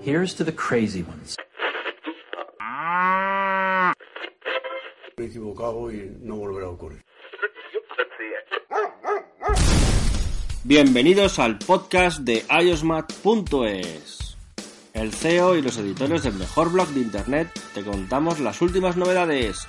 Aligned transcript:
Here's 0.00 0.34
to 0.36 0.44
the 0.44 0.52
crazy 0.52 1.02
ones. 1.02 1.36
Me 5.18 5.24
he 5.24 5.28
equivocado 5.28 5.92
y 5.92 6.10
no 6.20 6.36
volverá 6.36 6.66
a 6.66 6.70
ocurrir. 6.70 7.04
Bienvenidos 10.64 11.38
al 11.38 11.58
podcast 11.58 12.20
de 12.20 12.42
iosmat.es. 12.48 14.38
El 14.94 15.12
CEO 15.12 15.56
y 15.56 15.62
los 15.62 15.76
editores 15.76 16.22
del 16.22 16.34
mejor 16.34 16.72
blog 16.72 16.88
de 16.88 17.00
internet 17.00 17.48
te 17.74 17.84
contamos 17.84 18.40
las 18.40 18.62
últimas 18.62 18.96
novedades. 18.96 19.68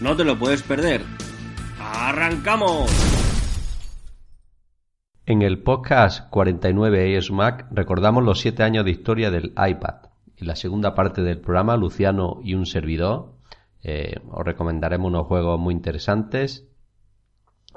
No 0.00 0.16
te 0.16 0.24
lo 0.24 0.38
puedes 0.38 0.62
perder. 0.62 1.02
¡Arrancamos! 1.80 3.13
En 5.26 5.40
el 5.40 5.62
podcast 5.62 6.28
49 6.28 7.12
iOS 7.12 7.30
Mac 7.30 7.66
recordamos 7.70 8.22
los 8.22 8.40
7 8.40 8.62
años 8.62 8.84
de 8.84 8.90
historia 8.90 9.30
del 9.30 9.54
iPad. 9.56 10.10
En 10.36 10.46
la 10.46 10.54
segunda 10.54 10.94
parte 10.94 11.22
del 11.22 11.40
programa, 11.40 11.78
Luciano 11.78 12.40
y 12.42 12.52
un 12.52 12.66
servidor 12.66 13.32
eh, 13.82 14.16
os 14.30 14.44
recomendaremos 14.44 15.08
unos 15.08 15.26
juegos 15.26 15.58
muy 15.58 15.72
interesantes. 15.72 16.68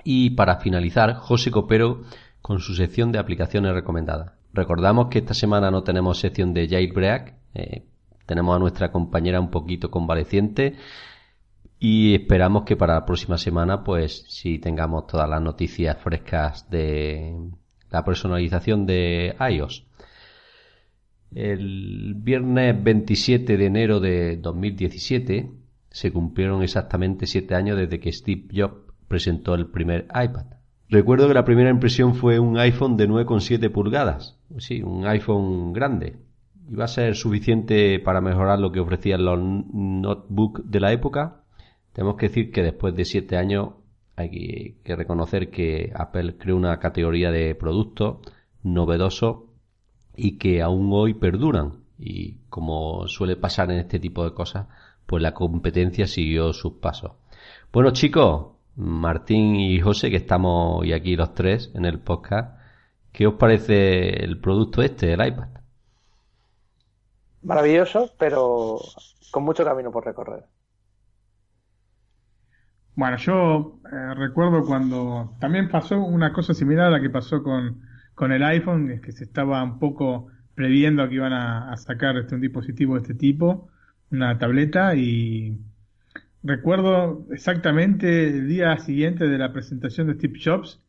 Y 0.03 0.31
para 0.31 0.57
finalizar, 0.57 1.13
José 1.13 1.49
Copero 1.49 2.01
con 2.41 2.59
su 2.59 2.75
sección 2.75 3.13
de 3.13 3.19
aplicaciones 3.19 3.73
recomendadas. 3.73 4.33
Recordamos 4.51 5.07
que 5.07 5.19
esta 5.19 5.33
semana 5.33 5.71
no 5.71 5.83
tenemos 5.83 6.19
sección 6.19 6.53
de 6.53 6.67
Jailbreak, 6.67 7.33
eh, 7.53 7.85
tenemos 8.25 8.57
a 8.57 8.59
nuestra 8.59 8.91
compañera 8.91 9.39
un 9.39 9.51
poquito 9.51 9.89
convaleciente 9.89 10.75
y 11.79 12.15
esperamos 12.15 12.63
que 12.63 12.75
para 12.75 12.95
la 12.95 13.05
próxima 13.05 13.37
semana 13.37 13.83
pues 13.83 14.25
si 14.27 14.59
tengamos 14.59 15.07
todas 15.07 15.29
las 15.29 15.41
noticias 15.41 15.97
frescas 15.97 16.69
de 16.69 17.35
la 17.91 18.03
personalización 18.03 18.85
de 18.85 19.35
iOS. 19.39 19.85
El 21.33 22.15
viernes 22.15 22.81
27 22.83 23.57
de 23.57 23.65
enero 23.65 23.99
de 23.99 24.37
2017 24.37 25.51
se 25.89 26.11
cumplieron 26.11 26.63
exactamente 26.63 27.27
7 27.27 27.53
años 27.55 27.77
desde 27.77 27.99
que 27.99 28.11
Steve 28.11 28.47
Jobs 28.53 28.93
presentó 29.07 29.55
el 29.55 29.67
primer 29.67 30.05
iPad. 30.05 30.45
Recuerdo 30.89 31.27
que 31.27 31.33
la 31.33 31.43
primera 31.43 31.69
impresión 31.69 32.15
fue 32.15 32.39
un 32.39 32.57
iPhone 32.57 32.95
de 32.95 33.09
9,7 33.09 33.69
pulgadas. 33.71 34.37
Sí, 34.57 34.81
un 34.81 35.05
iPhone 35.05 35.73
grande. 35.73 36.15
Iba 36.69 36.85
a 36.85 36.89
ser 36.89 37.15
suficiente 37.15 37.99
para 37.99 38.21
mejorar 38.21 38.59
lo 38.59 38.71
que 38.71 38.79
ofrecían 38.79 39.25
los 39.25 39.37
notebooks 39.39 40.61
de 40.69 40.79
la 40.79 40.93
época. 40.93 41.43
Tenemos 41.97 42.15
que 42.15 42.27
decir 42.27 42.51
que 42.51 42.61
después 42.61 42.93
de 42.93 43.05
7 43.05 43.37
años 43.37 43.69
hay 44.15 44.75
que 44.83 44.95
reconocer 44.95 45.49
que 45.49 45.91
Apple 45.95 46.37
creó 46.37 46.55
una 46.55 46.77
categoría 46.77 47.31
de 47.31 47.55
productos 47.55 48.17
novedosos 48.61 49.45
y 50.15 50.37
que 50.37 50.61
aún 50.61 50.91
hoy 50.93 51.15
perduran. 51.15 51.85
Y 51.97 52.35
como 52.49 53.07
suele 53.07 53.35
pasar 53.35 53.71
en 53.71 53.79
este 53.79 53.97
tipo 53.97 54.23
de 54.23 54.35
cosas, 54.35 54.67
pues 55.07 55.23
la 55.23 55.33
competencia 55.33 56.05
siguió 56.05 56.53
sus 56.53 56.73
pasos. 56.73 57.13
Bueno 57.73 57.89
chicos, 57.89 58.49
Martín 58.75 59.55
y 59.55 59.79
José, 59.79 60.11
que 60.11 60.17
estamos 60.17 60.81
hoy 60.81 60.93
aquí 60.93 61.15
los 61.15 61.33
tres 61.33 61.71
en 61.73 61.85
el 61.85 61.97
podcast, 61.97 62.59
¿qué 63.11 63.25
os 63.25 63.33
parece 63.39 64.23
el 64.23 64.39
producto 64.39 64.83
este, 64.83 65.13
el 65.13 65.27
iPad? 65.27 65.47
Maravilloso, 67.41 68.11
pero 68.19 68.77
con 69.31 69.41
mucho 69.41 69.65
camino 69.65 69.89
por 69.89 70.05
recorrer. 70.05 70.43
Bueno, 72.97 73.17
yo 73.17 73.79
eh, 73.91 74.15
recuerdo 74.15 74.65
cuando 74.65 75.37
también 75.39 75.69
pasó 75.69 75.99
una 75.99 76.33
cosa 76.33 76.55
similar 76.55 76.87
a 76.87 76.89
la 76.89 77.01
que 77.01 77.11
pasó 77.11 77.43
con, 77.43 77.81
con 78.15 78.31
el 78.31 78.43
iPhone, 78.43 78.89
es 78.89 79.01
que 79.01 79.11
se 79.11 79.23
estaba 79.23 79.63
un 79.63 79.77
poco 79.77 80.27
previendo 80.55 81.07
que 81.07 81.13
iban 81.15 81.31
a, 81.31 81.71
a 81.71 81.77
sacar 81.77 82.17
este, 82.17 82.33
un 82.33 82.41
dispositivo 82.41 82.95
de 82.95 83.01
este 83.01 83.13
tipo, 83.13 83.69
una 84.09 84.39
tableta, 84.39 84.95
y 84.95 85.59
recuerdo 86.43 87.27
exactamente 87.31 88.29
el 88.29 88.47
día 88.47 88.75
siguiente 88.79 89.27
de 89.27 89.37
la 89.37 89.53
presentación 89.53 90.07
de 90.07 90.15
Steve 90.15 90.39
Jobs 90.43 90.81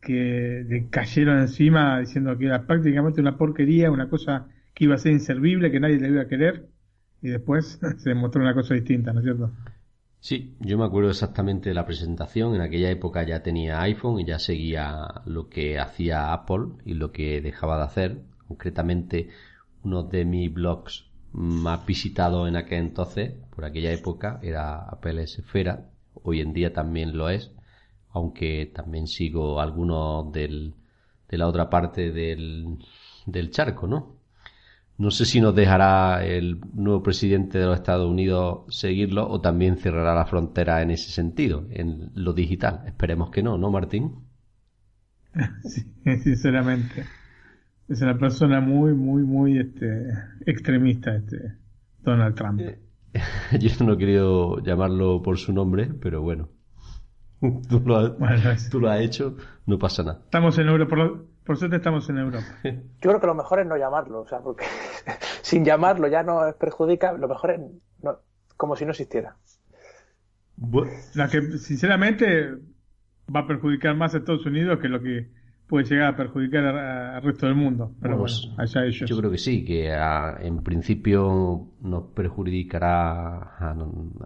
que 0.00 0.64
le 0.68 0.88
cayeron 0.90 1.40
encima 1.40 1.98
diciendo 2.00 2.38
que 2.38 2.46
era 2.46 2.66
prácticamente 2.66 3.20
una 3.20 3.36
porquería, 3.36 3.90
una 3.90 4.08
cosa 4.08 4.46
que 4.74 4.84
iba 4.84 4.94
a 4.94 4.98
ser 4.98 5.12
inservible, 5.12 5.72
que 5.72 5.80
nadie 5.80 5.98
le 5.98 6.08
iba 6.08 6.22
a 6.22 6.28
querer, 6.28 6.68
y 7.22 7.30
después 7.30 7.80
se 7.98 8.10
demostró 8.10 8.42
una 8.42 8.54
cosa 8.54 8.74
distinta, 8.74 9.12
¿no 9.12 9.20
es 9.20 9.24
cierto? 9.24 9.52
Sí, 10.20 10.56
yo 10.60 10.78
me 10.78 10.84
acuerdo 10.84 11.10
exactamente 11.10 11.68
de 11.70 11.74
la 11.74 11.86
presentación. 11.86 12.54
En 12.54 12.60
aquella 12.60 12.90
época 12.90 13.22
ya 13.24 13.42
tenía 13.42 13.80
iPhone 13.82 14.20
y 14.20 14.24
ya 14.24 14.38
seguía 14.38 15.22
lo 15.26 15.48
que 15.48 15.78
hacía 15.78 16.32
Apple 16.32 16.68
y 16.84 16.94
lo 16.94 17.12
que 17.12 17.40
dejaba 17.40 17.78
de 17.78 17.84
hacer. 17.84 18.22
Concretamente, 18.48 19.30
uno 19.84 20.02
de 20.04 20.24
mis 20.24 20.52
blogs 20.52 21.06
más 21.32 21.84
visitado 21.86 22.46
en 22.48 22.56
aquel 22.56 22.78
entonces, 22.80 23.34
por 23.54 23.64
aquella 23.64 23.92
época, 23.92 24.40
era 24.42 24.78
Apple 24.88 25.22
Esfera. 25.22 25.90
Hoy 26.14 26.40
en 26.40 26.52
día 26.52 26.72
también 26.72 27.16
lo 27.16 27.28
es, 27.30 27.52
aunque 28.10 28.66
también 28.74 29.06
sigo 29.06 29.60
algunos 29.60 30.32
del, 30.32 30.74
de 31.28 31.38
la 31.38 31.46
otra 31.48 31.70
parte 31.70 32.10
del, 32.12 32.78
del 33.26 33.50
charco, 33.50 33.86
¿no? 33.86 34.17
No 34.98 35.10
sé 35.10 35.24
si 35.24 35.40
nos 35.40 35.54
dejará 35.54 36.24
el 36.24 36.60
nuevo 36.74 37.02
presidente 37.02 37.58
de 37.58 37.66
los 37.66 37.76
Estados 37.76 38.10
Unidos 38.10 38.64
seguirlo 38.68 39.28
o 39.28 39.40
también 39.40 39.76
cerrará 39.76 40.14
la 40.14 40.26
frontera 40.26 40.82
en 40.82 40.90
ese 40.90 41.10
sentido, 41.10 41.66
en 41.70 42.10
lo 42.14 42.32
digital. 42.32 42.82
Esperemos 42.86 43.30
que 43.30 43.42
no, 43.42 43.56
¿no, 43.58 43.70
Martín? 43.70 44.16
Sí, 45.62 45.84
sinceramente 46.22 47.04
es 47.88 48.02
una 48.02 48.18
persona 48.18 48.60
muy, 48.60 48.92
muy, 48.92 49.22
muy 49.22 49.58
este, 49.58 50.10
extremista, 50.46 51.16
este 51.16 51.56
Donald 52.02 52.34
Trump. 52.34 52.60
Eh, 52.60 52.78
yo 53.58 53.84
no 53.84 53.94
he 53.94 53.98
querido 53.98 54.62
llamarlo 54.62 55.22
por 55.22 55.38
su 55.38 55.52
nombre, 55.52 55.90
pero 56.00 56.20
bueno. 56.20 56.50
Tú 57.68 57.80
lo, 57.86 57.96
has, 57.96 58.68
tú 58.68 58.80
lo 58.80 58.90
has 58.90 59.00
hecho, 59.00 59.36
no 59.64 59.78
pasa 59.78 60.02
nada. 60.02 60.20
Estamos 60.24 60.58
en 60.58 60.66
Europa, 60.66 60.96
por, 60.96 61.26
por, 61.48 61.56
suerte 61.56 61.76
estamos 61.76 62.08
en 62.10 62.18
Europa. 62.18 62.46
Yo 62.62 63.10
creo 63.10 63.20
que 63.20 63.26
lo 63.26 63.34
mejor 63.34 63.60
es 63.60 63.66
no 63.66 63.76
llamarlo, 63.76 64.20
o 64.20 64.26
sea, 64.28 64.40
porque 64.40 64.64
sin 65.42 65.64
llamarlo 65.64 66.06
ya 66.06 66.22
no 66.22 66.40
perjudica, 66.58 67.12
lo 67.12 67.26
mejor 67.26 67.50
es 67.52 67.60
no, 68.02 68.18
como 68.56 68.76
si 68.76 68.84
no 68.84 68.90
existiera. 68.92 69.36
La 71.14 71.28
que 71.28 71.40
sinceramente 71.58 72.54
va 73.34 73.40
a 73.40 73.46
perjudicar 73.46 73.96
más 73.96 74.14
a 74.14 74.18
Estados 74.18 74.46
Unidos 74.46 74.78
que 74.80 74.88
lo 74.88 75.00
que 75.00 75.30
puede 75.68 75.84
llegar 75.84 76.14
a 76.14 76.16
perjudicar 76.16 76.64
al 76.64 77.22
resto 77.22 77.46
del 77.46 77.54
mundo. 77.54 77.92
Pero 78.00 78.16
bueno, 78.16 78.34
allá 78.56 78.84
ellos. 78.84 79.08
Yo 79.08 79.16
creo 79.18 79.30
que 79.30 79.38
sí, 79.38 79.64
que 79.64 79.92
en 80.40 80.62
principio 80.62 81.68
nos 81.80 82.04
perjudicará 82.14 83.76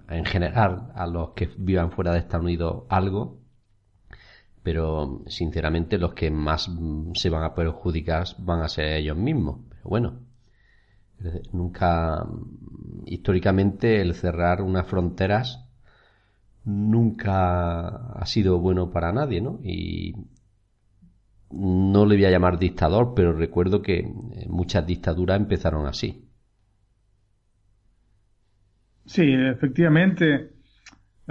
en 0.08 0.24
general 0.24 0.92
a 0.94 1.06
los 1.06 1.30
que 1.30 1.50
vivan 1.58 1.90
fuera 1.90 2.12
de 2.12 2.20
Estados 2.20 2.44
Unidos 2.44 2.84
algo, 2.88 3.41
pero 4.62 5.22
sinceramente 5.26 5.98
los 5.98 6.14
que 6.14 6.30
más 6.30 6.70
se 7.14 7.30
van 7.30 7.44
a 7.44 7.54
perjudicar 7.54 8.26
van 8.38 8.60
a 8.62 8.68
ser 8.68 8.96
ellos 8.98 9.16
mismos. 9.16 9.58
Pero 9.70 9.88
bueno, 9.90 10.20
nunca, 11.52 12.26
históricamente 13.06 14.00
el 14.00 14.14
cerrar 14.14 14.62
unas 14.62 14.86
fronteras 14.86 15.64
nunca 16.64 17.88
ha 17.88 18.26
sido 18.26 18.58
bueno 18.58 18.90
para 18.90 19.12
nadie, 19.12 19.40
¿no? 19.40 19.60
Y 19.62 20.14
no 21.52 22.04
le 22.04 22.16
voy 22.16 22.24
a 22.24 22.30
llamar 22.30 22.58
dictador, 22.58 23.12
pero 23.14 23.32
recuerdo 23.32 23.80
que 23.80 23.98
eh, 24.00 24.46
muchas 24.48 24.84
dictaduras 24.86 25.38
empezaron 25.38 25.86
así. 25.86 26.26
Sí, 29.06 29.22
efectivamente, 29.32 30.51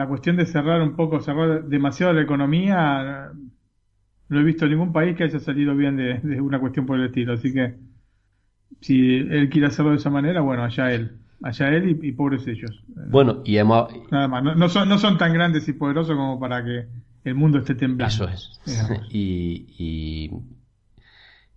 la 0.01 0.07
cuestión 0.07 0.35
de 0.35 0.45
cerrar 0.45 0.81
un 0.81 0.95
poco, 0.95 1.19
cerrar 1.21 1.65
demasiado 1.65 2.11
la 2.13 2.21
economía, 2.21 3.31
no 4.29 4.39
he 4.39 4.43
visto 4.43 4.65
ningún 4.67 4.91
país 4.91 5.15
que 5.15 5.25
haya 5.25 5.39
salido 5.39 5.75
bien 5.75 5.95
de, 5.95 6.41
una 6.41 6.59
cuestión 6.59 6.85
por 6.87 6.99
el 6.99 7.05
estilo. 7.05 7.33
Así 7.33 7.53
que, 7.53 7.75
si 8.79 9.17
él 9.17 9.49
quiere 9.49 9.67
hacerlo 9.67 9.91
de 9.91 9.97
esa 9.97 10.09
manera, 10.09 10.41
bueno, 10.41 10.63
allá 10.63 10.91
él. 10.91 11.17
Allá 11.43 11.69
él 11.69 11.99
y, 12.01 12.11
pobres 12.13 12.47
ellos. 12.47 12.83
Bueno, 13.09 13.41
y 13.45 13.57
hemos... 13.57 13.89
Nada 14.11 14.27
más, 14.27 14.43
no, 14.43 14.69
son, 14.69 14.89
no 14.89 14.97
son 14.97 15.17
tan 15.17 15.33
grandes 15.33 15.67
y 15.67 15.73
poderosos 15.73 16.15
como 16.15 16.39
para 16.39 16.63
que 16.63 16.87
el 17.23 17.35
mundo 17.35 17.59
esté 17.59 17.75
temblando. 17.75 18.27
Eso 18.27 18.27
es. 18.27 18.59
y, 19.11 19.67
y, 19.77 20.31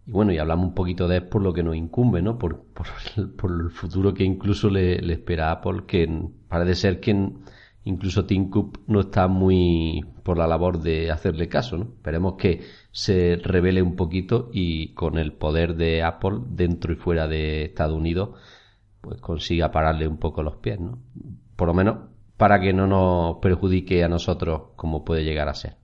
bueno, 0.07 0.33
y 0.33 0.39
hablamos 0.39 0.69
un 0.69 0.75
poquito 0.75 1.09
de 1.09 1.23
por 1.23 1.43
lo 1.43 1.55
que 1.55 1.63
nos 1.63 1.77
incumbe, 1.77 2.21
¿no? 2.21 2.39
Por, 2.39 2.65
por, 2.75 2.87
el, 3.17 3.71
futuro 3.71 4.13
que 4.13 4.25
incluso 4.25 4.69
le, 4.69 4.97
espera 5.13 5.49
a 5.49 5.53
Apple, 5.53 5.85
que 5.87 6.29
parece 6.49 6.75
ser 6.75 7.01
que 7.01 7.31
incluso 7.85 8.25
Tim 8.25 8.51
Cook 8.51 8.81
no 8.87 9.01
está 9.01 9.29
muy 9.29 10.05
por 10.23 10.39
la 10.39 10.47
labor 10.47 10.81
de 10.81 11.11
hacerle 11.11 11.49
caso, 11.49 11.77
¿no? 11.77 11.85
Esperemos 11.97 12.35
que 12.37 12.63
se 12.91 13.37
revele 13.37 13.83
un 13.83 13.97
poquito 13.97 14.51
y 14.53 14.95
con 14.95 15.19
el 15.19 15.33
poder 15.33 15.77
de 15.77 16.03
Apple 16.03 16.41
dentro 16.49 16.93
y 16.93 16.97
fuera 16.97 17.29
de 17.29 17.65
Estados 17.65 17.97
Unidos, 17.97 18.31
pues 19.01 19.21
consiga 19.21 19.71
pararle 19.71 20.09
un 20.09 20.19
poco 20.19 20.43
los 20.43 20.57
pies, 20.57 20.81
¿no? 20.81 20.99
Por 21.57 21.69
lo 21.69 21.75
menos 21.75 21.97
para 22.37 22.61
que 22.61 22.73
no 22.73 22.87
nos 22.87 23.37
perjudique 23.39 24.03
a 24.03 24.09
nosotros 24.09 24.73
como 24.77 25.05
puede 25.05 25.25
llegar 25.25 25.49
a 25.49 25.55
ser. 25.55 25.77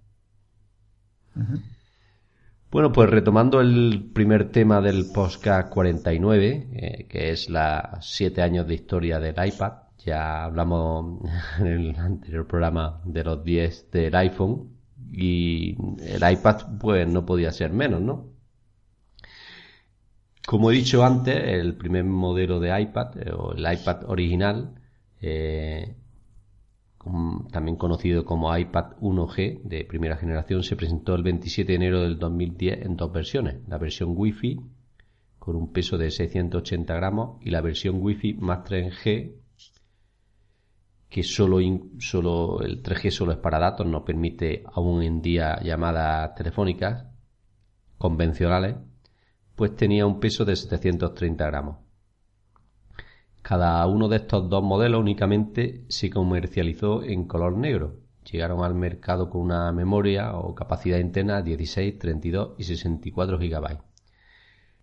Bueno, 2.70 2.92
pues 2.92 3.10
retomando 3.10 3.60
el 3.60 4.10
primer 4.12 4.50
tema 4.50 4.80
del 4.80 5.10
podcast 5.12 5.68
49, 5.70 6.68
eh, 6.72 7.06
que 7.08 7.30
es 7.30 7.50
las 7.50 8.06
siete 8.06 8.42
años 8.42 8.66
de 8.66 8.74
historia 8.74 9.18
del 9.18 9.34
iPad. 9.44 9.89
Ya 10.04 10.44
hablamos 10.44 11.20
en 11.58 11.66
el 11.66 11.96
anterior 11.96 12.46
programa 12.46 13.00
de 13.04 13.24
los 13.24 13.44
10 13.44 13.90
del 13.90 14.14
iPhone 14.14 14.70
y 15.12 15.76
el 16.02 16.32
iPad 16.32 16.78
pues 16.78 17.08
no 17.08 17.26
podía 17.26 17.50
ser 17.52 17.72
menos, 17.72 18.00
¿no? 18.00 18.30
Como 20.46 20.70
he 20.70 20.74
dicho 20.74 21.04
antes, 21.04 21.36
el 21.36 21.76
primer 21.76 22.04
modelo 22.04 22.60
de 22.60 22.80
iPad, 22.80 23.16
eh, 23.18 23.30
o 23.32 23.52
el 23.52 23.60
iPad 23.60 24.08
original, 24.08 24.74
eh, 25.20 25.94
también 27.52 27.76
conocido 27.76 28.24
como 28.24 28.56
iPad 28.56 28.96
1G 29.00 29.62
de 29.62 29.84
primera 29.84 30.16
generación, 30.16 30.62
se 30.62 30.76
presentó 30.76 31.14
el 31.14 31.22
27 31.22 31.70
de 31.70 31.76
enero 31.76 32.02
del 32.02 32.18
2010 32.18 32.84
en 32.84 32.96
dos 32.96 33.12
versiones. 33.12 33.56
La 33.68 33.78
versión 33.78 34.14
Wi-Fi 34.16 34.60
con 35.38 35.56
un 35.56 35.72
peso 35.72 35.98
de 35.98 36.10
680 36.10 36.94
gramos 36.94 37.38
y 37.42 37.50
la 37.50 37.60
versión 37.60 37.96
Wi-Fi 38.00 38.34
más 38.34 38.64
3G 38.64 39.34
que 41.10 41.24
solo, 41.24 41.58
solo 41.98 42.62
el 42.62 42.82
3G 42.82 43.10
solo 43.10 43.32
es 43.32 43.38
para 43.38 43.58
datos, 43.58 43.86
no 43.86 44.04
permite 44.04 44.62
aún 44.72 45.02
en 45.02 45.20
día 45.20 45.60
llamadas 45.60 46.34
telefónicas 46.36 47.06
convencionales, 47.98 48.76
pues 49.56 49.74
tenía 49.76 50.06
un 50.06 50.20
peso 50.20 50.44
de 50.44 50.56
730 50.56 51.44
gramos. 51.46 51.76
Cada 53.42 53.84
uno 53.86 54.08
de 54.08 54.16
estos 54.18 54.48
dos 54.48 54.62
modelos 54.62 55.00
únicamente 55.00 55.84
se 55.88 56.10
comercializó 56.10 57.02
en 57.02 57.26
color 57.26 57.56
negro. 57.56 57.96
Llegaron 58.30 58.62
al 58.62 58.74
mercado 58.74 59.28
con 59.30 59.42
una 59.42 59.72
memoria 59.72 60.36
o 60.36 60.54
capacidad 60.54 60.98
interna 60.98 61.42
16, 61.42 61.98
32 61.98 62.54
y 62.58 62.64
64 62.64 63.38
GB. 63.38 63.89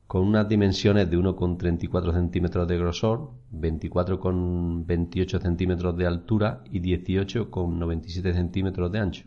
Con 0.07 0.25
unas 0.25 0.47
dimensiones 0.47 1.09
de 1.09 1.17
1,34 1.17 2.13
centímetros 2.13 2.65
de 2.65 2.77
grosor, 2.77 3.31
24,28 3.51 5.41
centímetros 5.41 5.97
de 5.97 6.07
altura 6.07 6.63
y 6.71 6.79
18,97 6.79 8.33
centímetros 8.33 8.89
de 8.89 8.99
ancho. 8.99 9.25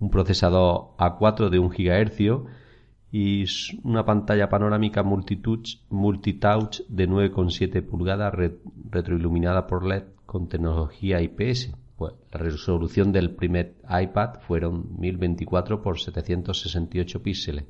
Un 0.00 0.08
procesador 0.10 0.96
A4 0.96 1.50
de 1.50 1.58
1 1.58 1.68
GHz 1.68 2.20
y 3.12 3.44
una 3.84 4.06
pantalla 4.06 4.48
panorámica 4.48 5.02
multitouch, 5.02 5.82
multitouch 5.90 6.80
de 6.88 7.06
9,7 7.06 7.82
pulgadas 7.82 8.34
retroiluminada 8.90 9.66
por 9.66 9.84
LED 9.84 10.04
con 10.24 10.48
tecnología 10.48 11.20
IPS. 11.20 11.74
Pues 11.96 12.14
la 12.32 12.40
resolución 12.40 13.12
del 13.12 13.34
primer 13.34 13.74
iPad 13.90 14.40
fueron 14.40 14.98
1024 14.98 15.82
por 15.82 16.00
768 16.00 17.22
píxeles. 17.22 17.64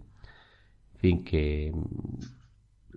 Fin, 1.02 1.24
que 1.24 1.72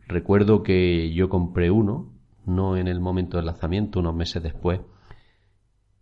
recuerdo 0.07 0.61
que 0.61 1.11
yo 1.11 1.27
compré 1.27 1.71
uno, 1.71 2.13
no 2.45 2.77
en 2.77 2.87
el 2.87 2.99
momento 2.99 3.37
del 3.37 3.47
lanzamiento, 3.47 3.99
unos 3.99 4.13
meses 4.13 4.43
después, 4.43 4.79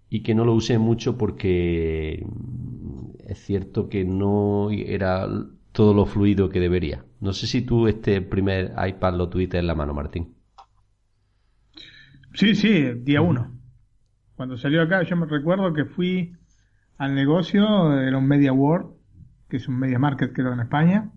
y 0.09 0.21
que 0.21 0.35
no 0.35 0.43
lo 0.43 0.53
usé 0.53 0.79
mucho 0.79 1.17
porque 1.17 2.27
es 3.25 3.39
cierto 3.39 3.87
que 3.87 4.03
no 4.03 4.69
era 4.69 5.29
todo 5.71 5.93
lo 5.93 6.05
fluido 6.05 6.49
que 6.49 6.59
debería. 6.59 7.05
No 7.21 7.31
sé 7.31 7.47
si 7.47 7.61
tú 7.61 7.87
este 7.87 8.21
primer 8.21 8.73
iPad 8.85 9.13
lo 9.15 9.29
tuviste 9.29 9.57
en 9.57 9.67
la 9.67 9.73
mano, 9.73 9.93
Martín. 9.93 10.35
Sí, 12.33 12.53
sí, 12.53 12.83
día 12.95 13.21
uno. 13.21 13.57
Cuando 14.35 14.57
salió 14.57 14.81
acá, 14.81 15.03
yo 15.03 15.15
me 15.15 15.25
recuerdo 15.25 15.71
que 15.73 15.85
fui 15.85 16.35
al 16.97 17.15
negocio, 17.15 17.97
era 17.97 18.17
un 18.17 18.27
Media 18.27 18.51
World, 18.51 18.91
que 19.47 19.55
es 19.55 19.69
un 19.69 19.79
Media 19.79 19.99
Market 19.99 20.33
creo 20.33 20.51
en 20.51 20.59
España, 20.59 21.09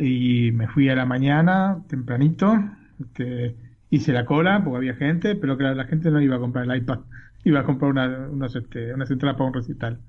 y 0.00 0.52
me 0.52 0.66
fui 0.68 0.88
a 0.88 0.94
la 0.94 1.06
mañana, 1.06 1.82
tempranito, 1.88 2.54
este, 3.00 3.56
hice 3.90 4.12
la 4.12 4.24
cola 4.24 4.62
porque 4.64 4.78
había 4.78 4.94
gente, 4.94 5.34
pero 5.34 5.58
que 5.58 5.64
la 5.64 5.84
gente 5.84 6.10
no 6.10 6.20
iba 6.20 6.36
a 6.36 6.40
comprar 6.40 6.64
el 6.64 6.76
iPad, 6.76 7.00
iba 7.44 7.60
a 7.60 7.64
comprar 7.64 7.90
una, 7.90 8.28
unos, 8.28 8.56
este, 8.56 8.94
unas 8.94 9.10
entradas 9.10 9.36
para 9.36 9.48
un 9.48 9.54
recital. 9.54 10.00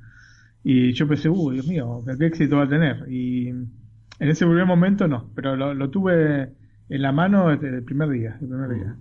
Y 0.64 0.94
yo 0.94 1.08
pensé, 1.08 1.30
uy, 1.30 1.56
Dios 1.56 1.68
mío, 1.68 2.04
qué 2.18 2.26
éxito 2.26 2.58
va 2.58 2.64
a 2.64 2.70
tener. 2.70 3.06
Y 3.10 3.50
en 3.50 3.70
ese 4.20 4.46
primer 4.46 4.66
momento 4.66 5.08
no, 5.08 5.32
pero 5.36 5.56
lo, 5.56 5.90
tuve 5.90 6.54
en 6.90 7.02
la 7.02 7.12
mano 7.12 7.50
desde 7.50 7.78
el 7.78 7.84
primer 7.84 8.10
día, 8.10 8.38
el 8.42 8.48
primer 8.48 8.70
día. 8.70 8.96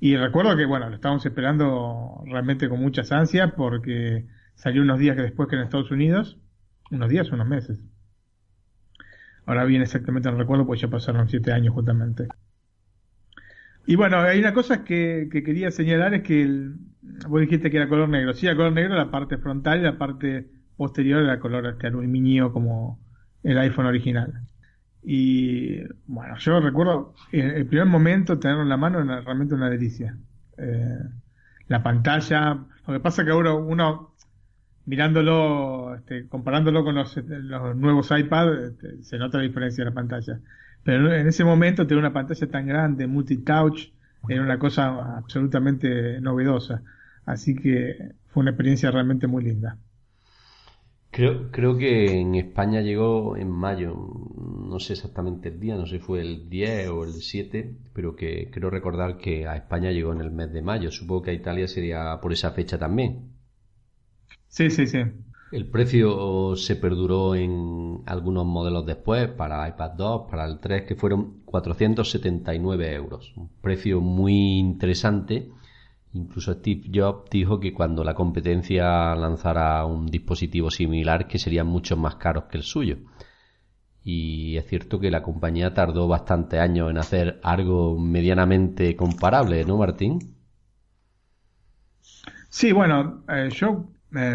Y 0.00 0.16
recuerdo 0.16 0.56
que, 0.56 0.66
bueno, 0.66 0.88
lo 0.88 0.96
estábamos 0.96 1.24
esperando 1.24 2.22
realmente 2.26 2.68
con 2.68 2.80
muchas 2.80 3.12
ansias 3.12 3.52
porque 3.56 4.26
salió 4.54 4.82
unos 4.82 4.98
días 4.98 5.16
que 5.16 5.22
después 5.22 5.48
que 5.48 5.56
en 5.56 5.62
Estados 5.62 5.90
Unidos, 5.90 6.38
unos 6.90 7.08
días, 7.08 7.30
unos 7.30 7.46
meses. 7.46 7.80
Ahora 9.46 9.64
bien, 9.64 9.82
exactamente 9.82 10.30
no 10.30 10.38
recuerdo, 10.38 10.66
pues 10.66 10.80
ya 10.80 10.88
pasaron 10.88 11.28
siete 11.28 11.52
años 11.52 11.74
justamente. 11.74 12.28
Y 13.86 13.96
bueno, 13.96 14.18
hay 14.18 14.38
una 14.38 14.54
cosa 14.54 14.84
que, 14.84 15.28
que 15.30 15.42
quería 15.42 15.70
señalar 15.70 16.14
es 16.14 16.22
que 16.22 16.42
el, 16.42 16.76
vos 17.28 17.40
dijiste 17.40 17.70
que 17.70 17.76
era 17.76 17.88
color 17.88 18.08
negro. 18.08 18.32
Sí, 18.34 18.46
era 18.46 18.56
color 18.56 18.72
negro 18.72 18.94
la 18.94 19.10
parte 19.10 19.38
frontal 19.38 19.80
y 19.80 19.82
la 19.82 19.98
parte 19.98 20.48
posterior 20.76 21.22
era 21.22 21.38
color 21.38 21.66
este 21.66 21.86
aluminio 21.86 22.52
como 22.52 22.98
el 23.42 23.58
iPhone 23.58 23.86
original. 23.86 24.32
Y 25.02 25.82
bueno, 26.06 26.36
yo 26.38 26.60
recuerdo 26.60 27.14
el, 27.30 27.66
primer 27.66 27.86
momento 27.86 28.38
tenerlo 28.38 28.62
en 28.62 28.70
la 28.70 28.78
mano 28.78 29.00
era 29.00 29.20
realmente 29.20 29.54
una 29.54 29.68
delicia. 29.68 30.16
Eh, 30.56 30.98
la 31.68 31.82
pantalla, 31.82 32.64
lo 32.86 32.94
que 32.94 33.00
pasa 33.00 33.24
que 33.24 33.30
ahora 33.30 33.52
uno 33.52 34.13
mirándolo, 34.86 35.94
este, 35.94 36.28
comparándolo 36.28 36.84
con 36.84 36.94
los, 36.94 37.16
los 37.16 37.76
nuevos 37.76 38.10
iPad, 38.10 38.64
este, 38.64 39.02
se 39.02 39.18
nota 39.18 39.38
la 39.38 39.44
diferencia 39.44 39.84
de 39.84 39.90
la 39.90 39.94
pantalla. 39.94 40.40
Pero 40.82 41.12
en 41.12 41.26
ese 41.26 41.44
momento 41.44 41.86
tener 41.86 42.00
una 42.00 42.12
pantalla 42.12 42.46
tan 42.46 42.66
grande, 42.66 43.06
multitouch, 43.06 43.90
era 44.28 44.42
una 44.42 44.58
cosa 44.58 45.16
absolutamente 45.16 46.20
novedosa. 46.20 46.82
Así 47.26 47.54
que 47.54 48.12
fue 48.28 48.42
una 48.42 48.50
experiencia 48.50 48.90
realmente 48.90 49.26
muy 49.26 49.44
linda. 49.44 49.78
Creo, 51.10 51.50
creo 51.52 51.78
que 51.78 52.20
en 52.20 52.34
España 52.34 52.80
llegó 52.80 53.36
en 53.36 53.48
mayo, 53.48 53.94
no 53.94 54.80
sé 54.80 54.94
exactamente 54.94 55.48
el 55.48 55.60
día, 55.60 55.76
no 55.76 55.86
sé 55.86 55.98
si 55.98 56.02
fue 56.02 56.20
el 56.20 56.50
10 56.50 56.88
o 56.88 57.04
el 57.04 57.12
7, 57.12 57.72
pero 57.92 58.16
que 58.16 58.50
creo 58.50 58.68
recordar 58.68 59.16
que 59.16 59.46
a 59.46 59.54
España 59.54 59.92
llegó 59.92 60.12
en 60.12 60.20
el 60.20 60.32
mes 60.32 60.52
de 60.52 60.60
mayo. 60.60 60.90
Supongo 60.90 61.22
que 61.22 61.30
a 61.30 61.34
Italia 61.34 61.68
sería 61.68 62.18
por 62.20 62.32
esa 62.32 62.50
fecha 62.50 62.78
también. 62.78 63.33
Sí, 64.54 64.70
sí, 64.70 64.86
sí. 64.86 65.02
El 65.50 65.66
precio 65.66 66.54
se 66.54 66.76
perduró 66.76 67.34
en 67.34 68.02
algunos 68.06 68.46
modelos 68.46 68.86
después, 68.86 69.26
para 69.26 69.68
iPad 69.68 69.90
2, 69.96 70.30
para 70.30 70.44
el 70.44 70.60
3, 70.60 70.82
que 70.82 70.94
fueron 70.94 71.40
479 71.44 72.94
euros. 72.94 73.32
Un 73.36 73.48
precio 73.60 74.00
muy 74.00 74.58
interesante. 74.58 75.50
Incluso 76.12 76.54
Steve 76.54 76.88
Jobs 76.94 77.28
dijo 77.30 77.58
que 77.58 77.74
cuando 77.74 78.04
la 78.04 78.14
competencia 78.14 79.16
lanzara 79.16 79.84
un 79.86 80.06
dispositivo 80.06 80.70
similar, 80.70 81.26
que 81.26 81.40
serían 81.40 81.66
mucho 81.66 81.96
más 81.96 82.14
caros 82.14 82.44
que 82.44 82.56
el 82.56 82.62
suyo. 82.62 82.98
Y 84.04 84.56
es 84.56 84.68
cierto 84.68 85.00
que 85.00 85.10
la 85.10 85.24
compañía 85.24 85.74
tardó 85.74 86.06
bastante 86.06 86.60
años 86.60 86.90
en 86.90 86.98
hacer 86.98 87.40
algo 87.42 87.98
medianamente 87.98 88.94
comparable, 88.94 89.64
¿no, 89.64 89.78
Martín? 89.78 90.20
Sí, 92.48 92.70
bueno, 92.70 93.24
eh, 93.28 93.48
yo 93.50 93.88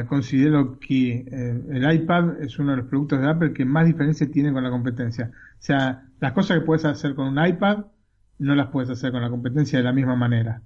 considero 0.07 0.77
que 0.79 1.25
eh, 1.31 1.63
el 1.71 1.93
iPad 1.93 2.41
es 2.41 2.59
uno 2.59 2.71
de 2.71 2.77
los 2.77 2.87
productos 2.87 3.21
de 3.21 3.29
Apple 3.29 3.53
que 3.53 3.63
más 3.63 3.85
diferencia 3.85 4.29
tiene 4.29 4.51
con 4.51 4.63
la 4.63 4.69
competencia. 4.69 5.31
O 5.33 5.61
sea, 5.61 6.05
las 6.19 6.33
cosas 6.33 6.59
que 6.59 6.65
puedes 6.65 6.83
hacer 6.85 7.15
con 7.15 7.27
un 7.27 7.45
iPad 7.45 7.85
no 8.39 8.55
las 8.55 8.67
puedes 8.67 8.89
hacer 8.89 9.11
con 9.11 9.21
la 9.21 9.29
competencia 9.29 9.79
de 9.79 9.83
la 9.83 9.93
misma 9.93 10.15
manera. 10.15 10.61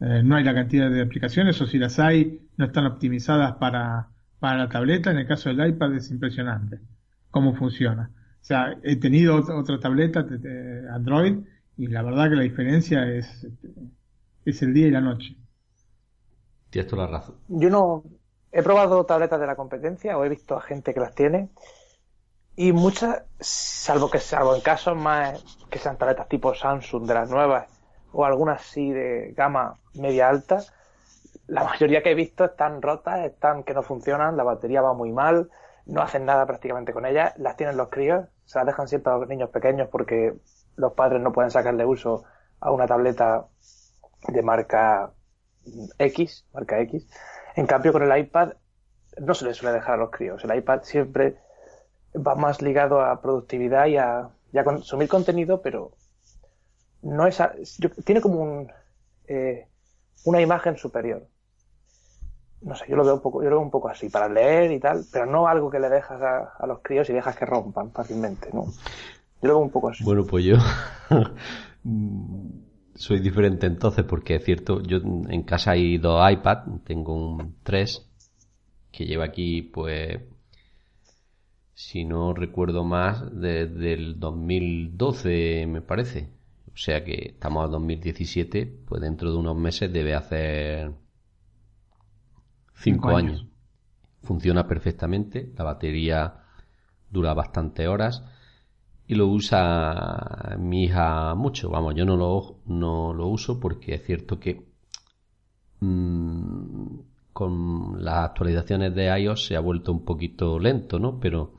Eh, 0.00 0.22
no 0.24 0.36
hay 0.36 0.44
la 0.44 0.54
cantidad 0.54 0.90
de 0.90 1.02
aplicaciones 1.02 1.60
o 1.60 1.66
si 1.66 1.78
las 1.78 1.98
hay 1.98 2.40
no 2.56 2.66
están 2.66 2.86
optimizadas 2.86 3.56
para, 3.56 4.08
para 4.38 4.58
la 4.58 4.68
tableta. 4.68 5.10
En 5.10 5.18
el 5.18 5.26
caso 5.26 5.48
del 5.48 5.68
iPad 5.68 5.94
es 5.94 6.10
impresionante 6.10 6.80
cómo 7.30 7.54
funciona. 7.56 8.10
O 8.40 8.44
sea, 8.44 8.76
he 8.82 8.96
tenido 8.96 9.36
otra, 9.36 9.80
tableta 9.80 10.22
de, 10.22 10.88
Android 10.90 11.38
y 11.76 11.88
la 11.88 12.02
verdad 12.02 12.30
que 12.30 12.36
la 12.36 12.42
diferencia 12.42 13.08
es, 13.08 13.48
es 14.44 14.62
el 14.62 14.74
día 14.74 14.86
y 14.86 14.90
la 14.92 15.00
noche. 15.00 15.36
Tienes 16.70 16.90
toda 16.90 17.06
la 17.06 17.18
razón. 17.18 17.36
Yo 17.48 17.70
no, 17.70 18.04
he 18.54 18.62
probado 18.62 19.04
tabletas 19.04 19.40
de 19.40 19.48
la 19.48 19.56
competencia 19.56 20.16
o 20.16 20.24
he 20.24 20.28
visto 20.28 20.56
a 20.56 20.60
gente 20.60 20.94
que 20.94 21.00
las 21.00 21.12
tiene 21.12 21.48
y 22.54 22.72
muchas, 22.72 23.24
salvo 23.40 24.08
que 24.08 24.20
salvo 24.20 24.54
en 24.54 24.60
casos 24.60 24.96
más 24.96 25.42
que 25.68 25.80
sean 25.80 25.98
tabletas 25.98 26.28
tipo 26.28 26.54
Samsung 26.54 27.04
de 27.04 27.14
las 27.14 27.28
nuevas 27.28 27.66
o 28.12 28.24
algunas 28.24 28.60
así 28.60 28.92
de 28.92 29.32
gama 29.36 29.74
media 29.94 30.28
alta, 30.28 30.62
la 31.48 31.64
mayoría 31.64 32.00
que 32.04 32.12
he 32.12 32.14
visto 32.14 32.44
están 32.44 32.80
rotas, 32.80 33.24
están 33.24 33.64
que 33.64 33.74
no 33.74 33.82
funcionan, 33.82 34.36
la 34.36 34.44
batería 34.44 34.82
va 34.82 34.94
muy 34.94 35.10
mal, 35.10 35.50
no 35.86 36.00
hacen 36.00 36.24
nada 36.24 36.46
prácticamente 36.46 36.92
con 36.92 37.06
ellas, 37.06 37.36
las 37.38 37.56
tienen 37.56 37.76
los 37.76 37.88
críos, 37.88 38.28
se 38.44 38.60
las 38.60 38.66
dejan 38.66 38.86
siempre 38.86 39.12
a 39.12 39.16
los 39.16 39.28
niños 39.28 39.50
pequeños 39.50 39.88
porque 39.90 40.32
los 40.76 40.92
padres 40.92 41.20
no 41.20 41.32
pueden 41.32 41.50
sacarle 41.50 41.84
uso 41.84 42.22
a 42.60 42.70
una 42.70 42.86
tableta 42.86 43.48
de 44.28 44.42
marca 44.42 45.10
X, 45.98 46.46
marca 46.52 46.78
X, 46.82 47.04
en 47.54 47.66
cambio, 47.66 47.92
con 47.92 48.02
el 48.02 48.18
iPad 48.18 48.52
no 49.18 49.34
se 49.34 49.44
le 49.44 49.54
suele 49.54 49.74
dejar 49.74 49.94
a 49.94 49.98
los 49.98 50.10
críos. 50.10 50.42
El 50.44 50.56
iPad 50.56 50.82
siempre 50.82 51.36
va 52.14 52.34
más 52.34 52.62
ligado 52.62 53.00
a 53.00 53.20
productividad 53.20 53.86
y 53.86 53.96
a, 53.96 54.30
consumir 54.64 55.08
contenido, 55.08 55.62
pero 55.62 55.92
no 57.02 57.26
es 57.26 57.40
a- 57.40 57.54
tiene 58.04 58.20
como 58.20 58.40
un, 58.40 58.72
eh, 59.26 59.66
una 60.24 60.40
imagen 60.40 60.76
superior. 60.76 61.26
No 62.62 62.74
sé, 62.74 62.86
yo 62.88 62.96
lo 62.96 63.04
veo 63.04 63.14
un 63.14 63.20
poco, 63.20 63.42
yo 63.42 63.50
lo 63.50 63.56
veo 63.56 63.64
un 63.64 63.70
poco 63.70 63.88
así, 63.88 64.08
para 64.08 64.28
leer 64.28 64.72
y 64.72 64.80
tal, 64.80 65.04
pero 65.12 65.26
no 65.26 65.46
algo 65.46 65.70
que 65.70 65.78
le 65.78 65.90
dejas 65.90 66.22
a, 66.22 66.54
a 66.58 66.66
los 66.66 66.80
críos 66.80 67.08
y 67.10 67.12
dejas 67.12 67.36
que 67.36 67.44
rompan 67.44 67.90
fácilmente, 67.92 68.48
¿no? 68.52 68.64
Yo 69.42 69.48
lo 69.48 69.54
veo 69.54 69.58
un 69.58 69.70
poco 69.70 69.90
así. 69.90 70.02
Bueno, 70.02 70.24
pues 70.24 70.44
yo 70.44 70.56
soy 72.94 73.20
diferente 73.20 73.66
entonces 73.66 74.04
porque 74.04 74.36
es 74.36 74.44
cierto, 74.44 74.82
yo 74.82 74.98
en 74.98 75.42
casa 75.42 75.72
hay 75.72 75.98
dos 75.98 76.30
iPad, 76.30 76.58
tengo 76.84 77.14
un 77.14 77.56
3 77.62 78.10
que 78.92 79.06
lleva 79.06 79.24
aquí 79.24 79.62
pues 79.62 80.20
si 81.74 82.04
no 82.04 82.32
recuerdo 82.34 82.84
más 82.84 83.24
desde 83.32 83.94
el 83.94 84.18
2012 84.20 85.66
me 85.66 85.82
parece. 85.82 86.30
O 86.72 86.76
sea 86.76 87.04
que 87.04 87.30
estamos 87.34 87.64
a 87.64 87.68
2017, 87.68 88.66
pues 88.86 89.00
dentro 89.00 89.30
de 89.30 89.36
unos 89.38 89.56
meses 89.56 89.92
debe 89.92 90.14
hacer 90.14 90.92
5 92.74 93.08
Cinco 93.08 93.08
años. 93.16 93.40
años. 93.40 93.46
Funciona 94.22 94.66
perfectamente, 94.66 95.52
la 95.56 95.64
batería 95.64 96.34
dura 97.10 97.34
bastantes 97.34 97.86
horas 97.86 98.24
y 99.06 99.14
lo 99.14 99.26
usa 99.28 100.56
mi 100.58 100.84
hija 100.84 101.34
mucho. 101.34 101.70
Vamos, 101.70 101.94
yo 101.94 102.04
no 102.04 102.16
lo, 102.16 102.53
no 102.66 103.12
lo 103.14 103.26
uso 103.28 103.60
porque 103.60 103.94
es 103.94 104.04
cierto 104.04 104.38
que 104.40 104.62
mm, 105.80 106.86
con 107.32 108.04
las 108.04 108.26
actualizaciones 108.30 108.94
de 108.94 109.06
iOS 109.20 109.46
se 109.46 109.56
ha 109.56 109.60
vuelto 109.60 109.92
un 109.92 110.04
poquito 110.04 110.58
lento, 110.58 110.98
¿no? 110.98 111.18
Pero 111.20 111.54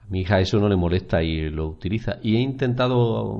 a 0.00 0.06
mi 0.10 0.20
hija 0.20 0.40
eso 0.40 0.60
no 0.60 0.68
le 0.68 0.76
molesta 0.76 1.22
y 1.22 1.50
lo 1.50 1.68
utiliza. 1.68 2.18
Y 2.22 2.36
he 2.36 2.40
intentado, 2.40 3.38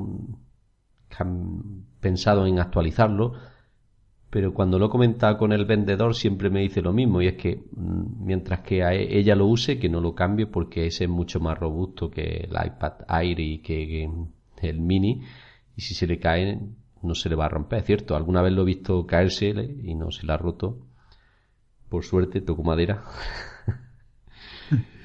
mm, 1.19 1.83
pensado 2.01 2.47
en 2.47 2.59
actualizarlo, 2.59 3.35
pero 4.31 4.55
cuando 4.55 4.79
lo 4.79 4.87
he 4.87 4.91
comentado 4.91 5.39
con 5.39 5.53
el 5.53 5.67
vendedor 5.67 6.15
siempre 6.15 6.51
me 6.51 6.61
dice 6.61 6.81
lo 6.83 6.93
mismo 6.93 7.21
y 7.23 7.29
es 7.29 7.35
que 7.35 7.65
mm, 7.77 8.25
mientras 8.25 8.61
que 8.61 8.83
a 8.83 8.95
e- 8.95 9.19
ella 9.19 9.37
lo 9.37 9.47
use 9.47 9.79
que 9.79 9.89
no 9.89 10.01
lo 10.01 10.15
cambie 10.15 10.47
porque 10.47 10.87
ese 10.87 11.05
es 11.05 11.11
mucho 11.11 11.41
más 11.41 11.59
robusto 11.59 12.11
que 12.11 12.49
el 12.49 12.51
iPad 12.51 12.93
Air 13.09 13.41
y 13.41 13.59
que 13.59 14.09
el 14.63 14.81
mini 14.81 15.23
y 15.77 15.83
si 15.83 15.95
se 15.95 16.07
le 16.07 16.19
cae 16.19 16.59
no 17.03 17.15
se 17.15 17.29
le 17.29 17.35
va 17.37 17.47
a 17.47 17.49
romper, 17.49 17.81
es 17.81 17.87
cierto, 17.87 18.15
alguna 18.17 18.43
vez 18.43 18.53
lo 18.53 18.63
he 18.63 18.67
visto 18.67 19.07
caerse 19.07 19.49
y 19.49 19.95
no 19.95 20.11
se 20.11 20.27
le 20.27 20.33
ha 20.33 20.37
roto 20.37 20.79
por 21.89 22.03
suerte 22.05 22.41
toco 22.41 22.63
madera 22.65 23.05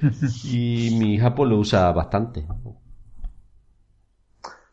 y 0.43 0.89
mi 0.91 1.15
hija 1.15 1.33
pues 1.35 1.49
lo 1.49 1.57
usa 1.57 1.91
bastante 1.91 2.45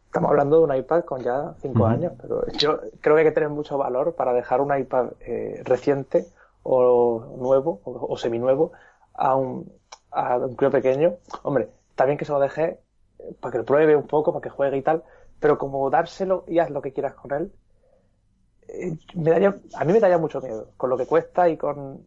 Estamos 0.07 0.31
hablando 0.31 0.59
de 0.59 0.65
un 0.65 0.77
iPad 0.77 1.05
con 1.05 1.21
ya 1.23 1.55
5 1.61 1.87
Ujú. 1.87 1.87
años, 1.87 2.13
pero 2.21 2.47
yo 2.57 2.79
creo 3.01 3.17
que 3.17 3.21
hay 3.23 3.27
que 3.27 3.33
tener 3.33 3.49
mucho 3.49 3.77
valor 3.79 4.15
para 4.15 4.33
dejar 4.33 4.61
un 4.61 4.77
iPad 4.77 5.09
eh, 5.21 5.61
reciente 5.65 6.27
o 6.63 7.35
nuevo 7.37 7.81
o, 7.85 8.07
o 8.13 8.17
seminuevo 8.17 8.73
a 9.15 9.35
un, 9.35 9.73
a 10.13 10.37
un 10.39 10.55
crío 10.55 10.71
pequeño. 10.71 11.15
Hombre, 11.43 11.69
está 11.91 12.05
bien 12.05 12.17
que 12.17 12.25
se 12.25 12.33
lo 12.33 12.39
deje 12.39 12.79
eh, 13.19 13.35
para 13.41 13.53
que 13.53 13.59
lo 13.59 13.65
pruebe 13.65 13.97
un 13.97 14.07
poco, 14.07 14.33
para 14.33 14.43
que 14.43 14.51
juegue 14.51 14.77
y 14.77 14.83
tal, 14.83 15.03
pero 15.41 15.59
como 15.59 15.89
dárselo 15.91 16.45
y 16.49 16.59
haz 16.59 16.71
lo 16.71 16.83
que 16.83 16.93
quieras 16.93 17.15
con 17.15 17.33
él, 17.33 17.53
eh, 18.69 18.97
me 19.15 19.31
daría, 19.31 19.59
a 19.75 19.85
mí 19.85 19.93
me 19.93 20.01
daría 20.01 20.19
mucho 20.19 20.41
miedo 20.41 20.71
con 20.77 20.91
lo 20.91 20.97
que 20.97 21.07
cuesta 21.07 21.49
y 21.49 21.57
con, 21.57 22.01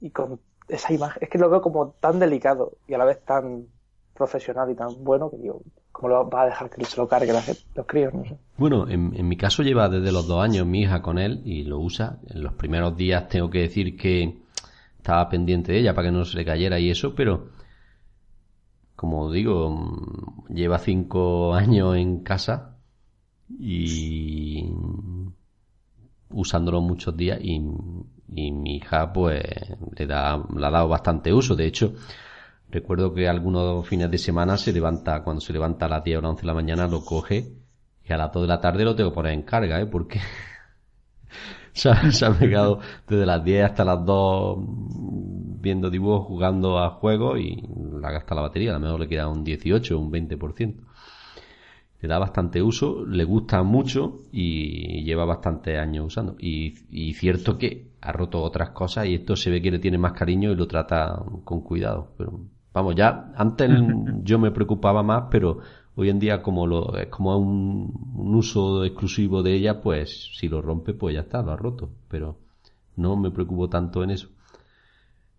y 0.00 0.10
con 0.10 0.40
esa 0.68 0.92
imagen. 0.92 1.22
Es 1.22 1.28
que 1.28 1.38
lo 1.38 1.48
veo 1.48 1.60
como 1.60 1.90
tan 2.00 2.18
delicado 2.18 2.72
y 2.86 2.94
a 2.94 2.98
la 2.98 3.04
vez 3.04 3.24
tan 3.24 3.66
profesional 4.14 4.70
y 4.70 4.74
tan 4.74 5.04
bueno 5.04 5.30
que 5.30 5.38
digo, 5.38 5.62
¿cómo 5.90 6.08
lo 6.08 6.28
va 6.28 6.42
a 6.42 6.46
dejar 6.46 6.70
que 6.70 6.84
se 6.84 6.96
lo 6.96 7.08
cargue 7.08 7.32
la 7.32 7.42
los 7.74 7.86
críos? 7.86 8.12
No 8.14 8.24
sé. 8.24 8.36
Bueno, 8.56 8.88
en, 8.88 9.14
en 9.16 9.28
mi 9.28 9.36
caso 9.36 9.62
lleva 9.62 9.88
desde 9.88 10.12
los 10.12 10.26
dos 10.26 10.42
años 10.42 10.66
mi 10.66 10.82
hija 10.82 11.02
con 11.02 11.18
él 11.18 11.42
y 11.44 11.64
lo 11.64 11.78
usa. 11.78 12.18
En 12.28 12.42
los 12.42 12.54
primeros 12.54 12.96
días 12.96 13.28
tengo 13.28 13.50
que 13.50 13.60
decir 13.60 13.96
que 13.96 14.42
estaba 14.96 15.28
pendiente 15.28 15.72
de 15.72 15.80
ella 15.80 15.94
para 15.94 16.08
que 16.08 16.12
no 16.12 16.24
se 16.24 16.36
le 16.36 16.44
cayera 16.44 16.78
y 16.78 16.90
eso, 16.90 17.14
pero 17.14 17.48
como 18.94 19.32
digo, 19.32 19.68
lleva 20.54 20.78
cinco 20.78 21.54
años 21.54 21.96
en 21.96 22.22
casa 22.22 22.76
y 23.58 24.70
usándolo 26.30 26.80
muchos 26.80 27.16
días 27.16 27.38
y, 27.42 27.60
mi 27.60 28.76
hija 28.76 29.12
pues 29.12 29.42
le 29.94 30.06
da, 30.06 30.42
le 30.56 30.66
ha 30.66 30.70
dado 30.70 30.88
bastante 30.88 31.32
uso. 31.32 31.54
De 31.54 31.66
hecho, 31.66 31.94
recuerdo 32.70 33.12
que 33.12 33.28
algunos 33.28 33.86
fines 33.86 34.10
de 34.10 34.18
semana 34.18 34.56
se 34.56 34.72
levanta, 34.72 35.22
cuando 35.22 35.40
se 35.40 35.52
levanta 35.52 35.86
a 35.86 35.90
las 35.90 36.04
10 36.04 36.18
o 36.18 36.20
las 36.22 36.30
11 36.30 36.40
de 36.40 36.46
la 36.46 36.54
mañana 36.54 36.86
lo 36.88 37.04
coge 37.04 37.52
y 38.04 38.12
a 38.12 38.16
las 38.16 38.32
2 38.32 38.42
de 38.42 38.48
la 38.48 38.60
tarde 38.60 38.84
lo 38.84 38.96
tengo 38.96 39.10
que 39.10 39.14
poner 39.14 39.32
en 39.34 39.42
carga, 39.42 39.80
¿eh? 39.80 39.86
Porque 39.86 40.20
se 41.74 41.90
ha, 41.90 42.10
se 42.10 42.24
ha 42.24 42.32
pegado 42.32 42.80
desde 43.06 43.26
las 43.26 43.44
10 43.44 43.64
hasta 43.66 43.84
las 43.84 44.04
2 44.04 44.58
viendo 45.62 45.88
dibujos, 45.88 46.26
jugando 46.26 46.78
a 46.78 46.90
juegos 46.90 47.38
y 47.38 47.62
la 48.00 48.10
gasta 48.10 48.34
la 48.34 48.42
batería. 48.42 48.70
A 48.70 48.74
lo 48.74 48.80
mejor 48.80 49.00
le 49.00 49.08
queda 49.08 49.28
un 49.28 49.44
18 49.44 49.96
o 49.96 50.00
un 50.00 50.10
20%. 50.10 50.74
Le 52.00 52.08
da 52.08 52.18
bastante 52.18 52.60
uso, 52.60 53.06
le 53.06 53.22
gusta 53.24 53.62
mucho 53.62 54.22
y 54.32 55.04
lleva 55.04 55.24
bastantes 55.24 55.78
años 55.78 56.06
usando. 56.06 56.34
Y, 56.38 56.74
y 56.90 57.14
cierto 57.14 57.56
que 57.56 57.92
ha 58.00 58.10
roto 58.10 58.42
otras 58.42 58.70
cosas 58.70 59.06
y 59.06 59.14
esto 59.14 59.36
se 59.36 59.50
ve 59.50 59.62
que 59.62 59.70
le 59.70 59.78
tiene 59.78 59.98
más 59.98 60.12
cariño 60.12 60.50
y 60.50 60.56
lo 60.56 60.66
trata 60.66 61.22
con 61.44 61.60
cuidado. 61.60 62.08
Pero 62.18 62.40
vamos, 62.72 62.96
ya 62.96 63.32
antes 63.36 63.70
yo 64.24 64.40
me 64.40 64.50
preocupaba 64.50 65.04
más, 65.04 65.24
pero 65.30 65.60
hoy 65.94 66.10
en 66.10 66.18
día 66.18 66.42
como 66.42 66.66
lo 66.66 66.96
es 66.96 67.06
como 67.06 67.36
un, 67.36 68.12
un 68.16 68.34
uso 68.34 68.84
exclusivo 68.84 69.44
de 69.44 69.54
ella, 69.54 69.80
pues 69.80 70.30
si 70.36 70.48
lo 70.48 70.60
rompe, 70.60 70.94
pues 70.94 71.14
ya 71.14 71.20
está, 71.20 71.40
lo 71.40 71.52
ha 71.52 71.56
roto. 71.56 71.90
Pero 72.08 72.36
no 72.96 73.16
me 73.16 73.30
preocupo 73.30 73.68
tanto 73.68 74.02
en 74.02 74.10
eso. 74.10 74.28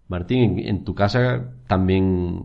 Martín, 0.08 0.60
en, 0.60 0.68
en 0.68 0.84
tu 0.84 0.96
casa 0.96 1.54
también 1.68 2.42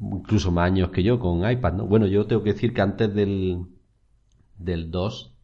incluso 0.00 0.50
más 0.50 0.66
años 0.66 0.90
que 0.90 1.02
yo 1.02 1.18
con 1.18 1.48
iPad, 1.48 1.74
¿no? 1.74 1.86
Bueno, 1.86 2.06
yo 2.06 2.26
tengo 2.26 2.42
que 2.42 2.52
decir 2.52 2.72
que 2.72 2.80
antes 2.80 3.14
del, 3.14 3.66
del 4.58 4.90
2, 4.90 5.34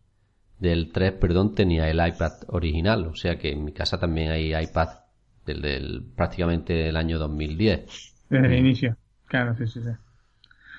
del 0.58 0.92
3, 0.92 1.12
perdón, 1.12 1.54
tenía 1.54 1.88
el 1.90 2.06
iPad 2.06 2.32
original, 2.48 3.06
o 3.06 3.14
sea 3.14 3.38
que 3.38 3.52
en 3.52 3.64
mi 3.64 3.72
casa 3.72 3.98
también 3.98 4.30
hay 4.30 4.54
iPad 4.54 4.88
del, 5.44 5.62
del 5.62 6.04
prácticamente 6.16 6.88
el 6.88 6.96
año 6.96 7.18
2010. 7.18 8.14
Desde 8.28 8.46
el 8.46 8.54
inicio. 8.54 8.96
Claro, 9.26 9.54
sí, 9.56 9.66
sí, 9.66 9.80
sí. 9.82 9.90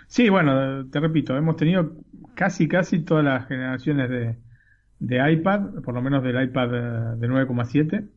Sí, 0.08 0.30
bueno, 0.30 0.90
te 0.90 1.00
repito, 1.00 1.36
hemos 1.38 1.58
tenido 1.58 1.92
casi, 2.34 2.68
casi 2.68 3.04
todas 3.04 3.26
las 3.26 3.48
generaciones 3.48 4.10
de, 4.10 4.38
de 5.00 5.32
iPad, 5.34 5.82
por 5.84 5.94
lo 5.94 6.02
menos 6.02 6.24
del 6.24 6.42
iPad 6.42 6.74
eh, 6.74 7.18
de 7.18 7.28
9,7 7.28 8.08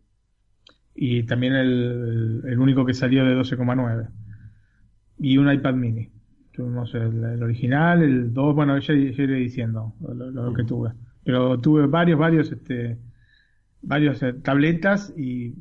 y 0.95 1.23
también 1.25 1.55
el, 1.55 2.43
el 2.47 2.59
único 2.59 2.85
que 2.85 2.95
salió 2.95 3.25
de 3.25 3.35
12,9 3.37 4.09
y 5.19 5.39
un 5.39 5.53
iPad 5.53 5.75
mini. 5.75 6.11
Tuvimos 6.53 6.95
el, 6.95 7.25
el 7.25 7.43
original, 7.43 8.03
el 8.03 8.35
2, 8.35 8.55
bueno, 8.55 8.79
ya, 8.79 8.95
ya 8.95 9.23
iré 9.23 9.35
diciendo 9.37 9.95
lo, 10.01 10.31
lo 10.31 10.53
que 10.53 10.65
tuve. 10.65 10.93
Pero 11.25 11.59
tuve 11.59 11.87
varios, 11.87 12.19
varios, 12.19 12.51
este, 12.53 12.99
varios 13.83 14.23
eh, 14.23 14.33
tabletas 14.33 15.13
y 15.17 15.55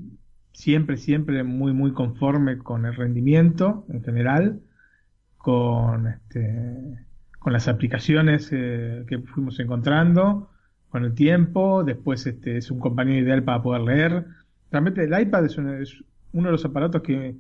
siempre, 0.52 0.98
siempre 0.98 1.44
muy, 1.44 1.74
muy 1.74 1.94
conforme 1.94 2.58
con 2.58 2.86
el 2.86 2.96
rendimiento 2.96 3.86
en 3.90 4.04
general, 4.04 4.62
con, 5.38 6.08
este, 6.08 7.06
con 7.40 7.54
las 7.54 7.68
aplicaciones 7.68 8.50
eh, 8.52 9.06
que 9.08 9.20
fuimos 9.20 9.60
encontrando, 9.60 10.50
con 10.90 11.06
el 11.06 11.14
tiempo, 11.14 11.84
después 11.84 12.26
este, 12.26 12.58
es 12.58 12.72
un 12.72 12.80
compañero 12.80 13.26
ideal 13.26 13.44
para 13.44 13.62
poder 13.62 13.82
leer. 13.82 14.26
Realmente 14.72 15.04
el 15.04 15.20
iPad 15.20 15.46
es, 15.46 15.58
un- 15.58 15.82
es 15.82 16.04
uno 16.34 16.48
de 16.48 16.52
los 16.52 16.66
aparatos 16.66 17.02
que 17.02 17.36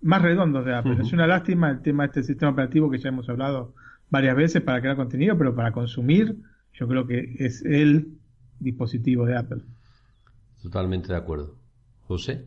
más 0.00 0.20
redondos 0.22 0.64
de 0.64 0.74
Apple. 0.74 0.98
Es 1.00 1.12
una 1.12 1.26
lástima 1.26 1.70
el 1.70 1.80
tema 1.80 2.02
de 2.02 2.06
este 2.08 2.22
sistema 2.24 2.50
operativo 2.52 2.90
que 2.90 2.98
ya 2.98 3.08
hemos 3.10 3.28
hablado 3.28 3.74
varias 4.10 4.34
veces 4.36 4.62
para 4.62 4.80
crear 4.80 4.96
contenido, 4.96 5.38
pero 5.38 5.54
para 5.54 5.72
consumir, 5.72 6.36
yo 6.72 6.88
creo 6.88 7.06
que 7.06 7.36
es 7.38 7.64
el 7.64 8.18
dispositivo 8.58 9.24
de 9.26 9.36
Apple. 9.36 9.62
Totalmente 10.60 11.08
de 11.08 11.16
acuerdo. 11.18 11.54
José. 12.08 12.46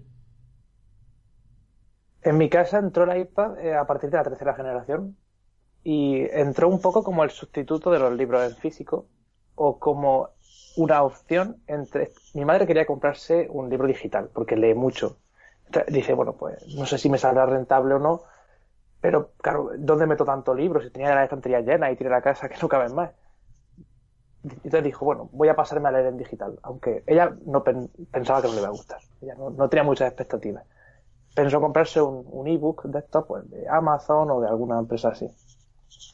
En 2.22 2.38
mi 2.38 2.50
casa 2.50 2.80
entró 2.80 3.10
el 3.10 3.22
iPad 3.22 3.60
eh, 3.60 3.75
a 3.75 3.86
partir 3.86 4.10
de 4.10 4.18
la 4.18 4.24
tercera 4.24 4.54
generación 4.56 5.15
y 5.84 6.22
entró 6.32 6.68
un 6.68 6.82
poco 6.82 7.04
como 7.04 7.24
el 7.24 7.30
sustituto 7.30 7.92
de 7.92 8.00
los 8.00 8.13
libros 8.18 8.50
en 8.51 8.58
físico 8.58 9.08
o 9.54 9.80
como 9.80 10.30
una 10.75 11.03
opción 11.03 11.62
entre... 11.67 12.13
Mi 12.34 12.46
madre 12.46 12.67
quería 12.67 12.86
comprarse 12.86 13.48
un 13.50 13.70
libro 13.70 13.88
digital 13.88 14.29
porque 14.34 14.55
lee 14.58 14.74
mucho. 14.74 15.20
Dice, 15.88 16.13
bueno, 16.13 16.38
pues 16.38 16.58
no 16.67 16.86
sé 16.86 16.98
si 16.98 17.10
me 17.10 17.17
saldrá 17.17 17.46
rentable 17.46 17.96
o 17.96 18.00
no, 18.00 18.24
pero 19.01 19.34
claro, 19.38 19.72
¿dónde 19.77 20.08
meto 20.08 20.25
tanto 20.25 20.53
libro? 20.55 20.82
Si 20.82 20.91
tenía 20.91 21.15
la 21.15 21.24
estantería 21.25 21.62
llena 21.62 21.91
y 21.91 21.98
tiene 21.98 22.12
la 22.12 22.22
casa 22.24 22.50
que 22.51 22.58
no 22.62 22.70
caben 22.70 22.96
más. 22.96 23.12
Entonces 24.44 24.84
dijo, 24.84 25.05
bueno, 25.05 25.29
voy 25.34 25.48
a 25.50 25.55
pasarme 25.55 25.89
a 25.89 25.91
leer 25.91 26.05
en 26.08 26.17
digital, 26.17 26.60
aunque 26.63 27.03
ella 27.08 27.36
no 27.46 27.63
pen- 27.63 27.89
pensaba 28.12 28.41
que 28.41 28.48
no 28.48 28.53
le 28.53 28.60
iba 28.60 28.67
a 28.67 28.72
gustar. 28.72 29.01
Ella 29.22 29.34
no, 29.36 29.50
no 29.50 29.70
tenía 29.70 29.84
muchas 29.84 30.08
expectativas. 30.08 30.65
pensó 31.36 31.62
comprarse 31.62 32.01
un, 32.01 32.25
un 32.27 32.48
ebook 32.48 32.86
desktop 32.88 33.27
pues, 33.27 33.50
de 33.51 33.67
Amazon 33.70 34.32
o 34.32 34.41
de 34.41 34.48
alguna 34.50 34.79
empresa 34.79 35.10
así. 35.10 35.27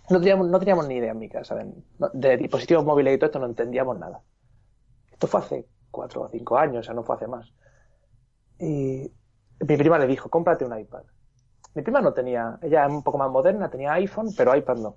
No 0.09 0.19
teníamos, 0.19 0.47
no 0.49 0.59
teníamos 0.59 0.87
ni 0.87 0.95
idea 0.97 1.11
en 1.13 1.19
mi 1.19 1.29
casa 1.29 1.55
de, 1.55 1.73
de 2.13 2.37
dispositivos 2.37 2.85
móviles 2.85 3.15
y 3.15 3.19
todo 3.19 3.27
esto, 3.27 3.39
no 3.39 3.47
entendíamos 3.47 3.99
nada. 3.99 4.23
Esto 5.21 5.27
fue 5.27 5.39
hace 5.41 5.67
cuatro 5.91 6.23
o 6.23 6.29
cinco 6.29 6.57
años, 6.57 6.79
o 6.79 6.83
sea, 6.83 6.95
no 6.95 7.03
fue 7.03 7.15
hace 7.15 7.27
más. 7.27 7.53
Y 8.57 9.13
mi 9.59 9.77
prima 9.77 9.99
le 9.99 10.07
dijo, 10.07 10.31
cómprate 10.31 10.65
un 10.65 10.75
iPad. 10.75 11.03
Mi 11.75 11.83
prima 11.83 12.01
no 12.01 12.11
tenía, 12.11 12.57
ella 12.63 12.87
es 12.87 12.91
un 12.91 13.03
poco 13.03 13.19
más 13.19 13.29
moderna, 13.29 13.69
tenía 13.69 13.93
iPhone, 13.93 14.29
pero 14.35 14.55
iPad 14.55 14.77
no. 14.77 14.95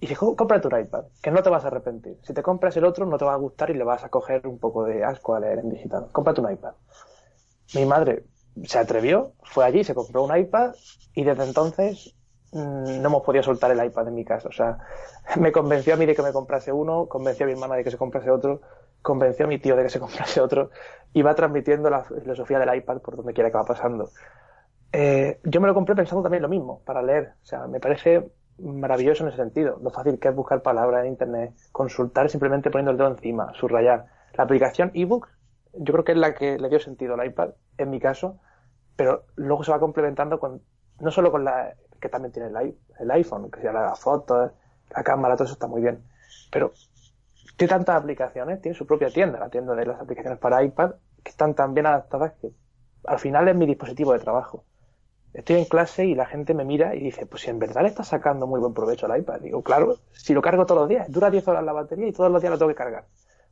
Y 0.00 0.06
dijo, 0.06 0.34
cómprate 0.34 0.66
un 0.66 0.80
iPad, 0.80 1.04
que 1.22 1.30
no 1.30 1.42
te 1.42 1.50
vas 1.50 1.62
a 1.62 1.66
arrepentir. 1.66 2.20
Si 2.22 2.32
te 2.32 2.42
compras 2.42 2.74
el 2.78 2.86
otro, 2.86 3.04
no 3.04 3.18
te 3.18 3.26
va 3.26 3.34
a 3.34 3.36
gustar 3.36 3.68
y 3.68 3.74
le 3.74 3.84
vas 3.84 4.02
a 4.02 4.08
coger 4.08 4.46
un 4.46 4.58
poco 4.58 4.84
de 4.84 5.04
asco 5.04 5.34
a 5.34 5.40
leer 5.40 5.58
en 5.58 5.68
digital. 5.68 6.08
Cómprate 6.10 6.40
un 6.40 6.50
iPad. 6.50 6.72
Mi 7.74 7.84
madre 7.84 8.24
se 8.64 8.78
atrevió, 8.78 9.34
fue 9.42 9.66
allí, 9.66 9.84
se 9.84 9.94
compró 9.94 10.24
un 10.24 10.34
iPad 10.34 10.74
y 11.14 11.22
desde 11.22 11.44
entonces 11.44 12.16
mm, 12.52 13.02
no 13.02 13.08
hemos 13.08 13.22
podido 13.22 13.42
soltar 13.42 13.72
el 13.72 13.84
iPad 13.84 14.08
en 14.08 14.14
mi 14.14 14.24
casa. 14.24 14.48
O 14.48 14.52
sea, 14.52 14.78
me 15.38 15.52
convenció 15.52 15.92
a 15.92 15.96
mí 15.98 16.06
de 16.06 16.14
que 16.14 16.22
me 16.22 16.32
comprase 16.32 16.72
uno, 16.72 17.08
convenció 17.08 17.44
a 17.44 17.48
mi 17.48 17.52
hermana 17.52 17.74
de 17.74 17.84
que 17.84 17.90
se 17.90 17.98
comprase 17.98 18.30
otro, 18.30 18.62
convenció 19.02 19.44
a 19.44 19.48
mi 19.48 19.58
tío 19.58 19.76
de 19.76 19.82
que 19.82 19.90
se 19.90 20.00
comprase 20.00 20.40
otro 20.40 20.70
y 21.12 21.22
va 21.22 21.34
transmitiendo 21.34 21.90
la 21.90 22.04
filosofía 22.04 22.58
del 22.58 22.74
iPad 22.74 22.98
por 22.98 23.16
donde 23.16 23.34
quiera 23.34 23.50
que 23.50 23.56
va 23.56 23.64
pasando. 23.64 24.10
Eh, 24.92 25.40
yo 25.44 25.60
me 25.60 25.66
lo 25.66 25.74
compré 25.74 25.94
pensando 25.94 26.22
también 26.22 26.42
lo 26.42 26.48
mismo, 26.48 26.82
para 26.84 27.02
leer. 27.02 27.34
O 27.42 27.44
sea, 27.44 27.66
me 27.66 27.80
parece 27.80 28.30
maravilloso 28.58 29.24
en 29.24 29.28
ese 29.28 29.38
sentido. 29.38 29.78
Lo 29.82 29.90
fácil 29.90 30.18
que 30.18 30.28
es 30.28 30.34
buscar 30.34 30.62
palabras 30.62 31.04
en 31.04 31.12
internet, 31.12 31.54
consultar 31.72 32.28
simplemente 32.30 32.70
poniendo 32.70 32.92
el 32.92 32.98
dedo 32.98 33.08
encima, 33.08 33.52
subrayar. 33.54 34.06
La 34.34 34.44
aplicación 34.44 34.90
ebook, 34.94 35.28
yo 35.72 35.92
creo 35.92 36.04
que 36.04 36.12
es 36.12 36.18
la 36.18 36.34
que 36.34 36.58
le 36.58 36.68
dio 36.68 36.78
sentido 36.78 37.14
al 37.14 37.26
iPad, 37.26 37.50
en 37.78 37.90
mi 37.90 38.00
caso, 38.00 38.38
pero 38.96 39.24
luego 39.36 39.64
se 39.64 39.72
va 39.72 39.80
complementando 39.80 40.38
con, 40.38 40.62
no 41.00 41.10
solo 41.10 41.30
con 41.30 41.44
la, 41.44 41.74
que 42.00 42.08
también 42.08 42.32
tiene 42.32 42.48
el, 42.48 42.76
el 42.98 43.10
iPhone, 43.10 43.50
que 43.50 43.60
sea 43.60 43.72
la 43.72 43.94
foto, 43.94 44.52
la 44.94 45.02
cámara, 45.02 45.34
todo 45.34 45.44
eso 45.44 45.54
está 45.54 45.66
muy 45.66 45.80
bien, 45.80 46.04
pero 46.50 46.72
tiene 47.56 47.68
tantas 47.68 47.96
aplicaciones, 47.96 48.60
tiene 48.60 48.76
su 48.76 48.86
propia 48.86 49.08
tienda, 49.08 49.38
la 49.38 49.48
tienda 49.48 49.74
de 49.74 49.86
las 49.86 50.00
aplicaciones 50.00 50.38
para 50.38 50.62
iPad, 50.62 50.92
que 51.22 51.30
están 51.30 51.54
tan 51.54 51.74
bien 51.74 51.86
adaptadas 51.86 52.32
que 52.40 52.50
al 53.04 53.18
final 53.18 53.48
es 53.48 53.56
mi 53.56 53.66
dispositivo 53.66 54.12
de 54.12 54.18
trabajo 54.18 54.64
estoy 55.32 55.56
en 55.56 55.64
clase 55.64 56.06
y 56.06 56.14
la 56.14 56.26
gente 56.26 56.54
me 56.54 56.64
mira 56.64 56.94
y 56.94 57.00
dice, 57.00 57.26
pues 57.26 57.42
si 57.42 57.50
en 57.50 57.58
verdad 57.58 57.82
le 57.82 57.88
está 57.88 58.04
sacando 58.04 58.46
muy 58.46 58.60
buen 58.60 58.74
provecho 58.74 59.06
al 59.06 59.18
iPad. 59.20 59.40
Digo, 59.40 59.62
claro, 59.62 59.96
si 60.12 60.34
lo 60.34 60.42
cargo 60.42 60.66
todos 60.66 60.82
los 60.82 60.88
días, 60.88 61.10
dura 61.10 61.30
10 61.30 61.46
horas 61.48 61.64
la 61.64 61.72
batería 61.72 62.08
y 62.08 62.12
todos 62.12 62.30
los 62.30 62.40
días 62.42 62.52
lo 62.52 62.58
tengo 62.58 62.68
que 62.68 62.76
cargar. 62.76 63.06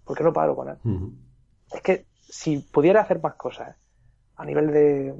¿Por 0.05 0.17
qué 0.17 0.25
no 0.25 0.33
paro 0.33 0.55
con 0.55 0.69
él? 0.69 0.77
Es 1.73 1.81
que 1.83 2.07
si 2.21 2.59
pudiera 2.59 3.01
hacer 3.01 3.21
más 3.21 3.35
cosas 3.35 3.77
a 4.37 4.45
nivel 4.45 4.73
de 4.73 5.15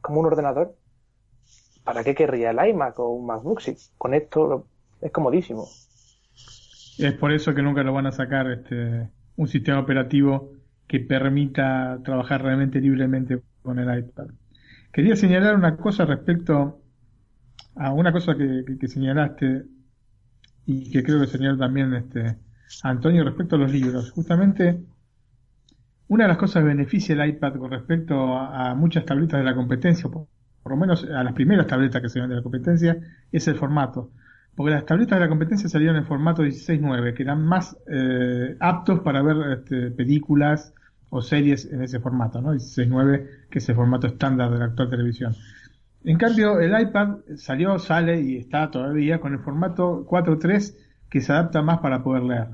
como 0.00 0.20
un 0.20 0.26
ordenador, 0.26 0.76
¿para 1.82 2.04
qué 2.04 2.14
querría 2.14 2.50
el 2.50 2.68
iMac 2.68 2.98
o 2.98 3.08
un 3.08 3.26
MacBook? 3.26 3.60
Si 3.60 3.76
con 3.98 4.14
esto 4.14 4.66
es 5.00 5.10
comodísimo. 5.10 5.66
Es 6.98 7.12
por 7.14 7.32
eso 7.32 7.54
que 7.54 7.62
nunca 7.62 7.82
lo 7.82 7.92
van 7.92 8.06
a 8.06 8.12
sacar 8.12 8.50
este 8.50 9.10
un 9.36 9.48
sistema 9.48 9.80
operativo 9.80 10.52
que 10.86 11.00
permita 11.00 11.98
trabajar 12.04 12.42
realmente 12.42 12.80
libremente 12.80 13.42
con 13.62 13.78
el 13.78 13.98
iPad. 13.98 14.26
Quería 14.92 15.16
señalar 15.16 15.56
una 15.56 15.76
cosa 15.76 16.04
respecto 16.04 16.80
a 17.74 17.92
una 17.92 18.12
cosa 18.12 18.36
que, 18.36 18.86
señalaste 18.86 19.64
y 20.66 20.90
que 20.90 21.02
creo 21.02 21.20
que 21.20 21.26
señaló 21.26 21.58
también 21.58 21.92
este 21.94 22.36
Antonio 22.82 23.24
respecto 23.24 23.56
a 23.56 23.58
los 23.58 23.72
libros. 23.72 24.12
Justamente 24.12 24.80
una 26.06 26.24
de 26.24 26.28
las 26.28 26.38
cosas 26.38 26.62
que 26.62 26.68
beneficia 26.68 27.14
el 27.14 27.28
iPad 27.28 27.54
con 27.54 27.70
respecto 27.70 28.36
a, 28.36 28.74
muchas 28.74 29.04
tabletas 29.04 29.40
de 29.40 29.44
la 29.44 29.54
competencia, 29.54 30.08
por, 30.08 30.28
lo 30.64 30.76
menos 30.76 31.04
a 31.04 31.24
las 31.24 31.32
primeras 31.32 31.66
tabletas 31.66 32.00
que 32.00 32.08
se 32.08 32.20
ven 32.20 32.28
de 32.28 32.36
la 32.36 32.42
competencia, 32.42 32.96
es 33.32 33.48
el 33.48 33.56
formato. 33.56 34.12
Porque 34.56 34.72
las 34.72 34.86
tabletas 34.86 35.18
de 35.18 35.24
la 35.24 35.28
competencia 35.28 35.68
salieron 35.68 35.96
en 35.96 36.06
formato 36.06 36.44
16.9, 36.44 37.14
que 37.14 37.22
eran 37.22 37.44
más 37.44 37.76
eh, 37.90 38.56
aptos 38.60 39.00
para 39.00 39.22
ver 39.22 39.58
este, 39.58 39.90
películas, 39.90 40.72
o 41.16 41.22
series 41.22 41.70
en 41.72 41.80
ese 41.80 42.00
formato, 42.00 42.42
¿no? 42.42 42.52
16.9, 42.54 43.46
que 43.48 43.60
es 43.60 43.68
el 43.68 43.76
formato 43.76 44.08
estándar 44.08 44.50
de 44.50 44.58
la 44.58 44.64
actual 44.64 44.90
televisión. 44.90 45.32
En 46.02 46.18
cambio, 46.18 46.58
el 46.58 46.78
iPad 46.78 47.18
salió, 47.36 47.78
sale 47.78 48.20
y 48.20 48.36
está 48.36 48.68
todavía 48.68 49.20
con 49.20 49.32
el 49.32 49.38
formato 49.38 50.04
4.3 50.06 50.76
que 51.08 51.20
se 51.20 51.30
adapta 51.30 51.62
más 51.62 51.78
para 51.78 52.02
poder 52.02 52.24
leer. 52.24 52.48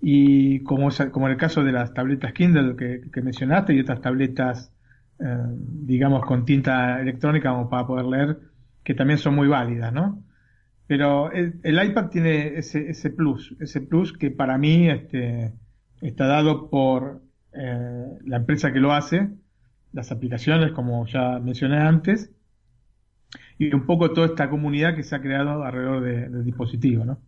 Y 0.00 0.64
como, 0.64 0.88
como 1.12 1.26
en 1.26 1.32
el 1.32 1.38
caso 1.38 1.62
de 1.62 1.70
las 1.70 1.94
tabletas 1.94 2.32
Kindle 2.32 2.74
que, 2.74 3.22
mencionaste 3.22 3.74
y 3.74 3.80
otras 3.80 4.00
tabletas, 4.00 4.72
eh, 5.20 5.38
digamos, 5.56 6.26
con 6.26 6.44
tinta 6.44 7.00
electrónica 7.00 7.50
como 7.50 7.70
para 7.70 7.86
poder 7.86 8.06
leer, 8.06 8.38
que 8.82 8.94
también 8.94 9.20
son 9.20 9.36
muy 9.36 9.46
válidas, 9.46 9.92
¿no? 9.92 10.23
Pero 10.86 11.32
el, 11.32 11.60
iPad 11.64 12.08
tiene 12.10 12.58
ese, 12.58 12.90
ese 12.90 13.10
plus, 13.10 13.56
ese 13.58 13.80
plus 13.80 14.12
que 14.12 14.30
para 14.30 14.58
mí 14.58 14.90
este, 14.90 15.52
está 16.02 16.26
dado 16.26 16.68
por 16.68 17.22
eh, 17.52 18.18
la 18.24 18.36
empresa 18.36 18.72
que 18.72 18.80
lo 18.80 18.92
hace, 18.92 19.30
las 19.92 20.12
aplicaciones, 20.12 20.72
como 20.72 21.06
ya 21.06 21.38
mencioné 21.38 21.78
antes, 21.78 22.30
y 23.58 23.72
un 23.72 23.86
poco 23.86 24.12
toda 24.12 24.26
esta 24.26 24.50
comunidad 24.50 24.94
que 24.94 25.04
se 25.04 25.16
ha 25.16 25.22
creado 25.22 25.62
alrededor 25.62 26.02
del 26.02 26.44
dispositivo, 26.44 27.04
¿no? 27.04 27.18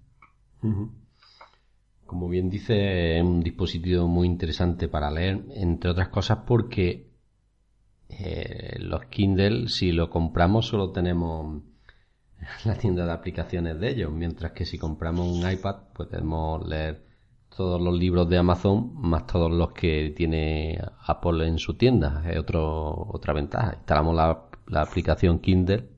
Como 2.04 2.28
bien 2.28 2.50
dice, 2.50 3.18
es 3.18 3.24
un 3.24 3.40
dispositivo 3.40 4.06
muy 4.06 4.26
interesante 4.26 4.88
para 4.88 5.10
leer, 5.10 5.44
entre 5.54 5.90
otras 5.90 6.08
cosas 6.08 6.38
porque 6.46 7.06
eh, 8.08 8.76
los 8.80 9.06
Kindle, 9.06 9.68
si 9.68 9.92
lo 9.92 10.10
compramos, 10.10 10.66
solo 10.66 10.90
tenemos 10.90 11.62
la 12.64 12.74
tienda 12.74 13.04
de 13.04 13.12
aplicaciones 13.12 13.78
de 13.80 13.90
ellos, 13.90 14.12
mientras 14.12 14.52
que 14.52 14.64
si 14.64 14.78
compramos 14.78 15.26
un 15.26 15.50
iPad, 15.50 15.76
podemos 15.94 16.66
leer 16.66 17.04
todos 17.56 17.80
los 17.80 17.98
libros 17.98 18.28
de 18.28 18.36
Amazon 18.36 18.92
más 18.94 19.26
todos 19.26 19.50
los 19.50 19.72
que 19.72 20.12
tiene 20.14 20.78
Apple 21.06 21.46
en 21.46 21.58
su 21.58 21.74
tienda. 21.74 22.22
Es 22.28 22.38
otro, 22.38 23.08
otra 23.08 23.32
ventaja. 23.32 23.74
Instalamos 23.76 24.14
la, 24.14 24.42
la 24.66 24.82
aplicación 24.82 25.38
Kindle 25.38 25.88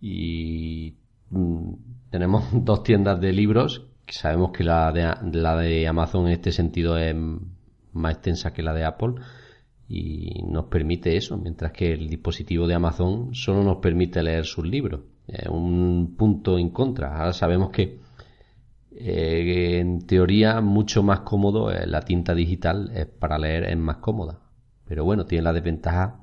y 0.00 0.96
mm, 1.30 1.72
tenemos 2.10 2.44
dos 2.52 2.82
tiendas 2.82 3.20
de 3.20 3.32
libros. 3.32 3.86
sabemos 4.06 4.52
que 4.52 4.64
la 4.64 4.92
de, 4.92 5.38
la 5.38 5.56
de 5.56 5.88
Amazon 5.88 6.26
en 6.26 6.32
este 6.32 6.52
sentido 6.52 6.98
es 6.98 7.14
más 7.92 8.12
extensa 8.14 8.52
que 8.52 8.62
la 8.62 8.74
de 8.74 8.84
Apple 8.84 9.14
y 9.92 10.44
nos 10.44 10.66
permite 10.66 11.16
eso, 11.16 11.36
mientras 11.36 11.72
que 11.72 11.92
el 11.92 12.08
dispositivo 12.08 12.68
de 12.68 12.74
Amazon 12.74 13.34
solo 13.34 13.64
nos 13.64 13.78
permite 13.78 14.22
leer 14.22 14.44
sus 14.44 14.64
libros. 14.64 15.00
Es 15.26 15.48
un 15.48 16.14
punto 16.16 16.60
en 16.60 16.70
contra. 16.70 17.18
Ahora 17.18 17.32
sabemos 17.32 17.70
que 17.70 17.98
eh, 18.92 19.80
en 19.80 20.06
teoría 20.06 20.60
mucho 20.60 21.02
más 21.02 21.20
cómodo, 21.20 21.72
eh, 21.72 21.88
la 21.88 22.02
tinta 22.02 22.36
digital 22.36 22.92
es 22.94 23.06
para 23.06 23.36
leer 23.36 23.64
es 23.64 23.76
más 23.76 23.96
cómoda. 23.96 24.38
Pero 24.86 25.04
bueno, 25.04 25.26
tiene 25.26 25.42
la 25.42 25.52
desventaja 25.52 26.20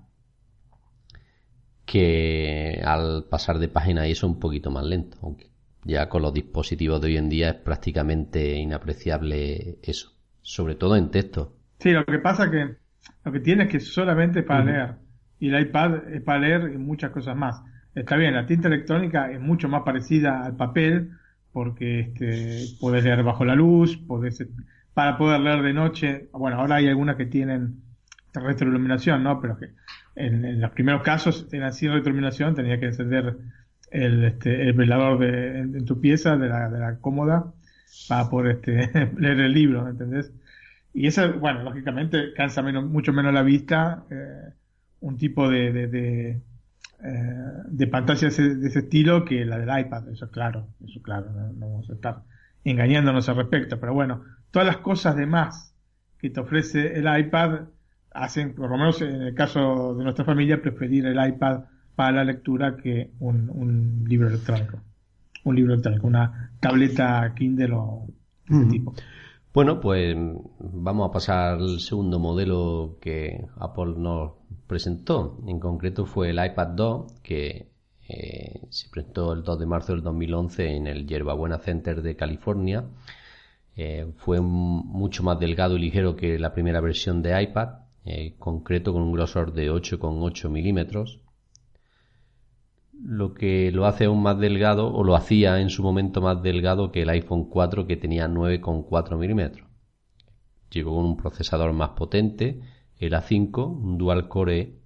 que 1.85 2.81
al 2.85 3.25
pasar 3.25 3.59
de 3.59 3.67
página 3.67 4.07
y 4.07 4.11
eso 4.11 4.27
es 4.27 4.31
un 4.31 4.39
poquito 4.39 4.71
más 4.71 4.85
lento, 4.85 5.17
aunque 5.21 5.51
ya 5.83 6.07
con 6.07 6.21
los 6.21 6.33
dispositivos 6.33 7.01
de 7.01 7.07
hoy 7.07 7.17
en 7.17 7.27
día 7.27 7.49
es 7.49 7.55
prácticamente 7.55 8.55
inapreciable 8.55 9.77
eso, 9.83 10.13
sobre 10.41 10.75
todo 10.75 10.95
en 10.95 11.11
texto. 11.11 11.53
Sí, 11.79 11.91
lo 11.91 12.05
que 12.05 12.19
pasa 12.19 12.49
que 12.49 12.86
lo 13.25 13.31
que 13.31 13.39
tiene 13.39 13.63
es 13.63 13.69
que 13.69 13.79
solamente 13.79 14.39
es 14.39 14.45
para 14.45 14.63
leer 14.63 15.07
y 15.39 15.49
el 15.49 15.61
iPad 15.61 16.09
es 16.11 16.21
para 16.21 16.39
leer 16.39 16.71
y 16.73 16.77
muchas 16.77 17.11
cosas 17.11 17.35
más. 17.35 17.61
Está 17.93 18.15
bien, 18.15 18.33
la 18.33 18.45
tinta 18.45 18.67
electrónica 18.67 19.31
es 19.31 19.39
mucho 19.39 19.69
más 19.69 19.83
parecida 19.83 20.43
al 20.43 20.55
papel, 20.55 21.11
porque 21.51 22.01
este, 22.01 22.77
puedes 22.79 23.03
leer 23.03 23.23
bajo 23.23 23.45
la 23.45 23.55
luz, 23.55 23.97
podés, 23.97 24.45
para 24.93 25.17
poder 25.17 25.41
leer 25.41 25.61
de 25.63 25.73
noche, 25.73 26.29
bueno, 26.31 26.59
ahora 26.59 26.75
hay 26.75 26.87
algunas 26.87 27.15
que 27.15 27.25
tienen 27.25 27.81
retroiluminación, 28.33 29.23
¿no? 29.23 29.41
Pero 29.41 29.57
que 29.57 29.71
en, 30.15 30.61
los 30.61 30.71
primeros 30.71 31.01
casos 31.01 31.47
eran 31.51 31.73
sin 31.73 31.91
retroiluminación, 31.91 32.53
tenía 32.53 32.79
que 32.79 32.87
encender 32.87 33.37
el, 33.89 34.23
este, 34.25 34.63
el 34.63 34.73
velador 34.73 35.19
de, 35.19 35.59
en, 35.59 35.85
tu 35.85 35.99
pieza, 35.99 36.37
de 36.37 36.49
la, 36.49 36.69
de 36.69 36.79
la 36.79 36.99
cómoda, 36.99 37.53
para 38.07 38.29
poder 38.29 38.57
este, 38.57 39.11
leer 39.17 39.39
el 39.39 39.53
libro, 39.53 39.87
¿entendés? 39.87 40.31
Y 40.97 41.07
eso, 41.07 41.33
bueno, 41.33 41.63
lógicamente 41.63 42.33
cansa 42.33 42.61
menos, 42.63 42.85
mucho 42.85 43.13
menos 43.13 43.33
la 43.33 43.43
vista, 43.43 44.05
eh, 44.09 44.53
un 45.01 45.17
tipo 45.17 45.47
de, 45.49 45.71
de 45.71 46.41
eh, 47.03 47.61
de 47.67 47.85
pantalla 47.85 48.21
de 48.21 48.27
ese, 48.67 48.79
estilo 48.79 49.23
que 49.23 49.45
la 49.45 49.59
del 49.59 49.69
iPad, 49.85 50.09
eso 50.09 50.25
es 50.25 50.31
claro, 50.31 50.69
eso 50.83 50.99
claro, 51.03 51.29
no, 51.29 51.69
vamos 51.69 51.87
a 51.91 51.93
estar 51.93 52.23
engañándonos 52.63 53.29
al 53.29 53.35
respecto, 53.35 53.79
pero 53.79 53.93
bueno, 53.93 54.23
todas 54.49 54.67
las 54.67 54.77
cosas 54.77 55.15
de 55.15 55.27
más 55.27 55.75
que 56.17 56.31
te 56.31 56.39
ofrece 56.39 56.97
el 56.97 57.05
iPad 57.19 57.67
hacen, 58.11 58.55
por 58.55 58.71
lo 58.71 58.77
menos 58.77 58.99
en 59.03 59.21
el 59.21 59.35
caso 59.35 59.93
de 59.93 60.03
nuestra 60.03 60.25
familia, 60.25 60.59
preferir 60.59 61.05
el 61.05 61.23
iPad 61.23 61.65
para 61.95 62.13
la 62.13 62.23
lectura 62.23 62.75
que 62.75 63.11
un, 63.19 64.03
libro 64.07 64.27
electrónico, 64.29 64.79
un 65.43 65.55
libro 65.55 65.73
electrónico, 65.73 66.07
una 66.07 66.49
tableta 66.59 67.31
Kindle 67.35 67.73
o 67.73 68.07
ese 68.49 68.65
tipo. 68.65 68.95
Bueno, 69.57 69.81
pues 69.81 70.15
vamos 70.59 71.09
a 71.09 71.11
pasar 71.11 71.57
al 71.57 71.79
segundo 71.79 72.19
modelo 72.19 72.99
que 73.01 73.43
Apple 73.57 73.95
nos 73.97 74.33
presentó. 74.67 75.39
En 75.47 75.59
concreto 75.59 76.05
fue 76.05 76.29
el 76.29 76.45
iPad 76.45 76.67
2, 76.75 77.13
que 77.23 77.71
eh, 78.07 78.61
se 78.69 78.87
presentó 78.89 79.33
el 79.33 79.41
2 79.41 79.57
de 79.57 79.65
marzo 79.65 79.93
del 79.93 80.03
2011 80.03 80.75
en 80.75 80.85
el 80.85 81.07
Yerbabuena 81.07 81.57
Center 81.57 82.03
de 82.03 82.15
California. 82.15 82.85
Eh, 83.75 84.13
fue 84.17 84.41
mucho 84.41 85.23
más 85.23 85.39
delgado 85.39 85.75
y 85.75 85.79
ligero 85.79 86.15
que 86.15 86.37
la 86.37 86.53
primera 86.53 86.79
versión 86.79 87.23
de 87.23 87.41
iPad, 87.41 87.79
eh, 88.05 88.35
concreto 88.37 88.93
con 88.93 89.01
un 89.01 89.13
grosor 89.13 89.53
de 89.53 89.71
8,8 89.71 90.51
milímetros 90.51 91.19
lo 93.03 93.33
que 93.33 93.71
lo 93.71 93.85
hace 93.85 94.05
aún 94.05 94.21
más 94.21 94.39
delgado 94.39 94.93
o 94.93 95.03
lo 95.03 95.15
hacía 95.15 95.59
en 95.59 95.69
su 95.69 95.83
momento 95.83 96.21
más 96.21 96.41
delgado 96.41 96.91
que 96.91 97.03
el 97.03 97.09
iPhone 97.09 97.49
4 97.49 97.85
que 97.87 97.97
tenía 97.97 98.27
9,4 98.27 99.17
milímetros. 99.17 99.67
Llegó 100.71 100.95
con 100.95 101.05
un 101.05 101.17
procesador 101.17 101.73
más 101.73 101.91
potente, 101.91 102.61
el 102.97 103.13
A5, 103.13 103.65
un 103.65 103.97
dual 103.97 104.27
core 104.27 104.79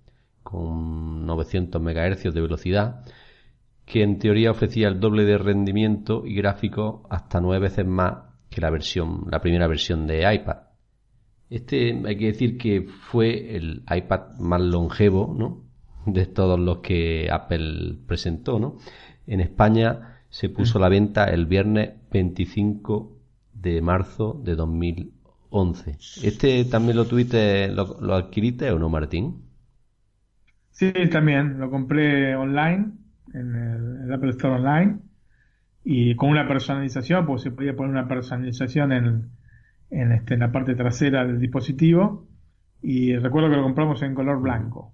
con 0.44 1.26
900 1.26 1.82
MHz 1.82 2.34
de 2.34 2.42
velocidad, 2.42 3.06
que 3.86 4.04
en 4.04 4.20
teoría 4.20 4.52
ofrecía 4.52 4.88
el 4.88 5.00
doble 5.00 5.26
de 5.26 5.38
rendimiento 5.38 6.24
y 6.26 6.36
gráfico 6.36 7.04
hasta 7.10 7.42
nueve 7.42 7.68
veces 7.68 7.86
más 7.86 8.32
que 8.50 8.62
la 8.62 8.70
versión, 8.70 9.26
la 9.30 9.42
primera 9.42 9.68
versión 9.68 10.08
de 10.08 10.34
iPad. 10.34 10.58
Este 11.50 12.02
hay 12.06 12.18
que 12.18 12.28
decir 12.28 12.58
que 12.58 12.84
fue 12.84 13.56
el 13.56 13.84
iPad 13.90 14.38
más 14.40 14.62
longevo, 14.62 15.34
¿no? 15.38 15.71
De 16.06 16.26
todos 16.26 16.60
los 16.60 16.80
que 16.80 17.30
Apple 17.32 17.98
presentó, 18.08 18.60
¿no? 18.60 18.78
En 19.28 19.40
España 19.40 20.20
se 20.30 20.50
puso 20.50 20.78
a 20.78 20.82
la 20.82 20.90
venta 20.90 21.26
el 21.26 21.46
viernes 21.46 21.92
25 22.12 23.18
de 23.54 23.82
marzo 23.82 24.42
de 24.44 24.56
2011. 24.56 25.92
¿Este 26.24 26.66
también 26.66 26.98
lo 26.98 27.06
tuviste, 27.06 27.68
lo, 27.70 28.14
adquiriste 28.16 28.72
o 28.72 28.80
no, 28.80 28.90
Martín? 28.90 29.44
Sí, 30.72 30.92
también. 31.12 31.60
Lo 31.60 31.70
compré 31.70 32.36
online, 32.36 32.94
en 33.34 33.56
el, 33.56 34.14
Apple 34.14 34.32
Store 34.32 34.56
Online, 34.56 35.00
y 35.84 36.16
con 36.16 36.30
una 36.30 36.48
personalización, 36.48 37.26
pues 37.26 37.42
se 37.42 37.52
podía 37.52 37.76
poner 37.76 37.92
una 37.92 38.08
personalización 38.08 38.92
en, 38.94 39.30
en, 39.90 40.12
este, 40.14 40.36
en 40.36 40.40
la 40.40 40.52
parte 40.52 40.76
trasera 40.76 41.26
del 41.26 41.40
dispositivo. 41.40 42.28
Y 42.82 43.16
recuerdo 43.18 43.50
que 43.50 43.58
lo 43.58 43.64
compramos 43.64 44.02
en 44.02 44.16
color 44.16 44.42
blanco 44.42 44.94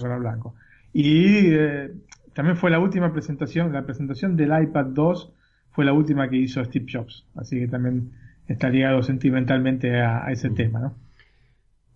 color 0.00 0.20
blanco. 0.20 0.54
Y 0.92 1.52
eh, 1.52 1.92
también 2.34 2.56
fue 2.56 2.70
la 2.70 2.78
última 2.78 3.12
presentación, 3.12 3.72
la 3.72 3.84
presentación 3.84 4.36
del 4.36 4.50
iPad 4.62 4.86
2 4.86 5.32
fue 5.70 5.84
la 5.84 5.92
última 5.92 6.28
que 6.28 6.36
hizo 6.36 6.64
Steve 6.64 6.86
Jobs, 6.90 7.24
así 7.34 7.58
que 7.58 7.68
también 7.68 8.12
está 8.48 8.68
ligado 8.68 9.02
sentimentalmente 9.02 10.00
a, 10.00 10.30
ese 10.30 10.50
tema, 10.50 10.80
¿no? 10.80 10.94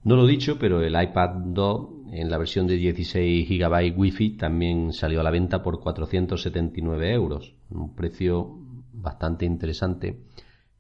No 0.05 0.17
lo 0.17 0.27
he 0.27 0.31
dicho, 0.31 0.59
pero 0.59 0.83
el 0.83 1.01
iPad 1.01 1.31
2 1.47 1.89
en 2.13 2.29
la 2.29 2.39
versión 2.39 2.67
de 2.67 2.75
16 2.75 3.49
GB 3.49 3.97
Wi-Fi 3.97 4.31
también 4.37 4.93
salió 4.93 5.21
a 5.21 5.23
la 5.23 5.31
venta 5.31 5.63
por 5.63 5.81
479 5.81 7.13
euros, 7.13 7.55
un 7.71 7.95
precio 7.95 8.59
bastante 8.93 9.47
interesante. 9.47 10.19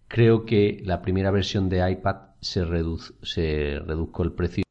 Creo 0.09 0.45
que 0.45 0.83
la 0.85 1.03
primera 1.03 1.31
versión 1.31 1.69
de 1.69 1.89
iPad 1.91 2.17
se, 2.41 2.65
se 3.23 3.79
redujo 3.79 4.23
el 4.25 4.33
precio 4.33 4.65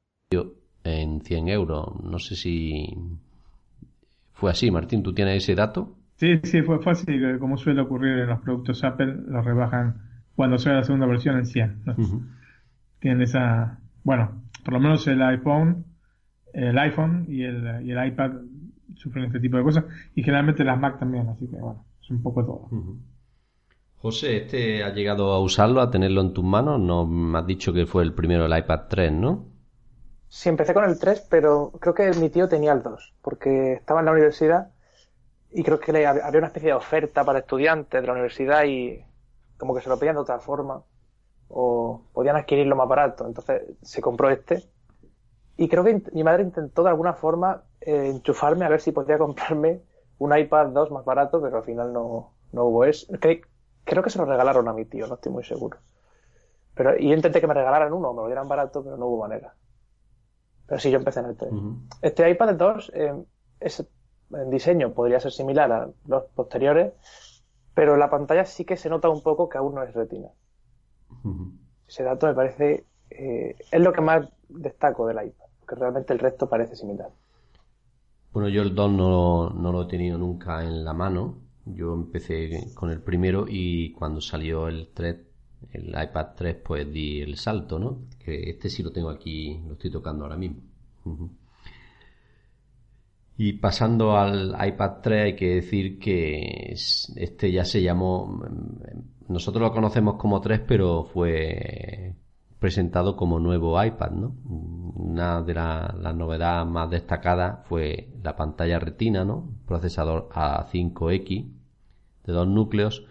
en 1.12 1.22
100 1.22 1.48
euros. 1.50 2.04
No 2.04 2.20
sé 2.20 2.36
si 2.36 2.98
fue 4.34 4.52
así, 4.52 4.72
Martín, 4.72 5.04
¿tú 5.04 5.14
tienes 5.14 5.44
ese 5.44 5.56
dato? 5.56 5.96
Sí, 6.16 6.40
sí, 6.44 6.62
fue 6.62 6.80
fácil, 6.80 7.40
como 7.40 7.58
suele 7.58 7.82
ocurrir 7.82 8.20
en 8.20 8.28
los 8.28 8.40
productos 8.42 8.84
Apple, 8.84 9.24
los 9.28 9.44
rebajan 9.44 10.02
cuando 10.36 10.58
sea 10.58 10.74
la 10.74 10.84
segunda 10.84 11.06
versión 11.06 11.38
en 11.38 11.46
100. 11.46 11.84
Tienen 13.00 13.22
esa, 13.22 13.80
bueno, 14.04 14.44
por 14.64 14.74
lo 14.74 14.80
menos 14.80 15.08
el 15.08 15.22
iPhone, 15.22 15.86
el 16.54 16.78
iPhone 16.78 17.26
y 17.28 17.44
el, 17.44 17.86
y 17.86 17.92
el 17.92 18.08
iPad 18.08 18.32
sufren 18.96 19.26
este 19.26 19.40
tipo 19.40 19.58
de 19.58 19.64
cosas 19.64 19.86
y 20.16 20.22
generalmente 20.22 20.64
las 20.64 20.80
Mac 20.80 21.00
también, 21.00 21.28
así 21.30 21.48
que 21.48 21.58
bueno, 21.58 21.86
es 22.02 22.10
un 22.10 22.22
poco 22.22 22.46
todo. 22.46 22.70
José, 23.98 24.38
este 24.38 24.84
ha 24.84 24.94
llegado 24.94 25.32
a 25.32 25.40
usarlo, 25.40 25.82
a 25.82 25.92
tenerlo 25.92 26.22
en 26.22 26.34
tus 26.34 26.44
manos, 26.44 26.80
no 26.80 27.06
me 27.06 27.38
has 27.38 27.46
dicho 27.46 27.74
que 27.74 27.86
fue 27.86 28.04
el 28.04 28.14
primero 28.14 28.46
el 28.46 28.58
iPad 28.58 28.82
3, 28.90 29.12
¿no? 29.12 29.51
Sí, 30.34 30.48
empecé 30.50 30.74
con 30.74 30.86
el 30.86 30.98
3, 30.98 31.22
pero 31.30 31.72
creo 31.82 31.94
que 31.94 32.10
mi 32.14 32.30
tío 32.30 32.48
tenía 32.48 32.72
el 32.72 32.82
2, 32.82 33.14
porque 33.22 33.74
estaba 33.74 34.00
en 34.00 34.06
la 34.06 34.14
universidad 34.14 34.72
y 35.52 35.64
creo 35.64 35.80
que 35.80 35.92
había 36.08 36.40
una 36.40 36.48
especie 36.48 36.70
de 36.70 36.76
oferta 36.76 37.26
para 37.26 37.40
estudiantes 37.40 38.02
de 38.02 38.08
la 38.08 38.14
universidad 38.14 38.64
y 38.66 39.06
como 39.58 39.76
que 39.76 39.82
se 39.82 39.90
lo 39.90 40.00
pedían 40.00 40.16
de 40.16 40.22
otra 40.22 40.40
forma 40.40 40.84
o 41.50 42.04
podían 42.14 42.38
adquirirlo 42.38 42.76
más 42.76 42.90
barato. 42.90 43.28
Entonces 43.28 43.64
se 43.84 44.02
compró 44.02 44.30
este 44.32 44.64
y 45.58 45.70
creo 45.70 45.84
que 45.84 46.04
mi 46.14 46.24
madre 46.24 46.44
intentó 46.44 46.84
de 46.84 46.90
alguna 46.90 47.14
forma 47.14 47.64
eh, 47.82 48.10
enchufarme 48.12 48.66
a 48.66 48.70
ver 48.70 48.82
si 48.82 48.92
podía 48.94 49.18
comprarme 49.20 49.82
un 50.20 50.38
iPad 50.38 50.68
2 50.70 50.92
más 50.92 51.06
barato, 51.06 51.42
pero 51.42 51.58
al 51.58 51.64
final 51.66 51.94
no, 51.94 52.36
no 52.54 52.66
hubo 52.66 52.86
eso. 52.86 53.08
Creo 53.86 54.04
que 54.04 54.10
se 54.10 54.20
lo 54.20 54.26
regalaron 54.26 54.68
a 54.68 54.74
mi 54.74 54.86
tío, 54.86 55.08
no 55.08 55.16
estoy 55.16 55.32
muy 55.32 55.44
seguro. 55.44 55.80
Pero, 56.76 56.98
y 56.98 57.14
intenté 57.14 57.42
que 57.42 57.48
me 57.48 57.54
regalaran 57.54 57.94
uno, 57.94 58.14
me 58.14 58.22
lo 58.24 58.28
dieran 58.28 58.48
barato, 58.50 58.84
pero 58.84 58.98
no 58.98 59.08
hubo 59.08 59.20
manera. 59.22 59.56
Pero 60.72 60.80
sí, 60.80 60.90
yo 60.90 61.00
empecé 61.00 61.20
en 61.20 61.26
el 61.26 61.36
3. 61.36 61.52
Este 62.02 62.30
iPad 62.30 62.56
2 62.56 62.92
eh, 62.96 63.14
es, 63.60 63.86
en 64.32 64.50
diseño 64.50 64.94
podría 64.94 65.20
ser 65.20 65.34
similar 65.34 65.70
a 65.70 65.90
los 66.08 66.24
posteriores, 66.34 66.94
pero 67.74 67.98
la 67.98 68.10
pantalla 68.10 68.46
sí 68.46 68.64
que 68.64 68.78
se 68.78 68.90
nota 68.90 69.10
un 69.10 69.22
poco 69.22 69.50
que 69.50 69.58
aún 69.58 69.76
no 69.76 69.84
es 69.84 69.94
retina. 69.94 70.30
Ese 71.86 72.04
dato 72.04 72.28
me 72.28 72.34
parece. 72.34 72.86
Eh, 73.10 73.58
es 73.70 73.82
lo 73.82 73.92
que 73.92 74.00
más 74.00 74.30
destaco 74.48 75.08
del 75.08 75.18
iPad, 75.18 75.46
que 75.68 75.76
realmente 75.76 76.14
el 76.14 76.20
resto 76.20 76.48
parece 76.48 76.78
similar. 76.78 77.10
Bueno, 78.32 78.48
yo 78.48 78.62
el 78.62 78.74
2 78.74 78.92
no, 78.94 79.50
no 79.50 79.74
lo 79.74 79.82
he 79.82 79.88
tenido 79.88 80.18
nunca 80.18 80.64
en 80.64 80.86
la 80.86 80.94
mano. 80.94 81.36
Yo 81.66 81.94
empecé 81.94 82.72
con 82.76 82.92
el 82.92 83.02
primero 83.02 83.44
y 83.46 83.92
cuando 83.92 84.22
salió 84.22 84.70
el 84.70 84.88
3 84.94 85.18
el 85.72 85.90
iPad 85.90 86.28
3 86.36 86.56
pues 86.64 86.92
di 86.92 87.22
el 87.22 87.38
salto, 87.38 87.80
¿no? 87.80 88.00
Que 88.24 88.50
este 88.50 88.70
sí 88.70 88.84
lo 88.84 88.92
tengo 88.92 89.10
aquí, 89.10 89.60
lo 89.68 89.74
estoy 89.74 89.92
tocando 89.92 90.26
ahora 90.26 90.38
mismo. 90.38 90.62
Y 93.38 93.54
pasando 93.54 94.18
al 94.18 94.56
iPad 94.68 94.92
3 95.02 95.24
hay 95.24 95.36
que 95.36 95.56
decir 95.56 95.98
que 96.00 96.74
este 97.16 97.52
ya 97.52 97.66
se 97.66 97.82
llamó, 97.82 98.44
nosotros 99.28 99.62
lo 99.62 99.72
conocemos 99.72 100.16
como 100.16 100.42
3 100.42 100.62
pero 100.68 101.06
fue 101.06 102.16
presentado 102.60 103.16
como 103.16 103.40
nuevo 103.40 103.84
iPad, 103.84 104.12
¿no? 104.12 104.36
Una 104.46 105.42
de 105.42 105.56
las 105.56 106.16
novedades 106.16 106.70
más 106.70 106.92
destacadas 106.92 107.66
fue 107.68 108.10
la 108.22 108.36
pantalla 108.36 108.78
retina, 108.78 109.26
¿no? 109.26 109.50
Procesador 109.66 110.30
A5X 110.30 111.52
de 112.24 112.34
dos 112.34 112.48
núcleos 112.48 113.04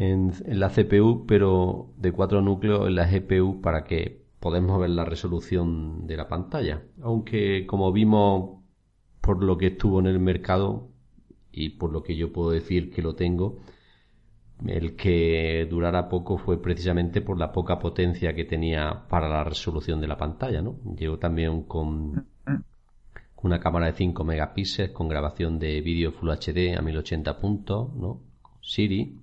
en, 0.00 0.32
la 0.46 0.70
CPU, 0.70 1.26
pero 1.26 1.92
de 1.98 2.12
cuatro 2.12 2.40
núcleos 2.40 2.88
en 2.88 2.94
la 2.94 3.06
GPU 3.06 3.60
para 3.60 3.84
que 3.84 4.22
podamos 4.40 4.80
ver 4.80 4.90
la 4.90 5.04
resolución 5.04 6.06
de 6.06 6.16
la 6.16 6.26
pantalla. 6.26 6.82
Aunque 7.02 7.66
como 7.66 7.92
vimos 7.92 8.60
por 9.20 9.44
lo 9.44 9.58
que 9.58 9.66
estuvo 9.68 10.00
en 10.00 10.06
el 10.06 10.18
mercado 10.18 10.88
y 11.52 11.70
por 11.70 11.92
lo 11.92 12.02
que 12.02 12.16
yo 12.16 12.32
puedo 12.32 12.50
decir 12.50 12.90
que 12.90 13.02
lo 13.02 13.14
tengo, 13.14 13.58
el 14.66 14.96
que 14.96 15.66
durara 15.68 16.08
poco 16.08 16.38
fue 16.38 16.62
precisamente 16.62 17.20
por 17.20 17.38
la 17.38 17.52
poca 17.52 17.78
potencia 17.78 18.34
que 18.34 18.46
tenía 18.46 19.04
para 19.06 19.28
la 19.28 19.44
resolución 19.44 20.00
de 20.00 20.08
la 20.08 20.16
pantalla, 20.16 20.62
¿no? 20.62 20.76
Llegó 20.96 21.18
también 21.18 21.64
con 21.64 22.26
una 23.42 23.60
cámara 23.60 23.86
de 23.86 23.92
5 23.92 24.24
megapíxeles 24.24 24.92
con 24.92 25.08
grabación 25.08 25.58
de 25.58 25.82
vídeo 25.82 26.12
Full 26.12 26.30
HD 26.30 26.78
a 26.78 26.80
1080 26.80 27.38
puntos, 27.38 27.94
¿no? 27.94 28.20
Siri 28.62 29.14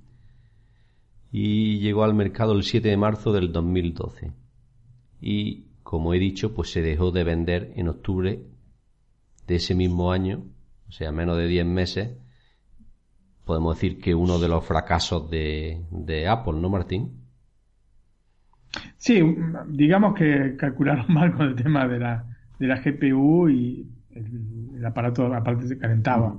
y 1.31 1.79
llegó 1.79 2.03
al 2.03 2.13
mercado 2.13 2.53
el 2.53 2.63
7 2.63 2.87
de 2.87 2.97
marzo 2.97 3.33
del 3.33 3.51
2012. 3.51 4.31
Y, 5.21 5.65
como 5.83 6.13
he 6.13 6.19
dicho, 6.19 6.53
pues 6.53 6.71
se 6.71 6.81
dejó 6.81 7.11
de 7.11 7.23
vender 7.23 7.73
en 7.75 7.89
octubre 7.89 8.41
de 9.47 9.55
ese 9.55 9.75
mismo 9.75 10.11
año, 10.11 10.43
o 10.87 10.91
sea, 10.91 11.11
menos 11.11 11.37
de 11.37 11.47
10 11.47 11.65
meses. 11.65 12.17
Podemos 13.45 13.75
decir 13.75 13.99
que 13.99 14.13
uno 14.13 14.39
de 14.39 14.47
los 14.47 14.65
fracasos 14.65 15.29
de, 15.29 15.85
de 15.91 16.27
Apple, 16.27 16.59
¿no, 16.59 16.69
Martín? 16.69 17.23
Sí, 18.97 19.21
digamos 19.67 20.15
que 20.15 20.55
calcularon 20.57 21.05
mal 21.13 21.33
con 21.35 21.47
el 21.47 21.55
tema 21.55 21.87
de 21.87 21.99
la, 21.99 22.25
de 22.59 22.67
la 22.67 22.81
GPU 22.81 23.49
y 23.49 23.87
el, 24.11 24.75
el 24.77 24.85
aparato 24.85 25.33
aparte 25.33 25.67
se 25.67 25.77
calentaba. 25.77 26.35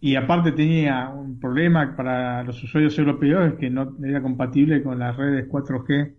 Y 0.00 0.14
aparte 0.14 0.52
tenía 0.52 1.08
un 1.08 1.40
problema 1.40 1.96
para 1.96 2.44
los 2.44 2.62
usuarios 2.62 2.96
europeos 2.98 3.54
que 3.54 3.68
no 3.68 3.96
era 4.04 4.22
compatible 4.22 4.82
con 4.82 4.98
las 4.98 5.16
redes 5.16 5.48
4G 5.48 6.14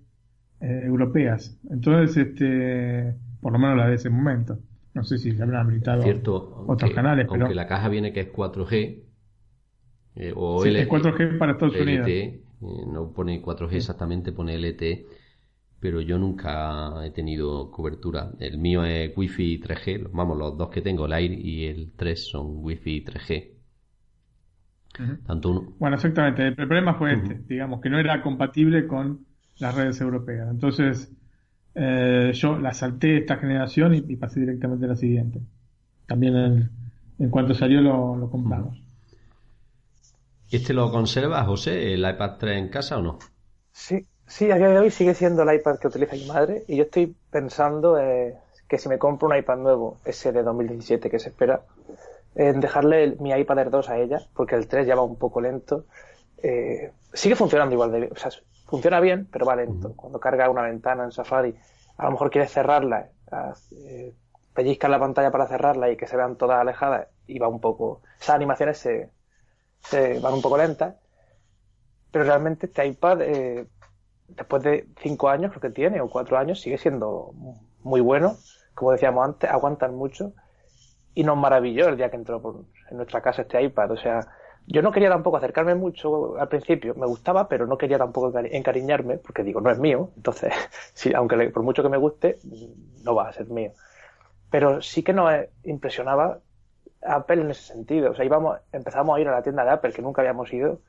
eh, 0.61 0.81
europeas. 0.85 1.57
Entonces, 1.69 2.17
este, 2.17 3.15
por 3.39 3.53
lo 3.53 3.59
menos 3.59 3.77
la 3.77 3.87
de 3.87 3.95
ese 3.95 4.09
momento. 4.09 4.59
No 4.93 5.03
sé 5.03 5.17
si 5.17 5.31
se 5.31 5.41
habrán 5.41 5.67
habilitado 5.67 6.03
otros 6.67 6.91
canales, 6.91 7.27
aunque 7.29 7.55
la 7.55 7.67
caja 7.67 7.87
viene 7.87 8.11
que 8.11 8.21
es 8.21 8.33
4G 8.33 9.03
eh, 10.15 10.33
o 10.35 10.65
es 10.65 10.89
4G 10.89 11.37
para 11.37 11.53
Estados 11.53 11.79
Unidos. 11.79 12.07
Eh, 12.09 12.41
no 12.59 13.13
pone 13.13 13.41
4G 13.41 13.75
exactamente, 13.75 14.33
pone 14.33 14.57
LTE, 14.57 15.05
pero 15.79 16.01
yo 16.01 16.17
nunca 16.17 17.05
he 17.05 17.11
tenido 17.11 17.71
cobertura. 17.71 18.31
El 18.39 18.57
mío 18.57 18.83
es 18.83 19.15
Wi-Fi 19.15 19.61
3G, 19.61 20.09
vamos, 20.11 20.37
los 20.37 20.57
dos 20.57 20.69
que 20.69 20.81
tengo, 20.81 21.05
el 21.05 21.13
Air 21.13 21.31
y 21.31 21.67
el 21.67 21.93
3 21.95 22.27
son 22.27 22.57
Wi-Fi 22.57 23.05
3G. 23.05 23.58
Tanto 25.25 25.49
uno... 25.49 25.73
Bueno, 25.79 25.95
exactamente. 25.95 26.47
El 26.47 26.55
problema 26.55 26.93
fue 26.93 27.13
este, 27.13 27.41
digamos, 27.47 27.81
que 27.81 27.89
no 27.89 27.99
era 27.99 28.21
compatible 28.21 28.87
con 28.87 29.25
las 29.59 29.75
redes 29.75 29.99
europeas. 30.01 30.49
Entonces, 30.49 31.11
eh, 31.75 32.31
yo 32.33 32.57
la 32.57 32.73
salté 32.73 33.17
esta 33.17 33.37
generación 33.37 33.95
y, 33.95 34.15
pasé 34.15 34.41
directamente 34.41 34.85
a 34.85 34.89
la 34.89 34.95
siguiente. 34.95 35.39
También 36.07 36.69
en, 37.19 37.29
cuanto 37.29 37.53
salió 37.53 37.81
lo, 37.81 38.29
compramos. 38.29 38.81
¿Este 40.51 40.73
lo 40.73 40.91
conserva, 40.91 41.43
José, 41.45 41.93
el 41.93 42.09
iPad 42.09 42.37
3 42.39 42.57
en 42.57 42.69
casa 42.69 42.97
o 42.97 43.01
no? 43.01 43.19
Sí, 43.71 44.05
sí, 44.25 44.49
a 44.49 44.55
día 44.55 44.69
de 44.69 44.79
hoy 44.79 44.89
sigue 44.89 45.13
siendo 45.13 45.43
el 45.43 45.55
iPad 45.55 45.77
que 45.77 45.87
utiliza 45.87 46.15
mi 46.15 46.25
madre 46.25 46.63
y 46.67 46.75
yo 46.77 46.83
estoy 46.83 47.15
pensando 47.29 47.99
eh, 47.99 48.35
que 48.67 48.77
si 48.79 48.89
me 48.89 48.97
compro 48.97 49.27
un 49.27 49.37
iPad 49.37 49.57
nuevo, 49.57 49.99
ese 50.03 50.31
de 50.31 50.41
2017 50.41 51.09
que 51.09 51.19
se 51.19 51.29
espera, 51.29 51.61
en 52.39 52.61
dejarle 52.61 53.17
mi 53.19 53.31
iPad 53.31 53.59
Air 53.59 53.69
2 53.69 53.89
a 53.89 53.97
ella, 53.97 54.21
porque 54.33 54.55
el 54.55 54.69
3 54.69 54.87
ya 54.87 54.95
va 54.95 55.01
un 55.01 55.17
poco 55.17 55.41
lento. 55.41 55.87
Eh, 56.37 56.93
sigue 57.13 57.35
funcionando 57.35 57.73
igual 57.75 57.91
de 57.91 57.99
bien, 57.99 58.13
o 58.13 58.15
sea, 58.15 58.31
funciona 58.65 59.01
bien, 59.01 59.27
pero 59.29 59.45
va 59.45 59.57
lento. 59.57 59.93
Cuando 59.93 60.21
carga 60.21 60.49
una 60.49 60.61
ventana 60.61 61.03
en 61.03 61.11
Safari, 61.11 61.53
a 61.97 62.05
lo 62.05 62.11
mejor 62.11 62.31
quieres 62.31 62.49
cerrarla, 62.49 63.09
eh, 63.71 64.15
pellizcas 64.53 64.89
la 64.89 64.99
pantalla 64.99 65.31
para 65.31 65.47
cerrarla 65.47 65.91
y 65.91 65.97
que 65.97 66.07
se 66.07 66.15
vean 66.15 66.37
todas 66.37 66.61
alejadas 66.61 67.09
y 67.27 67.39
va 67.39 67.49
un 67.49 67.59
poco, 67.59 68.03
esas 68.17 68.35
animaciones 68.35 68.77
se, 68.77 69.09
se 69.81 70.19
van 70.19 70.33
un 70.33 70.41
poco 70.41 70.57
lentas, 70.57 70.95
pero 72.09 72.23
realmente 72.23 72.67
este 72.67 72.87
iPad, 72.87 73.21
eh, 73.21 73.67
después 74.29 74.63
de 74.63 74.87
5 75.01 75.27
años 75.27 75.51
creo 75.51 75.61
que 75.61 75.71
tiene, 75.71 75.99
o 75.99 76.09
4 76.09 76.37
años, 76.37 76.61
sigue 76.61 76.77
siendo 76.77 77.33
muy 77.83 77.99
bueno, 77.99 78.37
como 78.75 78.93
decíamos 78.93 79.25
antes, 79.25 79.49
aguantan 79.49 79.93
mucho 79.93 80.31
y 81.19 81.23
nos 81.25 81.35
maravilló 81.35 81.89
el 81.89 81.97
día 81.97 82.09
que 82.09 82.15
entró 82.15 82.63
en 82.89 82.95
nuestra 82.95 83.19
casa 83.21 83.41
este 83.41 83.61
iPad. 83.61 83.91
O 83.91 83.97
sea, 83.97 84.21
yo 84.65 84.81
no 84.81 84.89
quería 84.89 85.09
tampoco 85.09 85.35
acercarme 85.35 85.75
mucho 85.75 86.39
al 86.39 86.47
principio, 86.47 86.95
me 86.95 87.05
gustaba, 87.07 87.49
pero 87.49 87.67
no 87.67 87.77
quería 87.77 87.97
tampoco 87.97 88.31
encariñarme, 88.39 89.17
porque 89.17 89.43
digo, 89.43 89.59
no 89.59 89.69
es 89.69 89.77
mío, 89.79 90.11
entonces, 90.15 90.53
sí, 90.93 91.11
aunque 91.13 91.49
por 91.49 91.63
mucho 91.63 91.83
que 91.83 91.89
me 91.89 91.97
guste, 91.97 92.37
no 93.03 93.15
va 93.15 93.27
a 93.27 93.33
ser 93.33 93.49
mío. 93.49 93.73
Pero 94.49 94.81
sí 94.81 95.03
que 95.03 95.11
nos 95.11 95.29
impresionaba 95.65 96.39
Apple 97.01 97.41
en 97.41 97.51
ese 97.51 97.73
sentido. 97.73 98.11
O 98.11 98.15
sea, 98.15 98.23
íbamos, 98.23 98.57
empezamos 98.71 99.17
a 99.17 99.19
ir 99.19 99.27
a 99.27 99.31
la 99.31 99.43
tienda 99.43 99.65
de 99.65 99.71
Apple, 99.71 99.91
que 99.91 100.01
nunca 100.01 100.21
habíamos 100.21 100.53
ido, 100.53 100.79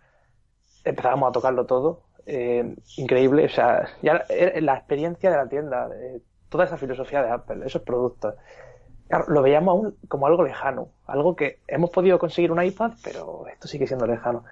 empezábamos 0.84 1.30
a 1.30 1.32
tocarlo 1.32 1.66
todo, 1.66 2.02
eh, 2.24 2.76
increíble, 2.98 3.46
o 3.46 3.48
sea, 3.48 3.88
ya 4.00 4.24
la 4.60 4.76
experiencia 4.76 5.28
de 5.28 5.36
la 5.36 5.48
tienda, 5.48 5.88
toda 6.48 6.66
esa 6.66 6.76
filosofía 6.76 7.20
de 7.20 7.30
Apple, 7.30 7.66
esos 7.66 7.82
productos 7.82 8.36
lo 9.28 9.42
veíamos 9.42 9.72
aún 9.72 9.96
como 10.08 10.26
algo 10.26 10.44
lejano, 10.44 10.88
algo 11.06 11.34
que 11.34 11.58
hemos 11.66 11.90
podido 11.90 12.18
conseguir 12.18 12.52
un 12.52 12.62
iPad, 12.62 12.92
pero 13.02 13.46
esto 13.48 13.66
sigue 13.66 13.86
siendo 13.86 14.06
lejano. 14.06 14.44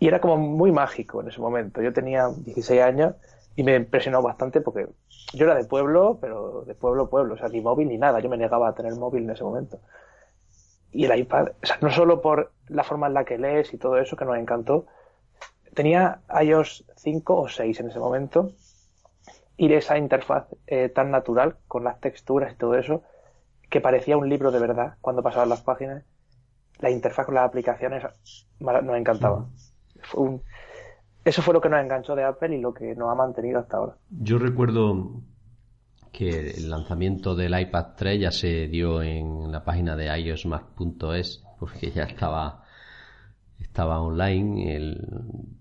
Y 0.00 0.08
era 0.08 0.20
como 0.20 0.36
muy 0.38 0.72
mágico 0.72 1.20
en 1.20 1.28
ese 1.28 1.40
momento. 1.40 1.82
Yo 1.82 1.92
tenía 1.92 2.28
16 2.28 2.80
años 2.80 3.14
y 3.56 3.64
me 3.64 3.74
impresionó 3.74 4.22
bastante 4.22 4.60
porque 4.60 4.88
yo 5.34 5.44
era 5.44 5.54
de 5.54 5.64
pueblo, 5.64 6.18
pero 6.20 6.62
de 6.62 6.74
pueblo 6.74 7.04
a 7.04 7.10
pueblo, 7.10 7.34
o 7.34 7.36
sea, 7.36 7.48
ni 7.48 7.60
móvil 7.60 7.88
ni 7.88 7.98
nada. 7.98 8.20
Yo 8.20 8.28
me 8.28 8.38
negaba 8.38 8.68
a 8.68 8.74
tener 8.74 8.94
móvil 8.94 9.24
en 9.24 9.30
ese 9.30 9.44
momento. 9.44 9.80
Y 10.90 11.04
el 11.04 11.18
iPad, 11.18 11.48
o 11.62 11.66
sea, 11.66 11.76
no 11.82 11.90
solo 11.90 12.22
por 12.22 12.52
la 12.68 12.84
forma 12.84 13.08
en 13.08 13.14
la 13.14 13.24
que 13.24 13.36
lees 13.36 13.74
y 13.74 13.78
todo 13.78 13.98
eso, 13.98 14.16
que 14.16 14.24
nos 14.24 14.38
encantó, 14.38 14.86
tenía 15.74 16.20
iOS 16.40 16.84
5 16.96 17.36
o 17.36 17.48
6 17.48 17.80
en 17.80 17.88
ese 17.88 17.98
momento 17.98 18.52
y 19.56 19.72
esa 19.74 19.98
interfaz 19.98 20.46
eh, 20.66 20.88
tan 20.88 21.10
natural 21.10 21.56
con 21.66 21.84
las 21.84 22.00
texturas 22.00 22.52
y 22.52 22.56
todo 22.56 22.74
eso 22.74 23.02
que 23.68 23.80
parecía 23.80 24.16
un 24.16 24.28
libro 24.28 24.50
de 24.50 24.60
verdad 24.60 24.94
cuando 25.00 25.22
pasaban 25.22 25.48
las 25.48 25.62
páginas. 25.62 26.04
La 26.80 26.90
interfaz 26.90 27.26
con 27.26 27.34
las 27.34 27.44
aplicaciones 27.44 28.04
nos 28.60 28.96
encantaba. 28.96 29.46
Eso 31.24 31.42
fue 31.42 31.52
lo 31.52 31.60
que 31.60 31.68
nos 31.68 31.82
enganchó 31.82 32.14
de 32.14 32.24
Apple 32.24 32.56
y 32.56 32.60
lo 32.60 32.72
que 32.72 32.94
nos 32.94 33.10
ha 33.10 33.14
mantenido 33.14 33.58
hasta 33.58 33.76
ahora. 33.76 33.96
Yo 34.10 34.38
recuerdo 34.38 35.20
que 36.12 36.50
el 36.50 36.70
lanzamiento 36.70 37.34
del 37.34 37.58
iPad 37.58 37.88
3 37.96 38.20
ya 38.20 38.30
se 38.30 38.68
dio 38.68 39.02
en 39.02 39.50
la 39.52 39.64
página 39.64 39.96
de 39.96 40.06
iosmac.es 40.20 41.44
porque 41.58 41.90
ya 41.90 42.04
estaba 42.04 42.64
estaba 43.60 44.00
online 44.00 44.80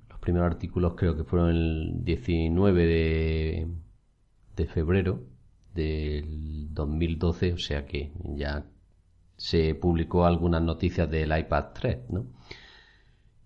los 0.09 0.19
primeros 0.19 0.51
artículos 0.51 0.93
creo 0.95 1.17
que 1.17 1.23
fueron 1.23 1.49
el 1.49 2.05
19 2.05 2.85
de, 2.85 3.67
de 4.55 4.65
febrero 4.67 5.19
del 5.77 6.73
2012, 6.73 7.53
o 7.53 7.57
sea 7.57 7.85
que 7.85 8.11
ya 8.35 8.65
se 9.37 9.75
publicó 9.75 10.25
algunas 10.25 10.61
noticias 10.61 11.09
del 11.09 11.37
iPad 11.37 11.65
3, 11.73 12.09
¿no? 12.09 12.25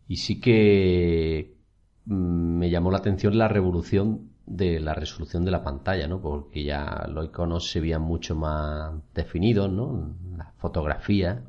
Y 0.08 0.18
sí 0.18 0.40
que 0.40 1.58
mm, 2.06 2.58
me 2.60 2.70
llamó 2.70 2.92
la 2.92 3.00
atención 3.00 3.38
la 3.38 3.48
revolución 3.48 4.32
de 4.46 4.80
la 4.80 4.94
resolución 4.94 5.46
de 5.46 5.52
la 5.52 5.64
pantalla, 5.64 6.08
¿no? 6.08 6.22
Porque 6.22 6.64
ya 6.64 7.08
los 7.10 7.26
iconos 7.26 7.70
se 7.70 7.82
veían 7.82 8.02
mucho 8.02 8.36
más 8.36 8.94
definidos, 9.14 9.72
¿no? 9.72 10.16
La 10.38 10.54
fotografía, 10.58 11.44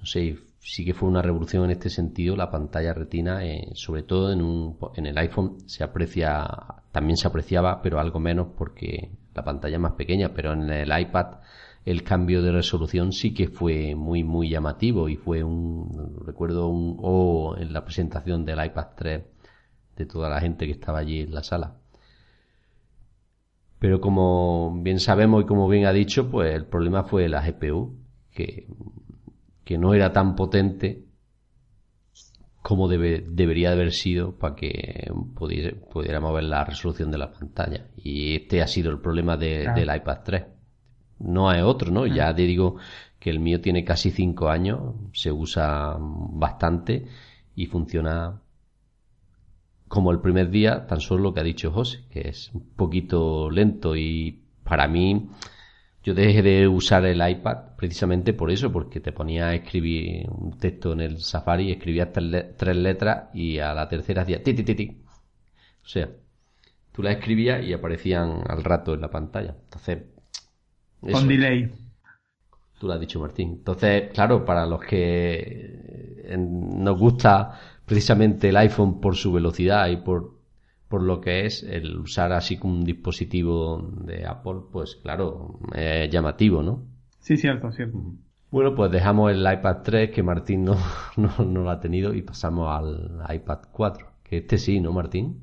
no 0.00 0.06
sé, 0.06 0.38
sí 0.64 0.84
que 0.84 0.94
fue 0.94 1.08
una 1.08 1.22
revolución 1.22 1.64
en 1.64 1.72
este 1.72 1.90
sentido. 1.90 2.36
La 2.36 2.50
pantalla 2.50 2.94
retina, 2.94 3.44
eh, 3.44 3.70
sobre 3.74 4.02
todo 4.04 4.32
en, 4.32 4.42
un, 4.42 4.78
en 4.94 5.06
el 5.06 5.18
iPhone, 5.18 5.58
se 5.66 5.84
aprecia, 5.84 6.48
también 6.92 7.16
se 7.16 7.26
apreciaba, 7.26 7.82
pero 7.82 7.98
algo 7.98 8.20
menos 8.20 8.48
porque 8.56 9.10
la 9.34 9.44
pantalla 9.44 9.78
más 9.78 9.92
pequeña, 9.92 10.32
pero 10.34 10.52
en 10.52 10.70
el 10.70 11.00
iPad 11.00 11.38
el 11.84 12.04
cambio 12.04 12.42
de 12.42 12.52
resolución 12.52 13.12
sí 13.12 13.34
que 13.34 13.48
fue 13.48 13.96
muy 13.96 14.22
muy 14.22 14.48
llamativo 14.48 15.08
y 15.08 15.16
fue 15.16 15.42
un 15.42 16.22
recuerdo 16.24 16.68
un 16.68 16.96
O 17.00 17.56
en 17.58 17.72
la 17.72 17.84
presentación 17.84 18.44
del 18.44 18.64
iPad 18.64 18.86
3 18.96 19.22
de 19.96 20.06
toda 20.06 20.28
la 20.30 20.40
gente 20.40 20.66
que 20.66 20.72
estaba 20.72 20.98
allí 20.98 21.20
en 21.20 21.34
la 21.34 21.42
sala. 21.42 21.76
Pero 23.78 24.00
como 24.00 24.80
bien 24.82 25.00
sabemos 25.00 25.42
y 25.42 25.46
como 25.46 25.68
bien 25.68 25.86
ha 25.86 25.92
dicho, 25.92 26.30
pues 26.30 26.54
el 26.54 26.66
problema 26.66 27.02
fue 27.02 27.28
la 27.28 27.42
GPU, 27.42 27.96
que, 28.30 28.68
que 29.64 29.78
no 29.78 29.94
era 29.94 30.12
tan 30.12 30.36
potente 30.36 31.04
como 32.62 32.86
debe, 32.88 33.24
debería 33.28 33.72
haber 33.72 33.92
sido 33.92 34.38
para 34.38 34.54
que 34.54 35.10
pudiera, 35.34 35.76
pudiera, 35.90 36.20
mover 36.20 36.44
la 36.44 36.64
resolución 36.64 37.10
de 37.10 37.18
la 37.18 37.32
pantalla. 37.32 37.88
Y 37.96 38.36
este 38.36 38.62
ha 38.62 38.68
sido 38.68 38.90
el 38.90 39.00
problema 39.00 39.36
de, 39.36 39.68
del 39.74 39.94
iPad 39.94 40.18
3. 40.24 40.44
No 41.18 41.50
hay 41.50 41.60
otro, 41.62 41.90
¿no? 41.90 42.06
Ya 42.06 42.34
te 42.34 42.42
digo 42.42 42.76
que 43.18 43.30
el 43.30 43.40
mío 43.40 43.60
tiene 43.60 43.84
casi 43.84 44.10
5 44.10 44.48
años, 44.48 44.94
se 45.12 45.32
usa 45.32 45.96
bastante 45.98 47.06
y 47.54 47.66
funciona 47.66 48.40
como 49.88 50.10
el 50.10 50.20
primer 50.20 50.48
día, 50.50 50.86
tan 50.86 51.00
solo 51.00 51.24
lo 51.24 51.34
que 51.34 51.40
ha 51.40 51.44
dicho 51.44 51.70
José, 51.70 52.04
que 52.10 52.28
es 52.28 52.50
un 52.54 52.70
poquito 52.74 53.50
lento 53.50 53.94
y 53.94 54.42
para 54.64 54.88
mí 54.88 55.28
yo 56.02 56.14
dejé 56.14 56.42
de 56.42 56.68
usar 56.68 57.04
el 57.04 57.26
iPad 57.26 57.76
precisamente 57.76 58.32
por 58.32 58.50
eso, 58.50 58.72
porque 58.72 59.00
te 59.00 59.12
ponía 59.12 59.48
a 59.48 59.54
escribir 59.54 60.28
un 60.28 60.58
texto 60.58 60.92
en 60.92 61.00
el 61.00 61.20
Safari, 61.20 61.70
escribías 61.70 62.08
tres 62.12 62.76
letras 62.76 63.28
y 63.34 63.58
a 63.58 63.72
la 63.72 63.88
tercera 63.88 64.22
hacía 64.22 64.42
ti, 64.42 64.54
ti, 64.54 64.64
ti, 64.64 64.74
ti. 64.74 65.02
O 65.84 65.88
sea, 65.88 66.10
tú 66.92 67.02
las 67.02 67.16
escribías 67.16 67.64
y 67.64 67.72
aparecían 67.72 68.42
al 68.48 68.64
rato 68.64 68.94
en 68.94 69.00
la 69.00 69.10
pantalla. 69.10 69.56
Entonces, 69.64 69.98
con 71.00 71.26
delay. 71.26 71.70
Tú 72.78 72.86
lo 72.88 72.94
has 72.94 73.00
dicho, 73.00 73.20
Martín. 73.20 73.54
Entonces, 73.58 74.10
claro, 74.12 74.44
para 74.44 74.66
los 74.66 74.80
que 74.80 76.36
nos 76.36 76.98
gusta 76.98 77.60
precisamente 77.86 78.48
el 78.48 78.56
iPhone 78.56 79.00
por 79.00 79.16
su 79.16 79.32
velocidad 79.32 79.88
y 79.88 79.98
por 79.98 80.31
por 80.92 81.02
lo 81.02 81.22
que 81.22 81.46
es 81.46 81.62
el 81.62 82.00
usar 82.00 82.32
así 82.32 82.58
como 82.58 82.74
un 82.74 82.84
dispositivo 82.84 83.94
de 84.04 84.26
Apple, 84.26 84.60
pues 84.70 84.96
claro, 84.96 85.58
es 85.74 86.10
llamativo, 86.10 86.62
¿no? 86.62 86.84
Sí, 87.18 87.38
cierto, 87.38 87.72
cierto. 87.72 87.98
Bueno, 88.50 88.74
pues 88.74 88.92
dejamos 88.92 89.32
el 89.32 89.40
iPad 89.40 89.78
3 89.82 90.10
que 90.10 90.22
Martín 90.22 90.64
no, 90.66 90.76
no, 91.16 91.62
lo 91.62 91.70
ha 91.70 91.80
tenido 91.80 92.12
y 92.12 92.20
pasamos 92.20 92.68
al 92.68 93.24
iPad 93.34 93.60
4, 93.72 94.06
que 94.22 94.36
este 94.36 94.58
sí, 94.58 94.80
¿no, 94.80 94.92
Martín? 94.92 95.40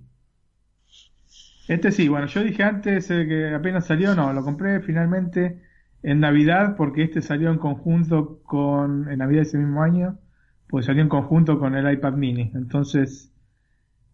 Este 1.67 1.91
sí, 1.91 2.07
bueno, 2.07 2.27
yo 2.27 2.43
dije 2.43 2.61
antes 2.61 3.07
que 3.07 3.51
apenas 3.51 3.87
salió, 3.87 4.13
no, 4.13 4.31
lo 4.31 4.43
compré 4.43 4.81
finalmente 4.81 5.63
en 6.03 6.19
Navidad 6.19 6.75
porque 6.77 7.01
este 7.01 7.23
salió 7.23 7.49
en 7.49 7.57
conjunto 7.57 8.43
con, 8.43 9.09
en 9.09 9.17
Navidad 9.17 9.41
ese 9.41 9.57
mismo 9.57 9.81
año, 9.81 10.19
pues 10.67 10.85
salió 10.85 11.01
en 11.01 11.09
conjunto 11.09 11.57
con 11.57 11.73
el 11.73 11.91
iPad 11.91 12.13
mini. 12.13 12.51
Entonces, 12.53 13.33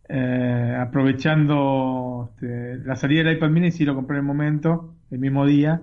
eh, 0.08 0.78
aprovechando 0.80 2.30
este, 2.32 2.78
la 2.78 2.96
salida 2.96 3.24
del 3.24 3.38
iPad 3.38 3.50
mini, 3.50 3.72
sí 3.72 3.86
lo 3.86 3.96
compré 3.96 4.18
en 4.18 4.22
el 4.22 4.28
momento, 4.28 4.96
el 5.12 5.20
mismo 5.20 5.46
día, 5.46 5.82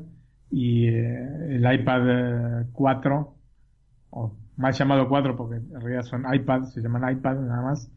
y 0.51 0.87
eh, 0.89 1.57
el 1.57 1.73
iPad 1.73 2.67
4, 2.73 3.21
eh, 3.21 3.43
o 4.11 4.37
mal 4.57 4.73
llamado 4.73 5.09
4 5.09 5.37
porque 5.37 5.57
en 5.57 5.81
realidad 5.81 6.03
son 6.03 6.25
iPad, 6.33 6.65
se 6.65 6.81
llaman 6.81 7.17
iPad 7.17 7.37
nada 7.41 7.63
más, 7.63 7.91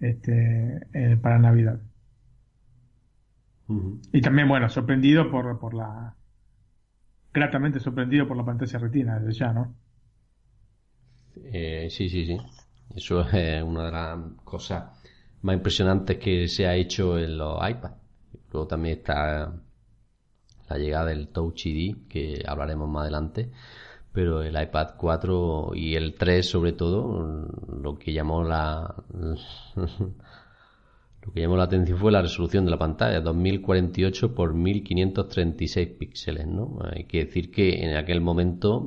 este, 0.00 0.80
eh, 0.92 1.16
para 1.20 1.38
Navidad. 1.38 1.80
Y 4.12 4.22
también, 4.22 4.48
bueno, 4.48 4.68
sorprendido 4.70 5.30
por, 5.30 5.58
por 5.58 5.74
la. 5.74 6.14
Gratamente 7.34 7.78
sorprendido 7.78 8.26
por 8.26 8.36
la 8.36 8.44
pantalla 8.44 8.78
retina 8.78 9.18
desde 9.18 9.38
ya, 9.38 9.52
¿no? 9.52 9.74
Eh, 11.52 11.88
sí, 11.90 12.08
sí, 12.08 12.24
sí. 12.24 12.38
Eso 12.94 13.20
es 13.28 13.62
una 13.62 13.84
de 13.84 13.92
las 13.92 14.18
cosas 14.44 14.97
más 15.42 15.54
impresionantes 15.54 16.18
que 16.18 16.48
se 16.48 16.66
ha 16.66 16.74
hecho 16.74 17.18
en 17.18 17.38
los 17.38 17.56
iPads. 17.56 17.94
Luego 18.52 18.66
también 18.66 18.98
está 18.98 19.52
la 20.68 20.78
llegada 20.78 21.06
del 21.06 21.28
Touch 21.28 21.66
ID, 21.66 22.08
que 22.08 22.42
hablaremos 22.46 22.88
más 22.88 23.02
adelante. 23.02 23.50
Pero 24.12 24.42
el 24.42 24.60
iPad 24.60 24.94
4 24.96 25.72
y 25.74 25.94
el 25.94 26.14
3 26.14 26.48
sobre 26.48 26.72
todo, 26.72 27.48
lo 27.80 27.98
que 27.98 28.12
llamó 28.12 28.42
la 28.42 28.94
lo 31.22 31.32
que 31.32 31.40
llamó 31.40 31.56
la 31.56 31.64
atención 31.64 31.98
fue 31.98 32.10
la 32.10 32.22
resolución 32.22 32.64
de 32.64 32.70
la 32.70 32.78
pantalla, 32.78 33.20
2048 33.20 34.34
por 34.34 34.54
1536 34.54 35.88
píxeles, 35.98 36.46
¿no? 36.46 36.78
Hay 36.90 37.04
que 37.04 37.26
decir 37.26 37.50
que 37.50 37.84
en 37.84 37.96
aquel 37.96 38.20
momento 38.20 38.86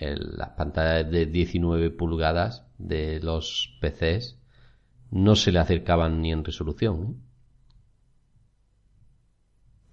las 0.00 0.50
pantallas 0.50 1.10
de 1.10 1.26
19 1.26 1.90
pulgadas 1.90 2.66
de 2.78 3.20
los 3.20 3.78
PCs 3.80 4.38
no 5.10 5.36
se 5.36 5.52
le 5.52 5.58
acercaban 5.58 6.20
ni 6.20 6.32
en 6.32 6.44
resolución. 6.44 7.02
¿eh? 7.02 7.14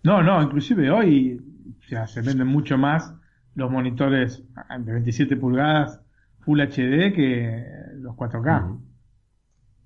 No, 0.04 0.22
no, 0.22 0.42
inclusive 0.42 0.92
hoy 0.92 1.42
ya 1.90 2.08
se 2.08 2.22
venden 2.22 2.48
mucho 2.48 2.78
más 2.78 3.14
los 3.56 3.72
monitores 3.72 4.44
de 4.80 4.92
27 4.92 5.38
pulgadas 5.38 6.02
Full 6.40 6.60
HD 6.60 7.14
que 7.14 7.66
los 7.96 8.16
4K. 8.16 8.80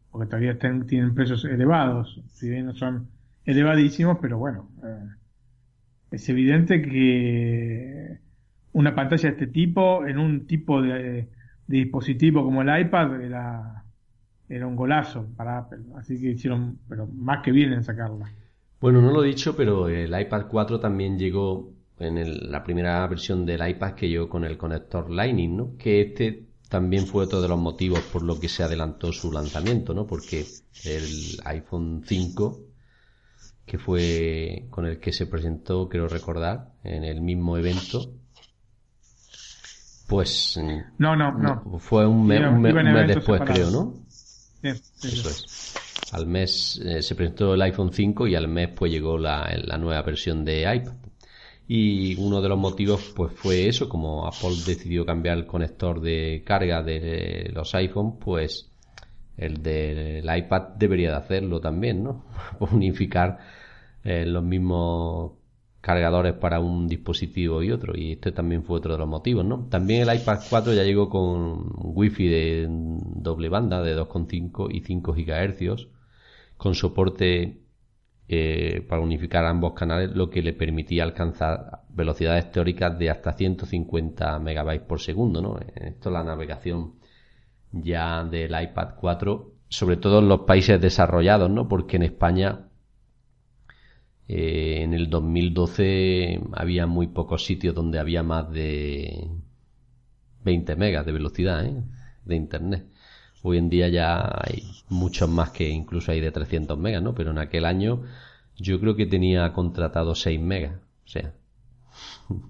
Porque 0.10 0.28
todavía 0.28 0.58
tienen 0.58 1.14
precios 1.14 1.46
elevados. 1.46 2.20
Si 2.30 2.50
bien 2.50 2.66
no 2.66 2.74
son 2.74 3.10
elevadísimos, 3.46 4.18
pero 4.22 4.40
bueno. 4.40 4.70
Eh, 4.84 5.10
es 6.12 6.28
evidente 6.30 6.82
que 6.82 8.20
una 8.74 8.96
pantalla 8.96 9.30
de 9.30 9.30
este 9.30 9.48
tipo 9.48 10.06
en 10.06 10.18
un 10.18 10.48
tipo 10.48 10.82
de, 10.82 11.30
dispositivo 11.68 12.44
como 12.44 12.62
el 12.62 12.80
iPad 12.80 13.22
era, 13.22 13.84
era 14.50 14.68
un 14.68 14.76
golazo 14.76 15.28
para 15.36 15.58
Apple. 15.60 15.80
Así 15.96 16.20
que 16.20 16.32
hicieron, 16.32 16.80
pero 16.88 17.08
más 17.08 17.44
que 17.44 17.52
bien 17.52 17.74
en 17.74 17.84
sacarla. 17.84 18.32
Bueno, 18.80 19.02
no 19.02 19.12
lo 19.12 19.24
he 19.24 19.28
dicho, 19.28 19.56
pero 19.56 19.88
el 19.88 20.20
iPad 20.20 20.46
4 20.50 20.80
también 20.80 21.18
llegó 21.18 21.74
en 22.00 22.52
la 22.52 22.64
primera 22.64 23.06
versión 23.08 23.46
del 23.46 23.68
iPad 23.68 23.94
que 23.94 24.08
llegó 24.08 24.30
con 24.30 24.44
el 24.46 24.58
conector 24.58 25.10
Lightning, 25.10 25.58
¿no? 25.58 25.78
Que 25.78 26.02
este 26.02 26.48
también 26.70 27.08
fue 27.08 27.24
otro 27.24 27.42
de 27.42 27.48
los 27.48 27.58
motivos 27.58 28.02
por 28.02 28.24
lo 28.24 28.40
que 28.40 28.50
se 28.50 28.62
adelantó 28.62 29.12
su 29.12 29.32
lanzamiento, 29.32 29.94
¿no? 29.94 30.06
Porque 30.06 30.46
el 30.84 31.40
iPhone 31.46 32.04
5, 32.06 32.60
que 33.66 33.78
fue 33.78 34.68
con 34.70 34.86
el 34.86 35.00
que 35.00 35.12
se 35.12 35.26
presentó, 35.26 35.90
creo 35.90 36.08
recordar, 36.08 36.74
en 36.84 37.04
el 37.04 37.22
mismo 37.22 37.58
evento, 37.58 38.12
pues... 40.08 40.60
No, 40.98 41.16
no, 41.16 41.32
no. 41.32 41.80
Fue 41.80 42.06
un, 42.06 42.28
mes, 42.28 42.42
después, 43.08 43.42
creo, 43.42 43.72
¿no? 43.72 43.94
Eso 44.72 45.30
es 45.30 45.68
al 46.12 46.26
mes 46.26 46.82
eh, 46.84 47.02
se 47.02 47.16
presentó 47.16 47.54
el 47.54 47.62
iPhone 47.62 47.92
5 47.92 48.28
y 48.28 48.36
al 48.36 48.48
mes 48.48 48.70
pues 48.76 48.92
llegó 48.92 49.18
la, 49.18 49.50
la, 49.64 49.78
nueva 49.78 50.02
versión 50.02 50.46
de 50.46 50.62
iPad. 50.62 50.94
Y 51.68 52.16
uno 52.16 52.42
de 52.42 52.48
los 52.48 52.58
motivos 52.58 53.12
pues 53.16 53.34
fue 53.34 53.68
eso, 53.68 53.90
como 53.90 54.26
Apple 54.26 54.56
decidió 54.66 55.06
cambiar 55.06 55.38
el 55.38 55.46
conector 55.46 56.00
de 56.00 56.44
carga 56.46 56.82
de 56.82 57.52
los 57.54 57.76
iPhone, 57.76 58.18
pues 58.20 58.72
el 59.36 59.62
del 59.62 60.24
iPad 60.24 60.70
debería 60.78 61.10
de 61.12 61.18
hacerlo 61.18 61.60
también, 61.60 62.04
¿no? 62.04 62.26
Unificar 62.60 63.40
eh, 64.04 64.26
los 64.26 64.44
mismos 64.44 65.34
cargadores 65.82 66.34
para 66.34 66.60
un 66.60 66.88
dispositivo 66.88 67.64
y 67.64 67.72
otro 67.72 67.98
y 67.98 68.14
este 68.14 68.32
también 68.32 68.64
fue 68.64 68.78
otro 68.78 68.94
de 68.94 69.00
los 69.00 69.08
motivos 69.08 69.46
¿no? 69.46 69.68
también 69.70 70.08
el 70.08 70.16
iPad 70.16 70.40
4 70.50 70.74
ya 70.74 70.84
llegó 70.84 71.10
con 71.10 71.72
wifi 71.78 72.28
de 72.28 72.68
doble 72.70 73.50
banda 73.50 73.82
de 73.82 73.98
2,5 73.98 74.70
y 74.72 74.82
5 74.82 75.14
GHz 75.14 75.88
con 76.58 76.76
soporte 76.76 77.62
eh, 78.30 78.86
para 78.90 79.02
unificar 79.02 79.46
ambos 79.46 79.72
canales, 79.74 80.12
lo 80.14 80.30
que 80.30 80.42
le 80.42 80.52
permitía 80.52 81.04
alcanzar 81.04 81.84
velocidades 81.90 82.52
teóricas 82.52 83.00
de 83.00 83.10
hasta 83.10 83.32
150 83.32 84.38
megabytes 84.40 84.86
por 84.86 85.00
segundo. 85.00 85.42
¿no? 85.42 85.58
Esto 85.76 86.10
es 86.10 86.14
la 86.14 86.24
navegación 86.26 86.96
ya 87.72 88.26
del 88.26 88.52
iPad 88.62 88.96
4, 89.00 89.54
sobre 89.70 89.96
todo 89.96 90.20
en 90.20 90.28
los 90.28 90.42
países 90.42 90.82
desarrollados, 90.82 91.50
¿no? 91.50 91.70
porque 91.70 91.96
en 91.96 92.04
España 92.04 92.67
eh, 94.28 94.82
en 94.84 94.94
el 94.94 95.10
2012 95.10 96.42
había 96.54 96.86
muy 96.88 97.08
pocos 97.08 97.46
sitios 97.46 97.74
donde 97.74 98.00
había 98.00 98.24
más 98.24 98.52
de 98.52 99.30
20 100.44 100.76
megas 100.76 101.06
de 101.06 101.12
velocidad 101.12 101.66
¿eh? 101.66 101.84
de 102.26 102.36
internet. 102.36 102.86
Hoy 103.44 103.58
en 103.58 103.70
día 103.70 103.88
ya 103.88 104.22
hay 104.44 104.64
muchos 104.90 105.30
más 105.30 105.52
que 105.52 105.70
incluso 105.70 106.12
hay 106.12 106.20
de 106.20 106.32
300 106.32 106.78
megas, 106.78 107.02
¿no? 107.02 107.14
Pero 107.16 107.32
en 107.32 107.38
aquel 107.38 107.66
año 107.66 108.04
yo 108.58 108.80
creo 108.80 108.96
que 108.96 109.06
tenía 109.06 109.54
contratado 109.54 110.16
6 110.16 110.40
megas, 110.40 110.76
o 111.06 111.08
sea. 111.08 111.34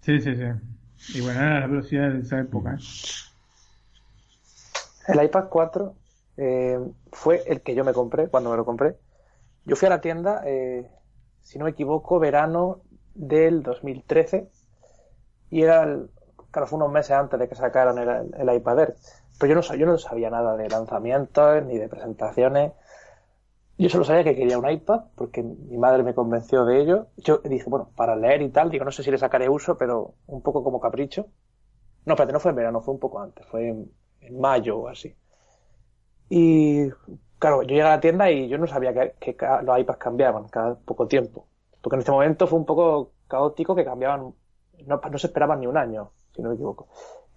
Sí, 0.00 0.20
sí, 0.22 0.34
sí. 0.36 1.18
Y 1.18 1.20
bueno, 1.20 1.38
era 1.38 1.60
la 1.60 1.66
velocidad 1.66 2.10
de 2.10 2.20
esa 2.20 2.40
época. 2.40 2.76
¿eh? 2.76 2.78
El 5.08 5.22
iPad 5.22 5.44
4 5.50 5.94
eh, 6.38 6.78
fue 7.12 7.42
el 7.46 7.60
que 7.60 7.74
yo 7.74 7.84
me 7.84 7.92
compré 7.92 8.28
cuando 8.28 8.50
me 8.50 8.56
lo 8.56 8.64
compré. 8.64 8.96
Yo 9.68 9.76
fui 9.76 9.86
a 9.86 9.90
la 9.90 10.00
tienda, 10.00 10.42
eh, 10.46 10.90
si 11.42 11.58
no 11.58 11.66
me 11.66 11.72
equivoco, 11.72 12.18
verano 12.18 12.80
del 13.14 13.62
2013 13.62 14.48
y 15.50 15.62
era, 15.62 15.82
el, 15.82 16.08
claro, 16.50 16.66
fue 16.66 16.78
unos 16.78 16.90
meses 16.90 17.10
antes 17.10 17.38
de 17.38 17.48
que 17.50 17.54
sacaran 17.54 17.98
el, 17.98 18.54
iPad 18.56 18.78
Air. 18.78 18.94
Pero 19.38 19.54
yo 19.54 19.60
no, 19.60 19.76
yo 19.76 19.86
no 19.86 19.98
sabía 19.98 20.30
nada 20.30 20.56
de 20.56 20.70
lanzamientos 20.70 21.66
ni 21.66 21.76
de 21.76 21.86
presentaciones. 21.86 22.72
Yo 23.76 23.90
solo 23.90 24.04
sabía 24.04 24.24
que 24.24 24.34
quería 24.34 24.58
un 24.58 24.68
iPad 24.68 25.02
porque 25.14 25.42
mi 25.42 25.76
madre 25.76 26.02
me 26.02 26.14
convenció 26.14 26.64
de 26.64 26.80
ello. 26.80 27.08
Yo 27.18 27.38
dije, 27.44 27.68
bueno, 27.68 27.90
para 27.94 28.16
leer 28.16 28.40
y 28.40 28.48
tal, 28.48 28.70
digo, 28.70 28.86
no 28.86 28.90
sé 28.90 29.02
si 29.02 29.10
le 29.10 29.18
sacaré 29.18 29.50
uso, 29.50 29.76
pero 29.76 30.14
un 30.26 30.40
poco 30.40 30.64
como 30.64 30.80
capricho. 30.80 31.26
No, 32.06 32.14
espérate, 32.14 32.32
no 32.32 32.40
fue 32.40 32.52
en 32.52 32.56
verano, 32.56 32.80
fue 32.80 32.94
un 32.94 33.00
poco 33.00 33.20
antes, 33.20 33.46
fue 33.46 33.68
en, 33.68 34.40
mayo 34.40 34.78
o 34.78 34.88
así. 34.88 35.14
Y 36.30 36.88
claro, 37.38 37.62
yo 37.62 37.68
llegué 37.68 37.82
a 37.82 37.90
la 37.90 38.00
tienda 38.00 38.30
y 38.30 38.48
yo 38.48 38.58
no 38.58 38.66
sabía 38.66 38.92
que, 38.92 39.36
los 39.62 39.78
iPads 39.78 39.98
cambiaban 39.98 40.48
cada 40.48 40.74
poco 40.74 41.06
tiempo. 41.06 41.46
Porque 41.80 41.96
en 41.96 42.00
este 42.00 42.12
momento 42.12 42.46
fue 42.46 42.58
un 42.58 42.66
poco 42.66 43.12
caótico 43.28 43.74
que 43.74 43.84
cambiaban, 43.84 44.34
no, 44.86 45.00
no 45.10 45.18
se 45.18 45.26
esperaban 45.28 45.60
ni 45.60 45.66
un 45.66 45.76
año, 45.76 46.10
si 46.34 46.42
no 46.42 46.48
me 46.50 46.54
equivoco. 46.54 46.88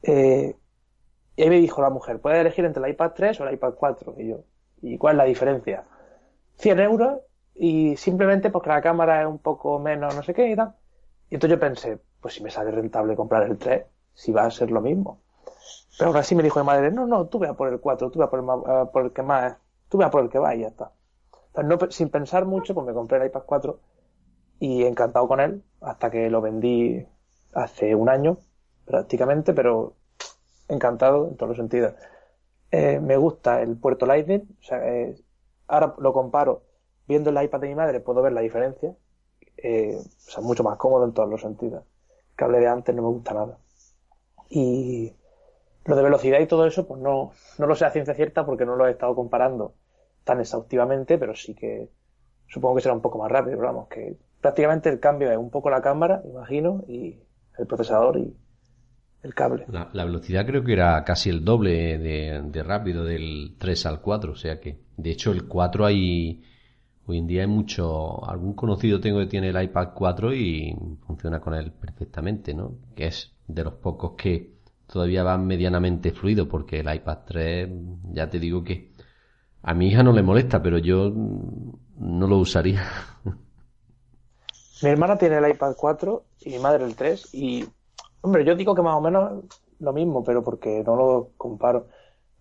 Eh, 0.04 0.56
y 1.36 1.50
me 1.50 1.60
dijo 1.60 1.82
la 1.82 1.90
mujer, 1.90 2.20
puedes 2.20 2.40
elegir 2.40 2.66
entre 2.66 2.84
el 2.84 2.92
iPad 2.92 3.12
3 3.16 3.40
o 3.42 3.48
el 3.48 3.54
iPad 3.54 3.74
4. 3.76 4.16
Y 4.18 4.30
yo, 4.30 4.44
¿y 4.82 4.98
cuál 4.98 5.16
es 5.16 5.18
la 5.18 5.24
diferencia? 5.26 5.86
100 6.56 6.80
euros 6.80 7.20
y 7.56 7.96
simplemente 7.98 8.50
porque 8.50 8.70
la 8.70 8.82
cámara 8.82 9.22
es 9.22 9.28
un 9.28 9.40
poco 9.40 9.80
menos, 9.80 10.16
no 10.16 10.24
sé 10.24 10.34
qué 10.34 10.50
y 10.50 10.56
tal. 10.56 10.76
Y 11.30 11.36
entonces 11.36 11.58
yo 11.58 11.60
pensé, 11.60 12.00
pues 12.20 12.36
si 12.36 12.44
me 12.44 12.50
sale 12.50 12.72
rentable 12.72 13.16
comprar 13.16 13.44
el 13.44 13.58
3, 13.58 13.86
si 14.14 14.32
va 14.32 14.44
a 14.44 14.52
ser 14.52 14.72
lo 14.72 14.82
mismo. 14.82 15.20
Pero 15.98 16.10
ahora 16.10 16.24
sí 16.24 16.36
me 16.36 16.44
dijo 16.44 16.60
mi 16.60 16.66
madre, 16.66 16.92
no, 16.92 17.06
no, 17.06 17.28
tú 17.28 17.40
ve 17.40 17.48
a 17.48 17.54
por 17.54 17.70
el 17.70 17.80
4, 17.80 18.12
tú 18.12 18.20
ve 18.20 18.26
a 18.26 18.30
por 18.30 18.40
el, 18.40 18.90
por 18.90 19.06
el 19.06 19.12
que 19.12 19.24
más, 19.24 19.56
tú 19.92 19.98
ve 19.98 20.06
a 20.06 20.10
por 20.10 20.22
el 20.24 20.30
que 20.30 20.40
va 20.40 20.56
y 20.56 20.62
ya 20.62 20.68
está. 20.68 20.94
No, 21.64 21.78
sin 21.90 22.10
pensar 22.10 22.46
mucho, 22.46 22.74
pues 22.74 22.88
me 22.88 22.94
compré 22.94 23.18
el 23.18 23.26
iPad 23.28 23.44
4 23.46 23.80
y 24.60 24.86
encantado 24.86 25.28
con 25.28 25.42
él 25.42 25.64
hasta 25.82 26.10
que 26.10 26.30
lo 26.30 26.40
vendí 26.42 27.06
hace 27.54 27.94
un 27.94 28.08
año 28.08 28.38
prácticamente, 28.86 29.54
pero 29.54 29.96
encantado 30.70 31.28
en 31.28 31.36
todos 31.36 31.50
los 31.50 31.58
sentidos. 31.58 31.94
Eh, 32.72 33.02
me 33.02 33.18
gusta 33.18 33.62
el 33.62 33.76
puerto 33.76 34.06
Lightning, 34.06 34.44
o 34.62 34.64
sea, 34.64 34.78
eh, 34.88 35.16
ahora 35.68 35.94
lo 36.00 36.14
comparo 36.14 36.64
viendo 37.06 37.30
el 37.30 37.44
iPad 37.44 37.60
de 37.60 37.68
mi 37.68 37.76
madre, 37.76 38.00
puedo 38.00 38.22
ver 38.22 38.32
la 38.32 38.42
diferencia, 38.42 38.96
eh, 39.58 39.98
o 39.98 40.32
sea, 40.32 40.42
mucho 40.42 40.64
más 40.64 40.78
cómodo 40.78 41.04
en 41.04 41.14
todos 41.14 41.30
los 41.30 41.42
sentidos. 41.42 41.84
El 42.30 42.36
cable 42.38 42.60
de 42.60 42.68
antes 42.68 42.96
no 42.96 43.02
me 43.02 43.10
gusta 43.10 43.34
nada. 43.34 43.58
Y 44.50 45.14
lo 45.84 45.96
de 45.98 46.04
velocidad 46.04 46.40
y 46.40 46.48
todo 46.48 46.66
eso, 46.66 46.88
pues 46.88 47.02
no, 47.02 47.34
no 47.58 47.68
lo 47.68 47.76
sé 47.76 47.84
a 47.86 47.92
ciencia 47.92 48.14
cierta 48.14 48.46
porque 48.46 48.66
no 48.66 48.78
lo 48.78 48.88
he 48.88 48.92
estado 48.92 49.16
comparando 49.16 49.74
tan 50.24 50.40
exhaustivamente, 50.40 51.18
pero 51.18 51.36
sí 51.36 51.54
que 51.56 51.90
supongo 52.48 52.76
que 52.76 52.82
será 52.82 52.94
un 52.94 53.02
poco 53.02 53.18
más 53.18 53.32
rápido, 53.32 53.58
pero 53.58 53.74
vamos, 53.74 53.88
que 53.88 54.18
prácticamente 54.42 54.90
el 54.90 55.00
cambio 55.00 55.32
es 55.32 55.38
un 55.38 55.50
poco 55.50 55.70
la 55.70 55.82
cámara, 55.82 56.22
imagino, 56.26 56.84
y 56.88 57.20
el 57.58 57.68
procesador 57.68 58.18
y 58.18 58.36
el 59.24 59.34
cable. 59.34 59.66
La, 59.70 60.06
velocidad 60.06 60.46
creo 60.46 60.64
que 60.64 60.74
era 60.74 61.04
casi 61.04 61.30
el 61.30 61.46
doble 61.46 61.98
de, 61.98 62.64
rápido 62.64 63.04
del 63.06 63.56
3 63.58 63.86
al 63.86 64.02
4, 64.02 64.32
o 64.32 64.36
sea 64.36 64.60
que, 64.60 64.80
de 64.98 65.12
hecho, 65.12 65.32
el 65.32 65.48
4 65.48 65.86
hay, 65.86 66.44
hoy 67.06 67.18
en 67.18 67.28
día 67.28 67.42
hay 67.42 67.48
mucho, 67.48 68.28
algún 68.28 68.54
conocido 68.54 69.00
tengo 69.00 69.20
que 69.20 69.28
tiene 69.28 69.50
el 69.50 69.62
iPad 69.62 69.90
4 69.94 70.34
y 70.34 70.76
funciona 71.06 71.40
con 71.40 71.54
él 71.54 71.72
perfectamente, 71.72 72.54
¿no? 72.54 72.74
Que 72.96 73.08
es 73.08 73.32
de 73.48 73.64
los 73.64 73.76
pocos 73.76 74.14
que 74.18 74.56
todavía 74.88 75.24
van 75.24 75.46
medianamente 75.46 76.12
fluido, 76.12 76.48
porque 76.48 76.80
el 76.80 76.94
iPad 76.94 77.20
3, 77.26 77.70
ya 78.12 78.30
te 78.30 78.40
digo 78.40 78.64
que 78.64 78.91
A 79.64 79.74
mi 79.74 79.88
hija 79.88 80.04
no 80.04 80.12
le 80.12 80.24
molesta, 80.24 80.62
pero 80.62 80.78
yo 80.78 81.12
no 81.12 82.28
lo 82.28 82.38
usaría. 82.38 82.84
Mi 84.82 84.90
hermana 84.90 85.18
tiene 85.18 85.38
el 85.38 85.50
iPad 85.50 85.76
4 85.78 86.24
y 86.42 86.50
mi 86.50 86.60
madre 86.60 86.86
el 86.86 86.96
3 86.96 87.34
y, 87.34 87.68
hombre, 88.22 88.44
yo 88.44 88.56
digo 88.56 88.74
que 88.76 88.82
más 88.82 88.96
o 88.96 89.02
menos 89.02 89.46
lo 89.80 89.94
mismo, 89.94 90.24
pero 90.24 90.44
porque 90.44 90.84
no 90.84 90.96
lo 90.96 91.32
comparo. 91.38 91.88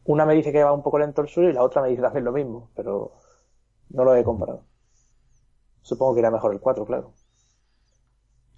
Una 0.04 0.24
me 0.26 0.34
dice 0.34 0.52
que 0.52 0.64
va 0.64 0.72
un 0.72 0.82
poco 0.82 0.98
lento 0.98 1.22
el 1.22 1.28
suyo 1.28 1.50
y 1.50 1.52
la 1.52 1.62
otra 1.62 1.82
me 1.82 1.88
dice 1.88 2.02
también 2.02 2.24
lo 2.24 2.32
mismo, 2.32 2.70
pero 2.74 3.12
no 3.90 4.04
lo 4.04 4.14
he 4.14 4.24
comparado. 4.24 4.64
Supongo 5.82 6.14
que 6.14 6.20
irá 6.20 6.30
mejor 6.30 6.52
el 6.54 6.60
4, 6.60 6.86
claro. 6.86 7.12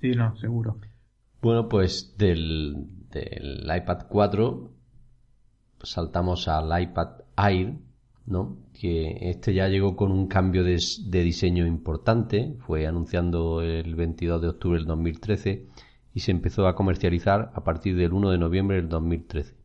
Sí, 0.01 0.11
no, 0.13 0.37
seguro. 0.37 0.79
Bueno, 1.41 1.69
pues 1.69 2.17
del, 2.19 3.09
del 3.11 3.63
iPad 3.75 4.07
4 4.09 4.71
saltamos 5.83 6.49
al 6.49 6.83
iPad 6.83 7.23
Air, 7.37 7.75
¿no? 8.27 8.59
Que 8.73 9.31
este 9.31 9.55
ya 9.55 9.69
llegó 9.69 9.97
con 9.97 10.13
un 10.13 10.27
cambio 10.27 10.65
de, 10.65 10.79
diseño 11.25 11.67
importante, 11.67 12.57
fue 12.61 12.87
anunciando 12.87 13.63
el 13.63 13.95
22 13.95 14.41
de 14.41 14.49
octubre 14.49 14.79
del 14.79 14.87
2013 14.87 15.67
y 16.15 16.21
se 16.21 16.31
empezó 16.31 16.67
a 16.67 16.75
comercializar 16.75 17.51
a 17.55 17.65
partir 17.65 17.97
del 17.97 18.13
1 18.13 18.31
de 18.31 18.39
noviembre 18.39 18.77
del 18.77 18.89
2013. 18.89 19.57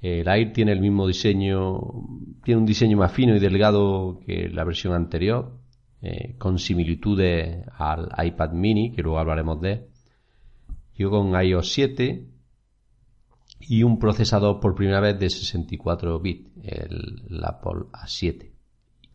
El 0.00 0.28
Air 0.28 0.52
tiene 0.52 0.72
el 0.72 0.80
mismo 0.80 1.06
diseño, 1.06 1.78
tiene 2.42 2.60
un 2.60 2.66
diseño 2.66 2.96
más 2.96 3.12
fino 3.12 3.36
y 3.36 3.38
delgado 3.38 4.18
que 4.24 4.48
la 4.48 4.64
versión 4.64 4.94
anterior, 4.94 5.58
eh, 6.02 6.36
con 6.38 6.58
similitudes 6.58 7.66
al 7.76 8.08
iPad 8.24 8.52
mini, 8.52 8.92
que 8.92 9.02
luego 9.02 9.18
hablaremos 9.18 9.60
de 9.60 9.72
él. 9.72 9.86
Con 11.08 11.32
iOS 11.42 11.72
7 11.72 12.29
y 13.60 13.82
un 13.82 13.98
procesador 13.98 14.60
por 14.60 14.74
primera 14.74 15.00
vez 15.00 15.18
de 15.18 15.30
64 15.30 16.18
bits, 16.20 16.50
el, 16.62 17.44
Apple 17.44 17.86
A7, 17.92 18.50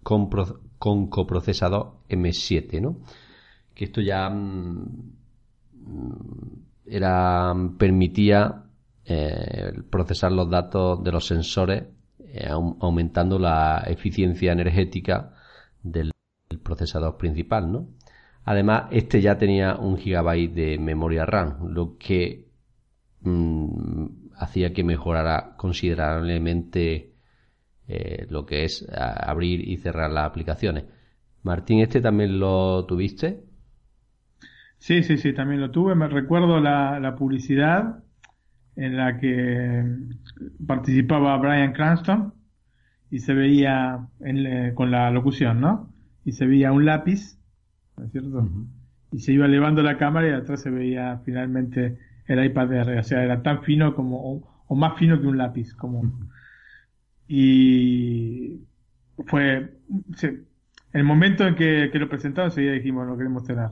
con, 0.03 0.29
con, 0.77 1.07
coprocesador 1.07 1.97
M7, 2.09 2.81
¿no? 2.81 2.97
Que 3.73 3.85
esto 3.85 4.01
ya 4.01 4.29
mm, 4.29 5.13
era 6.85 7.53
permitía 7.77 8.63
eh, 9.03 9.73
procesar 9.89 10.31
los 10.31 10.49
datos 10.49 11.03
de 11.03 11.11
los 11.11 11.25
sensores 11.25 11.83
eh, 12.19 12.49
aumentando 12.49 13.39
la 13.39 13.83
eficiencia 13.87 14.51
energética 14.51 15.33
del, 15.81 16.11
procesador 16.63 17.17
principal, 17.17 17.71
¿no? 17.71 17.87
Además, 18.45 18.85
este 18.91 19.21
ya 19.21 19.37
tenía 19.37 19.75
un 19.75 19.97
gigabyte 19.97 20.53
de 20.53 20.77
memoria 20.79 21.25
RAM, 21.25 21.67
lo 21.69 21.97
que 21.97 22.47
mm, 23.21 24.05
hacía 24.37 24.73
que 24.73 24.83
mejorara 24.83 25.55
considerablemente 25.57 27.13
eh, 27.87 28.25
lo 28.29 28.45
que 28.45 28.63
es 28.63 28.87
abrir 28.91 29.67
y 29.67 29.77
cerrar 29.77 30.11
las 30.11 30.25
aplicaciones. 30.25 30.85
Martín, 31.43 31.79
¿este 31.79 32.01
también 32.01 32.39
lo 32.39 32.85
tuviste? 32.85 33.43
Sí, 34.77 35.03
sí, 35.03 35.17
sí, 35.17 35.33
también 35.33 35.61
lo 35.61 35.71
tuve. 35.71 35.95
Me 35.95 36.07
recuerdo 36.07 36.59
la, 36.59 36.99
la 36.99 37.15
publicidad 37.15 38.03
en 38.75 38.97
la 38.97 39.19
que 39.19 39.83
participaba 40.65 41.37
Brian 41.37 41.73
Cranston 41.73 42.33
y 43.09 43.19
se 43.19 43.33
veía 43.33 44.07
eh, 44.25 44.73
con 44.75 44.91
la 44.91 45.09
locución, 45.11 45.61
¿no? 45.61 45.93
Y 46.25 46.33
se 46.33 46.45
veía 46.45 46.71
un 46.71 46.85
lápiz, 46.85 47.39
¿no 47.97 48.05
es 48.05 48.11
cierto? 48.11 48.49
Y 49.11 49.19
se 49.19 49.33
iba 49.33 49.45
elevando 49.45 49.81
la 49.83 49.97
cámara 49.97 50.27
y 50.27 50.31
atrás 50.31 50.61
se 50.61 50.69
veía 50.69 51.21
finalmente 51.23 51.97
el 52.27 52.43
iPad 52.43 52.73
Air, 52.73 52.99
o 52.99 53.03
sea, 53.03 53.23
era 53.23 53.41
tan 53.41 53.63
fino 53.63 53.95
como, 53.95 54.43
o, 54.67 54.75
más 54.75 54.97
fino 54.97 55.19
que 55.19 55.27
un 55.27 55.37
lápiz, 55.37 55.73
como. 55.73 56.11
Y 57.27 58.61
fue, 59.27 59.71
el 60.93 61.03
momento 61.03 61.47
en 61.47 61.55
que, 61.55 61.89
que 61.91 61.99
lo 61.99 62.09
presentaron, 62.09 62.51
enseguida 62.51 62.73
dijimos, 62.73 63.07
lo 63.07 63.17
queremos 63.17 63.43
tener. 63.43 63.69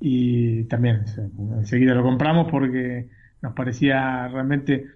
Y 0.00 0.64
también, 0.64 1.04
enseguida 1.56 1.94
lo 1.94 2.02
compramos 2.02 2.50
porque 2.50 3.08
nos 3.40 3.54
parecía 3.54 4.28
realmente, 4.28 4.86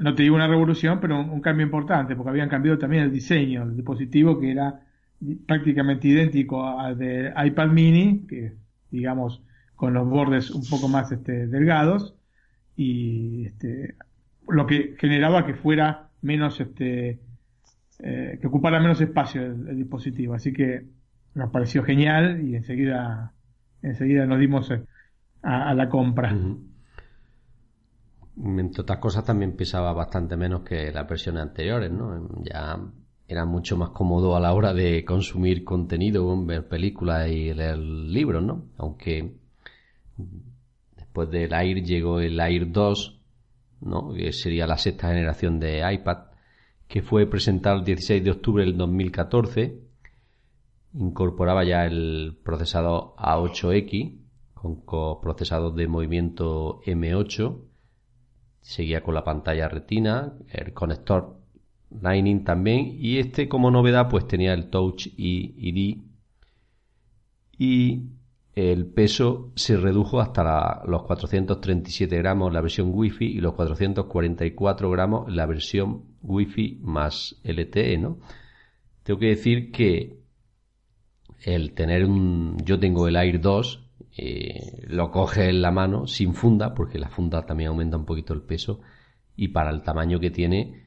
no 0.00 0.14
te 0.14 0.22
digo 0.22 0.34
una 0.34 0.46
revolución, 0.46 0.98
pero 1.00 1.20
un, 1.20 1.40
cambio 1.40 1.64
importante, 1.64 2.16
porque 2.16 2.30
habían 2.30 2.48
cambiado 2.48 2.78
también 2.78 3.04
el 3.04 3.12
diseño 3.12 3.66
del 3.66 3.76
dispositivo, 3.76 4.38
que 4.38 4.50
era 4.50 4.80
prácticamente 5.46 6.08
idéntico 6.08 6.66
al 6.66 6.98
de 6.98 7.32
iPad 7.44 7.68
mini, 7.68 8.26
que 8.26 8.52
digamos 8.90 9.42
con 9.82 9.94
los 9.94 10.08
bordes 10.08 10.52
un 10.52 10.62
poco 10.70 10.86
más 10.86 11.10
este, 11.10 11.48
delgados, 11.48 12.14
y 12.76 13.46
este, 13.46 13.96
lo 14.46 14.64
que 14.64 14.94
generaba 14.96 15.44
que 15.44 15.54
fuera 15.54 16.08
menos, 16.20 16.60
este, 16.60 17.18
eh, 17.98 18.38
que 18.40 18.46
ocupara 18.46 18.78
menos 18.78 19.00
espacio 19.00 19.42
el, 19.42 19.76
dispositivo. 19.76 20.34
Así 20.34 20.52
que 20.52 20.86
nos 21.34 21.50
pareció 21.50 21.82
genial 21.82 22.48
y 22.48 22.54
enseguida, 22.54 23.32
enseguida 23.82 24.24
nos 24.24 24.38
dimos 24.38 24.70
eh, 24.70 24.84
a, 25.42 25.74
la 25.74 25.88
compra 25.88 26.32
entre 28.36 28.82
otras 28.82 28.98
cosas 28.98 29.24
también 29.24 29.56
pesaba 29.56 29.92
bastante 29.92 30.36
menos 30.36 30.62
que 30.62 30.92
las 30.92 31.08
versiones 31.08 31.42
anteriores, 31.42 31.90
¿no? 31.90 32.40
Ya 32.44 32.78
era 33.26 33.44
mucho 33.46 33.76
más 33.76 33.90
cómodo 33.90 34.36
a 34.36 34.40
la 34.40 34.54
hora 34.54 34.72
de 34.74 35.04
consumir 35.04 35.64
contenido, 35.64 36.40
ver 36.46 36.68
películas 36.68 37.28
y 37.28 37.52
leer 37.52 37.78
libros, 37.78 38.44
¿no? 38.44 38.66
Aunque 38.78 39.41
después 40.96 41.30
del 41.30 41.52
Air 41.52 41.82
llegó 41.82 42.20
el 42.20 42.38
Air 42.40 42.70
2, 42.70 43.20
¿no? 43.80 44.12
Que 44.12 44.32
sería 44.32 44.66
la 44.66 44.78
sexta 44.78 45.08
generación 45.08 45.58
de 45.58 45.92
iPad, 45.92 46.18
que 46.88 47.02
fue 47.02 47.26
presentado 47.26 47.78
el 47.78 47.84
16 47.84 48.24
de 48.24 48.30
octubre 48.30 48.64
del 48.64 48.76
2014. 48.76 49.78
Incorporaba 50.94 51.64
ya 51.64 51.86
el 51.86 52.38
procesador 52.42 53.14
A8X 53.16 54.18
con 54.54 55.20
procesador 55.20 55.74
de 55.74 55.88
movimiento 55.88 56.80
M8 56.82 57.72
seguía 58.62 59.02
con 59.02 59.14
la 59.14 59.24
pantalla 59.24 59.68
retina, 59.68 60.34
el 60.48 60.72
conector 60.72 61.36
Lightning 61.90 62.44
también 62.44 62.96
y 62.98 63.18
este 63.18 63.48
como 63.48 63.70
novedad 63.70 64.08
pues 64.08 64.26
tenía 64.26 64.54
el 64.54 64.70
Touch 64.70 65.08
ID 65.16 65.98
y 67.58 68.02
el 68.54 68.86
peso 68.86 69.50
se 69.54 69.76
redujo 69.76 70.20
hasta 70.20 70.82
los 70.86 71.04
437 71.04 72.16
gramos 72.18 72.48
en 72.48 72.54
la 72.54 72.60
versión 72.60 72.90
Wi-Fi 72.92 73.24
y 73.24 73.40
los 73.40 73.54
444 73.54 74.90
gramos 74.90 75.28
en 75.28 75.36
la 75.36 75.46
versión 75.46 76.02
Wi-Fi 76.22 76.80
más 76.82 77.40
LTE, 77.44 77.98
¿no? 77.98 78.18
Tengo 79.02 79.18
que 79.18 79.26
decir 79.26 79.72
que 79.72 80.18
el 81.44 81.72
tener 81.72 82.04
un... 82.04 82.58
Yo 82.64 82.78
tengo 82.78 83.08
el 83.08 83.16
Air 83.16 83.40
2 83.40 83.82
eh, 84.16 84.84
lo 84.88 85.10
coge 85.10 85.48
en 85.48 85.62
la 85.62 85.70
mano 85.70 86.06
sin 86.06 86.34
funda, 86.34 86.74
porque 86.74 86.98
la 86.98 87.08
funda 87.08 87.46
también 87.46 87.68
aumenta 87.68 87.96
un 87.96 88.04
poquito 88.04 88.34
el 88.34 88.42
peso, 88.42 88.80
y 89.36 89.48
para 89.48 89.70
el 89.70 89.82
tamaño 89.82 90.20
que 90.20 90.30
tiene, 90.30 90.81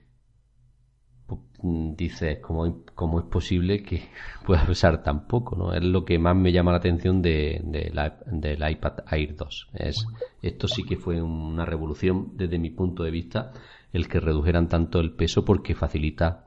dices, 1.61 2.39
¿cómo, 2.41 3.19
es 3.19 3.25
posible 3.25 3.81
que 3.81 4.09
pueda 4.45 4.65
pesar 4.65 5.03
tan 5.03 5.27
poco? 5.27 5.55
¿no? 5.55 5.73
Es 5.73 5.83
lo 5.83 6.05
que 6.05 6.19
más 6.19 6.35
me 6.35 6.51
llama 6.51 6.71
la 6.71 6.77
atención 6.77 7.21
de, 7.21 7.61
del 7.63 8.71
iPad 8.71 8.99
Air 9.11 9.35
2. 9.35 9.69
Es, 9.73 10.05
esto 10.41 10.67
sí 10.67 10.83
que 10.83 10.97
fue 10.97 11.21
una 11.21 11.65
revolución 11.65 12.31
desde 12.35 12.59
mi 12.59 12.69
punto 12.69 13.03
de 13.03 13.11
vista, 13.11 13.51
el 13.93 14.07
que 14.07 14.19
redujeran 14.19 14.67
tanto 14.69 14.99
el 14.99 15.13
peso 15.13 15.45
porque 15.45 15.75
facilita 15.75 16.45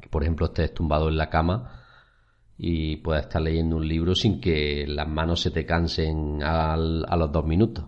que, 0.00 0.08
por 0.08 0.22
ejemplo, 0.22 0.46
estés 0.46 0.72
tumbado 0.72 1.08
en 1.08 1.16
la 1.16 1.28
cama 1.28 1.80
y 2.56 2.96
puedas 2.96 3.22
estar 3.22 3.40
leyendo 3.40 3.76
un 3.76 3.88
libro 3.88 4.14
sin 4.14 4.40
que 4.40 4.84
las 4.86 5.08
manos 5.08 5.40
se 5.40 5.50
te 5.50 5.64
cansen 5.64 6.42
al, 6.42 7.04
a 7.08 7.16
los 7.16 7.32
dos 7.32 7.46
minutos. 7.46 7.86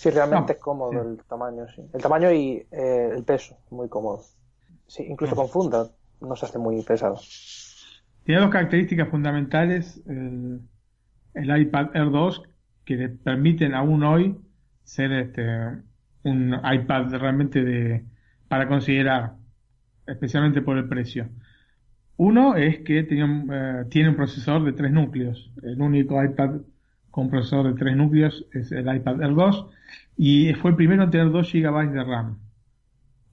Sí, 0.00 0.08
realmente 0.08 0.54
es 0.54 0.58
cómodo 0.58 1.02
el 1.02 1.18
tamaño, 1.24 1.68
sí. 1.76 1.82
El 1.92 2.00
tamaño 2.00 2.32
y 2.32 2.66
eh, 2.70 3.10
el 3.14 3.22
peso, 3.22 3.58
muy 3.68 3.86
cómodo. 3.90 4.22
Sí, 4.86 5.04
incluso 5.06 5.36
con 5.36 5.50
funda 5.50 5.90
no 6.22 6.34
se 6.36 6.46
hace 6.46 6.58
muy 6.58 6.80
pesado. 6.82 7.20
Tiene 8.24 8.40
dos 8.40 8.50
características 8.50 9.10
fundamentales 9.10 10.02
el, 10.06 10.62
el 11.34 11.60
iPad 11.60 11.94
Air 11.94 12.10
2 12.10 12.42
que 12.86 12.96
le 12.96 13.08
permiten 13.10 13.74
aún 13.74 14.02
hoy 14.02 14.40
ser 14.84 15.12
este 15.12 15.44
un 16.22 16.54
iPad 16.54 17.14
realmente 17.16 17.62
de 17.62 18.06
para 18.48 18.68
considerar 18.68 19.34
especialmente 20.06 20.62
por 20.62 20.78
el 20.78 20.88
precio. 20.88 21.28
Uno 22.16 22.56
es 22.56 22.78
que 22.78 23.00
eh, 23.00 23.84
tiene 23.90 24.08
un 24.08 24.16
procesador 24.16 24.64
de 24.64 24.72
tres 24.72 24.92
núcleos. 24.92 25.52
El 25.62 25.78
único 25.82 26.24
iPad 26.24 26.62
con 27.20 27.28
procesador 27.28 27.74
de 27.74 27.78
tres 27.78 27.94
núcleos 27.94 28.46
es 28.50 28.72
el 28.72 28.96
iPad 28.96 29.20
Air 29.20 29.34
2 29.34 29.66
y 30.16 30.54
fue 30.54 30.70
el 30.70 30.76
primero 30.78 31.02
en 31.02 31.10
tener 31.10 31.30
2 31.30 31.52
GB 31.52 31.92
de 31.92 32.02
RAM. 32.02 32.38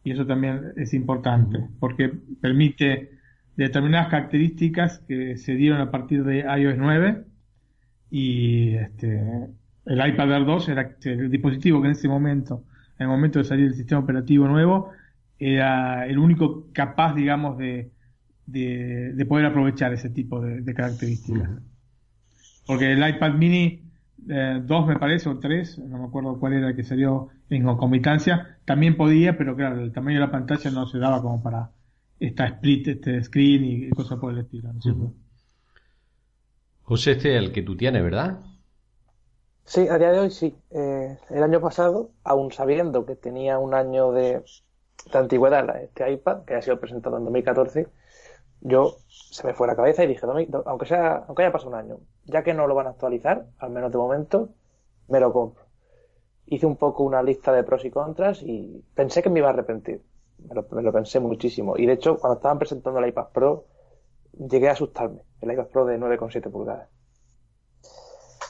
Y 0.03 0.11
eso 0.11 0.25
también 0.25 0.73
es 0.75 0.93
importante 0.93 1.69
porque 1.79 2.11
permite 2.41 3.11
determinadas 3.55 4.09
características 4.09 4.99
que 5.07 5.38
se 5.38 5.55
dieron 5.55 5.79
a 5.79 5.89
partir 5.89 6.25
de 6.25 6.39
iOS 6.39 6.77
9 6.77 7.23
y 8.11 8.73
este, 8.75 9.23
el 9.85 10.07
iPad 10.09 10.33
Air 10.33 10.45
2 10.45 10.67
era 10.67 10.97
el 11.05 11.31
dispositivo 11.31 11.81
que 11.81 11.88
en 11.88 11.93
ese 11.93 12.09
momento, 12.09 12.65
en 12.99 13.05
el 13.05 13.07
momento 13.07 13.39
de 13.39 13.45
salir 13.45 13.67
el 13.67 13.75
sistema 13.75 14.01
operativo 14.01 14.49
nuevo, 14.49 14.91
era 15.39 16.05
el 16.07 16.17
único 16.17 16.67
capaz, 16.73 17.15
digamos, 17.15 17.57
de, 17.57 17.91
de, 18.47 19.25
poder 19.29 19.45
aprovechar 19.45 19.93
ese 19.93 20.09
tipo 20.09 20.41
de, 20.41 20.73
características. 20.73 21.51
Porque 22.68 22.91
el 22.91 23.07
iPad 23.07 23.34
mini 23.34 23.88
2 24.18 24.30
eh, 24.30 24.86
me 24.88 24.99
parece, 24.99 25.30
o 25.30 25.39
3, 25.39 25.80
no 25.80 25.99
me 25.99 26.05
acuerdo 26.05 26.38
cuál 26.39 26.53
era 26.53 26.70
el 26.70 26.76
que 26.76 26.84
salió 26.84 27.30
en 27.49 27.63
concomitancia, 27.63 28.59
también 28.65 28.97
podía, 28.97 29.38
pero 29.38 29.55
claro, 29.55 29.80
el 29.80 29.93
tamaño 29.93 30.20
de 30.20 30.26
la 30.26 30.32
pantalla 30.32 30.70
no 30.72 30.86
se 30.86 30.99
daba 30.99 31.22
como 31.22 31.41
para 31.41 31.72
esta 32.20 32.45
split 32.47 32.88
este 32.88 33.24
screen 33.24 33.63
y 33.65 33.89
cosas 33.91 34.20
por 34.20 34.34
el 34.34 34.39
estilo, 34.39 34.74
¿no 34.74 35.13
José, 36.84 37.11
este 37.11 37.36
es 37.36 37.43
el 37.43 37.51
que 37.51 37.63
tú 37.63 37.76
tienes, 37.76 38.03
¿verdad? 38.03 38.39
Sí, 39.65 39.88
a 39.89 39.97
día 39.97 40.11
de 40.11 40.20
hoy 40.20 40.32
sí. 40.32 40.55
Eh, 40.72 41.18
el 41.30 41.43
año 41.43 41.59
pasado, 41.59 42.11
aún 42.24 42.53
sabiendo 42.53 43.05
que 43.05 43.18
tenía 43.18 43.59
un 43.59 43.74
año 43.74 44.13
de, 44.13 44.41
antigüedad 45.11 45.84
este 45.84 46.09
iPad, 46.09 46.45
que 46.45 46.55
ha 46.55 46.61
sido 46.61 46.80
presentado 46.80 47.18
en 47.18 47.26
2014, 47.26 47.88
yo 48.61 48.97
se 49.09 49.45
me 49.45 49.53
fue 49.53 49.68
la 49.68 49.76
cabeza 49.76 50.03
y 50.03 50.07
dije, 50.07 50.26
aunque 50.65 50.86
sea, 50.86 51.26
aunque 51.28 51.43
haya 51.43 51.51
pasado 51.51 51.72
un 51.72 51.76
año, 51.76 51.99
ya 52.28 52.43
que 52.43 52.53
no 52.53 52.67
lo 52.67 52.75
van 52.75 52.88
a 52.88 52.91
actualizar, 52.91 53.47
al 53.57 53.71
menos 53.71 53.91
de 53.91 53.97
momento, 53.97 54.49
me 55.07 55.19
lo 55.19 55.32
compro. 55.34 55.63
Hice 56.45 56.65
un 56.65 56.75
poco 56.75 57.03
una 57.03 57.23
lista 57.23 57.51
de 57.51 57.63
pros 57.63 57.84
y 57.86 57.89
contras 57.89 58.41
y 58.43 58.84
pensé 58.93 59.23
que 59.23 59.30
me 59.30 59.39
iba 59.39 59.47
a 59.47 59.51
arrepentir. 59.51 60.03
Me 60.38 60.84
lo, 60.84 60.91
pensé 60.91 61.19
muchísimo. 61.19 61.78
Y 61.78 61.86
de 61.86 61.93
hecho, 61.93 62.17
cuando 62.17 62.36
estaban 62.36 62.59
presentando 62.59 62.99
el 62.99 63.07
iPad 63.09 63.28
Pro, 63.34 63.65
llegué 64.34 64.69
a 64.69 64.73
asustarme. 64.73 65.21
El 65.41 65.51
iPad 65.51 65.67
Pro 65.67 65.86
de 65.86 65.97
9,7 65.97 66.51
pulgadas. 66.51 66.89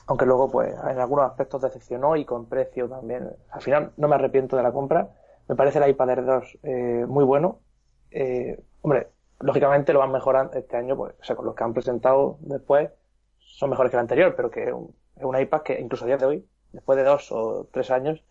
Aunque 0.08 0.26
luego, 0.26 0.52
pues, 0.52 0.74
en 0.74 1.00
algunos 1.00 1.26
aspectos 1.26 1.62
decepcionó 1.62 2.16
y 2.16 2.26
con 2.26 2.48
precio 2.48 2.90
también. 2.90 3.30
Al 3.52 3.62
final, 3.62 3.92
no 3.98 4.08
me 4.08 4.16
arrepiento 4.16 4.58
de 4.58 4.64
la 4.64 4.72
compra. 4.72 5.10
Me 5.48 5.56
parece 5.56 5.80
el 5.80 5.90
iPad 5.90 6.10
Air 6.10 6.26
2 6.26 6.58
eh, 6.64 7.06
muy 7.08 7.24
bueno. 7.24 7.60
Eh, 8.12 8.62
hombre, 8.82 9.08
lógicamente 9.40 9.94
lo 9.94 10.00
van 10.00 10.12
mejorando 10.12 10.54
este 10.54 10.78
año, 10.78 10.96
pues, 10.96 11.16
o 11.20 11.24
sea, 11.24 11.36
con 11.36 11.46
los 11.46 11.56
que 11.56 11.64
han 11.64 11.74
presentado 11.74 12.38
después, 12.42 12.90
son 13.58 13.72
mejores 13.72 13.90
que 13.90 13.98
el 13.98 14.02
anterior, 14.02 14.36
pero 14.36 14.52
que 14.52 14.66
es 14.66 14.74
un, 15.24 15.40
iPad 15.40 15.64
que 15.64 15.82
incluso 15.82 16.06
a 16.06 16.08
día 16.08 16.18
de 16.18 16.28
hoy, 16.28 16.48
después 16.74 16.96
de 16.96 17.04
dos 17.04 17.32
o 17.32 17.68
tres 17.72 17.90
años, 17.90 18.24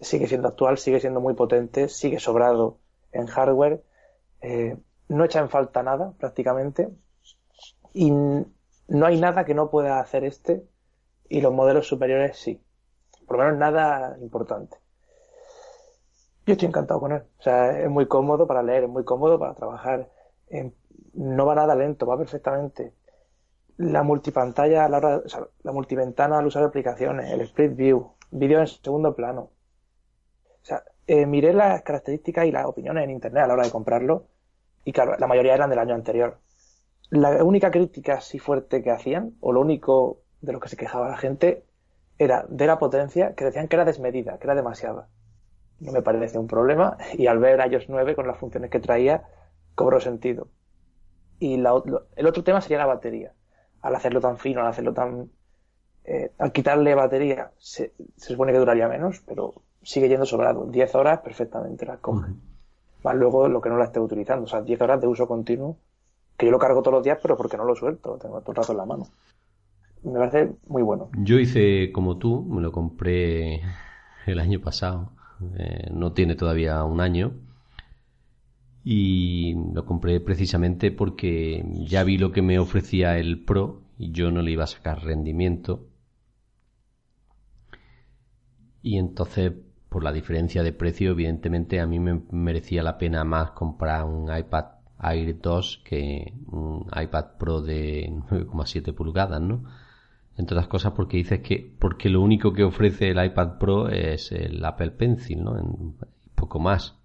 sigue 0.00 0.26
siendo 0.26 0.48
actual, 0.48 0.78
sigue 0.78 0.98
siendo 0.98 1.20
muy 1.20 1.34
potente, 1.34 1.88
sigue 1.88 2.18
sobrado 2.18 2.78
en 3.12 3.28
hardware, 3.28 3.84
eh, 4.40 4.76
no 5.08 5.24
echa 5.24 5.38
en 5.38 5.48
falta 5.48 5.84
nada 5.84 6.12
prácticamente, 6.18 6.88
y 7.92 8.10
no 8.10 9.06
hay 9.06 9.20
nada 9.20 9.44
que 9.44 9.54
no 9.54 9.70
pueda 9.70 10.00
hacer 10.00 10.24
este, 10.24 10.66
y 11.28 11.40
los 11.40 11.52
modelos 11.52 11.86
superiores 11.86 12.36
sí. 12.36 12.60
Por 13.28 13.38
lo 13.38 13.44
menos 13.44 13.58
nada 13.60 14.16
importante. 14.20 14.76
Yo 16.46 16.54
estoy 16.54 16.66
encantado 16.66 16.98
con 16.98 17.12
él. 17.12 17.22
O 17.38 17.42
sea, 17.42 17.78
es 17.78 17.88
muy 17.88 18.06
cómodo 18.06 18.46
para 18.48 18.62
leer, 18.62 18.84
es 18.84 18.90
muy 18.90 19.04
cómodo 19.04 19.38
para 19.38 19.54
trabajar 19.54 20.10
no 21.14 21.46
va 21.46 21.54
nada 21.54 21.74
lento, 21.74 22.06
va 22.06 22.18
perfectamente. 22.18 22.92
La 23.76 24.02
multipantalla, 24.02 24.88
la, 24.88 24.98
hora, 24.98 25.22
la 25.62 25.72
multiventana 25.72 26.38
al 26.38 26.46
usar 26.46 26.62
aplicaciones, 26.62 27.30
el 27.30 27.40
split 27.42 27.74
view, 27.74 28.12
vídeo 28.30 28.60
en 28.60 28.66
segundo 28.66 29.14
plano. 29.14 29.50
O 30.62 30.64
sea, 30.66 30.84
eh, 31.06 31.26
miré 31.26 31.52
las 31.52 31.82
características 31.82 32.46
y 32.46 32.52
las 32.52 32.66
opiniones 32.66 33.04
en 33.04 33.10
internet 33.10 33.44
a 33.44 33.46
la 33.48 33.54
hora 33.54 33.64
de 33.64 33.70
comprarlo 33.70 34.26
y 34.84 34.92
claro, 34.92 35.16
la 35.18 35.26
mayoría 35.26 35.54
eran 35.54 35.70
del 35.70 35.78
año 35.78 35.94
anterior. 35.94 36.38
La 37.10 37.42
única 37.44 37.70
crítica 37.70 38.14
así 38.14 38.38
fuerte 38.38 38.82
que 38.82 38.90
hacían, 38.90 39.36
o 39.40 39.52
lo 39.52 39.60
único 39.60 40.20
de 40.40 40.52
lo 40.52 40.60
que 40.60 40.68
se 40.68 40.76
quejaba 40.76 41.08
la 41.08 41.16
gente, 41.16 41.64
era 42.18 42.46
de 42.48 42.66
la 42.66 42.78
potencia, 42.78 43.34
que 43.34 43.44
decían 43.44 43.68
que 43.68 43.76
era 43.76 43.84
desmedida, 43.84 44.38
que 44.38 44.46
era 44.46 44.54
demasiada. 44.54 45.08
No 45.80 45.92
me 45.92 46.02
parece 46.02 46.38
un 46.38 46.46
problema 46.46 46.96
y 47.14 47.26
al 47.26 47.38
ver 47.38 47.60
a 47.60 47.66
iOS 47.66 47.88
9 47.88 48.14
con 48.14 48.26
las 48.26 48.38
funciones 48.38 48.70
que 48.70 48.80
traía, 48.80 49.24
cobró 49.74 50.00
sentido. 50.00 50.48
Y 51.38 51.54
el 51.54 51.66
otro 51.66 52.44
tema 52.44 52.60
sería 52.60 52.78
la 52.78 52.86
batería. 52.86 53.32
Al 53.84 53.94
hacerlo 53.94 54.20
tan 54.20 54.38
fino, 54.38 54.60
al 54.60 54.68
hacerlo 54.68 54.94
tan... 54.94 55.30
Eh, 56.06 56.32
al 56.38 56.52
quitarle 56.52 56.94
batería, 56.94 57.50
se, 57.58 57.92
supone 58.16 58.52
que 58.52 58.58
duraría 58.58 58.88
menos, 58.88 59.22
pero 59.26 59.54
sigue 59.82 60.08
yendo 60.08 60.24
sobrado. 60.24 60.66
10 60.66 60.94
horas 60.94 61.20
perfectamente 61.20 61.84
las 61.84 61.98
coge. 61.98 62.32
Más 63.02 63.14
luego 63.14 63.48
lo 63.48 63.60
que 63.60 63.68
no 63.68 63.76
la 63.76 63.84
esté 63.84 64.00
utilizando. 64.00 64.44
O 64.44 64.48
sea, 64.48 64.62
10 64.62 64.80
horas 64.80 65.00
de 65.00 65.06
uso 65.06 65.28
continuo, 65.28 65.76
que 66.36 66.46
yo 66.46 66.52
lo 66.52 66.58
cargo 66.58 66.82
todos 66.82 66.94
los 66.94 67.04
días, 67.04 67.18
pero 67.20 67.36
porque 67.36 67.58
no 67.58 67.64
lo 67.64 67.74
suelto, 67.74 68.16
tengo 68.16 68.40
todo 68.40 68.52
el 68.52 68.56
rato 68.56 68.72
en 68.72 68.78
la 68.78 68.86
mano. 68.86 69.06
Me 70.02 70.18
parece 70.18 70.52
muy 70.66 70.82
bueno. 70.82 71.10
Yo 71.18 71.38
hice 71.38 71.92
como 71.92 72.18
tú, 72.18 72.42
me 72.42 72.62
lo 72.62 72.72
compré 72.72 73.60
el 74.26 74.38
año 74.38 74.60
pasado. 74.60 75.10
Eh, 75.58 75.90
no 75.90 76.12
tiene 76.12 76.36
todavía 76.36 76.82
un 76.84 77.00
año 77.00 77.32
y 78.84 79.54
lo 79.72 79.86
compré 79.86 80.20
precisamente 80.20 80.92
porque 80.92 81.64
ya 81.86 82.04
vi 82.04 82.18
lo 82.18 82.32
que 82.32 82.42
me 82.42 82.58
ofrecía 82.58 83.18
el 83.18 83.42
Pro 83.42 83.80
y 83.98 84.12
yo 84.12 84.30
no 84.30 84.42
le 84.42 84.50
iba 84.52 84.64
a 84.64 84.68
sacar 84.68 85.02
rendimiento. 85.02 85.88
Y 88.82 88.98
entonces, 88.98 89.52
por 89.88 90.04
la 90.04 90.12
diferencia 90.12 90.62
de 90.62 90.74
precio, 90.74 91.12
evidentemente 91.12 91.80
a 91.80 91.86
mí 91.86 91.98
me 91.98 92.20
merecía 92.30 92.82
la 92.82 92.98
pena 92.98 93.24
más 93.24 93.52
comprar 93.52 94.04
un 94.04 94.24
iPad 94.36 94.66
Air 95.02 95.40
2 95.40 95.82
que 95.82 96.34
un 96.48 96.86
iPad 96.94 97.38
Pro 97.38 97.62
de 97.62 98.10
9,7 98.10 98.94
pulgadas, 98.94 99.40
¿no? 99.40 99.64
Entre 100.36 100.54
otras 100.54 100.68
cosas 100.68 100.92
porque 100.92 101.16
dices 101.16 101.40
que, 101.40 101.74
porque 101.78 102.10
lo 102.10 102.20
único 102.20 102.52
que 102.52 102.64
ofrece 102.64 103.10
el 103.10 103.24
iPad 103.24 103.56
Pro 103.58 103.88
es 103.88 104.30
el 104.32 104.62
Apple 104.62 104.90
Pencil, 104.90 105.42
¿no? 105.42 105.58
En 105.58 105.94
poco 106.34 106.58
más 106.58 106.98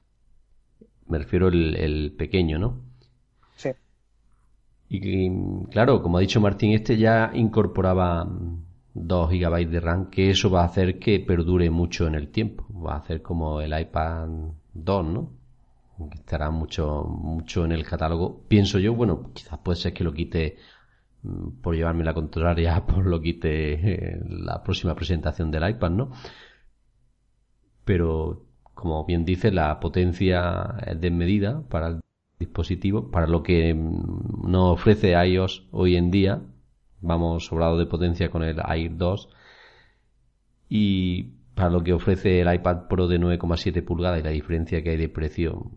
me 1.10 1.18
refiero 1.18 1.48
el, 1.48 1.76
el 1.76 2.14
pequeño, 2.18 2.60
¿no? 2.60 2.82
Sí. 3.56 3.70
Y 4.90 5.30
claro, 5.70 6.02
como 6.02 6.18
ha 6.18 6.22
dicho 6.22 6.40
Martín, 6.40 6.72
este 6.72 6.98
ya 6.98 7.32
incorporaba 7.34 8.28
2 8.94 9.30
GB 9.30 9.70
de 9.70 9.80
RAM, 9.80 10.10
que 10.10 10.30
eso 10.32 10.50
va 10.50 10.62
a 10.62 10.66
hacer 10.66 11.00
que 11.00 11.20
perdure 11.20 11.70
mucho 11.70 12.08
en 12.08 12.16
el 12.16 12.30
tiempo. 12.30 12.66
Va 12.74 12.94
a 12.94 12.98
hacer 12.98 13.22
como 13.22 13.62
el 13.62 13.78
iPad 13.80 14.28
2, 14.74 15.06
¿no? 15.06 15.32
Que 16.10 16.18
estará 16.18 16.50
mucho, 16.50 17.04
mucho 17.04 17.66
en 17.66 17.72
el 17.72 17.86
catálogo. 17.86 18.44
Pienso 18.48 18.80
yo, 18.80 18.94
bueno, 18.94 19.32
quizás 19.34 19.60
puede 19.60 19.78
ser 19.78 19.94
que 19.94 20.04
lo 20.04 20.14
quite 20.14 20.58
mm, 21.24 21.62
por 21.62 21.76
llevarme 21.76 22.04
la 22.04 22.14
contraria, 22.14 22.86
por 22.88 23.06
lo 23.06 23.22
quite 23.22 23.74
eh, 23.74 24.20
la 24.28 24.64
próxima 24.64 24.96
presentación 24.96 25.52
del 25.52 25.70
iPad, 25.70 25.92
¿no? 25.92 26.12
Pero 27.86 28.49
como 28.80 29.04
bien 29.04 29.26
dice, 29.26 29.52
la 29.52 29.78
potencia 29.82 30.78
es 30.88 31.02
desmedida 31.02 31.64
para 31.68 31.88
el 31.88 32.00
dispositivo, 32.40 33.12
para 33.12 33.28
lo 33.28 33.44
que 33.44 33.74
mm, 33.74 34.50
nos 34.50 34.72
ofrece 34.80 35.12
iOS 35.12 35.68
hoy 35.72 35.98
en 35.98 36.12
día. 36.12 36.42
Vamos 37.02 37.46
sobrado 37.48 37.78
de 37.78 37.88
potencia 37.88 38.32
con 38.32 38.42
el 38.42 38.58
Air 38.58 38.96
2 38.96 39.30
y 40.70 41.24
para 41.56 41.70
lo 41.70 41.84
que 41.84 41.92
ofrece 41.92 42.40
el 42.40 42.54
iPad 42.54 42.88
Pro 42.88 43.10
de 43.10 43.20
9,7 43.20 43.84
pulgadas 43.84 44.22
y 44.22 44.24
la 44.24 44.30
diferencia 44.30 44.82
que 44.82 44.92
hay 44.92 44.98
de 44.98 45.10
precio 45.10 45.72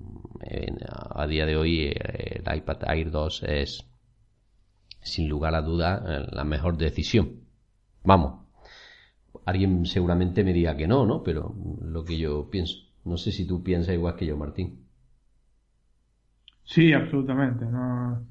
a 1.10 1.26
día 1.26 1.44
de 1.44 1.56
hoy 1.56 1.92
el 1.92 2.56
iPad 2.56 2.84
Air 2.88 3.10
2 3.10 3.42
es 3.48 3.84
sin 5.00 5.28
lugar 5.28 5.56
a 5.56 5.62
duda 5.62 6.28
la 6.30 6.44
mejor 6.44 6.76
decisión. 6.76 7.40
Vamos, 8.04 8.42
alguien 9.44 9.86
seguramente 9.86 10.44
me 10.44 10.52
diga 10.52 10.76
que 10.76 10.86
no, 10.86 11.04
¿no? 11.04 11.24
Pero 11.24 11.52
lo 11.80 12.04
que 12.04 12.16
yo 12.16 12.48
pienso. 12.48 12.81
No 13.04 13.16
sé 13.16 13.32
si 13.32 13.46
tú 13.46 13.62
piensas 13.62 13.94
igual 13.94 14.16
que 14.16 14.26
yo, 14.26 14.36
Martín. 14.36 14.78
Sí, 16.64 16.92
absolutamente. 16.92 17.64
No, 17.66 18.24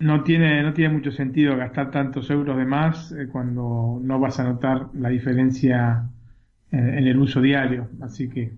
no, 0.00 0.22
tiene, 0.22 0.62
no 0.62 0.72
tiene 0.72 0.94
mucho 0.94 1.10
sentido 1.10 1.56
gastar 1.56 1.90
tantos 1.90 2.30
euros 2.30 2.56
de 2.56 2.64
más 2.64 3.12
eh, 3.12 3.28
cuando 3.30 3.98
no 4.02 4.20
vas 4.20 4.38
a 4.38 4.44
notar 4.44 4.88
la 4.94 5.08
diferencia 5.08 6.08
eh, 6.70 6.76
en 6.76 7.06
el 7.06 7.18
uso 7.18 7.40
diario. 7.40 7.88
Así 8.02 8.28
que 8.28 8.52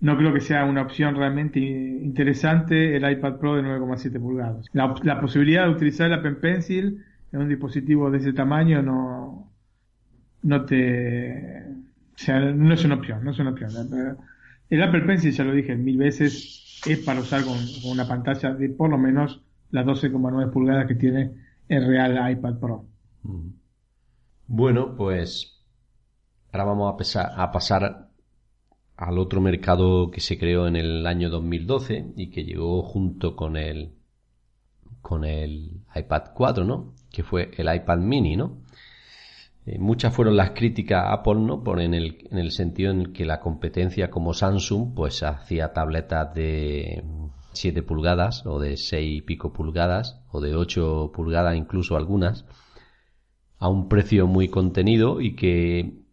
no 0.00 0.16
creo 0.18 0.34
que 0.34 0.40
sea 0.40 0.66
una 0.66 0.82
opción 0.82 1.16
realmente 1.16 1.58
interesante 1.58 2.94
el 2.96 3.10
iPad 3.10 3.36
Pro 3.38 3.56
de 3.56 3.62
9,7 3.62 4.20
pulgadas. 4.20 4.66
La, 4.72 4.94
la, 5.02 5.20
posibilidad 5.20 5.64
de 5.64 5.70
utilizar 5.70 6.08
el 6.08 6.14
Apple 6.14 6.34
Pencil 6.34 7.02
en 7.32 7.40
un 7.40 7.48
dispositivo 7.48 8.10
de 8.10 8.18
ese 8.18 8.34
tamaño 8.34 8.82
no, 8.82 9.50
no 10.42 10.64
te 10.66 11.63
o 12.14 12.18
sea, 12.18 12.40
no 12.40 12.72
es 12.72 12.84
una 12.84 12.94
opción, 12.94 13.24
no 13.24 13.32
es 13.32 13.38
una 13.38 13.50
opción. 13.50 13.70
El 14.70 14.82
Apple 14.82 15.02
Pencil, 15.02 15.32
ya 15.32 15.44
lo 15.44 15.52
dije 15.52 15.74
mil 15.74 15.98
veces, 15.98 16.80
es 16.86 16.98
para 17.00 17.20
usar 17.20 17.42
con, 17.44 17.56
una 17.84 18.06
pantalla 18.06 18.54
de 18.54 18.68
por 18.68 18.90
lo 18.90 18.98
menos 18.98 19.42
las 19.70 19.84
12,9 19.84 20.50
pulgadas 20.52 20.86
que 20.86 20.94
tiene 20.94 21.32
el 21.68 21.86
real 21.86 22.30
iPad 22.30 22.58
Pro. 22.58 22.86
Bueno, 24.46 24.94
pues 24.96 25.60
ahora 26.52 26.64
vamos 26.64 27.16
a, 27.16 27.42
a 27.42 27.50
pasar 27.50 28.08
al 28.96 29.18
otro 29.18 29.40
mercado 29.40 30.10
que 30.10 30.20
se 30.20 30.38
creó 30.38 30.68
en 30.68 30.76
el 30.76 31.06
año 31.06 31.30
2012 31.30 32.12
y 32.16 32.30
que 32.30 32.44
llegó 32.44 32.82
junto 32.82 33.34
con 33.34 33.56
el 33.56 33.94
con 35.00 35.24
el 35.24 35.82
iPad 35.94 36.30
4, 36.34 36.64
¿no? 36.64 36.94
Que 37.10 37.22
fue 37.22 37.50
el 37.58 37.74
iPad 37.74 37.98
mini, 37.98 38.36
¿no? 38.36 38.63
Eh, 39.66 39.78
muchas 39.78 40.14
fueron 40.14 40.36
las 40.36 40.50
críticas 40.50 41.04
a 41.04 41.12
Apple, 41.12 41.36
¿no? 41.36 41.62
Por 41.64 41.80
en 41.80 41.94
el, 41.94 42.28
en 42.30 42.38
el 42.38 42.50
sentido 42.52 42.90
en 42.92 43.12
que 43.12 43.24
la 43.24 43.40
competencia 43.40 44.10
como 44.10 44.34
Samsung, 44.34 44.94
pues 44.94 45.22
hacía 45.22 45.72
tabletas 45.72 46.34
de 46.34 47.02
7 47.52 47.82
pulgadas 47.82 48.44
o 48.46 48.58
de 48.60 48.76
6 48.76 49.18
y 49.18 49.22
pico 49.22 49.52
pulgadas 49.52 50.20
o 50.30 50.40
de 50.40 50.54
8 50.54 51.12
pulgadas 51.14 51.56
incluso 51.56 51.96
algunas 51.96 52.44
a 53.58 53.68
un 53.68 53.88
precio 53.88 54.26
muy 54.26 54.48
contenido 54.48 55.20
y 55.20 55.34
que 55.36 56.04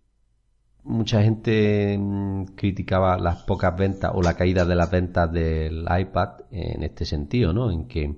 mucha 0.83 1.21
gente 1.21 1.97
mm, 1.97 2.55
criticaba 2.55 3.17
las 3.17 3.43
pocas 3.43 3.75
ventas 3.77 4.11
o 4.15 4.21
la 4.21 4.35
caída 4.35 4.65
de 4.65 4.75
las 4.75 4.89
ventas 4.89 5.31
del 5.31 5.85
iPad 5.99 6.45
en 6.51 6.83
este 6.83 7.05
sentido, 7.05 7.53
¿no? 7.53 7.71
En 7.71 7.87
que 7.87 8.15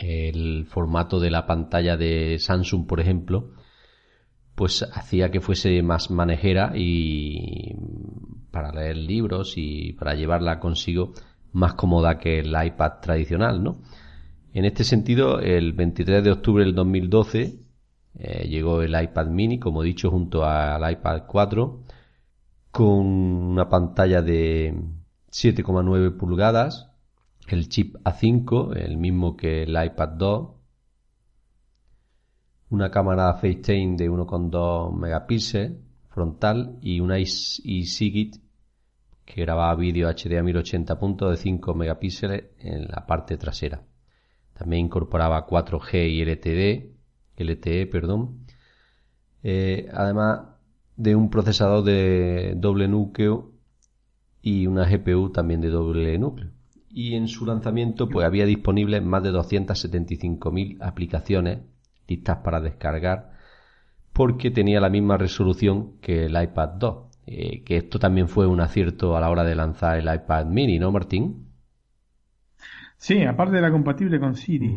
el 0.00 0.66
formato 0.66 1.18
de 1.18 1.30
la 1.30 1.46
pantalla 1.46 1.96
de 1.96 2.38
Samsung, 2.38 2.86
por 2.86 3.00
ejemplo, 3.00 3.52
pues 4.58 4.82
hacía 4.92 5.30
que 5.30 5.40
fuese 5.40 5.80
más 5.84 6.10
manejera 6.10 6.72
y 6.74 7.76
para 8.50 8.72
leer 8.72 8.96
libros 8.96 9.54
y 9.56 9.92
para 9.92 10.14
llevarla 10.14 10.58
consigo 10.58 11.12
más 11.52 11.74
cómoda 11.74 12.18
que 12.18 12.40
el 12.40 12.48
iPad 12.48 12.94
tradicional, 13.00 13.62
¿no? 13.62 13.82
En 14.52 14.64
este 14.64 14.82
sentido, 14.82 15.38
el 15.38 15.74
23 15.74 16.24
de 16.24 16.32
octubre 16.32 16.64
del 16.64 16.74
2012 16.74 17.60
eh, 18.18 18.48
llegó 18.48 18.82
el 18.82 19.00
iPad 19.00 19.28
mini, 19.28 19.60
como 19.60 19.84
he 19.84 19.86
dicho, 19.86 20.10
junto 20.10 20.44
al 20.44 20.90
iPad 20.90 21.22
4, 21.28 21.84
con 22.72 23.06
una 23.06 23.68
pantalla 23.68 24.22
de 24.22 24.74
7,9 25.30 26.16
pulgadas, 26.16 26.90
el 27.46 27.68
chip 27.68 27.94
A5, 28.02 28.76
el 28.76 28.96
mismo 28.96 29.36
que 29.36 29.62
el 29.62 29.70
iPad 29.70 30.08
2, 30.18 30.57
una 32.70 32.90
cámara 32.90 33.34
FaceTime 33.34 33.96
de 33.96 34.10
1,2 34.10 34.92
megapíxeles 34.92 35.72
frontal 36.08 36.78
y 36.82 37.00
una 37.00 37.18
eSigit 37.18 38.36
que 39.24 39.42
grababa 39.42 39.74
vídeo 39.74 40.08
HD 40.08 40.38
a 40.38 40.42
1080 40.42 40.98
puntos 40.98 41.30
de 41.30 41.36
5 41.36 41.74
megapíxeles 41.74 42.44
en 42.58 42.88
la 42.88 43.06
parte 43.06 43.36
trasera. 43.36 43.82
También 44.54 44.86
incorporaba 44.86 45.46
4G 45.46 46.10
y 46.10 46.24
LTD, 46.24 47.42
LTE, 47.42 47.86
perdón. 47.86 48.46
Eh, 49.42 49.88
además 49.92 50.40
de 50.96 51.14
un 51.14 51.30
procesador 51.30 51.84
de 51.84 52.54
doble 52.56 52.88
núcleo 52.88 53.52
y 54.42 54.66
una 54.66 54.88
GPU 54.88 55.30
también 55.30 55.60
de 55.60 55.68
doble 55.68 56.18
núcleo. 56.18 56.50
Y 56.90 57.14
en 57.14 57.28
su 57.28 57.46
lanzamiento 57.46 58.08
pues 58.08 58.26
había 58.26 58.46
disponibles 58.46 59.04
más 59.04 59.22
de 59.22 59.30
275.000 59.30 60.78
aplicaciones 60.80 61.60
listas 62.08 62.38
para 62.38 62.60
descargar 62.60 63.38
porque 64.18 64.50
tenía 64.50 64.80
la 64.80 64.90
misma 64.90 65.16
resolución 65.16 66.00
que 66.00 66.24
el 66.24 66.42
iPad 66.42 66.70
2. 66.70 67.04
Eh, 67.26 67.62
que 67.62 67.76
esto 67.76 68.00
también 68.00 68.26
fue 68.26 68.48
un 68.48 68.60
acierto 68.60 69.16
a 69.16 69.20
la 69.20 69.30
hora 69.30 69.44
de 69.44 69.54
lanzar 69.54 69.98
el 69.98 70.12
iPad 70.12 70.46
mini, 70.46 70.78
¿no, 70.80 70.90
Martín? 70.90 71.46
Sí, 72.96 73.22
aparte 73.22 73.58
era 73.58 73.70
compatible 73.70 74.18
con 74.18 74.34
Siri. 74.34 74.74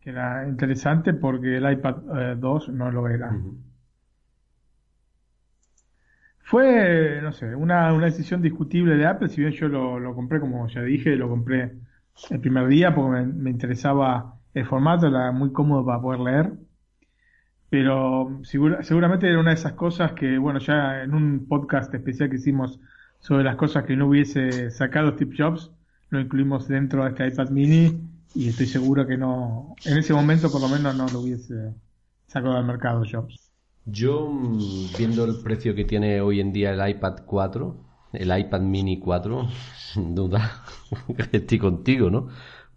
Que 0.00 0.10
era 0.10 0.48
interesante 0.48 1.14
porque 1.14 1.58
el 1.58 1.70
iPad 1.70 2.36
2 2.38 2.68
eh, 2.68 2.72
no 2.72 2.90
lo 2.90 3.08
era. 3.08 3.30
Fue, 6.40 7.20
no 7.22 7.30
sé, 7.30 7.54
una, 7.54 7.92
decisión 8.00 8.42
discutible 8.42 8.96
de 8.96 9.06
Apple, 9.06 9.28
si 9.28 9.42
bien 9.42 9.52
yo 9.52 9.68
lo, 9.68 10.12
compré, 10.14 10.40
como 10.40 10.66
ya 10.66 10.82
dije, 10.82 11.14
lo 11.14 11.28
compré 11.28 11.76
el 12.30 12.40
primer 12.40 12.66
día 12.66 12.92
porque 12.94 13.22
me 13.26 13.50
interesaba 13.50 14.37
el 14.60 14.66
formato, 14.66 15.06
era 15.06 15.32
muy 15.32 15.52
cómodo 15.52 15.84
para 15.84 16.00
poder 16.00 16.20
leer. 16.20 16.52
Pero 17.70 18.40
seguramente 18.42 19.28
era 19.28 19.38
una 19.38 19.50
de 19.50 19.56
esas 19.56 19.72
cosas 19.72 20.12
que, 20.12 20.38
bueno, 20.38 20.58
ya 20.58 21.02
en 21.02 21.14
un 21.14 21.46
podcast 21.46 21.92
especial 21.94 22.30
que 22.30 22.36
hicimos 22.36 22.80
sobre 23.20 23.44
las 23.44 23.56
cosas 23.56 23.84
que 23.84 23.96
no 23.96 24.06
hubiese 24.06 24.70
sacado 24.70 25.12
Steve 25.12 25.34
Jobs, 25.36 25.70
lo 26.10 26.20
incluimos 26.20 26.68
dentro 26.68 27.04
de 27.04 27.10
este 27.10 27.26
iPad 27.26 27.50
mini 27.50 28.00
y 28.34 28.48
estoy 28.48 28.66
seguro 28.66 29.06
que 29.06 29.16
no, 29.16 29.74
en 29.84 29.98
ese 29.98 30.14
momento 30.14 30.50
por 30.50 30.60
lo 30.60 30.68
menos 30.68 30.96
no 30.96 31.06
lo 31.08 31.20
hubiese 31.20 31.74
sacado 32.26 32.56
al 32.56 32.64
mercado 32.64 33.02
Jobs. 33.10 33.50
Yo, 33.84 34.30
mm, 34.30 34.96
viendo 34.98 35.24
el 35.24 35.40
precio 35.42 35.74
que 35.74 35.84
tiene 35.84 36.20
hoy 36.20 36.40
en 36.40 36.52
día 36.52 36.72
el 36.72 36.90
iPad 36.90 37.20
4, 37.26 37.76
el 38.12 38.38
iPad 38.38 38.60
mini 38.60 38.98
4, 38.98 39.48
sin 39.76 40.14
duda, 40.14 40.62
estoy 41.32 41.58
contigo, 41.58 42.10
¿no? 42.10 42.28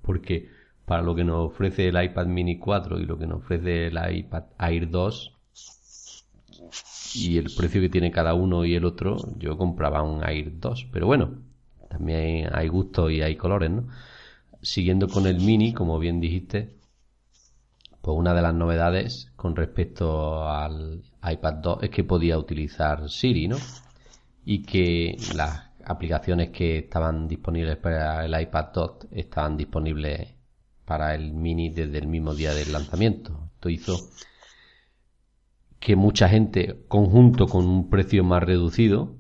Porque 0.02 0.50
para 0.92 1.04
lo 1.04 1.16
que 1.16 1.24
nos 1.24 1.52
ofrece 1.52 1.88
el 1.88 2.04
iPad 2.04 2.26
mini 2.26 2.60
4 2.60 3.00
y 3.00 3.06
lo 3.06 3.18
que 3.18 3.26
nos 3.26 3.38
ofrece 3.38 3.88
el 3.88 3.98
iPad 4.14 4.44
Air 4.60 4.90
2 4.90 5.34
y 7.16 7.38
el 7.38 7.50
precio 7.56 7.80
que 7.80 7.88
tiene 7.88 8.12
cada 8.12 8.34
uno 8.34 8.66
y 8.66 8.76
el 8.76 8.84
otro, 8.84 9.16
yo 9.38 9.58
compraba 9.58 10.02
un 10.02 10.22
Air 10.22 10.60
2, 10.60 10.88
pero 10.92 11.08
bueno, 11.08 11.30
también 11.88 12.50
hay 12.52 12.68
gustos 12.68 13.10
y 13.10 13.22
hay 13.22 13.38
colores, 13.38 13.72
¿no? 13.72 13.88
Siguiendo 14.62 15.08
con 15.08 15.28
el 15.28 15.40
mini, 15.40 15.72
como 15.72 15.98
bien 15.98 16.20
dijiste, 16.20 16.76
pues 18.02 18.18
una 18.18 18.34
de 18.34 18.42
las 18.42 18.54
novedades 18.54 19.32
con 19.38 19.56
respecto 19.56 20.46
al 20.50 21.04
iPad 21.24 21.54
2 21.54 21.84
es 21.84 21.90
que 21.90 22.04
podía 22.04 22.38
utilizar 22.38 23.10
Siri, 23.10 23.48
¿no? 23.48 23.56
Y 24.44 24.64
que 24.64 25.16
las 25.38 25.70
aplicaciones 25.86 26.50
que 26.50 26.80
estaban 26.80 27.30
disponibles 27.30 27.78
para 27.78 28.26
el 28.26 28.42
iPad 28.42 28.66
2 28.74 28.92
estaban 29.12 29.56
disponibles 29.56 30.41
para 30.92 31.16
el 31.16 31.32
Mini 31.32 31.70
desde 31.70 32.00
el 32.00 32.08
mismo 32.08 32.34
día 32.34 32.54
del 32.54 32.74
lanzamiento. 32.74 33.32
Esto 33.54 33.70
hizo 33.70 33.94
que 35.80 35.96
mucha 35.96 36.28
gente, 36.28 36.84
conjunto 36.90 37.48
con 37.48 37.66
un 37.66 37.90
precio 37.90 38.26
más 38.26 38.44
reducido, 38.44 39.16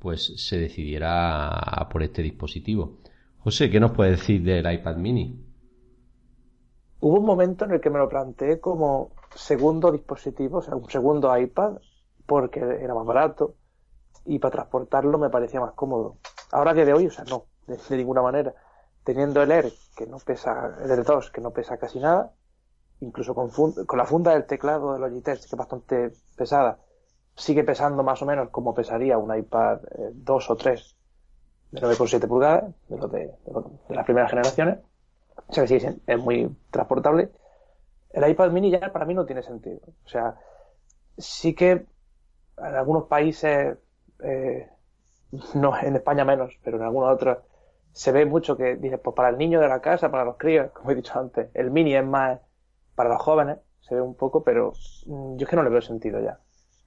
pues 0.00 0.32
se 0.44 0.58
decidiera 0.58 1.88
por 1.92 2.02
este 2.02 2.22
dispositivo. 2.22 2.98
José, 3.38 3.70
¿qué 3.70 3.78
nos 3.78 3.92
puede 3.92 4.10
decir 4.10 4.42
del 4.42 4.68
iPad 4.68 4.96
mini? 4.96 5.46
Hubo 6.98 7.20
un 7.20 7.24
momento 7.24 7.66
en 7.66 7.70
el 7.70 7.80
que 7.80 7.90
me 7.90 8.00
lo 8.00 8.08
planteé 8.08 8.58
como 8.58 9.12
segundo 9.32 9.92
dispositivo, 9.92 10.58
o 10.58 10.62
sea, 10.62 10.74
un 10.74 10.90
segundo 10.90 11.38
iPad, 11.38 11.76
porque 12.26 12.58
era 12.58 12.96
más 12.96 13.06
barato 13.06 13.54
y 14.24 14.40
para 14.40 14.50
transportarlo 14.50 15.18
me 15.18 15.30
parecía 15.30 15.60
más 15.60 15.74
cómodo. 15.74 16.16
Ahora 16.50 16.72
a 16.72 16.74
día 16.74 16.84
de 16.84 16.94
hoy, 16.94 17.06
o 17.06 17.12
sea, 17.12 17.22
no, 17.30 17.44
de 17.68 17.96
ninguna 17.96 18.22
manera 18.22 18.52
teniendo 19.04 19.42
el 19.42 19.52
Air 19.52 19.72
que 19.96 20.06
no 20.06 20.18
pesa, 20.18 20.76
el 20.82 20.90
Air 20.90 21.04
2 21.04 21.30
que 21.30 21.40
no 21.40 21.52
pesa 21.52 21.76
casi 21.76 22.00
nada, 22.00 22.32
incluso 23.00 23.34
con, 23.34 23.50
con 23.50 23.98
la 23.98 24.06
funda 24.06 24.32
del 24.32 24.46
teclado 24.46 24.94
de 24.94 24.98
Logitech 24.98 25.40
que 25.40 25.46
es 25.46 25.56
bastante 25.56 26.12
pesada, 26.36 26.78
sigue 27.36 27.64
pesando 27.64 28.02
más 28.02 28.22
o 28.22 28.26
menos 28.26 28.50
como 28.50 28.74
pesaría 28.74 29.18
un 29.18 29.36
iPad 29.36 29.80
2 30.12 30.44
eh, 30.44 30.52
o 30.52 30.56
3 30.56 30.96
de 31.72 31.80
9,7 31.80 32.28
pulgadas, 32.28 32.72
de, 32.88 32.96
lo 32.96 33.08
de, 33.08 33.26
de, 33.88 33.94
las 33.94 34.04
primeras 34.04 34.30
generaciones. 34.30 34.78
O 35.48 35.52
sea 35.52 35.64
que 35.64 35.80
sí, 35.80 35.86
es 36.06 36.18
muy 36.18 36.56
transportable. 36.70 37.30
El 38.10 38.28
iPad 38.30 38.50
mini 38.52 38.70
ya 38.70 38.92
para 38.92 39.04
mí 39.04 39.14
no 39.14 39.26
tiene 39.26 39.42
sentido. 39.42 39.80
O 40.04 40.08
sea, 40.08 40.36
sí 41.18 41.54
que 41.54 41.70
en 42.56 42.74
algunos 42.74 43.04
países, 43.04 43.76
eh, 44.20 44.68
no 45.54 45.76
en 45.76 45.96
España 45.96 46.24
menos, 46.24 46.56
pero 46.62 46.76
en 46.76 46.84
algunos 46.84 47.12
otros, 47.12 47.38
se 47.94 48.10
ve 48.10 48.26
mucho 48.26 48.56
que 48.56 48.74
dice, 48.74 48.98
pues 48.98 49.14
para 49.14 49.28
el 49.28 49.38
niño 49.38 49.60
de 49.60 49.68
la 49.68 49.80
casa, 49.80 50.10
para 50.10 50.24
los 50.24 50.36
críos, 50.36 50.72
como 50.72 50.90
he 50.90 50.96
dicho 50.96 51.18
antes, 51.18 51.48
el 51.54 51.70
mini 51.70 51.94
es 51.94 52.04
más 52.04 52.40
para 52.96 53.08
los 53.08 53.22
jóvenes, 53.22 53.58
se 53.80 53.94
ve 53.94 54.00
un 54.00 54.16
poco, 54.16 54.42
pero 54.42 54.72
mm, 55.06 55.36
yo 55.36 55.44
es 55.44 55.48
que 55.48 55.56
no 55.56 55.62
le 55.62 55.70
veo 55.70 55.80
sentido 55.80 56.20
ya. 56.20 56.40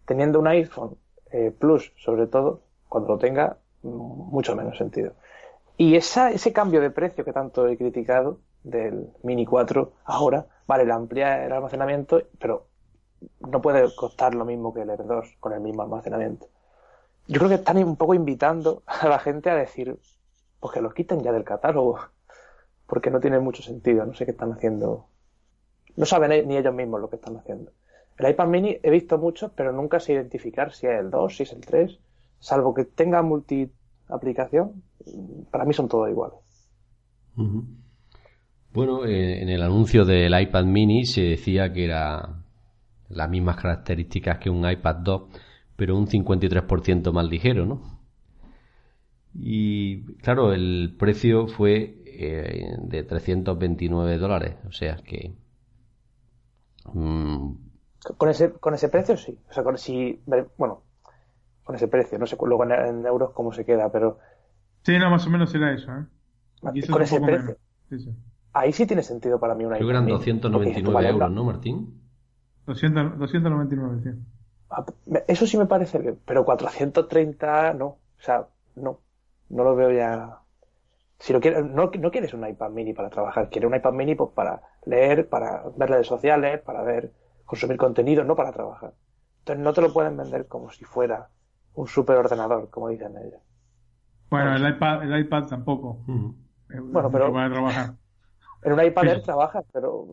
Teniendo 0.05 0.37
un 0.39 0.47
iPhone 0.47 0.97
eh, 1.31 1.51
Plus, 1.57 1.93
sobre 1.97 2.27
todo, 2.27 2.61
cuando 2.89 3.09
lo 3.13 3.17
tenga, 3.17 3.57
mm, 3.83 3.89
mucho 3.89 4.53
menos 4.55 4.77
sentido. 4.77 5.13
Y 5.77 5.95
esa, 5.95 6.31
ese 6.31 6.51
cambio 6.51 6.81
de 6.81 6.91
precio 6.91 7.23
que 7.23 7.31
tanto 7.31 7.67
he 7.67 7.77
criticado 7.77 8.39
del 8.63 9.09
Mini 9.23 9.45
4 9.45 9.93
ahora, 10.03 10.47
vale, 10.67 10.85
le 10.85 10.91
amplía 10.91 11.45
el 11.45 11.53
almacenamiento, 11.53 12.21
pero 12.37 12.67
no 13.39 13.61
puede 13.61 13.95
costar 13.95 14.35
lo 14.35 14.43
mismo 14.43 14.73
que 14.73 14.81
el 14.81 14.89
R2 14.89 15.37
con 15.39 15.53
el 15.53 15.61
mismo 15.61 15.83
almacenamiento. 15.83 16.47
Yo 17.27 17.39
creo 17.39 17.49
que 17.49 17.55
están 17.55 17.77
un 17.77 17.95
poco 17.95 18.13
invitando 18.13 18.83
a 18.85 19.07
la 19.07 19.19
gente 19.19 19.49
a 19.49 19.55
decir, 19.55 19.97
pues 20.67 20.73
que 20.73 20.81
los 20.81 20.93
quiten 20.93 21.23
ya 21.23 21.31
del 21.31 21.43
catálogo, 21.43 21.99
porque 22.87 23.09
no 23.09 23.19
tiene 23.19 23.39
mucho 23.39 23.63
sentido, 23.63 24.05
no 24.05 24.13
sé 24.13 24.25
qué 24.25 24.31
están 24.31 24.51
haciendo. 24.51 25.07
No 25.95 26.05
saben 26.05 26.47
ni 26.47 26.57
ellos 26.57 26.73
mismos 26.75 27.01
lo 27.01 27.09
que 27.09 27.15
están 27.15 27.37
haciendo. 27.37 27.71
El 28.17 28.29
iPad 28.29 28.47
mini 28.47 28.77
he 28.83 28.91
visto 28.91 29.17
muchos, 29.17 29.51
pero 29.55 29.71
nunca 29.71 29.99
sé 29.99 30.13
identificar 30.13 30.73
si 30.73 30.87
es 30.87 30.99
el 30.99 31.09
2, 31.09 31.37
si 31.37 31.43
es 31.43 31.53
el 31.53 31.61
3, 31.61 31.99
salvo 32.39 32.73
que 32.73 32.85
tenga 32.85 33.21
multi 33.21 33.71
aplicación, 34.09 34.83
para 35.51 35.65
mí 35.65 35.73
son 35.73 35.87
todos 35.87 36.09
iguales. 36.09 36.39
Bueno, 38.73 39.05
eh, 39.05 39.41
en 39.41 39.49
el 39.49 39.61
anuncio 39.61 40.03
del 40.03 40.39
iPad 40.39 40.65
mini 40.65 41.05
se 41.05 41.21
decía 41.21 41.71
que 41.71 41.85
era 41.85 42.43
las 43.09 43.29
mismas 43.29 43.55
características 43.55 44.39
que 44.39 44.49
un 44.49 44.69
iPad 44.69 44.95
2, 44.97 45.21
pero 45.75 45.95
un 45.95 46.07
53% 46.07 47.11
más 47.11 47.25
ligero, 47.25 47.65
¿no? 47.65 47.96
Y 49.39 50.03
claro, 50.17 50.53
el 50.53 50.95
precio 50.97 51.47
fue 51.47 52.01
eh, 52.05 52.75
de 52.79 53.03
329 53.03 54.17
dólares, 54.17 54.55
o 54.67 54.71
sea 54.71 54.97
que 54.97 55.35
mm, 56.93 57.53
Con 58.17 58.29
ese, 58.29 58.51
con 58.53 58.73
ese 58.73 58.89
precio 58.89 59.17
sí. 59.17 59.37
O 59.49 59.53
sea, 59.53 59.63
con, 59.63 59.77
si, 59.77 60.21
bueno, 60.57 60.83
con 61.63 61.75
ese 61.75 61.87
precio. 61.87 62.19
No 62.19 62.27
sé 62.27 62.37
luego 62.41 62.63
en, 62.65 62.71
en 62.73 63.05
euros 63.05 63.31
cómo 63.33 63.51
se 63.53 63.65
queda, 63.65 63.91
pero 63.91 64.19
Sí, 64.83 64.97
no, 64.97 65.09
más 65.11 65.27
o 65.27 65.29
menos 65.29 65.53
era 65.53 65.71
eso, 65.73 65.91
¿eh? 65.91 66.05
y 66.73 66.79
eso 66.79 66.93
con 66.93 67.01
es 67.01 67.11
ese 67.11 67.19
precio. 67.21 67.45
menos. 67.45 67.57
Sí, 67.89 67.99
sí. 67.99 68.11
Ahí 68.53 68.73
sí 68.73 68.85
tiene 68.85 69.03
sentido 69.03 69.39
para 69.39 69.55
mí 69.55 69.63
una 69.65 69.77
creo 69.77 69.87
que 69.87 69.91
eran 69.91 70.05
iPad 70.05 70.09
mini, 70.09 70.47
porque 70.49 70.71
299 70.71 70.71
esto 70.71 70.91
vale 70.91 71.09
euros, 71.09 71.31
¿no, 71.31 71.43
Martín? 71.45 72.01
200, 72.65 73.17
299, 73.19 74.01
sí. 74.03 74.09
Ah, 74.69 74.85
Eso 75.27 75.45
sí 75.47 75.57
me 75.57 75.65
parece 75.65 75.99
bien, 75.99 76.19
pero 76.25 76.45
430 76.45 77.73
no. 77.73 77.85
O 77.87 77.99
sea, 78.19 78.47
no. 78.75 78.99
No 79.49 79.63
lo 79.63 79.75
veo 79.75 79.91
ya. 79.91 80.39
Si 81.19 81.33
lo 81.33 81.39
quieres, 81.41 81.65
no, 81.65 81.91
no 81.99 82.11
quieres 82.11 82.33
un 82.33 82.47
iPad 82.47 82.71
mini 82.71 82.93
para 82.93 83.09
trabajar, 83.09 83.49
quieres 83.49 83.69
un 83.69 83.75
iPad 83.75 83.93
mini 83.93 84.15
pues, 84.15 84.31
para 84.33 84.61
leer, 84.85 85.29
para 85.29 85.63
ver 85.77 85.89
redes 85.89 86.07
sociales, 86.07 86.61
para 86.61 86.83
ver, 86.83 87.11
consumir 87.45 87.77
contenido, 87.77 88.23
no 88.23 88.35
para 88.35 88.51
trabajar. 88.51 88.93
Entonces 89.39 89.63
no 89.63 89.73
te 89.73 89.81
lo 89.81 89.93
pueden 89.93 90.17
vender 90.17 90.47
como 90.47 90.71
si 90.71 90.85
fuera 90.85 91.29
un 91.75 91.87
superordenador, 91.87 92.69
como 92.69 92.89
dicen 92.89 93.17
ellos. 93.17 93.41
Bueno, 94.29 94.55
el 94.55 94.67
iPad, 94.75 95.03
el 95.03 95.19
iPad 95.21 95.47
tampoco. 95.47 96.03
Bueno, 96.67 97.11
pero- 97.11 97.31
para 97.33 97.49
trabajar. 97.49 97.95
En 98.63 98.73
un 98.73 98.83
iPad 98.83 99.03
Sí. 99.03 99.09
Air 99.09 99.21
trabajas, 99.23 99.65
pero 99.71 100.05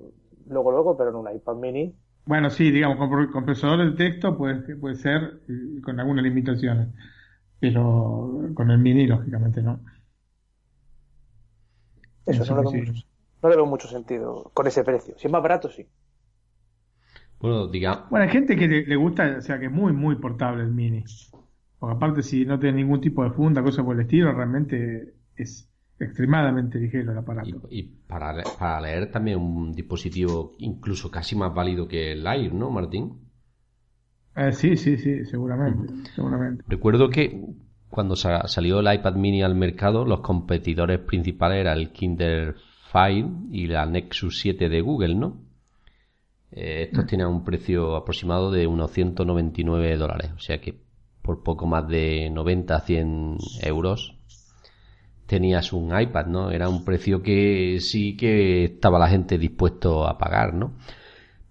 luego, 0.46 0.70
luego, 0.70 0.96
pero 0.96 1.10
en 1.10 1.16
un 1.16 1.30
iPad 1.34 1.56
mini 1.56 1.94
Bueno, 2.26 2.48
sí, 2.50 2.70
digamos, 2.70 2.96
con, 2.98 3.26
con 3.32 3.44
procesador 3.44 3.84
de 3.84 3.96
texto 3.96 4.36
puede, 4.36 4.76
puede 4.76 4.94
ser 4.96 5.40
y 5.48 5.80
con 5.82 6.00
algunas 6.00 6.24
limitaciones. 6.24 6.88
Pero 7.70 8.50
con 8.54 8.70
el 8.70 8.78
mini, 8.78 9.06
lógicamente, 9.06 9.62
no. 9.62 9.80
Eso 12.26 12.44
Eso 12.44 12.54
no 12.54 12.56
le, 12.56 12.62
sí. 12.66 12.78
veo 12.82 12.84
mucho, 12.84 12.92
no 13.42 13.48
le 13.48 13.56
veo 13.56 13.64
mucho 13.66 13.88
sentido 13.88 14.50
con 14.54 14.66
ese 14.66 14.84
precio. 14.84 15.14
Si 15.18 15.26
es 15.26 15.32
más 15.32 15.42
barato, 15.42 15.70
sí. 15.70 15.88
Bueno, 17.38 17.68
digamos, 17.68 18.08
Bueno, 18.08 18.24
hay 18.24 18.30
gente 18.32 18.56
que 18.56 18.66
le, 18.68 18.86
le 18.86 18.96
gusta, 18.96 19.36
o 19.38 19.40
sea, 19.42 19.58
que 19.58 19.66
es 19.66 19.72
muy, 19.72 19.92
muy 19.92 20.16
portable 20.16 20.62
el 20.62 20.70
mini. 20.72 21.04
Porque 21.78 21.96
aparte, 21.96 22.22
si 22.22 22.44
no 22.46 22.58
tiene 22.58 22.78
ningún 22.78 23.00
tipo 23.00 23.24
de 23.24 23.30
funda, 23.30 23.62
cosa 23.62 23.84
por 23.84 23.94
el 23.96 24.02
estilo, 24.02 24.32
realmente 24.32 25.14
es 25.36 25.70
extremadamente 25.98 26.78
ligero 26.78 27.12
el 27.12 27.18
aparato. 27.18 27.60
y, 27.68 27.78
y 27.78 27.82
para, 28.08 28.56
para 28.56 28.80
leer 28.80 29.10
también 29.10 29.38
un 29.40 29.72
dispositivo 29.72 30.52
incluso 30.58 31.10
casi 31.10 31.36
más 31.36 31.52
válido 31.54 31.86
que 31.88 32.12
el 32.12 32.26
Air, 32.26 32.52
¿no, 32.54 32.70
Martín? 32.70 33.23
Eh, 34.36 34.52
sí, 34.52 34.76
sí, 34.76 34.96
sí, 34.96 35.24
seguramente, 35.26 35.92
seguramente. 36.14 36.64
Recuerdo 36.66 37.08
que 37.08 37.40
cuando 37.88 38.16
sa- 38.16 38.48
salió 38.48 38.80
el 38.80 38.92
iPad 38.92 39.14
mini 39.14 39.42
al 39.42 39.54
mercado, 39.54 40.04
los 40.04 40.20
competidores 40.20 40.98
principales 41.00 41.58
eran 41.60 41.78
el 41.78 41.90
Kindle 41.92 42.54
Fire 42.90 43.26
y 43.52 43.66
la 43.68 43.86
Nexus 43.86 44.40
7 44.40 44.68
de 44.68 44.80
Google, 44.80 45.14
¿no? 45.14 45.36
Eh, 46.50 46.84
estos 46.84 47.06
tenían 47.06 47.28
un 47.28 47.44
precio 47.44 47.96
aproximado 47.96 48.50
de 48.50 48.66
unos 48.66 48.90
199 48.92 49.96
dólares, 49.96 50.30
o 50.36 50.38
sea 50.38 50.60
que 50.60 50.74
por 51.22 51.42
poco 51.42 51.66
más 51.66 51.88
de 51.88 52.28
90 52.30 52.76
a 52.76 52.80
100 52.80 53.36
euros 53.62 54.14
tenías 55.26 55.72
un 55.72 55.98
iPad, 55.98 56.26
¿no? 56.26 56.50
Era 56.50 56.68
un 56.68 56.84
precio 56.84 57.22
que 57.22 57.78
sí 57.80 58.16
que 58.16 58.64
estaba 58.64 58.98
la 58.98 59.08
gente 59.08 59.38
dispuesto 59.38 60.06
a 60.06 60.18
pagar, 60.18 60.54
¿no? 60.54 60.74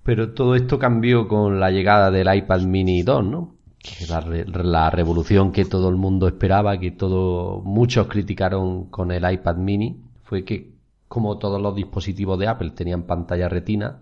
Pero 0.03 0.33
todo 0.33 0.55
esto 0.55 0.77
cambió 0.79 1.27
con 1.27 1.59
la 1.59 1.71
llegada 1.71 2.11
del 2.11 2.33
iPad 2.33 2.61
mini 2.61 3.03
2, 3.03 3.23
¿no? 3.25 3.55
Que 3.81 4.05
la, 4.07 4.19
re- 4.21 4.45
la 4.45 4.89
revolución 4.89 5.51
que 5.51 5.65
todo 5.65 5.89
el 5.89 5.95
mundo 5.95 6.27
esperaba, 6.27 6.79
que 6.79 6.91
todo, 6.91 7.61
muchos 7.63 8.07
criticaron 8.07 8.85
con 8.89 9.11
el 9.11 9.29
iPad 9.31 9.55
mini, 9.57 10.01
fue 10.23 10.43
que 10.45 10.73
como 11.07 11.37
todos 11.37 11.61
los 11.61 11.75
dispositivos 11.75 12.39
de 12.39 12.47
Apple 12.47 12.71
tenían 12.71 13.03
pantalla 13.03 13.47
retina, 13.49 14.01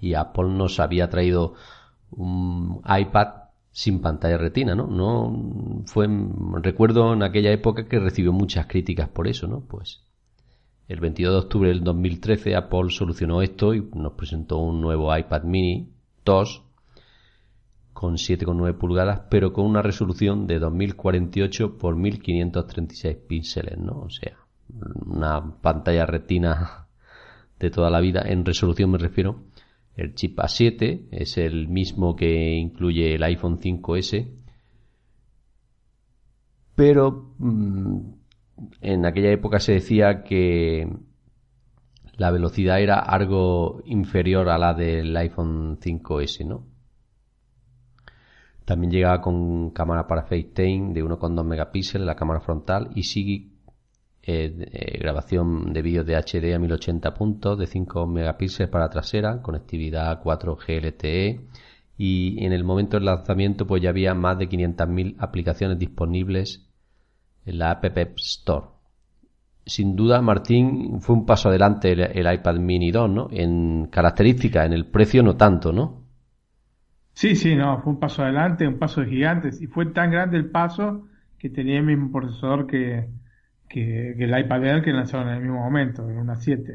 y 0.00 0.14
Apple 0.14 0.48
nos 0.50 0.80
había 0.80 1.08
traído 1.10 1.54
un 2.10 2.80
iPad 2.86 3.28
sin 3.70 4.00
pantalla 4.00 4.38
retina, 4.38 4.74
¿no? 4.74 4.86
No 4.86 5.82
fue, 5.86 6.08
recuerdo 6.62 7.12
en 7.12 7.22
aquella 7.22 7.52
época 7.52 7.86
que 7.86 8.00
recibió 8.00 8.32
muchas 8.32 8.66
críticas 8.66 9.08
por 9.08 9.28
eso, 9.28 9.46
¿no? 9.46 9.60
Pues 9.60 10.02
el 10.90 10.98
22 10.98 11.32
de 11.32 11.38
octubre 11.38 11.68
del 11.68 11.84
2013 11.84 12.56
Apple 12.56 12.90
solucionó 12.90 13.42
esto 13.42 13.74
y 13.74 13.88
nos 13.94 14.14
presentó 14.14 14.58
un 14.58 14.80
nuevo 14.80 15.16
iPad 15.16 15.44
mini 15.44 15.88
2 16.24 16.64
con 17.92 18.14
7,9 18.14 18.76
pulgadas, 18.76 19.20
pero 19.30 19.52
con 19.52 19.66
una 19.66 19.82
resolución 19.82 20.48
de 20.48 20.58
2048 20.58 21.78
por 21.78 21.94
1536 21.94 23.16
píxeles, 23.28 23.78
¿no? 23.78 24.00
O 24.00 24.10
sea, 24.10 24.36
una 25.06 25.54
pantalla 25.60 26.06
retina 26.06 26.88
de 27.60 27.70
toda 27.70 27.88
la 27.88 28.00
vida. 28.00 28.22
En 28.26 28.44
resolución 28.44 28.90
me 28.90 28.98
refiero. 28.98 29.44
El 29.94 30.16
chip 30.16 30.40
A7 30.40 31.06
es 31.12 31.38
el 31.38 31.68
mismo 31.68 32.16
que 32.16 32.56
incluye 32.56 33.14
el 33.14 33.22
iPhone 33.22 33.58
5S. 33.58 34.28
Pero 36.74 37.34
mm, 37.38 38.19
en 38.80 39.06
aquella 39.06 39.30
época 39.30 39.60
se 39.60 39.72
decía 39.72 40.22
que 40.22 40.88
la 42.16 42.30
velocidad 42.30 42.80
era 42.80 42.98
algo 42.98 43.82
inferior 43.86 44.48
a 44.50 44.58
la 44.58 44.74
del 44.74 45.16
iPhone 45.16 45.78
5S, 45.78 46.46
¿no? 46.46 46.66
También 48.64 48.92
llegaba 48.92 49.20
con 49.20 49.70
cámara 49.70 50.06
para 50.06 50.24
FaceTime 50.24 50.92
de 50.92 51.02
1,2 51.02 51.44
megapíxeles, 51.44 52.06
la 52.06 52.14
cámara 52.14 52.40
frontal, 52.40 52.90
y 52.94 53.04
sigue 53.04 53.48
eh, 54.22 54.54
eh, 54.70 54.98
grabación 54.98 55.72
de 55.72 55.82
vídeos 55.82 56.06
de 56.06 56.16
HD 56.16 56.54
a 56.54 56.58
1080 56.58 57.14
puntos, 57.14 57.58
de 57.58 57.66
5 57.66 58.06
megapíxeles 58.06 58.70
para 58.70 58.90
trasera, 58.90 59.40
conectividad 59.42 60.22
4G 60.22 60.82
LTE, 60.82 61.40
y 61.96 62.44
en 62.44 62.52
el 62.52 62.64
momento 62.64 62.96
del 62.96 63.06
lanzamiento 63.06 63.66
pues 63.66 63.82
ya 63.82 63.88
había 63.88 64.14
más 64.14 64.38
de 64.38 64.48
500.000 64.48 65.16
aplicaciones 65.18 65.78
disponibles 65.78 66.69
en 67.46 67.58
la 67.58 67.70
App 67.72 67.84
Store. 68.18 68.66
Sin 69.64 69.96
duda, 69.96 70.20
Martín, 70.20 71.00
fue 71.00 71.16
un 71.16 71.24
paso 71.24 71.48
adelante 71.48 71.92
el, 71.92 72.00
el 72.00 72.34
iPad 72.34 72.56
Mini 72.56 72.90
2, 72.90 73.08
¿no? 73.10 73.28
En 73.30 73.86
características, 73.90 74.66
en 74.66 74.74
el 74.74 74.86
precio 74.86 75.22
no 75.22 75.36
tanto, 75.36 75.72
¿no? 75.72 76.04
Sí, 77.12 77.36
sí, 77.36 77.54
no, 77.54 77.82
fue 77.82 77.92
un 77.92 78.00
paso 78.00 78.22
adelante, 78.22 78.66
un 78.66 78.78
paso 78.78 79.00
de 79.02 79.08
gigantes. 79.08 79.60
Y 79.60 79.66
fue 79.66 79.86
tan 79.86 80.10
grande 80.10 80.36
el 80.38 80.50
paso 80.50 81.06
que 81.38 81.50
tenía 81.50 81.78
el 81.78 81.84
mismo 81.84 82.10
procesador 82.10 82.66
que, 82.66 83.08
que, 83.68 84.14
que 84.16 84.24
el 84.24 84.38
iPad 84.38 84.64
Air 84.64 84.82
que 84.82 84.92
lanzaron 84.92 85.28
en 85.28 85.34
el 85.36 85.42
mismo 85.42 85.58
momento, 85.62 86.08
en 86.08 86.18
una 86.18 86.36
7. 86.36 86.72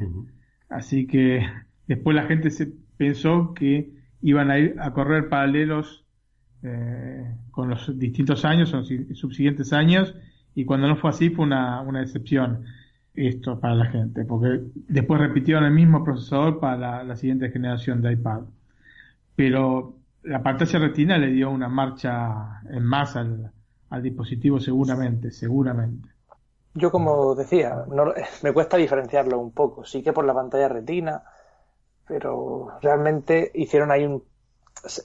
Así 0.68 1.06
que 1.06 1.44
después 1.86 2.14
la 2.14 2.24
gente 2.26 2.50
se 2.50 2.68
pensó 2.96 3.54
que 3.54 3.90
iban 4.20 4.50
a 4.50 4.58
ir 4.58 4.76
a 4.80 4.92
correr 4.92 5.28
paralelos 5.28 6.04
eh, 6.62 7.36
con 7.50 7.70
los 7.70 7.98
distintos 7.98 8.44
años, 8.44 8.72
o 8.74 8.82
si- 8.84 9.14
subsiguientes 9.14 9.72
años, 9.72 10.14
y 10.56 10.66
cuando 10.66 10.88
no 10.88 10.96
fue 10.96 11.10
así 11.10 11.30
fue 11.30 11.46
una, 11.46 11.82
una 11.82 12.00
decepción 12.00 12.66
esto 13.14 13.60
para 13.60 13.76
la 13.76 13.86
gente, 13.86 14.24
porque 14.26 14.62
después 14.88 15.20
repitieron 15.20 15.64
el 15.64 15.72
mismo 15.72 16.04
procesador 16.04 16.60
para 16.60 16.78
la, 16.78 17.04
la 17.04 17.16
siguiente 17.16 17.50
generación 17.52 18.02
de 18.02 18.14
iPad. 18.14 18.42
Pero 19.36 19.98
la 20.24 20.42
pantalla 20.42 20.78
retina 20.80 21.18
le 21.18 21.28
dio 21.32 21.50
una 21.50 21.68
marcha 21.68 22.60
en 22.70 22.84
masa 22.84 23.20
al, 23.20 23.52
al 23.90 24.02
dispositivo 24.02 24.60
seguramente, 24.60 25.30
seguramente. 25.30 26.08
Yo, 26.74 26.90
como 26.92 27.34
decía, 27.34 27.84
no- 27.88 28.12
me 28.42 28.52
cuesta 28.52 28.76
diferenciarlo 28.76 29.38
un 29.38 29.52
poco. 29.52 29.84
Sí 29.84 30.02
que 30.02 30.12
por 30.12 30.24
la 30.24 30.34
pantalla 30.34 30.68
retina, 30.68 31.24
pero 32.06 32.78
realmente 32.82 33.52
hicieron 33.54 33.90
ahí 33.92 34.04
un. 34.06 34.24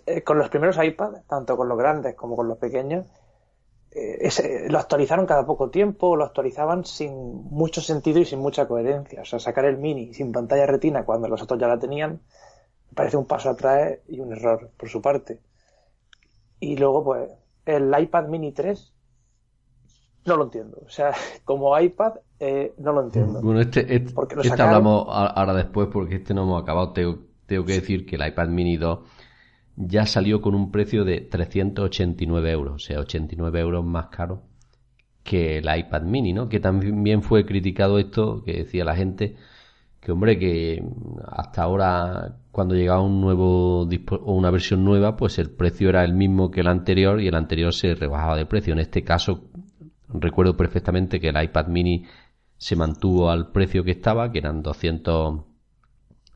eh, 0.08 0.24
Con 0.24 0.38
los 0.40 0.50
primeros 0.50 0.78
iPads, 0.84 1.26
tanto 1.28 1.58
con 1.58 1.70
los 1.70 1.78
grandes 1.78 2.16
como 2.16 2.36
con 2.36 2.48
los 2.48 2.58
pequeños, 2.60 3.08
ese- 4.22 4.70
lo 4.70 4.80
actualizaron 4.80 5.26
cada 5.26 5.46
poco 5.46 5.70
tiempo, 5.70 6.16
lo 6.16 6.26
actualizaban 6.26 6.86
sin 6.86 7.14
mucho 7.14 7.82
sentido 7.82 8.20
y 8.20 8.26
sin 8.26 8.40
mucha 8.40 8.68
coherencia. 8.68 9.22
O 9.22 9.26
sea, 9.26 9.40
sacar 9.40 9.66
el 9.66 9.78
mini 9.78 10.14
sin 10.14 10.32
pantalla 10.32 10.66
retina 10.66 11.06
cuando 11.06 11.28
los 11.28 11.42
otros 11.42 11.60
ya 11.60 11.68
la 11.68 11.80
tenían, 11.80 12.12
me 12.14 12.96
parece 12.96 13.18
un 13.18 13.26
paso 13.26 13.50
atrás 13.50 14.00
y 14.08 14.20
un 14.22 14.34
error 14.34 14.72
por 14.78 14.90
su 14.90 15.02
parte. 15.02 15.40
Y 16.62 16.78
luego, 16.78 17.04
pues, 17.04 17.30
el 17.66 17.94
iPad 18.00 18.28
mini 18.28 18.54
3 18.54 18.94
no 20.26 20.38
lo 20.38 20.44
entiendo. 20.46 20.82
O 20.86 20.90
sea, 20.90 21.14
como 21.46 21.78
iPad, 21.80 22.14
eh, 22.40 22.74
no 22.78 22.94
lo 22.94 23.02
entiendo. 23.04 23.42
Bueno, 23.42 23.62
este, 23.62 23.82
este, 23.96 24.14
Porque 24.14 24.36
lo 24.36 24.42
este 24.42 24.50
sacaron. 24.52 24.76
hablamos 24.76 25.06
ahora 25.10 25.54
después 25.54 25.88
porque 25.92 26.16
este 26.16 26.34
no 26.34 26.44
hemos 26.44 26.62
acabado. 26.62 26.94
Tengo, 26.94 27.20
tengo 27.46 27.66
que 27.66 27.74
decir 27.74 28.06
que 28.06 28.16
el 28.16 28.28
iPad 28.28 28.48
Mini 28.48 28.78
2 28.78 29.00
ya 29.76 30.06
salió 30.06 30.42
con 30.42 30.56
un 30.56 30.72
precio 30.72 31.04
de 31.06 31.22
389 31.22 32.52
euros, 32.52 32.76
o 32.76 32.80
sea, 32.80 33.00
89 33.00 33.60
euros 33.60 33.86
más 33.86 34.08
caro 34.08 34.44
que 35.24 35.60
el 35.60 35.66
iPad 35.78 36.02
Mini, 36.04 36.34
¿no? 36.34 36.50
Que 36.50 36.60
también 36.60 37.22
fue 37.22 37.46
criticado 37.46 38.00
esto, 38.00 38.44
que 38.44 38.54
decía 38.54 38.84
la 38.84 38.96
gente, 38.96 39.36
que 40.00 40.12
hombre, 40.12 40.40
que 40.40 40.84
hasta 41.28 41.64
ahora 41.64 42.38
cuando 42.52 42.76
llegaba 42.76 43.02
un 43.02 43.22
nuevo 43.22 43.82
o 43.84 44.34
una 44.34 44.52
versión 44.52 44.84
nueva, 44.84 45.16
pues 45.16 45.40
el 45.40 45.52
precio 45.52 45.90
era 45.90 46.04
el 46.04 46.14
mismo 46.14 46.52
que 46.52 46.62
el 46.62 46.68
anterior 46.68 47.22
y 47.22 47.28
el 47.28 47.36
anterior 47.36 47.74
se 47.74 47.94
rebajaba 47.96 48.36
de 48.36 48.46
precio. 48.46 48.74
En 48.74 48.80
este 48.80 49.04
caso, 49.04 49.46
recuerdo 50.10 50.58
perfectamente 50.58 51.20
que 51.20 51.30
el 51.30 51.42
iPad 51.42 51.68
Mini 51.68 52.06
se 52.58 52.76
mantuvo 52.76 53.30
al 53.30 53.52
precio 53.52 53.84
que 53.84 53.92
estaba, 53.92 54.32
que 54.32 54.40
eran 54.40 54.64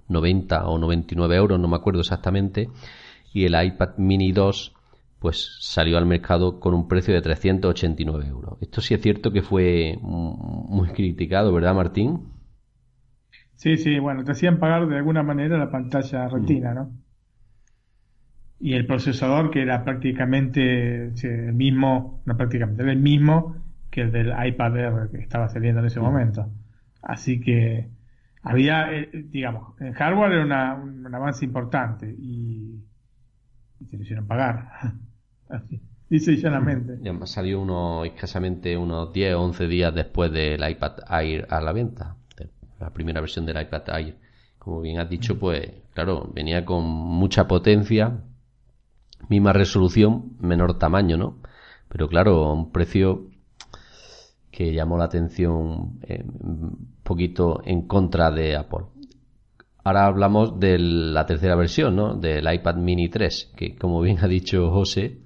90 0.08 0.68
o 0.68 0.78
99 0.78 1.36
euros, 1.36 1.60
no 1.60 1.68
me 1.68 1.76
acuerdo 1.76 2.02
exactamente, 2.02 2.70
y 3.36 3.44
el 3.44 3.54
iPad 3.62 3.98
mini 3.98 4.32
2 4.32 4.74
pues 5.20 5.58
salió 5.60 5.98
al 5.98 6.06
mercado 6.06 6.60
con 6.62 6.74
un 6.74 6.88
precio 6.88 7.14
de 7.14 7.22
389 7.22 8.28
euros. 8.28 8.58
Esto 8.62 8.80
sí 8.80 8.94
es 8.94 9.02
cierto 9.02 9.32
que 9.34 9.42
fue 9.42 9.98
muy 10.02 10.88
criticado, 10.90 11.54
¿verdad, 11.54 11.76
Martín? 11.76 12.30
Sí, 13.56 13.76
sí, 13.76 14.00
bueno, 14.00 14.24
te 14.24 14.32
hacían 14.32 14.58
pagar 14.58 14.88
de 14.88 14.96
alguna 14.96 15.22
manera 15.22 15.58
la 15.58 15.70
pantalla 15.70 16.30
retina, 16.30 16.74
¿no? 16.74 16.92
Y 18.60 18.74
el 18.74 18.86
procesador 18.86 19.52
que 19.52 19.64
era 19.64 19.84
prácticamente 19.84 21.08
el 21.08 21.54
mismo, 21.54 22.22
no 22.26 22.38
prácticamente, 22.38 22.84
era 22.84 22.92
el 22.94 23.00
mismo 23.00 23.58
que 23.92 24.02
el 24.02 24.12
del 24.14 24.28
iPad 24.28 24.78
Air 24.78 25.10
que 25.12 25.18
estaba 25.18 25.50
saliendo 25.50 25.82
en 25.82 25.88
ese 25.88 26.00
momento. 26.00 26.50
Así 27.02 27.42
que 27.42 27.90
había, 28.44 28.94
eh, 28.94 29.10
digamos, 29.12 29.80
en 29.82 29.92
hardware 29.92 30.32
era 30.34 30.76
un 30.76 31.14
avance 31.14 31.44
importante 31.44 32.16
y, 32.18 32.80
se 33.90 33.98
le 33.98 34.04
hicieron 34.04 34.28
pagar. 34.28 34.70
Así, 35.50 35.82
dice. 36.10 36.34
Y 36.34 37.28
salió 37.28 37.62
uno, 37.62 38.06
escasamente 38.06 38.78
unos 38.78 39.12
10 39.14 39.36
o 39.36 39.42
11 39.42 39.68
días 39.68 39.94
después 39.94 40.32
del 40.32 40.68
iPad 40.70 41.00
Air 41.10 41.48
a 41.50 41.62
la 41.62 41.72
venta, 41.74 42.16
la 42.80 42.92
primera 42.92 43.22
versión 43.22 43.46
del 43.46 43.62
iPad 43.62 43.90
Air. 43.90 44.18
Como 44.60 44.82
bien 44.82 45.00
has 45.00 45.10
dicho, 45.10 45.38
pues 45.38 45.72
claro, 45.94 46.32
venía 46.34 46.66
con 46.66 46.84
mucha 46.84 47.48
potencia, 47.48 48.24
misma 49.30 49.54
resolución, 49.54 50.36
menor 50.40 50.80
tamaño, 50.80 51.18
¿no? 51.18 51.38
Pero 51.88 52.10
claro, 52.10 52.52
un 52.52 52.72
precio 52.72 53.30
que 54.52 54.74
llamó 54.74 54.98
la 54.98 55.06
atención 55.06 56.00
eh, 56.04 56.24
un 56.26 56.96
poquito 57.04 57.62
en 57.66 57.88
contra 57.88 58.32
de 58.32 58.56
Apple. 58.56 58.86
Ahora 59.86 60.08
hablamos 60.08 60.60
de 60.60 60.80
la 60.80 61.28
tercera 61.28 61.56
versión, 61.56 61.96
¿no? 61.96 62.16
Del 62.16 62.52
iPad 62.52 62.78
mini 62.78 63.08
3, 63.08 63.54
que 63.56 63.76
como 63.76 64.02
bien 64.02 64.18
ha 64.20 64.28
dicho 64.28 64.72
José, 64.72 65.20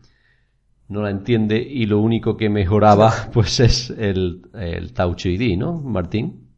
no 0.90 1.02
la 1.02 1.12
entiende 1.12 1.58
y 1.58 1.86
lo 1.86 2.00
único 2.00 2.36
que 2.36 2.50
mejoraba 2.50 3.10
pues 3.34 3.62
es 3.62 3.90
el, 3.90 4.42
el 4.54 4.92
Touch 4.92 5.28
ID, 5.28 5.58
¿no, 5.58 5.82
Martín? 5.82 6.50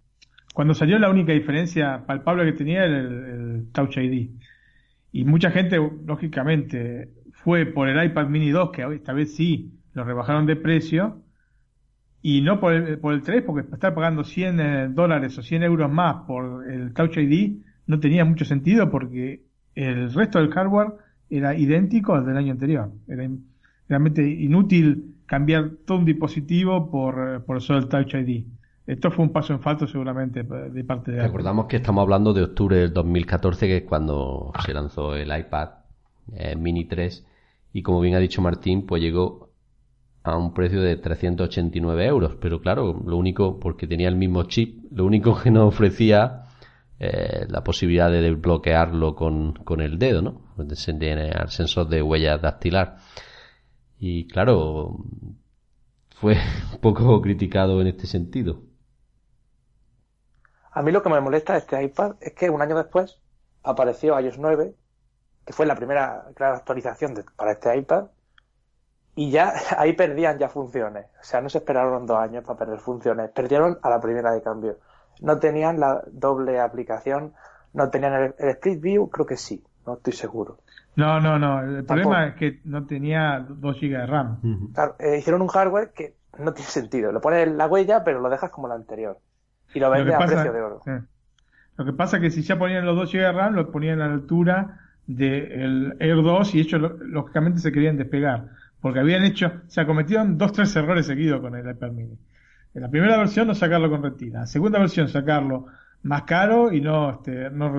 Cuando 0.51 0.73
salió 0.73 0.97
la 0.97 1.11
única 1.11 1.31
diferencia 1.31 2.03
palpable 2.07 2.43
que 2.45 2.53
tenía 2.53 2.85
era 2.85 3.01
el, 3.01 3.67
Touch 3.71 3.97
ID. 3.97 4.31
Y 5.11 5.23
mucha 5.23 5.51
gente, 5.51 5.77
lógicamente, 6.03 7.11
fue 7.33 7.67
por 7.67 7.87
el 7.87 8.03
iPad 8.03 8.29
mini 8.29 8.49
2, 8.49 8.71
que 8.71 8.81
esta 8.95 9.13
vez 9.13 9.35
sí 9.35 9.73
lo 9.93 10.05
rebajaron 10.05 10.47
de 10.47 10.55
precio, 10.55 11.21
y 12.23 12.41
no 12.41 12.59
por 12.59 12.73
el, 12.73 12.97
por 12.97 13.13
el 13.13 13.21
3, 13.21 13.43
porque 13.43 13.71
estar 13.71 13.93
pagando 13.93 14.23
100 14.23 14.59
eh, 14.59 14.87
dólares 14.89 15.37
o 15.37 15.43
100 15.43 15.61
euros 15.61 15.91
más 15.91 16.25
por 16.25 16.67
el 16.67 16.95
Touch 16.95 17.17
ID 17.17 17.61
no 17.91 17.99
tenía 17.99 18.23
mucho 18.23 18.45
sentido 18.45 18.89
porque 18.89 19.43
el 19.75 20.13
resto 20.13 20.39
del 20.39 20.49
hardware 20.49 20.93
era 21.29 21.55
idéntico 21.55 22.15
al 22.15 22.25
del 22.25 22.37
año 22.37 22.53
anterior. 22.53 22.89
Era 23.07 23.29
realmente 23.89 24.25
inútil 24.25 25.15
cambiar 25.25 25.71
todo 25.85 25.97
un 25.97 26.05
dispositivo 26.05 26.89
por, 26.89 27.15
eh, 27.19 27.39
por 27.41 27.61
solo 27.61 27.79
el 27.79 27.89
Touch 27.89 28.13
ID. 28.13 28.45
Esto 28.87 29.11
fue 29.11 29.25
un 29.25 29.31
paso 29.31 29.53
en 29.53 29.59
falso 29.59 29.87
seguramente 29.87 30.43
de 30.43 30.83
parte 30.83 31.11
de 31.11 31.21
Recordamos 31.21 31.65
que 31.67 31.77
estamos 31.77 32.01
hablando 32.01 32.33
de 32.33 32.43
octubre 32.43 32.77
del 32.77 32.93
2014, 32.93 33.67
que 33.67 33.77
es 33.77 33.83
cuando 33.83 34.53
se 34.65 34.73
lanzó 34.73 35.15
el 35.15 35.37
iPad 35.37 35.69
eh, 36.33 36.55
Mini 36.55 36.85
3 36.85 37.25
y 37.73 37.83
como 37.83 37.99
bien 37.99 38.15
ha 38.15 38.19
dicho 38.19 38.41
Martín, 38.41 38.85
pues 38.85 39.01
llegó 39.01 39.49
a 40.23 40.37
un 40.37 40.53
precio 40.53 40.81
de 40.81 40.95
389 40.95 42.05
euros. 42.05 42.37
Pero 42.39 42.61
claro, 42.61 43.01
lo 43.05 43.17
único, 43.17 43.59
porque 43.59 43.85
tenía 43.85 44.07
el 44.07 44.15
mismo 44.15 44.43
chip, 44.43 44.85
lo 44.91 45.05
único 45.05 45.39
que 45.41 45.51
nos 45.51 45.67
ofrecía 45.73 46.45
eh, 47.03 47.47
la 47.49 47.63
posibilidad 47.63 48.11
de 48.11 48.21
desbloquearlo 48.21 49.15
con, 49.15 49.53
con 49.53 49.81
el 49.81 49.97
dedo, 49.97 50.21
¿no? 50.21 50.53
Tiene 50.99 51.29
el 51.29 51.49
sensor 51.49 51.87
de 51.87 52.03
huella 52.03 52.37
dactilar. 52.37 52.97
Y 53.97 54.27
claro, 54.27 54.97
fue 56.11 56.37
un 56.73 56.79
poco 56.79 57.19
criticado 57.19 57.81
en 57.81 57.87
este 57.87 58.05
sentido. 58.05 58.61
A 60.71 60.83
mí 60.83 60.91
lo 60.91 61.01
que 61.01 61.09
me 61.09 61.19
molesta 61.19 61.53
de 61.53 61.59
este 61.59 61.83
iPad 61.83 62.17
es 62.21 62.33
que 62.33 62.51
un 62.51 62.61
año 62.61 62.77
después 62.77 63.19
apareció 63.63 64.19
iOS 64.19 64.37
9, 64.37 64.75
que 65.43 65.53
fue 65.53 65.65
la 65.65 65.75
primera 65.75 66.27
actualización 66.37 67.15
para 67.35 67.53
este 67.53 67.75
iPad, 67.77 68.09
y 69.15 69.31
ya 69.31 69.53
ahí 69.75 69.93
perdían 69.93 70.37
ya 70.37 70.49
funciones. 70.49 71.07
O 71.19 71.23
sea, 71.23 71.41
no 71.41 71.49
se 71.49 71.57
esperaron 71.57 72.05
dos 72.05 72.19
años 72.19 72.43
para 72.43 72.59
perder 72.59 72.79
funciones. 72.79 73.31
Perdieron 73.31 73.79
a 73.81 73.89
la 73.89 73.99
primera 73.99 74.31
de 74.33 74.43
cambio. 74.43 74.77
No 75.21 75.39
tenían 75.39 75.79
la 75.79 76.03
doble 76.11 76.59
aplicación, 76.59 77.33
no 77.73 77.89
tenían 77.89 78.33
el, 78.37 78.49
Split 78.49 78.81
View, 78.81 79.09
creo 79.09 79.25
que 79.25 79.37
sí, 79.37 79.63
no 79.85 79.93
estoy 79.93 80.13
seguro. 80.13 80.57
No, 80.95 81.19
no, 81.19 81.39
no. 81.39 81.61
El 81.61 81.85
problema 81.85 82.27
es 82.27 82.35
que 82.35 82.59
no 82.65 82.85
tenía 82.85 83.45
2 83.47 83.79
GB 83.79 83.89
de 83.89 84.05
RAM. 84.05 84.39
Eh, 84.99 85.17
hicieron 85.19 85.41
un 85.41 85.47
hardware 85.47 85.91
que 85.93 86.15
no 86.37 86.53
tiene 86.53 86.69
sentido. 86.69 87.11
Lo 87.11 87.21
pones 87.21 87.47
en 87.47 87.57
la 87.57 87.67
huella, 87.67 88.03
pero 88.03 88.19
lo 88.19 88.29
dejas 88.29 88.51
como 88.51 88.67
la 88.67 88.75
anterior. 88.75 89.17
Y 89.73 89.79
lo 89.79 89.89
vendes 89.89 90.13
a 90.13 90.19
precio 90.19 90.51
de 90.51 90.61
oro. 90.61 90.81
Lo 91.77 91.85
que 91.85 91.93
pasa 91.93 92.17
es 92.17 92.23
que 92.23 92.29
si 92.29 92.41
ya 92.41 92.59
ponían 92.59 92.85
los 92.85 92.95
2 92.97 93.11
GB 93.11 93.21
de 93.21 93.31
RAM, 93.31 93.53
lo 93.53 93.71
ponían 93.71 94.01
a 94.01 94.07
la 94.07 94.13
altura 94.13 94.79
del 95.07 95.95
Air 95.99 96.21
2 96.21 96.55
y 96.55 96.59
ellos 96.59 96.81
lógicamente 96.99 97.59
se 97.59 97.71
querían 97.71 97.95
despegar 97.95 98.49
porque 98.81 98.99
habían 98.99 99.23
hecho, 99.23 99.51
se 99.67 99.85
cometieron 99.85 100.37
dos, 100.37 100.51
tres 100.51 100.75
errores 100.75 101.05
seguidos 101.05 101.39
con 101.39 101.55
el 101.55 101.69
iPad 101.69 101.91
mini. 101.91 102.17
En 102.73 102.81
la 102.81 102.89
primera 102.89 103.17
versión 103.17 103.47
no 103.47 103.55
sacarlo 103.55 103.89
con 103.89 104.03
retina, 104.03 104.39
en 104.39 104.41
la 104.41 104.47
segunda 104.47 104.79
versión 104.79 105.07
sacarlo 105.09 105.67
más 106.03 106.23
caro 106.23 106.71
y 106.71 106.81
no, 106.81 107.11
este, 107.11 107.49
no 107.49 107.69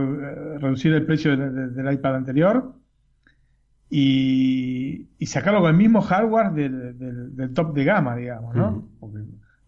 reducir 0.58 0.92
el 0.92 1.04
precio 1.06 1.36
del 1.36 1.92
iPad 1.92 2.16
anterior 2.16 2.74
y, 3.90 5.08
y, 5.18 5.26
sacarlo 5.26 5.60
con 5.60 5.70
el 5.70 5.76
mismo 5.76 6.00
hardware 6.00 6.52
del, 6.52 7.36
del, 7.36 7.52
top 7.52 7.74
de 7.74 7.84
gama, 7.84 8.16
digamos, 8.16 8.54
¿no? 8.54 8.88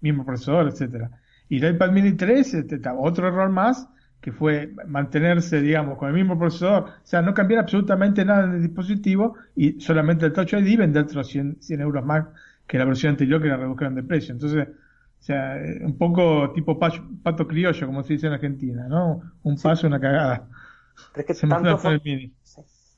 mismo 0.00 0.24
procesador, 0.24 0.68
etcétera. 0.68 1.10
Y 1.48 1.62
el 1.62 1.74
iPad 1.74 1.90
mini 1.90 2.12
3, 2.12 2.54
este, 2.54 2.80
otro 2.96 3.28
error 3.28 3.50
más, 3.50 3.88
que 4.20 4.32
fue 4.32 4.72
mantenerse, 4.86 5.60
digamos, 5.60 5.98
con 5.98 6.08
el 6.08 6.14
mismo 6.14 6.38
procesador, 6.38 6.84
o 6.84 7.06
sea, 7.06 7.20
no 7.20 7.34
cambiar 7.34 7.60
absolutamente 7.60 8.24
nada 8.24 8.44
en 8.44 8.52
el 8.52 8.62
dispositivo 8.62 9.36
y 9.54 9.78
solamente 9.80 10.24
el 10.24 10.32
Touch 10.32 10.54
ID 10.54 10.78
venderte 10.78 11.14
los 11.14 11.28
100, 11.28 11.58
100 11.60 11.80
euros 11.82 12.04
más 12.06 12.26
que 12.66 12.78
la 12.78 12.86
versión 12.86 13.10
anterior 13.10 13.42
que 13.42 13.48
la 13.48 13.58
redujeron 13.58 13.94
de 13.94 14.02
precio. 14.02 14.32
Entonces, 14.32 14.68
o 15.24 15.26
sea, 15.26 15.56
eh, 15.56 15.80
un 15.82 15.96
poco 15.96 16.52
tipo 16.52 16.78
pato, 16.78 17.48
criollo, 17.48 17.86
como 17.86 18.02
se 18.02 18.12
dice 18.12 18.26
en 18.26 18.34
Argentina, 18.34 18.86
¿no? 18.86 19.22
Un 19.42 19.56
paso, 19.56 19.86
una 19.86 19.98
cagada. 19.98 20.50
Pero 21.14 21.26
es 21.26 21.40
que 21.40 21.46
tanto 21.48 21.78
fue, 21.78 21.98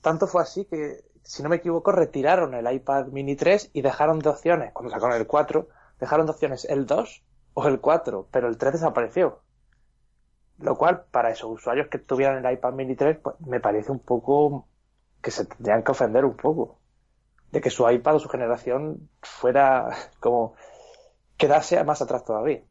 tanto 0.01 0.27
fue 0.27 0.43
así 0.43 0.65
que, 0.65 1.05
si 1.23 1.45
no 1.45 1.49
me 1.49 1.55
equivoco, 1.55 1.93
retiraron 1.93 2.55
el 2.55 2.69
iPad 2.69 3.13
mini 3.13 3.37
3 3.37 3.71
y 3.75 3.81
dejaron 3.81 4.19
de 4.19 4.29
opciones, 4.29 4.73
cuando 4.73 4.93
sacaron 4.93 5.17
el 5.17 5.29
4, 5.29 5.69
dejaron 6.01 6.27
de 6.27 6.33
opciones 6.33 6.65
el 6.65 6.85
2 6.85 7.23
o 7.55 7.69
el 7.69 7.79
4, 7.79 8.27
pero 8.33 8.49
el 8.49 8.59
3 8.59 8.73
desapareció. 8.73 9.43
Lo 10.59 10.75
cual, 10.77 11.05
para 11.13 11.31
esos 11.31 11.49
usuarios 11.49 11.87
que 11.87 12.01
tuvieran 12.01 12.45
el 12.45 12.53
iPad 12.55 12.73
mini 12.73 12.97
3, 12.97 13.19
pues, 13.23 13.37
me 13.47 13.61
parece 13.61 13.93
un 13.93 14.01
poco 14.01 14.67
que 15.23 15.31
se 15.31 15.45
tendrían 15.45 15.85
que 15.85 15.93
ofender 15.93 16.25
un 16.25 16.37
poco. 16.37 16.81
De 17.53 17.61
que 17.61 17.71
su 17.71 17.89
iPad 17.89 18.17
o 18.17 18.19
su 18.19 18.29
generación 18.29 19.09
fuera 19.23 19.91
como 20.19 20.57
quedase 21.37 21.83
más 21.85 22.03
atrás 22.03 22.25
todavía. 22.25 22.63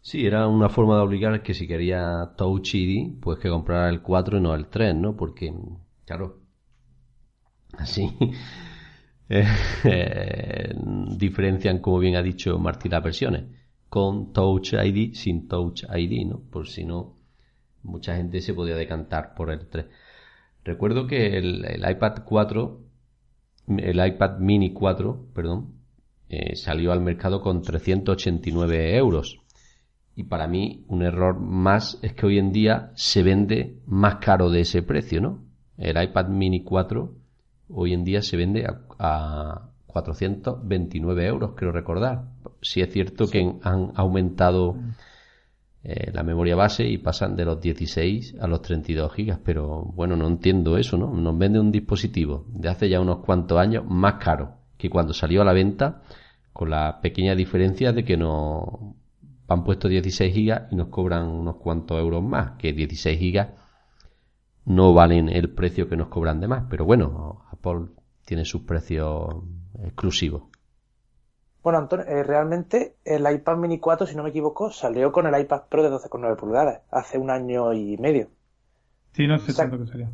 Sí, 0.00 0.26
era 0.26 0.48
una 0.48 0.68
forma 0.68 0.96
de 0.96 1.02
obligar 1.02 1.42
que 1.42 1.54
si 1.54 1.68
quería 1.68 2.32
Touch 2.36 2.74
ID, 2.74 3.20
pues 3.20 3.38
que 3.38 3.48
comprara 3.48 3.88
el 3.88 4.02
4 4.02 4.38
y 4.38 4.40
no 4.40 4.52
el 4.54 4.66
3, 4.66 4.96
¿no? 4.96 5.16
Porque, 5.16 5.54
claro, 6.04 6.40
así 7.78 8.10
eh, 9.28 9.46
eh, 9.84 10.74
diferencian, 11.16 11.78
como 11.78 12.00
bien 12.00 12.16
ha 12.16 12.22
dicho 12.22 12.58
Martín, 12.58 12.90
las 12.90 13.02
versiones 13.04 13.44
con 13.88 14.32
Touch 14.32 14.72
ID, 14.72 15.14
sin 15.14 15.48
Touch 15.48 15.84
ID, 15.84 16.26
¿no? 16.26 16.40
Por 16.50 16.66
si 16.66 16.84
no, 16.84 17.18
mucha 17.82 18.16
gente 18.16 18.40
se 18.40 18.54
podía 18.54 18.74
decantar 18.74 19.34
por 19.34 19.50
el 19.50 19.68
3. 19.68 19.86
Recuerdo 20.64 21.06
que 21.06 21.36
el, 21.36 21.84
iPad 21.88 22.22
4, 22.24 22.80
el 23.78 24.06
iPad 24.06 24.38
mini 24.38 24.72
4, 24.72 25.26
perdón, 25.34 25.81
eh, 26.32 26.56
salió 26.56 26.92
al 26.92 27.02
mercado 27.02 27.42
con 27.42 27.60
389 27.60 28.96
euros. 28.96 29.42
Y 30.16 30.24
para 30.24 30.48
mí 30.48 30.82
un 30.88 31.02
error 31.02 31.38
más 31.38 31.98
es 32.00 32.14
que 32.14 32.24
hoy 32.24 32.38
en 32.38 32.52
día 32.52 32.90
se 32.94 33.22
vende 33.22 33.76
más 33.86 34.16
caro 34.16 34.48
de 34.48 34.60
ese 34.60 34.82
precio, 34.82 35.20
¿no? 35.20 35.44
El 35.76 36.02
iPad 36.02 36.28
mini 36.28 36.64
4 36.64 37.12
hoy 37.68 37.92
en 37.92 38.04
día 38.04 38.22
se 38.22 38.38
vende 38.38 38.66
a 38.98 39.68
429 39.86 41.26
euros, 41.26 41.52
quiero 41.54 41.70
recordar. 41.70 42.24
Si 42.62 42.80
es 42.80 42.90
cierto 42.90 43.26
que 43.26 43.54
han 43.62 43.92
aumentado 43.94 44.76
eh, 45.84 46.12
la 46.14 46.22
memoria 46.22 46.56
base 46.56 46.86
y 46.86 46.96
pasan 46.96 47.36
de 47.36 47.44
los 47.44 47.60
16 47.60 48.36
a 48.40 48.46
los 48.46 48.62
32 48.62 49.12
gigas, 49.12 49.38
pero 49.44 49.82
bueno, 49.82 50.16
no 50.16 50.28
entiendo 50.28 50.78
eso, 50.78 50.96
¿no? 50.96 51.12
Nos 51.12 51.36
vende 51.36 51.60
un 51.60 51.70
dispositivo 51.70 52.46
de 52.48 52.70
hace 52.70 52.88
ya 52.88 53.00
unos 53.00 53.18
cuantos 53.18 53.58
años 53.58 53.84
más 53.86 54.14
caro 54.14 54.62
que 54.82 54.90
cuando 54.90 55.14
salió 55.14 55.42
a 55.42 55.44
la 55.44 55.52
venta, 55.52 56.02
con 56.52 56.70
la 56.70 57.00
pequeña 57.00 57.34
diferencia 57.34 57.92
de 57.92 58.04
que 58.04 58.16
no 58.16 58.96
han 59.48 59.64
puesto 59.64 59.88
16 59.88 60.34
gigas 60.34 60.62
y 60.70 60.76
nos 60.76 60.88
cobran 60.88 61.28
unos 61.28 61.56
cuantos 61.56 61.98
euros 61.98 62.22
más, 62.22 62.52
que 62.58 62.72
16 62.72 63.18
gigas 63.18 63.48
no 64.64 64.94
valen 64.94 65.28
el 65.28 65.52
precio 65.52 65.88
que 65.88 65.96
nos 65.96 66.08
cobran 66.08 66.40
de 66.40 66.48
más, 66.48 66.64
pero 66.70 66.84
bueno, 66.84 67.44
Apple 67.50 67.88
tiene 68.24 68.44
sus 68.44 68.62
precios 68.62 69.42
exclusivos. 69.82 70.44
Bueno, 71.62 71.78
Antonio, 71.78 72.06
eh, 72.06 72.22
realmente 72.22 72.96
el 73.04 73.30
iPad 73.30 73.56
mini 73.56 73.78
4, 73.78 74.06
si 74.06 74.16
no 74.16 74.24
me 74.24 74.30
equivoco, 74.30 74.70
salió 74.70 75.12
con 75.12 75.26
el 75.26 75.40
iPad 75.40 75.62
Pro 75.68 75.82
de 75.82 75.90
12,9 75.90 76.36
pulgadas 76.36 76.82
hace 76.90 77.18
un 77.18 77.30
año 77.30 77.72
y 77.72 77.96
medio. 77.98 78.28
Sí, 79.12 79.26
no 79.26 79.38
sé 79.38 79.54
cuánto 79.54 79.78
que 79.78 79.86
salió. 79.86 80.08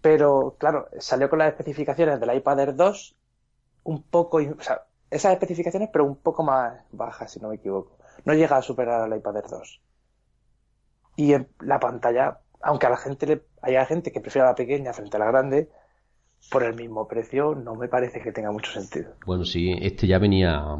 Pero, 0.00 0.56
claro, 0.58 0.88
salió 0.98 1.28
con 1.28 1.40
las 1.40 1.48
especificaciones 1.48 2.20
del 2.20 2.34
iPad 2.36 2.60
Air 2.60 2.76
2 2.76 3.16
un 3.84 4.02
poco, 4.02 4.38
o 4.38 4.62
sea, 4.62 4.82
esas 5.10 5.32
especificaciones, 5.32 5.88
pero 5.92 6.04
un 6.04 6.16
poco 6.16 6.42
más 6.42 6.82
bajas, 6.92 7.32
si 7.32 7.40
no 7.40 7.48
me 7.48 7.56
equivoco. 7.56 7.98
No 8.24 8.34
llega 8.34 8.56
a 8.56 8.62
superar 8.62 9.02
al 9.02 9.16
iPad 9.16 9.36
Air 9.36 9.46
2. 9.50 9.80
Y 11.16 11.32
en 11.32 11.48
la 11.60 11.80
pantalla, 11.80 12.38
aunque 12.60 12.86
a 12.86 12.90
la 12.90 12.96
gente 12.96 13.26
le, 13.26 13.42
haya 13.62 13.84
gente 13.86 14.12
que 14.12 14.20
prefiera 14.20 14.48
la 14.48 14.54
pequeña 14.54 14.92
frente 14.92 15.16
a 15.16 15.20
la 15.20 15.26
grande, 15.26 15.70
por 16.50 16.62
el 16.62 16.74
mismo 16.74 17.08
precio 17.08 17.54
no 17.54 17.74
me 17.74 17.88
parece 17.88 18.20
que 18.20 18.32
tenga 18.32 18.52
mucho 18.52 18.70
sentido. 18.70 19.14
Bueno, 19.26 19.44
sí, 19.44 19.74
este 19.80 20.06
ya 20.06 20.18
venía 20.18 20.76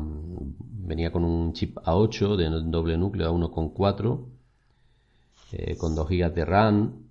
venía 0.88 1.12
con 1.12 1.24
un 1.24 1.52
chip 1.52 1.76
A8 1.78 2.36
de 2.36 2.70
doble 2.70 2.96
núcleo 2.96 3.30
A1.4 3.30 4.26
eh, 5.52 5.76
con 5.76 5.94
2 5.94 6.08
GB 6.08 6.32
de 6.32 6.44
RAM, 6.44 7.10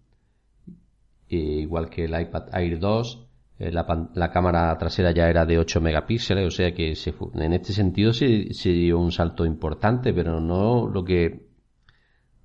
igual 1.28 1.90
que 1.90 2.06
el 2.06 2.20
iPad 2.20 2.56
Air 2.56 2.80
2. 2.80 3.27
Eh, 3.60 3.72
la, 3.72 4.32
cámara 4.32 4.78
trasera 4.78 5.12
ya 5.12 5.30
era 5.30 5.46
de 5.46 5.58
8 5.58 5.82
megapíxeles, 5.82 6.46
o 6.46 6.52
sea 6.52 6.74
que 6.74 6.94
en 7.34 7.54
este 7.54 7.74
sentido 7.74 8.14
se, 8.14 8.54
se 8.54 8.70
dio 8.70 9.00
un 9.00 9.12
salto 9.12 9.46
importante, 9.46 10.14
pero 10.14 10.40
no 10.40 10.88
lo 10.88 11.04
que 11.04 11.48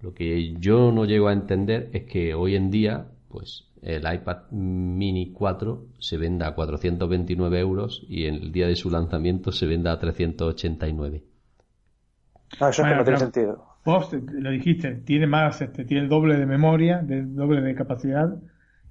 lo 0.03 0.15
que 0.15 0.55
yo 0.55 0.91
no 0.91 1.05
llego 1.05 1.29
a 1.29 1.33
entender 1.33 1.89
es 1.93 2.05
que 2.05 2.35
hoy 2.35 2.57
en 2.57 2.71
día, 2.71 3.07
pues 3.29 3.71
el 3.83 4.03
iPad 4.13 4.51
mini 4.51 5.33
4 5.33 5.87
se 5.99 6.17
venda 6.17 6.49
a 6.49 6.55
429 6.55 7.61
euros 7.61 8.05
y 8.09 8.27
en 8.27 8.35
el 8.35 8.53
día 8.53 8.67
de 8.67 8.75
su 8.75 8.91
lanzamiento 8.91 9.53
se 9.53 9.67
venda 9.67 9.93
a 9.93 9.99
389. 10.01 11.23
No, 12.61 12.69
eso 12.69 12.85
no 12.85 13.05
tiene 13.05 13.19
sentido. 13.19 13.65
Vos 13.85 14.13
lo 14.13 14.51
dijiste, 14.51 14.97
tiene 14.97 15.27
más, 15.27 15.61
este, 15.63 15.85
tiene 15.85 16.05
el 16.05 16.09
doble 16.09 16.37
de 16.37 16.47
memoria, 16.47 17.05
el 17.09 17.35
doble 17.35 17.61
de 17.61 17.75
capacidad 17.75 18.37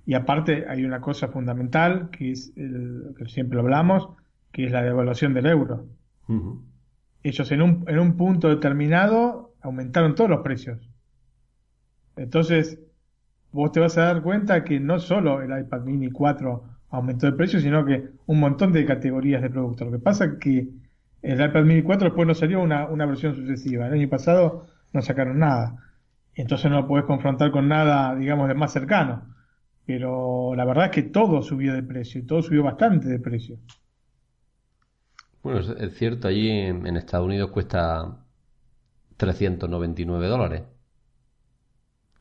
y 0.06 0.14
aparte 0.14 0.66
hay 0.68 0.84
una 0.84 1.02
cosa 1.02 1.28
fundamental 1.28 2.10
que 2.10 2.32
es 2.32 2.54
el, 2.56 3.14
que 3.18 3.26
siempre 3.26 3.56
lo 3.56 3.62
hablamos, 3.62 4.10
que 4.52 4.66
es 4.66 4.72
la 4.72 4.82
devaluación 4.82 5.34
del 5.34 5.46
euro. 5.46 5.86
Ellos 7.24 7.52
en 7.52 7.62
un, 7.62 7.86
en 7.88 8.00
un 8.00 8.18
punto 8.18 8.50
determinado 8.50 9.54
aumentaron 9.62 10.16
todos 10.16 10.30
los 10.30 10.42
precios. 10.42 10.90
Entonces, 12.16 12.80
vos 13.52 13.72
te 13.72 13.80
vas 13.80 13.98
a 13.98 14.06
dar 14.06 14.22
cuenta 14.22 14.64
que 14.64 14.80
no 14.80 15.00
solo 15.00 15.42
el 15.42 15.58
iPad 15.58 15.82
mini 15.82 16.10
4 16.10 16.64
aumentó 16.90 17.28
el 17.28 17.36
precio, 17.36 17.60
sino 17.60 17.86
que 17.86 18.10
un 18.26 18.40
montón 18.40 18.74
de 18.74 18.86
categorías 18.86 19.42
de 19.42 19.50
productos. 19.50 19.88
Lo 19.88 19.94
que 19.94 20.04
pasa 20.04 20.26
es 20.26 20.32
que 20.40 20.68
el 21.22 21.42
iPad 21.42 21.64
mini 21.64 21.84
4 21.84 22.10
después 22.10 22.28
no 22.28 22.34
salió 22.34 22.62
una, 22.62 22.88
una 22.88 23.06
versión 23.06 23.36
sucesiva. 23.36 23.88
El 23.88 23.94
año 23.94 24.10
pasado 24.10 24.68
no 24.94 25.02
sacaron 25.02 25.40
nada. 25.40 25.76
Entonces 26.34 26.72
no 26.72 26.82
lo 26.82 26.88
podés 26.88 27.06
confrontar 27.06 27.52
con 27.52 27.68
nada, 27.68 28.16
digamos, 28.16 28.48
de 28.48 28.56
más 28.56 28.72
cercano. 28.74 29.24
Pero 29.86 30.54
la 30.56 30.66
verdad 30.66 30.86
es 30.86 30.92
que 30.92 31.04
todo 31.04 31.42
subió 31.42 31.74
de 31.74 31.84
precio 31.84 32.22
y 32.22 32.26
todo 32.26 32.42
subió 32.42 32.64
bastante 32.64 33.08
de 33.08 33.20
precio. 33.20 33.58
Bueno, 35.44 35.60
es 35.60 35.98
cierto, 35.98 36.28
allí 36.28 36.50
en 36.50 36.96
Estados 36.98 37.26
Unidos 37.26 37.50
cuesta 37.52 38.26
399 39.18 40.28
dólares 40.28 40.64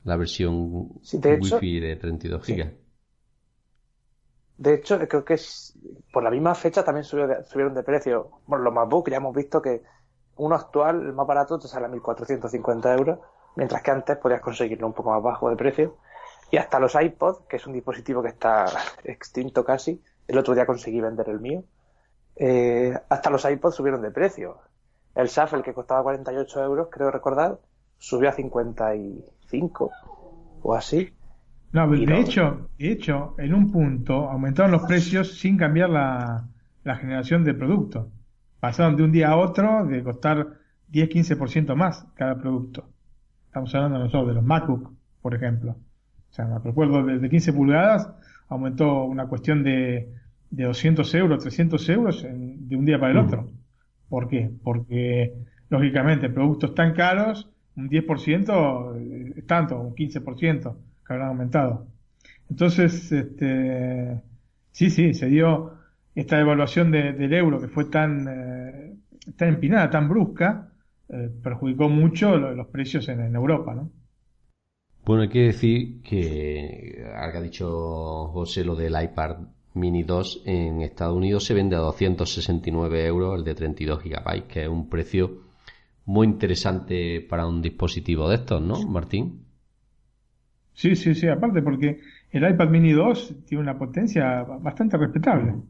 la 0.04 0.16
versión 0.16 0.88
de 1.12 1.34
Wi-Fi 1.34 1.80
de 1.80 1.96
32 1.96 2.46
GB. 2.46 2.74
De 4.58 4.74
hecho, 4.74 4.98
creo 5.08 5.24
que 5.24 5.34
es, 5.34 5.78
por 6.12 6.22
la 6.22 6.30
misma 6.30 6.54
fecha 6.54 6.84
también 6.84 7.04
subieron 7.04 7.74
de 7.74 7.82
precio. 7.82 8.30
Bueno, 8.46 8.64
los 8.64 8.74
MacBook 8.74 9.08
ya 9.10 9.16
hemos 9.16 9.34
visto 9.34 9.62
que 9.62 9.82
uno 10.36 10.54
actual, 10.54 11.06
el 11.06 11.12
más 11.12 11.26
barato, 11.26 11.58
te 11.58 11.68
sale 11.68 11.86
a 11.86 11.88
1.450 11.88 12.98
euros, 12.98 13.18
mientras 13.56 13.82
que 13.82 13.90
antes 13.90 14.16
podías 14.18 14.40
conseguirlo 14.40 14.86
un 14.86 14.92
poco 14.92 15.10
más 15.10 15.22
bajo 15.22 15.48
de 15.48 15.56
precio. 15.56 15.96
Y 16.50 16.56
hasta 16.56 16.80
los 16.80 16.94
iPod, 16.94 17.46
que 17.48 17.56
es 17.56 17.66
un 17.66 17.72
dispositivo 17.72 18.22
que 18.22 18.28
está 18.28 18.66
extinto 19.04 19.64
casi, 19.64 20.02
el 20.26 20.38
otro 20.38 20.54
día 20.54 20.66
conseguí 20.66 21.00
vender 21.00 21.28
el 21.28 21.40
mío, 21.40 21.64
eh, 22.36 22.96
hasta 23.08 23.30
los 23.30 23.44
iPods 23.44 23.76
subieron 23.76 24.02
de 24.02 24.10
precio. 24.10 24.58
El 25.14 25.28
Shuffle, 25.28 25.62
que 25.62 25.74
costaba 25.74 26.02
48 26.02 26.62
euros, 26.64 26.88
creo 26.90 27.10
recordar, 27.10 27.58
subió 27.98 28.30
a 28.30 28.32
55 28.32 29.90
o 30.62 30.74
así. 30.74 31.12
No, 31.72 31.88
de 31.88 32.18
hecho, 32.18 32.68
de 32.78 32.92
hecho, 32.92 33.34
en 33.38 33.54
un 33.54 33.70
punto 33.70 34.28
aumentaron 34.28 34.72
los 34.72 34.82
precios 34.82 35.38
sin 35.38 35.56
cambiar 35.56 35.90
la, 35.90 36.48
la 36.82 36.96
generación 36.96 37.44
de 37.44 37.54
producto. 37.54 38.10
Pasaron 38.58 38.96
de 38.96 39.04
un 39.04 39.12
día 39.12 39.30
a 39.30 39.36
otro 39.36 39.84
de 39.86 40.02
costar 40.02 40.58
10-15% 40.90 41.74
más 41.76 42.06
cada 42.14 42.38
producto. 42.38 42.88
Estamos 43.46 43.74
hablando 43.74 43.98
nosotros 43.98 44.28
de 44.28 44.34
los 44.34 44.44
MacBook, 44.44 44.92
por 45.22 45.34
ejemplo. 45.34 45.76
O 46.30 46.32
sea, 46.32 46.46
me 46.46 46.58
recuerdo 46.58 47.04
de 47.04 47.28
15 47.28 47.52
pulgadas 47.52 48.08
aumentó 48.48 49.04
una 49.04 49.26
cuestión 49.26 49.62
de, 49.62 50.12
de 50.50 50.64
200 50.64 51.14
euros, 51.14 51.42
300 51.42 51.88
euros 51.88 52.22
de 52.22 52.76
un 52.76 52.84
día 52.84 52.98
para 52.98 53.12
el 53.12 53.18
otro. 53.18 53.50
¿Por 54.08 54.28
qué? 54.28 54.50
Porque, 54.62 55.34
lógicamente, 55.68 56.28
productos 56.28 56.74
tan 56.74 56.94
caros 56.94 57.48
un 57.76 57.88
10% 57.88 59.36
es 59.36 59.46
tanto, 59.46 59.80
un 59.80 59.94
15% 59.94 60.76
que 61.06 61.12
habrán 61.12 61.28
aumentado. 61.28 61.86
Entonces, 62.50 63.12
este, 63.12 64.20
sí, 64.72 64.90
sí, 64.90 65.14
se 65.14 65.26
dio 65.26 65.74
esta 66.14 66.36
devaluación 66.36 66.90
del 66.90 67.32
euro 67.32 67.60
que 67.60 67.68
fue 67.68 67.84
tan, 67.84 68.26
eh, 68.28 68.96
tan 69.36 69.48
empinada, 69.50 69.88
tan 69.90 70.08
brusca, 70.08 70.68
eh, 71.08 71.30
perjudicó 71.42 71.88
mucho 71.88 72.36
los 72.36 72.66
precios 72.66 73.08
en, 73.08 73.34
Europa, 73.34 73.74
¿no? 73.74 73.90
Bueno, 75.10 75.24
hay 75.24 75.28
que 75.28 75.46
decir 75.46 76.02
que, 76.02 77.04
algo 77.16 77.38
ha 77.38 77.42
dicho 77.42 78.28
José 78.28 78.64
lo 78.64 78.76
del 78.76 78.94
iPad 79.02 79.38
Mini 79.74 80.04
2 80.04 80.44
en 80.46 80.82
Estados 80.82 81.16
Unidos 81.16 81.44
se 81.44 81.52
vende 81.52 81.74
a 81.74 81.80
269 81.80 83.06
euros 83.06 83.36
el 83.36 83.44
de 83.44 83.56
32 83.56 84.04
GB, 84.04 84.46
que 84.46 84.62
es 84.62 84.68
un 84.68 84.88
precio 84.88 85.42
muy 86.04 86.28
interesante 86.28 87.26
para 87.28 87.44
un 87.44 87.60
dispositivo 87.60 88.28
de 88.28 88.36
estos, 88.36 88.62
¿no, 88.62 88.86
Martín? 88.86 89.46
Sí, 90.74 90.94
sí, 90.94 91.16
sí, 91.16 91.26
aparte 91.26 91.60
porque 91.60 91.98
el 92.30 92.48
iPad 92.48 92.68
mini 92.68 92.92
2 92.92 93.46
tiene 93.46 93.64
una 93.64 93.76
potencia 93.76 94.44
bastante 94.44 94.96
respetable. 94.96 95.50
O 95.50 95.64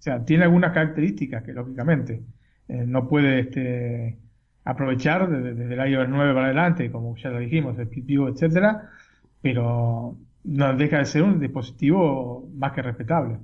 sea, 0.00 0.24
tiene 0.24 0.42
algunas 0.42 0.72
características 0.72 1.44
que 1.44 1.52
lógicamente 1.52 2.20
eh, 2.66 2.84
no 2.84 3.06
puede 3.06 3.38
este, 3.42 4.18
aprovechar 4.66 5.30
desde, 5.30 5.74
el 5.74 5.92
iOS 5.92 6.08
9 6.08 6.34
para 6.34 6.46
adelante, 6.46 6.90
como 6.90 7.16
ya 7.16 7.30
lo 7.30 7.38
dijimos, 7.38 7.78
el 7.78 7.88
PPU, 7.88 8.26
etcétera, 8.26 8.90
pero 9.40 10.16
no 10.42 10.76
deja 10.76 10.98
de 10.98 11.04
ser 11.04 11.22
un 11.22 11.38
dispositivo 11.38 12.48
más 12.52 12.72
que 12.72 12.82
respetable. 12.82 13.38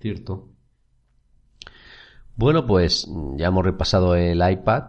Cierto. 0.00 0.48
Bueno, 2.36 2.66
pues 2.66 3.10
ya 3.36 3.48
hemos 3.48 3.64
repasado 3.64 4.14
el 4.14 4.48
iPad 4.48 4.84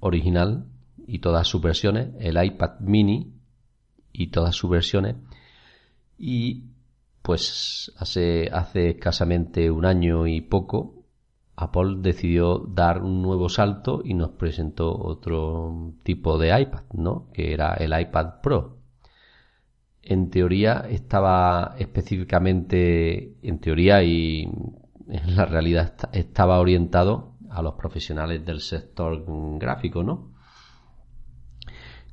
original 0.00 0.66
y 1.06 1.18
todas 1.18 1.46
sus 1.46 1.60
versiones, 1.60 2.14
el 2.18 2.42
iPad 2.42 2.80
mini 2.80 3.34
y 4.10 4.28
todas 4.28 4.54
sus 4.54 4.70
versiones. 4.70 5.16
Y 6.16 6.64
pues 7.20 7.92
hace, 7.98 8.48
hace 8.50 8.90
escasamente 8.90 9.70
un 9.70 9.84
año 9.84 10.26
y 10.26 10.40
poco, 10.40 11.01
Apple 11.56 11.96
decidió 11.98 12.58
dar 12.58 13.02
un 13.02 13.22
nuevo 13.22 13.48
salto 13.48 14.00
y 14.04 14.14
nos 14.14 14.30
presentó 14.30 14.96
otro 14.96 15.94
tipo 16.02 16.38
de 16.38 16.60
iPad, 16.60 16.82
¿no? 16.94 17.28
Que 17.32 17.52
era 17.52 17.74
el 17.74 17.98
iPad 17.98 18.40
Pro. 18.42 18.78
En 20.02 20.30
teoría 20.30 20.84
estaba 20.88 21.74
específicamente, 21.78 23.36
en 23.42 23.58
teoría 23.60 24.02
y 24.02 24.42
en 25.08 25.36
la 25.36 25.44
realidad 25.44 25.94
estaba 26.12 26.58
orientado 26.58 27.34
a 27.50 27.62
los 27.62 27.74
profesionales 27.74 28.44
del 28.44 28.60
sector 28.60 29.24
gráfico, 29.58 30.02
¿no? 30.02 30.32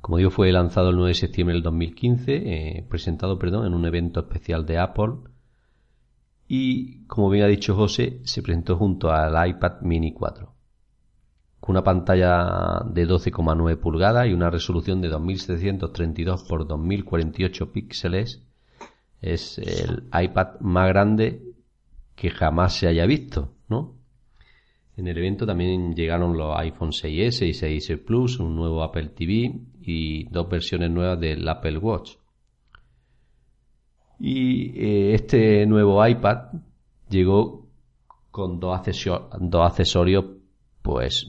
Como 0.00 0.18
digo, 0.18 0.30
fue 0.30 0.50
lanzado 0.52 0.90
el 0.90 0.96
9 0.96 1.08
de 1.08 1.14
septiembre 1.14 1.54
del 1.54 1.62
2015, 1.62 2.36
eh, 2.36 2.86
presentado, 2.88 3.38
perdón, 3.38 3.66
en 3.66 3.74
un 3.74 3.84
evento 3.84 4.20
especial 4.20 4.64
de 4.64 4.78
Apple. 4.78 5.12
Y, 6.52 7.04
como 7.06 7.30
bien 7.30 7.44
ha 7.44 7.46
dicho 7.46 7.76
José, 7.76 8.18
se 8.24 8.42
presentó 8.42 8.76
junto 8.76 9.08
al 9.08 9.48
iPad 9.50 9.82
Mini 9.82 10.12
4. 10.12 10.52
Con 11.60 11.74
una 11.74 11.84
pantalla 11.84 12.82
de 12.92 13.06
12,9 13.06 13.76
pulgadas 13.76 14.26
y 14.26 14.32
una 14.32 14.50
resolución 14.50 15.00
de 15.00 15.10
2732 15.10 16.40
x 16.40 16.66
2048 16.66 17.72
píxeles, 17.72 18.42
es 19.22 19.58
el 19.58 20.08
iPad 20.12 20.58
más 20.58 20.88
grande 20.88 21.40
que 22.16 22.30
jamás 22.30 22.74
se 22.74 22.88
haya 22.88 23.06
visto, 23.06 23.52
¿no? 23.68 23.94
En 24.96 25.06
el 25.06 25.18
evento 25.18 25.46
también 25.46 25.94
llegaron 25.94 26.36
los 26.36 26.58
iPhone 26.58 26.90
6S 26.90 27.46
y 27.46 27.52
6S 27.52 28.04
Plus, 28.04 28.40
un 28.40 28.56
nuevo 28.56 28.82
Apple 28.82 29.10
TV 29.10 29.54
y 29.82 30.24
dos 30.30 30.48
versiones 30.48 30.90
nuevas 30.90 31.20
del 31.20 31.48
Apple 31.48 31.78
Watch. 31.78 32.16
Y 34.20 34.78
eh, 34.78 35.14
este 35.14 35.64
nuevo 35.66 36.06
iPad 36.06 36.52
llegó 37.08 37.66
con 38.30 38.60
dos, 38.60 38.82
dos 39.40 39.66
accesorios 39.66 40.26
pues 40.82 41.26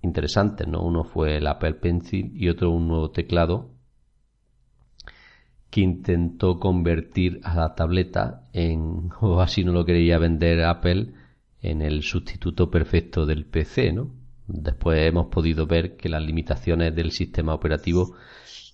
interesantes, 0.00 0.66
¿no? 0.66 0.82
Uno 0.82 1.04
fue 1.04 1.36
el 1.36 1.46
Apple 1.46 1.74
Pencil 1.74 2.32
y 2.34 2.48
otro 2.48 2.70
un 2.70 2.88
nuevo 2.88 3.10
teclado 3.10 3.70
que 5.70 5.82
intentó 5.82 6.58
convertir 6.58 7.40
a 7.42 7.54
la 7.56 7.74
tableta 7.74 8.48
en, 8.52 9.10
o 9.20 9.40
así 9.40 9.62
no 9.64 9.72
lo 9.72 9.84
quería 9.84 10.18
vender 10.18 10.64
Apple, 10.64 11.12
en 11.60 11.82
el 11.82 12.02
sustituto 12.02 12.70
perfecto 12.70 13.26
del 13.26 13.44
PC, 13.46 13.92
¿no? 13.92 14.10
Después 14.46 15.00
hemos 15.00 15.26
podido 15.26 15.66
ver 15.66 15.96
que 15.96 16.10
las 16.10 16.22
limitaciones 16.22 16.94
del 16.94 17.10
sistema 17.10 17.54
operativo 17.54 18.14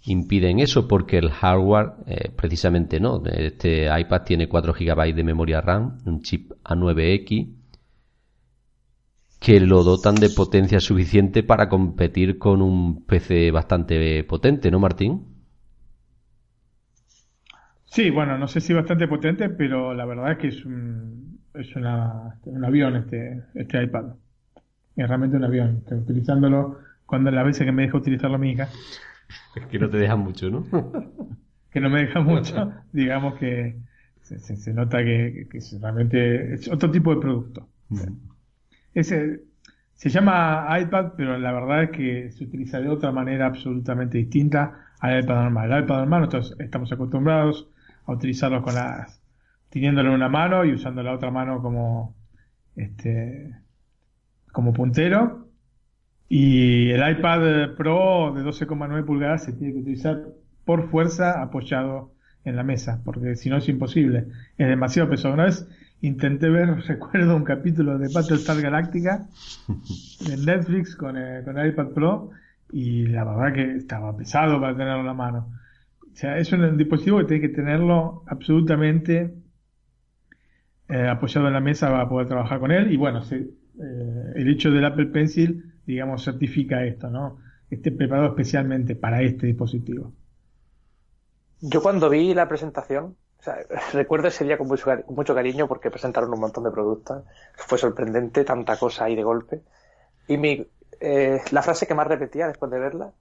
impiden 0.04 0.60
eso 0.60 0.88
porque 0.88 1.18
el 1.18 1.30
hardware 1.30 1.92
eh, 2.06 2.30
precisamente 2.34 3.00
no. 3.00 3.22
Este 3.24 3.86
iPad 3.86 4.22
tiene 4.22 4.48
4 4.48 4.72
GB 4.72 5.14
de 5.14 5.24
memoria 5.24 5.60
RAM, 5.60 5.98
un 6.06 6.22
chip 6.22 6.52
A9X 6.64 7.60
que 9.40 9.58
lo 9.58 9.82
dotan 9.82 10.16
de 10.16 10.28
potencia 10.28 10.80
suficiente 10.80 11.42
para 11.42 11.68
competir 11.68 12.38
con 12.38 12.60
un 12.60 13.06
PC 13.06 13.50
bastante 13.50 14.22
potente, 14.24 14.70
¿no, 14.70 14.78
Martín? 14.78 15.24
Sí, 17.86 18.10
bueno, 18.10 18.36
no 18.36 18.46
sé 18.46 18.60
si 18.60 18.74
bastante 18.74 19.08
potente, 19.08 19.48
pero 19.48 19.94
la 19.94 20.04
verdad 20.04 20.32
es 20.32 20.38
que 20.38 20.48
es 20.48 20.64
un, 20.64 21.40
es 21.54 21.74
una, 21.74 22.38
un 22.44 22.64
avión 22.64 22.96
este, 22.96 23.42
este 23.54 23.82
iPad. 23.82 24.12
Es 24.94 25.08
realmente 25.08 25.38
un 25.38 25.44
avión. 25.44 25.78
Estoy 25.78 25.98
utilizándolo 25.98 26.78
cuando 27.06 27.30
las 27.30 27.44
veces 27.44 27.64
que 27.64 27.72
me 27.72 27.82
deja 27.82 27.96
utilizarlo 27.96 28.38
mi 28.38 28.52
hija. 28.52 28.68
Es 29.54 29.66
que 29.66 29.78
no 29.78 29.88
te 29.88 29.98
deja 29.98 30.16
mucho, 30.16 30.50
¿no? 30.50 30.64
que 31.70 31.80
no 31.80 31.90
me 31.90 32.00
deja 32.00 32.20
mucho. 32.20 32.72
Digamos 32.92 33.38
que 33.38 33.76
se, 34.22 34.38
se, 34.38 34.72
nota 34.72 34.98
que, 34.98 35.48
que, 35.50 35.60
realmente 35.80 36.54
es 36.54 36.68
otro 36.68 36.90
tipo 36.90 37.14
de 37.14 37.20
producto. 37.20 37.68
Mm. 37.88 38.00
Ese, 38.94 39.40
se 39.94 40.08
llama 40.08 40.66
iPad, 40.80 41.12
pero 41.16 41.38
la 41.38 41.52
verdad 41.52 41.84
es 41.84 41.90
que 41.90 42.30
se 42.32 42.44
utiliza 42.44 42.80
de 42.80 42.88
otra 42.88 43.12
manera 43.12 43.46
absolutamente 43.46 44.18
distinta 44.18 44.86
al 45.00 45.22
iPad 45.22 45.42
normal. 45.42 45.72
El 45.72 45.84
iPad 45.84 45.96
normal 45.98 46.20
nosotros 46.20 46.56
estamos 46.58 46.90
acostumbrados 46.92 47.68
a 48.06 48.12
utilizarlo 48.12 48.62
con 48.62 48.74
las 48.74 49.20
teniéndolo 49.70 50.10
en 50.10 50.16
una 50.16 50.28
mano 50.28 50.64
y 50.64 50.72
usando 50.72 51.02
la 51.02 51.12
otra 51.12 51.30
mano 51.30 51.62
como 51.62 52.16
este 52.76 53.54
como 54.52 54.72
puntero 54.72 55.49
y 56.32 56.90
el 56.90 57.00
iPad 57.10 57.74
Pro 57.76 58.32
de 58.32 58.44
12,9 58.44 59.04
pulgadas 59.04 59.42
se 59.42 59.52
tiene 59.52 59.72
que 59.72 59.80
utilizar 59.80 60.22
por 60.64 60.88
fuerza 60.88 61.42
apoyado 61.42 62.12
en 62.44 62.54
la 62.54 62.62
mesa 62.62 63.02
porque 63.04 63.34
si 63.34 63.50
no 63.50 63.56
es 63.56 63.68
imposible. 63.68 64.28
Es 64.56 64.68
demasiado 64.68 65.10
pesado 65.10 65.34
una 65.34 65.46
vez 65.46 65.66
intenté 66.02 66.48
ver, 66.48 66.68
recuerdo 66.86 67.34
un 67.34 67.42
capítulo 67.42 67.98
de 67.98 68.08
Battlestar 68.14 68.62
Galactica 68.62 69.26
de 70.20 70.36
Netflix 70.36 70.94
con, 70.94 71.16
el, 71.16 71.44
con 71.44 71.66
iPad 71.66 71.88
Pro 71.88 72.30
y 72.70 73.08
la 73.08 73.24
verdad 73.24 73.52
que 73.52 73.74
estaba 73.74 74.16
pesado 74.16 74.60
para 74.60 74.76
tenerlo 74.76 75.00
en 75.00 75.06
la 75.06 75.14
mano. 75.14 75.50
O 76.00 76.14
sea, 76.14 76.38
es 76.38 76.52
un 76.52 76.76
dispositivo 76.76 77.18
que 77.18 77.24
tiene 77.24 77.48
que 77.48 77.54
tenerlo 77.56 78.22
absolutamente 78.28 79.34
eh, 80.88 81.08
apoyado 81.08 81.48
en 81.48 81.54
la 81.54 81.60
mesa 81.60 81.88
para 81.88 82.08
poder 82.08 82.28
trabajar 82.28 82.60
con 82.60 82.70
él. 82.70 82.92
Y 82.92 82.96
bueno, 82.96 83.22
se, 83.22 83.36
eh, 83.36 84.32
el 84.36 84.48
hecho 84.48 84.70
del 84.70 84.84
Apple 84.84 85.06
Pencil, 85.06 85.69
digamos, 85.90 86.24
certifica 86.24 86.84
esto, 86.84 87.10
¿no? 87.10 87.38
Esté 87.68 87.92
preparado 87.92 88.28
especialmente 88.28 88.96
para 88.96 89.22
este 89.22 89.46
dispositivo. 89.46 90.12
Yo 91.60 91.82
cuando 91.82 92.08
vi 92.08 92.34
la 92.34 92.48
presentación, 92.48 93.16
recuerdo 93.92 94.28
ese 94.28 94.44
día 94.44 94.58
con 94.58 94.66
mucho, 94.68 95.34
cariño 95.34 95.68
porque 95.68 95.90
presentaron 95.90 96.32
un 96.32 96.40
montón 96.40 96.64
de 96.64 96.70
productos. 96.70 97.24
Fue 97.56 97.78
sorprendente, 97.78 98.44
tanta 98.44 98.76
cosa 98.76 99.04
ahí 99.04 99.16
de 99.16 99.22
golpe. 99.22 99.62
Y 100.26 100.36
mi, 100.36 100.66
eh, 101.00 101.40
la 101.50 101.62
frase 101.62 101.86
que 101.86 101.94
más 101.94 102.06
repetía 102.06 102.46
después 102.46 102.70
de 102.70 102.78
verla 102.78 103.12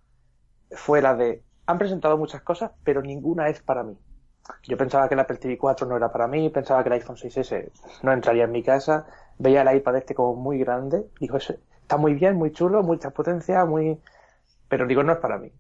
fue 0.72 1.02
la 1.02 1.16
de, 1.16 1.44
han 1.66 1.78
presentado 1.78 2.18
muchas 2.18 2.42
cosas, 2.42 2.72
pero 2.84 3.02
ninguna 3.02 3.50
es 3.50 3.62
para 3.62 3.84
mí. 3.84 3.98
Yo 4.68 4.78
pensaba 4.78 5.08
que 5.08 5.14
el 5.14 5.20
Apple 5.20 5.38
TV 5.38 5.58
4 5.58 5.88
no 5.88 5.96
era 5.96 6.12
para 6.12 6.28
mí, 6.28 6.50
pensaba 6.50 6.84
que 6.84 6.90
el 6.90 6.94
iPhone 6.94 7.16
6S 7.16 7.72
no 8.04 8.12
entraría 8.12 8.46
en 8.46 8.52
mi 8.52 8.64
casa, 8.64 9.06
veía 9.38 9.62
el 9.62 9.78
iPad 9.78 9.98
este 9.98 10.16
como 10.16 10.36
muy 10.36 10.58
grande, 10.58 11.06
digo, 11.20 11.38
está 11.90 11.98
muy 11.98 12.14
bien, 12.14 12.36
muy 12.36 12.52
chulo, 12.52 12.84
mucha 12.84 13.10
potencia, 13.10 13.66
muy... 13.66 14.00
Pero 14.68 14.86
digo, 14.86 15.02
no 15.02 15.14
es 15.14 15.18
para 15.18 15.40
mí. 15.40 15.52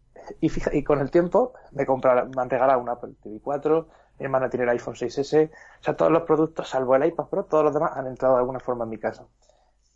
Y, 0.41 0.49
fija, 0.49 0.69
y 0.75 0.83
con 0.83 0.99
el 0.99 1.09
tiempo 1.09 1.53
me, 1.71 1.87
compraron, 1.87 2.29
me 2.29 2.43
han 2.43 2.79
un 2.79 2.89
Apple 2.89 3.13
TV 3.23 3.39
4, 3.41 3.87
mi 4.19 4.25
hermana 4.25 4.47
tiene 4.47 4.65
el 4.65 4.69
iPhone 4.69 4.93
6S, 4.93 5.49
o 5.49 5.83
sea, 5.83 5.97
todos 5.97 6.11
los 6.11 6.21
productos, 6.23 6.69
salvo 6.69 6.95
el 6.95 7.05
iPad 7.07 7.25
Pro, 7.25 7.45
todos 7.45 7.63
los 7.63 7.73
demás 7.73 7.93
han 7.95 8.05
entrado 8.05 8.35
de 8.35 8.41
alguna 8.41 8.59
forma 8.59 8.83
en 8.83 8.91
mi 8.91 8.99
casa. 8.99 9.25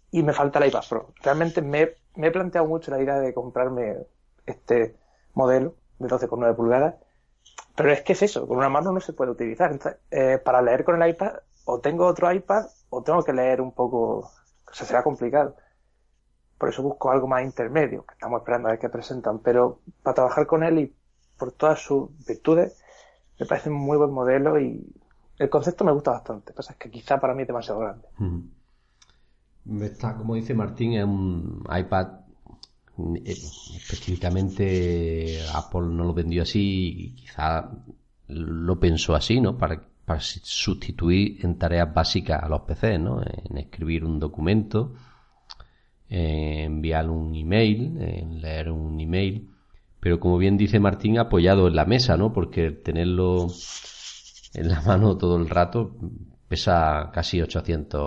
Y 0.10 0.24
me 0.24 0.34
falta 0.34 0.58
el 0.58 0.70
iPad 0.70 0.84
Pro. 0.90 1.14
Realmente 1.22 1.62
me, 1.62 1.98
he 2.16 2.32
planteado 2.32 2.66
mucho 2.66 2.90
la 2.90 3.00
idea 3.00 3.20
de 3.20 3.32
comprarme 3.32 3.98
este 4.48 4.98
modelo 5.36 5.76
de 6.00 6.08
12,9 6.08 6.56
pulgadas, 6.56 6.96
pero 7.76 7.92
es 7.92 8.02
que 8.02 8.14
es 8.14 8.24
eso, 8.24 8.48
con 8.48 8.58
una 8.58 8.70
mano 8.70 8.92
no 8.92 9.02
se 9.02 9.14
puede 9.14 9.30
utilizar. 9.30 9.72
Entonces, 9.72 10.00
eh, 10.10 10.40
para 10.44 10.64
leer 10.64 10.84
con 10.84 11.00
el 11.00 11.10
iPad, 11.10 11.34
o 11.66 11.80
tengo 11.80 12.08
otro 12.08 12.32
iPad, 12.32 12.66
o 12.90 13.04
tengo 13.04 13.24
que 13.24 13.34
leer 13.34 13.62
un 13.62 13.72
poco, 13.72 14.32
o 14.68 14.74
sea, 14.74 14.88
será 14.88 15.04
complicado. 15.04 15.56
Por 16.64 16.70
eso 16.70 16.82
busco 16.82 17.12
algo 17.12 17.28
más 17.28 17.44
intermedio, 17.44 18.06
que 18.06 18.14
estamos 18.14 18.40
esperando 18.40 18.70
a 18.70 18.72
ver 18.72 18.80
qué 18.80 18.88
presentan. 18.88 19.40
Pero 19.40 19.82
para 20.02 20.14
trabajar 20.14 20.48
con 20.48 20.64
él 20.64 20.80
y 20.80 20.94
por 21.38 21.52
todas 21.52 21.82
sus 21.82 22.08
virtudes, 22.26 22.82
me 23.38 23.46
parece 23.46 23.70
un 23.70 23.76
muy 23.76 23.98
buen 23.98 24.12
modelo 24.12 24.58
y 24.58 24.82
el 25.40 25.50
concepto 25.50 25.84
me 25.84 25.92
gusta 25.92 26.12
bastante. 26.12 26.54
pasa 26.54 26.72
es 26.72 26.80
que 26.80 26.90
quizá 26.90 27.20
para 27.20 27.36
mí 27.36 27.42
es 27.42 27.50
demasiado 27.50 27.82
grande. 27.82 28.08
Está, 29.86 30.16
como 30.16 30.36
dice 30.36 30.54
Martín, 30.54 30.94
es 30.94 31.04
un 31.04 31.68
iPad 31.70 32.22
eh, 32.98 33.24
específicamente 33.26 35.42
Apple 35.54 35.88
no 35.88 36.06
lo 36.06 36.14
vendió 36.14 36.44
así 36.44 36.94
y 36.98 37.16
quizá 37.16 37.72
lo 38.30 38.80
pensó 38.80 39.16
así, 39.16 39.42
¿no? 39.42 39.58
Para, 39.58 39.82
para 40.06 40.22
sustituir 40.22 41.46
en 41.46 41.58
tareas 41.58 41.94
básicas 41.94 42.42
a 42.42 42.48
los 42.48 42.62
PCs, 42.62 43.02
¿no? 43.02 43.22
En 43.22 43.58
escribir 43.58 44.06
un 44.06 44.18
documento, 44.18 44.94
en 46.14 46.74
enviar 46.74 47.10
un 47.10 47.36
email, 47.36 47.98
en 48.00 48.42
leer 48.42 48.72
un 48.72 49.00
email 49.00 49.50
pero 50.04 50.20
como 50.20 50.38
bien 50.38 50.58
dice 50.58 50.82
Martín, 50.82 51.18
apoyado 51.18 51.70
en 51.70 51.78
la 51.78 51.86
mesa, 51.86 52.18
¿no? 52.18 52.34
Porque 52.34 52.72
tenerlo 52.72 53.48
en 54.54 54.68
la 54.68 54.82
mano 54.86 55.18
todo 55.18 55.38
el 55.38 55.50
rato 55.50 55.96
pesa 56.50 57.10
casi 57.14 57.42
800, 57.42 58.02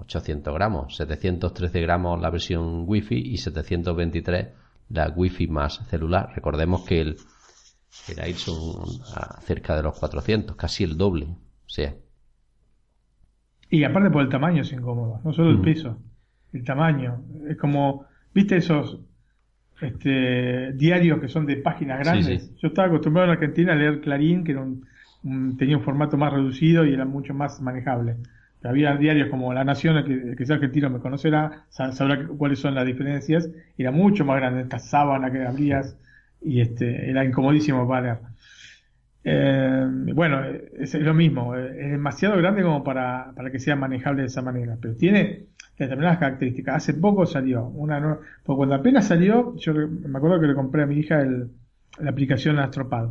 800 0.00 0.52
gramos, 0.52 0.94
713 0.96 1.80
gramos 1.80 2.20
la 2.20 2.28
versión 2.28 2.84
Wi-Fi 2.86 3.16
y 3.16 3.38
723 3.38 4.48
la 4.90 5.08
Wi-Fi 5.16 5.46
más 5.46 5.80
celular. 5.88 6.28
Recordemos 6.34 6.82
que 6.84 7.00
el, 7.00 7.16
el 8.08 8.18
Air 8.18 8.34
son 8.34 8.84
cerca 9.40 9.74
de 9.76 9.82
los 9.82 9.98
400, 9.98 10.54
casi 10.56 10.84
el 10.84 10.98
doble. 10.98 11.24
O 11.24 11.68
sea. 11.68 11.94
Y 13.70 13.82
aparte 13.82 14.10
por 14.10 14.20
el 14.20 14.28
tamaño 14.28 14.60
es 14.60 14.70
incómodo, 14.72 15.22
no 15.24 15.32
solo 15.32 15.52
el 15.52 15.62
peso, 15.62 15.96
el 16.54 16.64
tamaño. 16.64 17.22
Es 17.48 17.56
como, 17.56 18.06
¿viste 18.32 18.56
esos 18.56 19.00
este, 19.80 20.72
diarios 20.72 21.20
que 21.20 21.28
son 21.28 21.46
de 21.46 21.56
páginas 21.56 21.98
grandes. 22.00 22.54
Yo 22.56 22.68
estaba 22.68 22.88
acostumbrado 22.88 23.30
en 23.30 23.38
Argentina 23.38 23.72
a 23.72 23.76
leer 23.76 24.00
Clarín, 24.00 24.44
que 24.44 24.52
era 24.52 24.62
un, 24.62 25.56
tenía 25.56 25.76
un 25.76 25.82
formato 25.82 26.16
más 26.16 26.32
reducido 26.32 26.84
y 26.84 26.92
era 26.92 27.04
mucho 27.04 27.34
más 27.34 27.60
manejable. 27.60 28.16
Había 28.62 28.96
diarios 28.96 29.28
como 29.28 29.52
La 29.52 29.62
Nación, 29.62 30.02
que, 30.04 30.36
que 30.36 30.46
sea 30.46 30.56
argentino 30.56 30.88
me 30.88 30.98
conocerá, 30.98 31.66
sabrá 31.68 32.26
cuáles 32.26 32.60
son 32.60 32.74
las 32.74 32.86
diferencias. 32.86 33.50
Era 33.76 33.90
mucho 33.90 34.24
más 34.24 34.36
grande, 34.36 34.62
esta 34.62 34.78
sábana 34.78 35.30
que 35.30 35.44
abrías 35.44 35.98
y 36.40 36.60
este, 36.60 37.10
era 37.10 37.24
incomodísimo 37.24 37.86
para 37.86 38.02
leer. 38.02 38.18
Eh, 39.26 39.86
bueno, 40.14 40.42
es, 40.78 40.94
lo 40.94 41.14
mismo, 41.14 41.56
es 41.56 41.90
demasiado 41.90 42.36
grande 42.36 42.62
como 42.62 42.84
para, 42.84 43.32
para 43.34 43.50
que 43.50 43.58
sea 43.58 43.74
manejable 43.74 44.22
de 44.22 44.28
esa 44.28 44.42
manera, 44.42 44.76
pero 44.80 44.94
tiene 44.96 45.46
determinadas 45.78 46.18
características. 46.18 46.76
Hace 46.76 46.94
poco 46.94 47.24
salió 47.26 47.66
una 47.66 48.00
nueva, 48.00 48.20
porque 48.44 48.56
cuando 48.58 48.74
apenas 48.74 49.06
salió, 49.06 49.56
yo 49.56 49.72
me 49.74 50.18
acuerdo 50.18 50.40
que 50.40 50.46
le 50.48 50.54
compré 50.54 50.82
a 50.82 50.86
mi 50.86 50.98
hija 50.98 51.22
el, 51.22 51.48
la 51.98 52.10
aplicación 52.10 52.58
Astropad, 52.58 53.10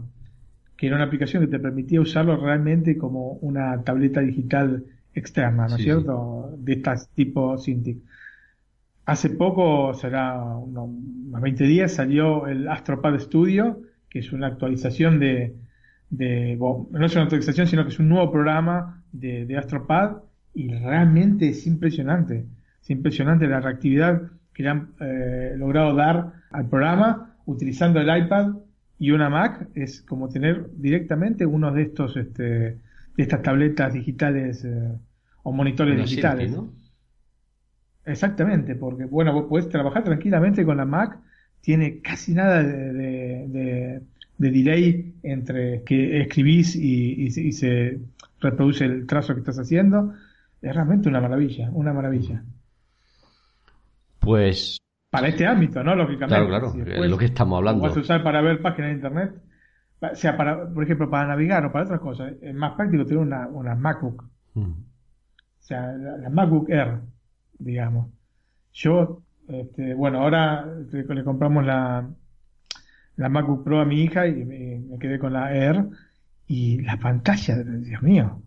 que 0.78 0.88
era 0.88 0.96
una 0.96 1.06
aplicación 1.06 1.44
que 1.44 1.50
te 1.50 1.60
permitía 1.60 2.02
usarlo 2.02 2.38
realmente 2.38 2.98
como 2.98 3.34
una 3.42 3.82
tableta 3.84 4.22
digital 4.22 4.84
externa, 5.14 5.68
¿no 5.68 5.76
es 5.76 5.84
cierto? 5.84 6.56
De 6.58 6.74
estas 6.74 7.10
tipo 7.10 7.58
Cintiq. 7.58 8.04
Hace 9.06 9.32
poco, 9.32 9.94
será 9.94 10.42
unos, 10.56 10.90
20 11.42 11.64
días, 11.66 11.92
salió 11.92 12.48
el 12.48 12.68
Astropad 12.70 13.20
Studio, 13.20 13.82
que 14.10 14.20
es 14.20 14.32
una 14.32 14.48
actualización 14.48 15.20
de, 15.20 15.56
de 16.10 16.56
no 16.58 17.06
es 17.06 17.14
una 17.16 17.24
actualización, 17.24 17.68
sino 17.68 17.84
que 17.84 17.90
es 17.90 18.00
un 18.00 18.10
nuevo 18.10 18.32
programa 18.32 19.04
de, 19.12 19.46
de 19.46 19.58
Astropad 19.58 20.18
y 20.54 20.70
realmente 20.74 21.50
es 21.50 21.66
impresionante. 21.68 22.46
Es 22.82 22.90
impresionante 22.90 23.48
la 23.48 23.60
reactividad 23.62 24.22
que 24.54 24.64
le 24.64 24.70
han 24.70 24.94
eh, 25.00 25.54
logrado 25.58 25.96
dar 25.96 26.34
al 26.52 26.68
programa 26.70 27.36
utilizando 27.46 28.00
el 28.00 28.24
iPad 28.26 28.56
y 29.00 29.12
una 29.12 29.30
Mac. 29.30 29.70
Es 29.74 30.02
como 30.04 30.30
tener 30.30 30.70
directamente 30.76 31.46
uno 31.46 31.72
de 31.72 31.84
estos, 31.84 32.16
este, 32.18 32.44
de 32.44 32.80
estas 33.18 33.42
tabletas 33.42 33.94
digitales 33.94 34.64
eh, 34.66 34.92
o 35.44 35.52
monitores 35.52 35.98
digitales. 35.98 36.60
Exactamente, 38.06 38.76
porque 38.76 39.06
bueno, 39.06 39.34
vos 39.34 39.46
podés 39.48 39.70
trabajar 39.70 40.04
tranquilamente 40.04 40.66
con 40.66 40.76
la 40.78 40.86
Mac, 40.86 41.20
tiene 41.62 42.02
casi 42.02 42.34
nada 42.34 42.62
de, 42.62 42.94
de- 42.94 43.48
de- 43.48 44.02
de 44.38 44.52
delay 44.52 45.16
entre 45.24 45.84
que 45.84 46.22
escribís 46.22 46.76
y, 46.76 47.24
y 47.26 47.32
se- 47.32 47.42
y 47.42 47.52
se 47.54 48.00
reproduce 48.40 48.86
el 48.86 49.06
trazo 49.08 49.34
que 49.34 49.40
estás 49.42 49.60
haciendo. 49.60 50.14
Es 50.62 50.74
realmente 50.76 51.10
una 51.10 51.22
maravilla, 51.22 51.70
una 51.74 51.94
maravilla. 51.94 52.44
Pues 54.20 54.78
Para 55.10 55.28
este 55.28 55.46
ámbito, 55.46 55.84
¿no? 55.84 55.96
Lógicamente. 55.96 56.36
Claro, 56.36 56.48
claro, 56.48 56.72
Si 56.72 56.80
es 56.82 57.10
lo 57.10 57.18
que 57.18 57.26
estamos 57.26 57.58
hablando. 57.58 57.84
Vas 57.84 57.98
a 57.98 58.00
usar 58.00 58.24
para 58.24 58.42
ver 58.42 58.62
páginas 58.62 58.90
de 58.90 58.96
internet, 58.96 59.34
o 60.02 60.16
sea, 60.16 60.36
para, 60.38 60.68
por 60.70 60.84
ejemplo, 60.84 61.10
para 61.10 61.28
navegar 61.28 61.66
o 61.66 61.72
para 61.72 61.86
otras 61.86 62.00
cosas. 62.00 62.34
Es 62.42 62.56
más 62.56 62.74
práctico 62.74 63.06
tener 63.06 63.20
una, 63.20 63.48
una 63.48 63.76
MacBook. 63.76 64.24
mm, 64.56 64.62
O 64.62 64.76
sea, 65.60 65.94
la, 65.94 66.18
la 66.18 66.30
MacBook 66.30 66.70
Air, 66.70 67.00
digamos. 67.60 68.10
Yo, 68.74 69.22
este, 69.48 69.94
bueno, 69.94 70.22
ahora 70.22 70.66
le, 70.92 71.04
le 71.04 71.24
compramos 71.24 71.66
la, 71.66 72.10
la 73.18 73.30
MacBook 73.30 73.64
Pro 73.64 73.80
a 73.82 73.86
mi 73.86 74.02
hija 74.04 74.28
y 74.28 74.44
me, 74.46 74.80
me 74.80 75.00
quedé 75.00 75.20
con 75.20 75.34
la 75.34 75.54
Air. 75.56 75.86
Y 76.48 76.82
la 76.82 76.98
pantalla, 76.98 77.56
Dios 77.64 78.02
mío, 78.04 78.42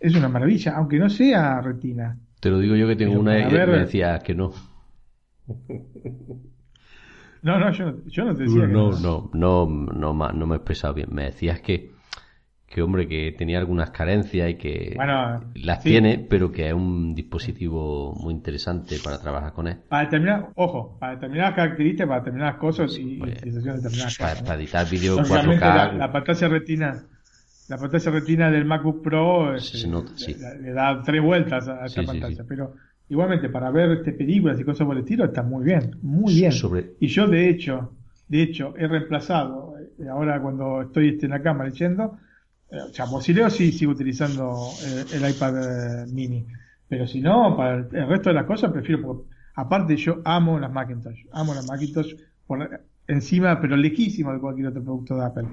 es 0.00 0.14
una 0.16 0.28
maravilla, 0.28 0.76
aunque 0.76 0.98
no 0.98 1.08
sea 1.08 1.60
retina. 1.60 2.18
te 2.40 2.50
lo 2.50 2.58
digo 2.58 2.74
yo 2.76 2.86
que 2.88 2.96
tengo 2.96 3.12
Pero 3.12 3.20
una 3.22 3.38
y 3.48 3.52
ver- 3.52 3.68
me 3.70 3.78
decía 3.78 4.18
que 4.18 4.34
no. 4.34 4.52
No, 7.42 7.58
no, 7.58 7.70
yo, 7.70 7.92
no- 7.92 7.98
yo 8.06 8.24
no 8.24 8.34
te 8.34 8.42
decía 8.44 8.66
que 8.66 8.72
No, 8.72 8.90
no, 8.98 9.30
no, 9.32 9.66
no, 9.66 10.12
ma- 10.14 10.32
no 10.32 10.46
me 10.46 10.54
he 10.54 10.56
expresado 10.56 10.94
bien. 10.94 11.08
Me 11.12 11.24
decías 11.26 11.60
que, 11.60 11.92
que 12.68 12.82
hombre, 12.82 13.08
que 13.08 13.32
tenía 13.36 13.58
algunas 13.58 13.90
carencias 13.90 14.50
y 14.50 14.54
que 14.56 14.92
Bueno, 14.94 15.40
las 15.54 15.82
sí. 15.82 15.88
tiene, 15.90 16.26
pero 16.28 16.52
que 16.52 16.68
es 16.68 16.74
un 16.74 17.14
dispositivo 17.14 18.14
muy 18.14 18.34
interesante 18.34 18.98
para 19.02 19.18
trabajar 19.18 19.52
con 19.54 19.68
él. 19.68 19.78
Para 19.88 20.04
determinar, 20.04 20.50
ojo, 20.54 20.96
para 21.00 21.14
determinadas 21.14 21.54
características, 21.54 22.06
para 22.08 22.20
determinadas 22.20 22.56
cosas 22.56 22.96
y 22.98 23.16
pues, 23.18 23.36
utilización 23.38 23.76
de 23.76 23.82
determinadas 23.82 24.16
Para, 24.18 24.30
cosas. 24.30 24.42
¿no? 24.42 24.46
para 24.48 24.60
editar 24.60 24.90
vídeos 24.90 25.16
Lógicamente, 25.16 25.64
4K. 25.64 25.74
la, 25.74 25.92
la 25.94 26.12
pantalla 26.12 26.48
retina, 26.48 27.06
la 27.68 27.78
pantalla 27.78 28.10
retina 28.10 28.50
del 28.50 28.64
MacBook 28.64 29.02
Pro 29.02 29.58
Se 29.58 29.76
este, 29.76 29.88
nota, 29.88 30.12
sí. 30.16 30.34
le, 30.34 30.60
le 30.62 30.72
da 30.72 31.02
tres 31.02 31.22
vueltas 31.22 31.68
a, 31.68 31.86
esa 31.86 32.00
Sí, 32.02 32.06
pantalla, 32.06 32.44
pero 32.46 32.74
igualmente 33.08 33.48
para 33.48 33.70
ver 33.70 33.90
este, 33.92 34.12
películas 34.12 34.60
y 34.60 34.64
cosas 34.64 34.86
por 34.86 34.96
el 34.96 35.02
estilo 35.04 35.24
está 35.24 35.42
muy 35.42 35.64
bien, 35.64 35.96
muy 36.02 36.34
bien. 36.34 36.52
Sobre- 36.52 36.92
Y 37.00 37.06
yo 37.08 37.26
de 37.26 37.48
hecho, 37.48 37.92
de 38.28 38.42
hecho 38.42 38.74
he 38.76 38.86
reemplazado 38.86 39.74
eh, 39.78 40.08
ahora 40.10 40.40
cuando 40.42 40.82
estoy 40.82 41.08
este, 41.10 41.26
en 41.26 41.32
la 41.32 41.42
cama 41.42 41.64
leyendo, 41.64 42.18
o 42.70 42.92
sea, 42.92 43.06
por 43.06 43.22
si 43.22 43.32
leo 43.34 43.48
sí 43.50 43.72
sigo 43.72 43.92
utilizando 43.92 44.78
eh, 44.84 45.04
el 45.12 45.30
iPad 45.30 46.02
eh, 46.04 46.06
mini, 46.12 46.46
pero 46.88 47.06
si 47.06 47.20
no, 47.20 47.56
para 47.56 47.76
el, 47.76 47.90
resto 48.08 48.30
de 48.30 48.34
las 48.34 48.44
cosas 48.46 48.72
prefiero, 48.72 49.02
porque 49.02 49.30
aparte 49.54 49.96
yo 49.96 50.20
amo 50.24 50.58
las 50.58 50.72
Macintosh, 50.72 51.24
amo 51.32 51.54
las 51.54 51.64
Macintosh 51.64 52.14
por 52.46 52.68
encima, 53.06 53.60
pero 53.60 53.76
lejísimo 53.76 54.32
de 54.32 54.40
cualquier 54.40 54.68
otro 54.68 54.82
producto 54.82 55.16
de 55.16 55.24
Apple. 55.24 55.48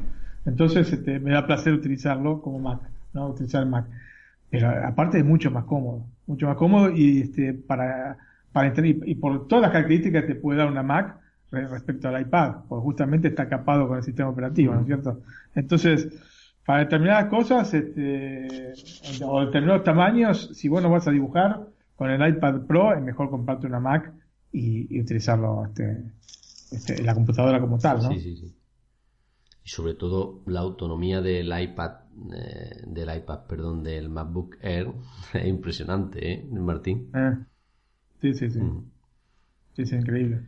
Entonces 0.45 0.91
este, 0.91 1.19
me 1.19 1.31
da 1.31 1.45
placer 1.47 1.73
utilizarlo 1.73 2.41
como 2.41 2.59
Mac, 2.59 2.81
¿no? 3.13 3.29
Utilizar 3.29 3.65
Mac. 3.65 3.85
Pero 4.49 4.69
aparte 4.85 5.19
es 5.19 5.25
mucho 5.25 5.51
más 5.51 5.65
cómodo, 5.65 6.05
mucho 6.27 6.47
más 6.47 6.57
cómodo 6.57 6.91
y 6.91 7.21
este, 7.21 7.53
para, 7.53 8.17
para 8.51 8.67
entrar- 8.67 8.85
y, 8.85 9.15
por 9.15 9.47
todas 9.47 9.63
las 9.63 9.71
características 9.71 10.23
que 10.23 10.33
te 10.35 10.39
puede 10.39 10.59
dar 10.59 10.67
una 10.69 10.83
Mac 10.83 11.17
re- 11.51 11.67
respecto 11.67 12.07
al 12.07 12.21
iPad, 12.21 12.65
porque 12.69 12.83
justamente 12.83 13.27
está 13.29 13.49
capado 13.49 13.87
con 13.87 13.97
el 13.97 14.03
sistema 14.03 14.29
operativo, 14.29 14.73
¿no 14.73 14.81
es 14.81 14.85
cierto? 14.87 15.21
Entonces, 15.55 16.07
para 16.65 16.79
determinadas 16.79 17.29
cosas, 17.29 17.73
este, 17.73 18.73
o 19.23 19.45
determinados 19.45 19.83
tamaños, 19.83 20.49
si 20.53 20.67
vos 20.67 20.81
no 20.81 20.89
vas 20.89 21.07
a 21.07 21.11
dibujar 21.11 21.67
con 21.95 22.09
el 22.09 22.27
iPad 22.27 22.61
Pro, 22.61 22.93
es 22.93 23.01
mejor 23.01 23.29
comprarte 23.29 23.67
una 23.67 23.79
Mac 23.79 24.11
y, 24.51 24.95
y 24.95 25.01
utilizarlo 25.01 25.65
este, 25.65 26.03
este, 26.71 27.03
la 27.03 27.13
computadora 27.13 27.59
como 27.59 27.77
tal, 27.77 27.97
¿no? 28.03 28.09
Sí, 28.09 28.19
sí, 28.19 28.35
sí. 28.37 28.55
Y 29.63 29.69
sobre 29.69 29.93
todo 29.95 30.41
la 30.45 30.59
autonomía 30.59 31.21
del 31.21 31.47
iPad, 31.59 31.91
eh, 32.35 32.83
del 32.85 33.15
iPad, 33.17 33.39
perdón, 33.47 33.83
del 33.83 34.09
MacBook 34.09 34.57
Air 34.61 34.91
es 35.33 35.45
impresionante, 35.45 36.33
¿eh, 36.33 36.47
Martín? 36.51 37.09
Eh, 37.13 37.35
Sí, 38.21 38.33
sí, 38.33 38.49
sí. 38.49 38.59
Mm. 38.59 38.91
Sí, 39.75 39.85
sí, 39.85 39.95
increíble. 39.95 40.41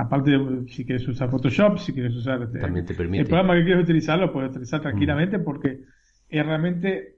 Aparte, 0.00 0.30
si 0.68 0.84
quieres 0.84 1.06
usar 1.08 1.30
Photoshop, 1.30 1.78
si 1.78 1.92
quieres 1.92 2.14
usar 2.14 2.42
este, 2.42 2.58
También 2.60 2.86
te 2.86 2.94
permite. 2.94 3.22
el 3.22 3.26
programa 3.28 3.54
que 3.54 3.64
quieres 3.64 3.84
utilizar, 3.84 4.18
lo 4.18 4.32
puedes 4.32 4.50
utilizar 4.50 4.80
tranquilamente 4.80 5.38
porque 5.38 5.80
es 6.28 6.46
realmente 6.46 7.16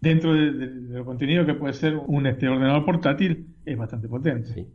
dentro 0.00 0.32
de, 0.32 0.52
de- 0.52 0.80
de 0.88 0.98
lo 0.98 1.04
contenido 1.04 1.44
que 1.44 1.54
puede 1.54 1.74
ser 1.74 1.96
un 1.96 2.26
este, 2.26 2.48
ordenador 2.48 2.84
portátil, 2.84 3.54
es 3.64 3.76
bastante 3.76 4.08
potente. 4.08 4.48
Sí. 4.54 4.66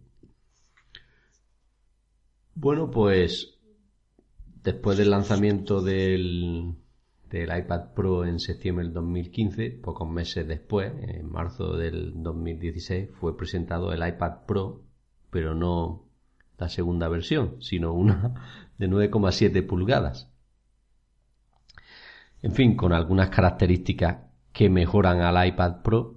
Bueno, 2.56 2.92
pues 2.92 3.58
después 4.64 4.98
del 4.98 5.10
lanzamiento 5.12 5.82
del, 5.82 6.76
del 7.30 7.58
iPad 7.58 7.94
Pro 7.96 8.26
en 8.26 8.40
septiembre 8.40 8.86
del 8.86 8.94
2015, 8.94 9.72
pocos 9.82 10.10
meses 10.10 10.48
después, 10.48 10.92
en 11.02 11.30
marzo 11.30 11.78
del 11.78 12.22
2016, 12.22 13.10
fue 13.20 13.38
presentado 13.38 13.94
el 13.94 14.06
iPad 14.08 14.46
Pro, 14.46 14.84
pero 15.32 15.56
no 15.56 16.09
la 16.60 16.69
segunda 16.69 17.07
versión, 17.10 17.56
sino 17.61 17.94
una 17.94 18.72
de 18.77 18.88
9,7 18.88 19.61
pulgadas. 19.64 20.30
En 22.41 22.52
fin, 22.53 22.76
con 22.76 22.94
algunas 22.94 23.30
características 23.30 24.18
que 24.53 24.69
mejoran 24.69 25.22
al 25.22 25.48
iPad 25.48 25.81
Pro 25.84 26.15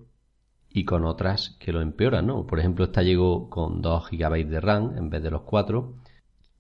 y 0.71 0.85
con 0.85 1.05
otras 1.05 1.57
que 1.61 1.73
lo 1.73 1.81
empeoran, 1.83 2.27
¿no? 2.27 2.47
Por 2.47 2.59
ejemplo, 2.61 2.85
esta 2.87 3.03
llegó 3.03 3.51
con 3.51 3.83
2 3.83 4.11
GB 4.11 4.49
de 4.49 4.61
RAM 4.61 4.97
en 4.99 5.11
vez 5.11 5.23
de 5.23 5.31
los 5.31 5.43
4. 5.43 5.95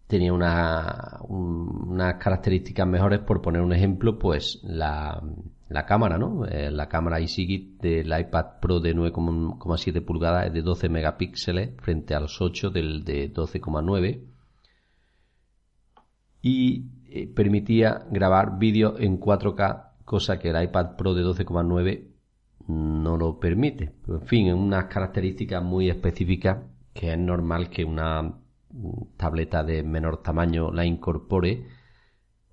Tenía 0.06 0.32
una, 0.32 1.18
un- 1.28 1.86
unas 1.92 2.16
características 2.16 2.86
mejores, 2.88 3.20
por 3.20 3.42
poner 3.42 3.62
un 3.62 3.72
ejemplo, 3.74 4.18
pues 4.18 4.60
la, 4.64 5.22
la 5.73 5.86
cámara, 5.86 6.19
¿no? 6.19 6.47
Eh, 6.47 6.70
la 6.70 6.89
cámara 6.89 7.20
iSigit 7.20 7.81
del 7.81 8.07
iPad 8.19 8.61
Pro 8.61 8.81
de 8.81 8.94
9,7 8.94 10.05
pulgadas 10.05 10.47
es 10.47 10.53
de 10.53 10.62
12 10.62 10.89
megapíxeles 10.89 11.70
frente 11.78 12.15
a 12.15 12.20
los 12.20 12.40
8 12.40 12.70
del 12.70 13.05
de 13.05 13.32
12,9 13.32 14.24
y 16.43 16.86
eh, 17.07 17.27
permitía 17.28 18.07
grabar 18.11 18.59
vídeos 18.59 18.94
en 18.99 19.20
4K, 19.20 19.90
cosa 20.05 20.39
que 20.39 20.51
el 20.51 20.62
iPad 20.62 20.97
Pro 20.97 21.15
de 21.15 21.23
12,9 21.23 22.09
no 22.69 23.16
lo 23.16 23.39
permite. 23.39 23.93
Pero, 24.05 24.19
en 24.19 24.27
fin, 24.27 24.53
unas 24.53 24.86
características 24.86 25.62
muy 25.62 25.90
específicas 25.90 26.59
que 26.93 27.12
es 27.12 27.19
normal 27.19 27.70
que 27.70 27.85
una 27.85 28.35
tableta 29.16 29.62
de 29.62 29.82
menor 29.82 30.23
tamaño 30.23 30.70
la 30.73 30.85
incorpore, 30.85 31.66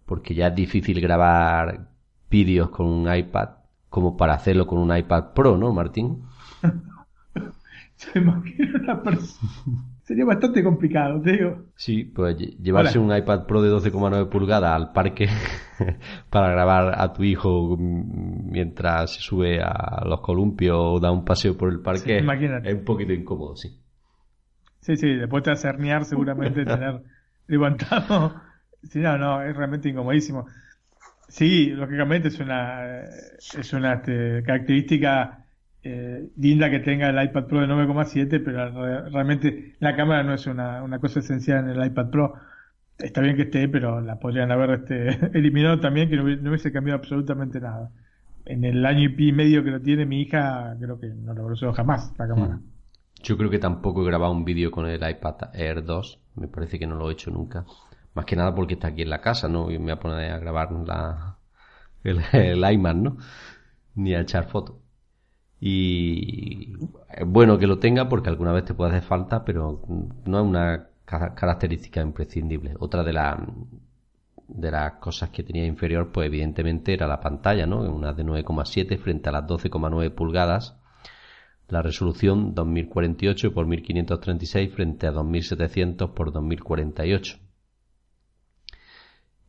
porque 0.05 0.33
ya 0.33 0.47
es 0.47 0.55
difícil 0.55 1.01
grabar 1.01 1.89
vídeos 2.29 2.69
con 2.69 2.85
un 2.87 3.13
iPad 3.13 3.49
como 3.89 4.15
para 4.17 4.33
hacerlo 4.35 4.67
con 4.67 4.77
un 4.79 4.95
iPad 4.95 5.33
Pro, 5.33 5.57
¿no, 5.57 5.73
Martín? 5.73 6.23
Se 7.95 8.17
imagina 8.19 8.79
una 8.81 9.03
persona. 9.03 9.51
Sería 10.03 10.25
bastante 10.25 10.63
complicado, 10.63 11.21
te 11.21 11.33
digo. 11.33 11.65
Sí, 11.75 12.03
pues 12.05 12.35
lle- 12.37 12.57
llevarse 12.57 12.97
Hola. 12.97 13.07
un 13.07 13.17
iPad 13.17 13.45
Pro 13.45 13.61
de 13.61 13.69
12,9 13.69 14.29
pulgadas 14.29 14.71
al 14.73 14.91
parque 14.93 15.27
para 16.29 16.49
grabar 16.51 16.99
a 16.99 17.13
tu 17.13 17.23
hijo 17.23 17.75
mientras 17.77 19.13
se 19.15 19.21
sube 19.21 19.61
a 19.61 20.03
los 20.05 20.21
columpios 20.21 20.77
o 20.79 20.99
da 20.99 21.11
un 21.11 21.25
paseo 21.25 21.57
por 21.57 21.69
el 21.69 21.81
parque 21.81 22.21
Sí, 22.21 22.25
es- 22.63 22.73
un 22.73 22.85
poquito 22.85 23.13
incómodo, 23.13 23.55
sí. 23.55 23.79
Sí, 24.81 24.95
sí, 24.95 25.13
después 25.15 25.43
te 25.43 25.49
vas 25.51 25.63
a 25.65 25.69
herniar 25.69 26.05
seguramente 26.05 26.65
tener 26.65 27.03
levantado. 27.47 28.33
Sí, 28.83 28.99
no, 28.99 29.17
no, 29.17 29.41
es 29.43 29.55
realmente 29.55 29.89
incomodísimo. 29.89 30.47
Sí, 31.29 31.69
lógicamente 31.69 32.27
es 32.29 32.39
una, 32.39 33.03
es 33.03 33.73
una 33.73 33.93
este, 33.93 34.43
característica 34.43 35.45
eh, 35.83 36.27
linda 36.37 36.69
que 36.69 36.79
tenga 36.79 37.09
el 37.09 37.23
iPad 37.23 37.45
Pro 37.45 37.61
de 37.61 37.67
9,7, 37.67 38.41
pero 38.43 38.69
re- 38.71 39.09
realmente 39.09 39.75
la 39.79 39.95
cámara 39.95 40.23
no 40.23 40.33
es 40.33 40.45
una, 40.47 40.83
una 40.83 40.99
cosa 40.99 41.19
esencial 41.19 41.63
en 41.69 41.69
el 41.79 41.85
iPad 41.87 42.09
Pro. 42.09 42.33
Está 42.97 43.21
bien 43.21 43.35
que 43.35 43.43
esté, 43.43 43.69
pero 43.69 44.01
la 44.01 44.19
podrían 44.19 44.51
haber 44.51 44.71
este, 44.71 45.07
eliminado 45.37 45.79
también, 45.79 46.09
que 46.09 46.17
no, 46.17 46.23
no 46.23 46.49
hubiese 46.49 46.71
cambiado 46.71 46.97
absolutamente 46.99 47.59
nada. 47.61 47.91
En 48.45 48.63
el 48.65 48.85
año 48.85 49.09
y 49.15 49.31
medio 49.31 49.63
que 49.63 49.69
lo 49.69 49.81
tiene 49.81 50.05
mi 50.05 50.21
hija, 50.21 50.75
creo 50.79 50.99
que 50.99 51.07
no 51.09 51.33
lo 51.33 51.45
usado 51.45 51.73
jamás 51.73 52.11
la 52.17 52.27
cámara. 52.27 52.55
Mm. 52.55 52.63
Yo 53.21 53.37
creo 53.37 53.49
que 53.49 53.59
tampoco 53.59 54.01
he 54.01 54.07
grabado 54.07 54.31
un 54.33 54.45
vídeo 54.45 54.71
con 54.71 54.87
el 54.87 55.07
iPad 55.07 55.53
Air 55.53 55.83
2, 55.83 56.19
me 56.35 56.47
parece 56.47 56.79
que 56.79 56.87
no 56.87 56.95
lo 56.95 57.09
he 57.09 57.13
hecho 57.13 57.29
nunca. 57.31 57.65
Más 58.13 58.25
que 58.25 58.35
nada 58.35 58.53
porque 58.55 58.75
está 58.75 58.89
aquí 58.89 59.03
en 59.03 59.09
la 59.09 59.21
casa, 59.21 59.47
¿no? 59.47 59.71
Y 59.71 59.77
me 59.77 59.85
voy 59.85 59.91
a 59.93 59.99
poner 59.99 60.31
a 60.31 60.39
grabar 60.39 60.71
la, 60.71 61.37
el, 62.03 62.21
el 62.33 62.71
iMac, 62.73 62.95
¿no? 62.95 63.17
Ni 63.95 64.13
a 64.13 64.21
echar 64.21 64.47
fotos. 64.49 64.75
Y 65.61 66.73
es 67.09 67.25
bueno 67.25 67.57
que 67.57 67.67
lo 67.67 67.79
tenga 67.79 68.07
porque 68.07 68.29
alguna 68.29 68.53
vez 68.53 68.65
te 68.65 68.73
puede 68.73 68.91
hacer 68.91 69.03
falta, 69.03 69.43
pero 69.43 69.81
no 70.25 70.39
es 70.39 70.45
una 70.45 70.87
característica 71.05 72.01
imprescindible. 72.01 72.75
Otra 72.79 73.03
de 73.03 73.13
las 73.13 73.39
de 74.49 74.71
las 74.71 74.93
cosas 74.93 75.29
que 75.29 75.43
tenía 75.43 75.65
inferior, 75.65 76.11
pues 76.11 76.27
evidentemente 76.27 76.93
era 76.93 77.07
la 77.07 77.19
pantalla, 77.19 77.65
¿no? 77.67 77.81
Una 77.81 78.13
de 78.13 78.23
9,7 78.25 78.97
frente 78.97 79.29
a 79.29 79.31
las 79.31 79.43
12,9 79.45 80.11
pulgadas. 80.11 80.75
La 81.67 81.83
resolución 81.83 82.55
2048 82.55 83.53
por 83.53 83.67
1536 83.67 84.73
frente 84.73 85.07
a 85.07 85.11
2700 85.11 86.09
por 86.11 86.31
2048. 86.31 87.37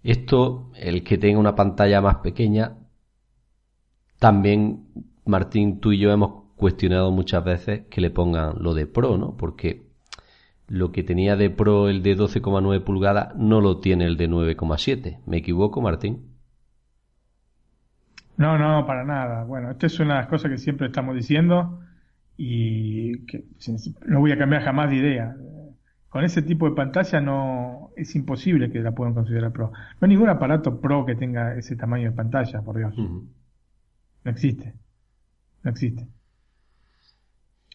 Esto, 0.03 0.71
el 0.77 1.05
que 1.05 1.19
tenga 1.19 1.39
una 1.39 1.55
pantalla 1.55 2.01
más 2.01 2.17
pequeña, 2.17 2.77
también 4.19 4.87
Martín, 5.25 5.81
tú 5.81 5.93
y 5.93 5.99
yo 5.99 6.11
hemos 6.11 6.45
cuestionado 6.57 7.11
muchas 7.11 7.45
veces 7.45 7.83
que 7.91 8.01
le 8.01 8.11
pongan 8.11 8.63
lo 8.63 8.75
de 8.75 8.87
Pro, 8.87 9.17
¿no? 9.17 9.37
Porque 9.37 9.83
lo 10.69 10.93
que 10.93 11.03
tenía 11.03 11.37
de 11.37 11.51
Pro 11.51 11.89
el 11.89 12.03
de 12.03 12.17
12,9 12.17 12.85
pulgadas 12.85 13.35
no 13.35 13.61
lo 13.61 13.79
tiene 13.79 14.05
el 14.05 14.17
de 14.17 14.29
9,7. 14.29 15.19
¿Me 15.27 15.39
equivoco, 15.39 15.81
Martín? 15.81 16.31
No, 18.37 18.57
no, 18.57 18.87
para 18.87 19.05
nada. 19.05 19.45
Bueno, 19.45 19.71
esta 19.71 19.87
es 19.87 20.01
una 20.01 20.15
de 20.15 20.21
las 20.21 20.29
cosas 20.29 20.51
que 20.51 20.59
siempre 20.59 20.87
estamos 20.87 21.15
diciendo 21.15 21.81
y 22.37 23.27
que 23.27 23.45
no 24.07 24.21
voy 24.21 24.33
a 24.33 24.39
cambiar 24.39 24.63
jamás 24.63 24.91
de 24.91 24.97
idea. 24.97 25.37
Con 26.11 26.25
ese 26.25 26.43
tipo 26.43 26.69
de 26.69 26.75
pantalla 26.75 27.21
no 27.21 27.91
es 27.97 28.17
imposible 28.17 28.71
que 28.71 28.81
la 28.81 28.93
puedan 28.93 29.15
considerar 29.15 29.53
Pro. 29.53 29.71
No 29.73 29.99
hay 30.01 30.09
ningún 30.09 30.29
aparato 30.29 30.81
Pro 30.81 31.07
que 31.07 31.15
tenga 31.15 31.55
ese 31.55 31.77
tamaño 31.77 32.11
de 32.11 32.17
pantalla, 32.17 32.63
por 32.63 32.77
Dios. 32.77 32.95
No 32.97 34.31
existe. 34.31 34.75
No 35.63 35.71
existe. 35.71 36.09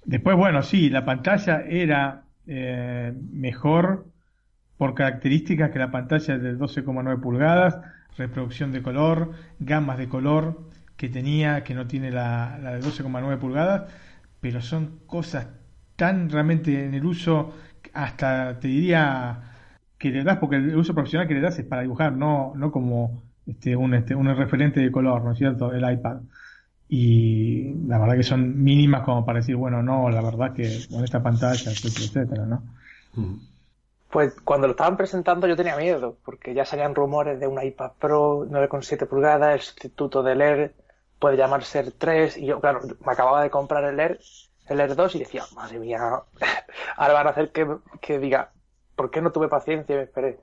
Después, 0.04 0.36
bueno, 0.36 0.62
sí, 0.64 0.90
la 0.90 1.06
pantalla 1.06 1.62
era 1.62 2.26
eh, 2.46 3.14
mejor 3.32 4.06
por 4.78 4.94
características 4.94 5.72
que 5.72 5.80
la 5.80 5.92
pantalla 5.92 6.38
de 6.38 6.58
12,9 6.58 7.22
pulgadas, 7.22 7.80
reproducción 8.18 8.74
de 8.74 8.84
color, 8.84 9.32
gamas 9.60 9.98
de 9.98 10.10
color 10.10 10.70
que 10.98 11.08
tenía, 11.08 11.64
que 11.64 11.74
no 11.74 11.88
tiene 11.88 12.12
la, 12.12 12.60
la 12.62 12.74
de 12.74 12.82
12,9 12.82 13.40
pulgadas, 13.40 13.90
pero 14.42 14.62
son 14.62 15.00
cosas 15.06 15.48
tan 15.96 16.30
realmente 16.30 16.86
en 16.86 16.94
el 16.94 17.06
uso, 17.06 17.54
hasta 17.96 18.60
te 18.60 18.68
diría 18.68 19.42
que 19.98 20.10
le 20.10 20.24
das, 20.24 20.38
porque 20.38 20.58
el 20.58 20.76
uso 20.76 20.94
profesional 20.94 21.28
que 21.28 21.34
le 21.34 21.42
das 21.42 21.58
es 21.58 21.66
para 21.66 21.82
dibujar, 21.82 22.14
no, 22.14 22.54
no 22.56 22.72
como 22.72 23.24
este, 23.48 23.76
un, 23.76 23.94
este, 23.94 24.14
un 24.16 24.28
referente 24.36 24.80
de 24.80 24.92
color, 24.92 25.24
¿no 25.24 25.32
es 25.32 25.38
cierto? 25.38 25.74
El 25.74 25.90
iPad 25.90 26.18
y 26.88 27.74
la 27.88 27.98
verdad 27.98 28.16
que 28.16 28.24
son 28.24 28.64
mínimas 28.64 29.04
como 29.04 29.26
para 29.26 29.40
decir, 29.40 29.56
bueno, 29.56 29.82
no, 29.82 30.10
la 30.10 30.22
verdad 30.22 30.54
que 30.54 30.86
con 30.92 31.04
esta 31.04 31.24
pantalla, 31.24 31.72
etcétera, 31.72 32.06
etcétera, 32.06 32.46
¿no? 32.46 32.64
Pues 34.12 34.36
cuando 34.42 34.68
lo 34.68 34.72
estaban 34.72 34.98
presentando 34.98 35.48
yo 35.48 35.56
tenía 35.56 35.78
miedo, 35.78 36.18
porque 36.24 36.54
ya 36.54 36.66
salían 36.66 36.94
rumores 36.94 37.40
de 37.40 37.48
un 37.48 37.62
iPad 37.62 37.92
Pro 38.00 38.46
9,7 38.48 39.08
pulgadas, 39.08 39.56
el 39.56 39.62
sustituto 39.62 40.22
del 40.22 40.42
Air 40.42 40.76
puede 41.18 41.38
llamarse 41.38 41.80
Air 41.80 41.94
3, 41.98 42.38
y 42.38 42.46
yo, 42.46 42.60
claro, 42.60 42.82
me 42.84 43.12
acababa 43.12 43.42
de 43.42 43.50
comprar 43.50 43.84
el 43.86 44.00
Air, 44.00 44.20
el 44.68 44.80
Air 44.80 44.96
2 44.96 45.16
y 45.16 45.20
decía, 45.20 45.44
madre 45.56 45.80
mía, 45.80 46.00
ahora 46.98 47.14
van 47.14 47.28
a 47.28 47.30
hacer 47.32 47.52
que, 47.52 47.68
que 48.02 48.20
diga, 48.20 48.52
¿por 48.96 49.12
qué 49.12 49.22
no 49.22 49.32
tuve 49.32 49.48
paciencia 49.48 49.94
y 49.94 49.98
me 49.98 50.04
esperé? 50.04 50.40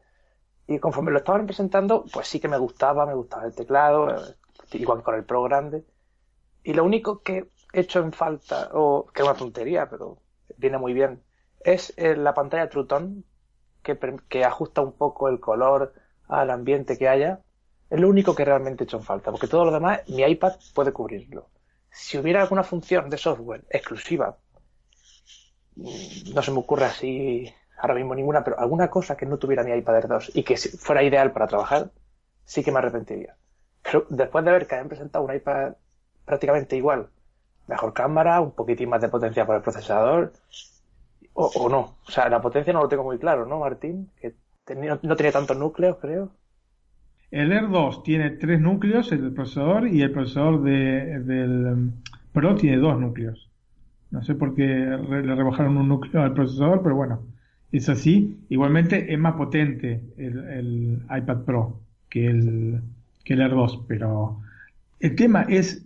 Y 0.67 0.79
conforme 0.79 1.11
lo 1.11 1.19
estaban 1.19 1.47
presentando, 1.47 2.05
pues 2.13 2.29
sí 2.29 2.41
que 2.41 2.49
me 2.49 2.59
gustaba, 2.59 3.05
me 3.05 3.15
gustaba 3.15 3.45
el 3.45 3.55
teclado, 3.55 4.15
igual 4.73 4.99
que 4.99 5.05
con 5.05 5.15
el 5.15 5.25
Pro 5.25 5.43
grande, 5.43 5.85
y 6.63 6.75
lo 6.75 6.85
único 6.85 7.23
que 7.23 7.51
he 7.73 7.81
hecho 7.81 8.01
en 8.01 8.13
falta, 8.13 8.71
o 8.73 9.07
que 9.13 9.23
es 9.23 9.29
una 9.29 9.37
tontería, 9.37 9.89
pero 9.89 10.19
viene 10.57 10.79
muy 10.79 10.93
bien, 10.93 11.23
es 11.61 11.93
eh, 11.97 12.17
la 12.17 12.35
pantalla 12.35 12.69
True 12.69 12.87
Tone, 12.87 13.23
que, 13.83 13.99
que 14.29 14.45
ajusta 14.45 14.81
un 14.81 14.93
poco 14.93 15.29
el 15.29 15.41
color 15.41 15.93
al 16.29 16.51
ambiente 16.51 16.97
que 16.97 17.09
haya. 17.09 17.41
Es 17.91 18.01
lo 18.01 18.09
único 18.09 18.35
que 18.35 18.45
realmente 18.45 18.85
he 18.85 18.87
hecho 18.87 18.97
en 18.99 19.03
falta, 19.03 19.31
porque 19.31 19.49
todo 19.49 19.65
lo 19.65 19.73
demás 19.73 20.01
mi 20.09 20.23
iPad 20.23 20.53
puede 20.75 20.93
cubrirlo. 20.93 21.49
Si 21.93 22.19
hubiera 22.19 22.43
alguna 22.43 22.63
función 22.63 23.11
de 23.11 23.19
software 23.19 23.65
exclusiva, 23.71 24.39
no 25.77 26.43
se 26.43 26.51
me 26.51 26.59
ocurre 26.59 26.87
así 26.87 27.55
ahora 27.79 27.95
mismo 27.95 28.15
ninguna, 28.15 28.45
pero 28.45 28.59
alguna 28.59 28.89
cosa 28.89 29.17
que 29.17 29.27
no 29.27 29.39
tuviera 29.39 29.65
mi 29.65 29.73
iPad 29.73 29.97
Air 29.97 30.09
2 30.09 30.33
y 30.35 30.43
que 30.43 30.57
fuera 30.57 31.03
ideal 31.03 31.33
para 31.33 31.47
trabajar, 31.47 31.91
sí 32.45 32.63
que 32.63 32.73
me 32.73 32.79
arrepentiría. 32.79 33.37
Pero 33.83 34.07
después 34.09 34.45
de 34.45 34.53
ver 34.53 34.67
que 34.67 34.77
hayan 34.77 34.89
presentado 34.89 35.25
un 35.25 35.35
iPad 35.35 35.75
prácticamente 36.25 36.77
igual. 36.77 37.09
Mejor 37.67 37.93
cámara, 37.93 38.41
un 38.41 38.53
poquitín 38.53 38.89
más 38.89 39.01
de 39.01 39.09
potencia 39.09 39.45
por 39.45 39.57
el 39.57 39.63
procesador, 39.63 40.33
o, 41.35 41.69
no. 41.69 41.97
O 42.07 42.11
sea, 42.11 42.29
la 42.29 42.41
potencia 42.41 42.73
no 42.73 42.83
lo 42.83 42.89
tengo 42.89 43.05
muy 43.05 43.19
claro, 43.19 43.47
¿no, 43.47 43.59
Martín? 43.59 44.11
Que 44.21 44.35
no 44.75 45.17
tiene 45.17 45.33
tantos 45.33 45.57
núcleos, 45.57 45.97
creo. 46.01 46.31
El 47.33 47.51
Air 47.51 47.69
2 47.69 48.05
tiene 48.05 48.31
tres 48.31 48.61
núcleos, 48.61 49.11
el 49.11 49.33
procesador, 49.33 49.89
y 49.89 50.03
el 50.03 50.13
procesador 50.13 50.63
de, 50.63 51.19
del 51.21 51.67
um, 51.67 51.93
Pro 52.33 52.55
tiene 52.55 52.77
dos 52.77 53.01
núcleos. 53.01 53.51
No 54.13 54.23
sé 54.23 54.37
por 54.37 54.55
qué 54.55 54.63
le 54.65 55.35
rebajaron 55.35 55.77
un 55.77 55.89
núcleo 55.89 56.23
al 56.23 56.35
procesador, 56.35 56.83
pero 56.83 56.95
bueno, 56.95 57.23
es 57.73 57.89
así. 57.89 58.39
Igualmente 58.49 59.13
es 59.13 59.19
más 59.19 59.35
potente 59.35 60.05
el, 60.17 60.39
el 60.39 61.03
iPad 61.11 61.39
Pro 61.45 61.81
que 62.09 62.27
el, 62.27 62.81
que 63.25 63.35
el 63.35 63.41
Air 63.41 63.51
2, 63.51 63.87
pero 63.89 64.39
el 65.01 65.17
tema 65.17 65.43
es 65.49 65.85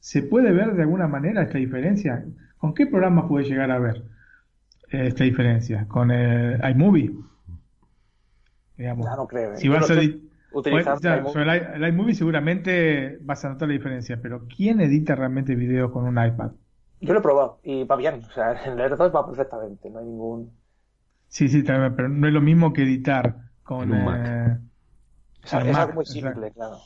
¿Se 0.00 0.22
puede 0.22 0.52
ver 0.52 0.74
de 0.74 0.82
alguna 0.82 1.08
manera 1.08 1.42
esta 1.42 1.58
diferencia? 1.58 2.24
¿Con 2.56 2.74
qué 2.74 2.86
programa 2.86 3.28
puede 3.28 3.46
llegar 3.46 3.70
a 3.70 3.78
ver 3.78 4.04
eh, 4.90 5.08
esta 5.08 5.24
diferencia? 5.24 5.86
¿Con 5.88 6.10
el 6.10 6.60
iMovie? 6.70 7.12
Digamos. 8.76 9.06
No, 9.06 9.16
no 9.16 9.26
creo. 9.26 9.54
¿eh? 9.54 9.56
Si 9.56 9.68
vas 9.68 9.90
a 9.90 9.94
el, 10.52 11.88
iMovie 11.88 12.14
seguramente 12.14 13.18
vas 13.20 13.44
a 13.44 13.50
notar 13.50 13.68
la 13.68 13.74
diferencia, 13.74 14.18
pero 14.20 14.46
¿quién 14.54 14.80
edita 14.80 15.14
realmente 15.14 15.54
video 15.54 15.92
con 15.92 16.04
un 16.04 16.24
iPad? 16.24 16.52
Yo 17.00 17.12
lo 17.12 17.20
he 17.20 17.22
probado 17.22 17.60
y 17.62 17.84
va 17.84 17.96
bien. 17.96 18.22
O 18.24 18.32
sea, 18.32 18.52
en 18.64 18.72
el 18.78 18.92
R2 18.92 19.14
va 19.14 19.26
perfectamente, 19.26 19.90
no 19.90 19.98
hay 19.98 20.06
ningún. 20.06 20.52
Sí, 21.28 21.48
sí, 21.48 21.62
pero 21.62 22.08
no 22.08 22.26
es 22.26 22.32
lo 22.32 22.40
mismo 22.40 22.72
que 22.72 22.82
editar 22.82 23.36
con. 23.62 23.92
Un 23.92 24.04
Mac. 24.04 24.26
Eh, 24.26 24.56
es, 25.44 25.54
algo 25.54 25.94
muy 25.94 26.06
simple, 26.06 26.50
claro. 26.52 26.78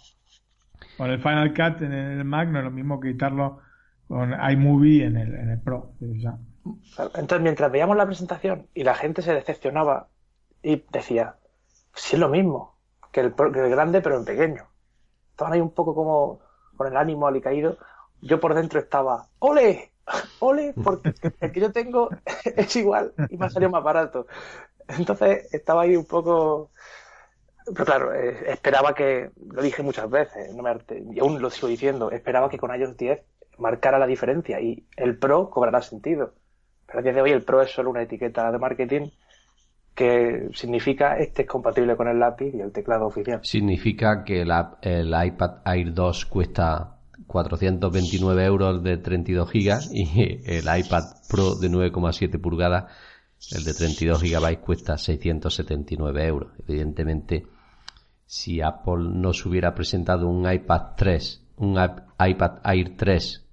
Con 0.97 1.11
el 1.11 1.21
Final 1.21 1.55
Cut 1.55 1.83
en 1.83 1.93
el 1.93 2.25
Mac 2.25 2.49
no 2.49 2.59
es 2.59 2.65
lo 2.65 2.71
mismo 2.71 3.01
que 3.01 3.09
editarlo 3.09 3.61
con 4.09 4.33
iMovie 4.33 5.05
en 5.05 5.17
el, 5.17 5.35
en 5.35 5.51
el 5.51 5.61
Pro. 5.61 5.95
Entonces, 6.01 7.41
mientras 7.41 7.71
veíamos 7.73 7.97
la 7.97 8.07
presentación 8.07 8.67
y 8.75 8.85
la 8.85 8.95
gente 8.95 9.23
se 9.23 9.33
decepcionaba 9.33 10.09
y 10.63 10.85
decía, 10.93 11.37
sí 11.95 12.17
es 12.17 12.21
lo 12.21 12.29
mismo 12.29 12.72
que 13.13 13.21
el, 13.21 13.33
grande, 13.33 14.01
pero 14.01 14.17
en 14.17 14.25
pequeño. 14.25 14.67
Estaban 15.31 15.53
ahí 15.53 15.61
un 15.61 15.73
poco 15.73 15.95
como 15.95 16.41
con 16.77 16.87
el 16.89 16.97
ánimo 16.97 17.27
alicaído. 17.27 17.79
Yo 18.21 18.41
por 18.41 18.55
dentro 18.55 18.81
estaba, 18.81 19.29
¡ole! 19.39 19.93
¡ole! 20.41 20.75
Porque 20.83 21.15
el 21.41 21.53
que 21.53 21.61
yo 21.61 21.73
tengo 21.73 22.11
es 22.45 22.75
igual 22.77 23.13
y 23.29 23.37
me 23.37 23.47
ha 23.47 23.51
salido 23.51 23.71
más 23.71 23.85
barato. 23.85 24.27
Entonces 24.89 25.53
estaba 25.55 25.83
ahí 25.83 25.97
un 25.97 26.07
poco 26.07 26.71
pero 27.65 27.85
claro, 27.85 28.15
eh, 28.15 28.51
esperaba 28.51 28.95
que, 28.95 29.31
lo 29.53 29.63
dije 29.63 29.83
muchas 29.83 30.11
veces, 30.11 30.55
no 30.55 30.63
me 30.63 30.75
y 31.15 31.21
aún 31.21 31.41
lo 31.41 31.51
sigo 31.51 31.69
diciendo, 31.69 32.11
esperaba 32.11 32.49
que 32.49 32.59
con 32.59 32.75
iOS 32.75 32.97
10 32.97 33.23
marcara 33.59 33.99
la 33.99 34.07
diferencia 34.07 34.61
y 34.61 34.87
el 34.97 35.19
Pro 35.19 35.51
cobrará 35.51 35.83
sentido. 35.83 36.35
Pero 36.87 36.99
a 36.99 37.03
día 37.03 37.13
de 37.13 37.23
hoy 37.23 37.31
el 37.31 37.45
Pro 37.45 37.63
es 37.63 37.71
solo 37.71 37.91
una 37.91 38.03
etiqueta 38.03 38.51
de 38.51 38.59
marketing 38.59 39.11
que 39.95 40.49
significa 40.55 41.19
este 41.19 41.43
es 41.43 41.49
compatible 41.49 41.97
con 41.97 42.09
el 42.09 42.19
lápiz 42.19 42.55
y 42.55 42.61
el 42.61 42.73
teclado 42.73 43.07
oficial. 43.07 43.41
Significa 43.43 44.25
que 44.25 44.43
el 44.43 45.09
iPad 45.09 45.59
Air 45.67 45.93
2 45.93 46.27
cuesta 46.27 46.97
429 47.27 48.45
euros 48.45 48.83
de 48.83 48.97
32 48.97 49.51
gigas 49.51 49.91
y 49.93 50.41
el 50.45 50.65
iPad 50.65 51.03
Pro 51.29 51.55
de 51.57 51.69
9,7 51.69 52.41
pulgadas 52.41 52.85
el 53.51 53.65
de 53.65 53.75
32 53.75 54.23
GB 54.23 54.61
cuesta 54.61 54.97
679 54.97 56.27
euros. 56.27 56.53
Evidentemente, 56.67 57.47
si 58.25 58.61
Apple 58.61 59.11
nos 59.13 59.45
hubiera 59.45 59.75
presentado 59.75 60.29
un 60.29 60.51
iPad 60.51 60.95
3, 60.97 61.43
un 61.57 61.73
iPad 62.19 62.61
Air 62.65 62.97
3 62.97 63.45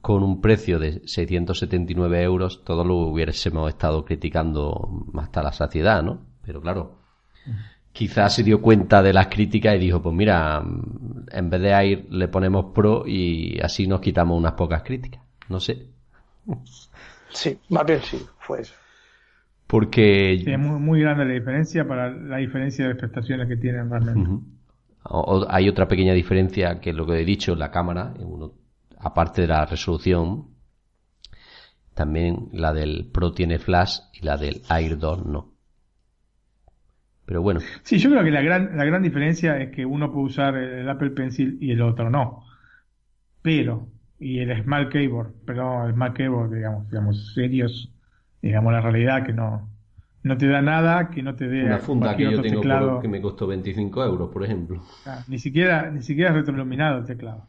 con 0.00 0.22
un 0.22 0.40
precio 0.40 0.78
de 0.78 1.06
679 1.06 2.22
euros, 2.22 2.64
todos 2.64 2.86
lo 2.86 2.96
hubiésemos 2.96 3.68
estado 3.68 4.04
criticando 4.04 5.04
hasta 5.18 5.42
la 5.42 5.52
saciedad, 5.52 6.02
¿no? 6.02 6.22
Pero 6.44 6.60
claro, 6.60 7.00
quizás 7.92 8.34
se 8.34 8.42
dio 8.42 8.62
cuenta 8.62 9.02
de 9.02 9.12
las 9.12 9.26
críticas 9.26 9.76
y 9.76 9.78
dijo, 9.78 10.02
pues 10.02 10.14
mira, 10.14 10.62
en 11.30 11.50
vez 11.50 11.60
de 11.60 11.70
Air 11.70 12.06
le 12.10 12.28
ponemos 12.28 12.66
Pro 12.74 13.04
y 13.06 13.60
así 13.60 13.86
nos 13.86 14.00
quitamos 14.00 14.38
unas 14.38 14.52
pocas 14.52 14.82
críticas. 14.82 15.22
No 15.48 15.60
sé. 15.60 15.86
Sí, 17.30 17.58
más 17.68 17.84
bien 17.84 18.00
sí, 18.02 18.18
fue 18.38 18.62
eso. 18.62 18.74
Porque... 19.66 20.32
es 20.34 20.58
muy, 20.58 21.00
grande 21.00 21.24
la 21.24 21.34
diferencia 21.34 21.86
para 21.86 22.10
la 22.10 22.38
diferencia 22.38 22.88
de 22.88 22.94
prestaciones 22.96 23.46
que 23.48 23.56
tienen 23.56 23.88
realmente. 23.88 24.44
hay 25.48 25.68
otra 25.68 25.86
pequeña 25.86 26.12
diferencia 26.12 26.80
que 26.80 26.90
es 26.90 26.96
lo 26.96 27.06
que 27.06 27.20
he 27.20 27.24
dicho, 27.24 27.54
la 27.54 27.70
cámara. 27.70 28.14
Aparte 29.00 29.42
de 29.42 29.48
la 29.48 29.64
resolución, 29.66 30.48
también 31.94 32.48
la 32.52 32.72
del 32.72 33.10
Pro 33.12 33.32
tiene 33.32 33.58
flash 33.58 33.98
y 34.12 34.24
la 34.24 34.36
del 34.36 34.62
Air 34.70 34.98
2 34.98 35.26
no. 35.26 35.54
Pero 37.26 37.42
bueno. 37.42 37.60
Sí, 37.82 37.98
yo 37.98 38.10
creo 38.10 38.24
que 38.24 38.30
la 38.30 38.42
gran, 38.42 38.76
la 38.76 38.84
gran 38.84 39.02
diferencia 39.02 39.58
es 39.58 39.70
que 39.70 39.86
uno 39.86 40.12
puede 40.12 40.26
usar 40.26 40.56
el 40.56 40.88
Apple 40.88 41.10
Pencil 41.10 41.58
y 41.60 41.70
el 41.70 41.82
otro 41.82 42.10
no. 42.10 42.44
Pero, 43.42 43.86
y 44.18 44.40
el 44.40 44.62
Smart 44.62 44.90
Keyboard, 44.90 45.32
pero 45.46 45.86
el 45.86 45.94
Smart 45.94 46.16
Keyboard, 46.16 46.52
digamos, 46.52 46.88
digamos, 46.88 47.32
serios, 47.34 47.92
digamos, 48.42 48.72
la 48.72 48.80
realidad 48.80 49.24
que 49.24 49.32
no, 49.32 49.68
no 50.22 50.36
te 50.36 50.48
da 50.48 50.60
nada, 50.60 51.08
que 51.10 51.22
no 51.22 51.36
te 51.36 51.48
dé 51.48 51.64
una 51.64 51.78
funda 51.78 52.16
que 52.16 52.24
yo 52.24 52.42
tengo 52.42 53.00
que 53.00 53.08
me 53.08 53.20
costó 53.20 53.46
25 53.46 54.04
euros, 54.04 54.30
por 54.30 54.44
ejemplo. 54.44 54.82
Ah, 55.06 55.22
ni 55.28 55.38
siquiera, 55.38 55.90
ni 55.90 56.02
siquiera 56.02 56.30
es 56.30 56.36
retroiluminado 56.36 56.98
el 56.98 57.04
teclado. 57.04 57.46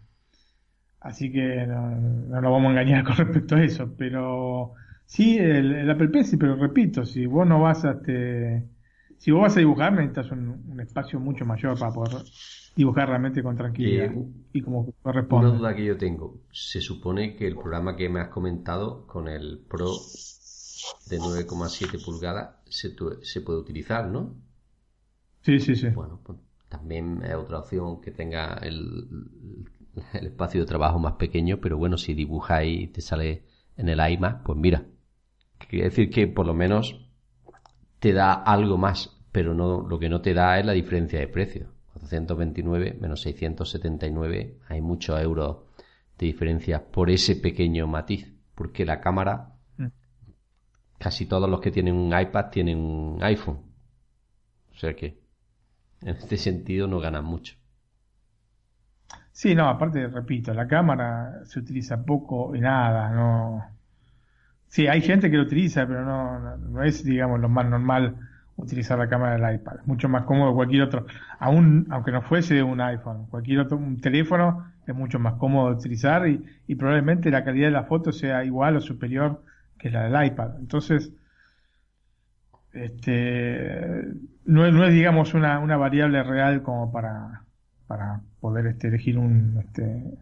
Así 1.02 1.32
que 1.32 1.66
no, 1.66 1.90
no, 1.90 2.42
nos 2.42 2.52
vamos 2.52 2.68
a 2.68 2.72
engañar 2.72 3.04
con 3.06 3.18
respecto 3.18 3.56
a 3.56 3.64
eso. 3.64 3.94
Pero 3.98 4.74
sí, 5.06 5.38
el, 5.38 5.90
Apple 5.90 6.10
Pencil, 6.10 6.40
pero 6.40 6.56
repito, 6.56 7.04
si 7.06 7.26
vos 7.26 7.46
no 7.46 7.60
vas 7.60 7.84
a 7.84 7.92
este, 7.92 8.68
si 9.18 9.32
vos 9.32 9.42
vas 9.42 9.58
a 9.58 9.60
dibujar, 9.60 9.94
necesitas 9.94 10.32
un, 10.32 10.80
espacio 10.80 11.20
mucho 11.20 11.46
mayor 11.46 11.78
para 11.78 11.92
poder 11.92 12.24
dibujar 12.76 13.10
realmente 13.10 13.44
con 13.44 13.56
tranquilidad 13.56 14.14
eh, 14.14 14.26
y 14.54 14.62
como 14.62 14.92
corresponde. 15.02 15.50
Una 15.50 15.58
duda 15.58 15.76
que 15.76 15.86
yo 15.86 15.98
tengo. 15.98 16.40
Se 16.52 16.82
supone 16.82 17.36
que 17.36 17.48
el 17.48 17.56
programa 17.56 17.96
que 17.96 18.10
me 18.10 18.20
has 18.20 18.30
comentado 18.30 19.06
con 19.08 19.28
el 19.28 19.60
Pro 19.68 19.92
de 21.10 21.20
9,7 21.20 22.04
pulgadas 22.04 22.56
se, 22.66 22.96
se, 23.22 23.42
puede 23.42 23.60
utilizar, 23.60 24.08
¿no? 24.08 24.36
Sí, 25.42 25.60
sí, 25.60 25.76
sí. 25.76 25.90
Bueno, 25.90 26.20
pues 26.24 26.40
también 26.70 27.22
es 27.24 27.36
otra 27.36 27.60
opción 27.60 28.02
que 28.02 28.12
tenga 28.12 28.56
el, 28.56 29.08
el 30.14 30.28
espacio 30.28 30.62
de 30.62 30.66
trabajo 30.66 31.00
más 31.00 31.14
pequeño, 31.14 31.60
pero 31.60 31.78
bueno, 31.78 31.98
si 31.98 32.14
dibujáis 32.14 32.82
y 32.82 32.88
te 32.88 33.02
sale 33.02 33.44
en 33.78 33.90
el 33.90 34.00
iMac, 34.12 34.44
pues 34.44 34.58
mira. 34.58 34.86
Quiere 35.70 35.86
decir 35.86 36.10
que 36.10 36.28
por 36.28 36.46
lo 36.46 36.54
menos 36.54 37.08
te 38.00 38.14
da 38.14 38.34
algo 38.34 38.78
más, 38.78 39.22
pero 39.32 39.54
no, 39.54 39.88
lo 39.88 40.00
que 40.00 40.10
no 40.10 40.22
te 40.22 40.34
da 40.34 40.60
es 40.60 40.66
la 40.66 40.74
diferencia 40.74 41.20
de 41.20 41.28
precio. 41.28 41.68
429 41.94 42.98
menos 43.00 43.22
679, 43.22 44.58
hay 44.68 44.82
muchos 44.82 45.20
euros 45.22 45.58
de 46.18 46.26
diferencia 46.26 46.84
por 46.92 47.10
ese 47.10 47.36
pequeño 47.36 47.86
matiz, 47.88 48.34
porque 48.56 48.86
la 48.86 49.00
cámara 49.02 49.56
casi 50.98 51.26
todos 51.26 51.50
los 51.50 51.60
que 51.60 51.72
tienen 51.72 51.96
un 51.96 52.18
iPad 52.18 52.50
tienen 52.52 52.78
un 52.78 53.24
iPhone. 53.24 53.60
O 54.72 54.78
sea 54.78 54.96
que 54.96 55.20
en 56.02 56.10
este 56.10 56.38
sentido 56.38 56.88
no 56.88 57.00
ganan 57.00 57.26
mucho. 57.26 57.56
Sí, 59.34 59.56
no, 59.56 59.68
aparte, 59.70 60.08
repito, 60.08 60.54
la 60.54 60.68
cámara 60.68 61.42
se 61.46 61.60
utiliza 61.60 62.04
poco 62.06 62.56
y 62.56 62.60
nada, 62.62 63.10
no. 63.12 63.66
Sí, 64.68 64.88
hay 64.88 65.02
gente 65.02 65.30
que 65.30 65.38
lo 65.38 65.44
utiliza, 65.44 65.86
pero 65.88 66.06
no, 66.06 66.84
es, 66.84 67.04
digamos, 67.04 67.40
lo 67.40 67.50
más 67.50 67.66
normal 67.68 68.18
utilizar 68.56 68.98
la 69.00 69.10
cámara 69.10 69.34
del 69.38 69.56
iPad. 69.56 69.78
Es 69.82 69.88
mucho 69.88 70.10
más 70.10 70.24
cómodo 70.26 70.54
cualquier 70.56 70.84
otro, 70.84 71.06
aún 71.40 71.88
aunque 71.92 72.12
no 72.12 72.22
fuese 72.22 72.64
un 72.64 72.82
iPhone, 72.82 73.28
cualquier 73.28 73.60
otro 73.62 73.78
un 73.78 74.00
teléfono 74.02 74.72
es 74.88 74.96
mucho 74.96 75.20
más 75.20 75.36
cómodo 75.36 75.70
de 75.72 75.76
utilizar 75.78 76.28
y, 76.28 76.44
y 76.68 76.76
probablemente 76.76 77.32
la 77.32 77.44
calidad 77.44 77.68
de 77.68 77.72
la 77.74 77.84
foto 77.86 78.12
sea 78.12 78.44
igual 78.46 78.78
o 78.78 78.82
superior 78.82 79.44
que 79.78 79.90
la 79.90 80.04
del 80.10 80.28
iPad. 80.28 80.60
Entonces, 80.60 81.12
este, 82.74 84.04
no, 84.46 84.72
no 84.72 84.86
es, 84.86 84.94
digamos, 84.94 85.34
una, 85.34 85.60
una 85.60 85.78
variable 85.78 86.24
real 86.24 86.62
como 86.64 86.92
para, 86.92 87.41
para 87.92 88.22
poder 88.40 88.68
este, 88.68 88.88
elegir 88.88 89.18
un, 89.18 89.58
este, 89.60 90.18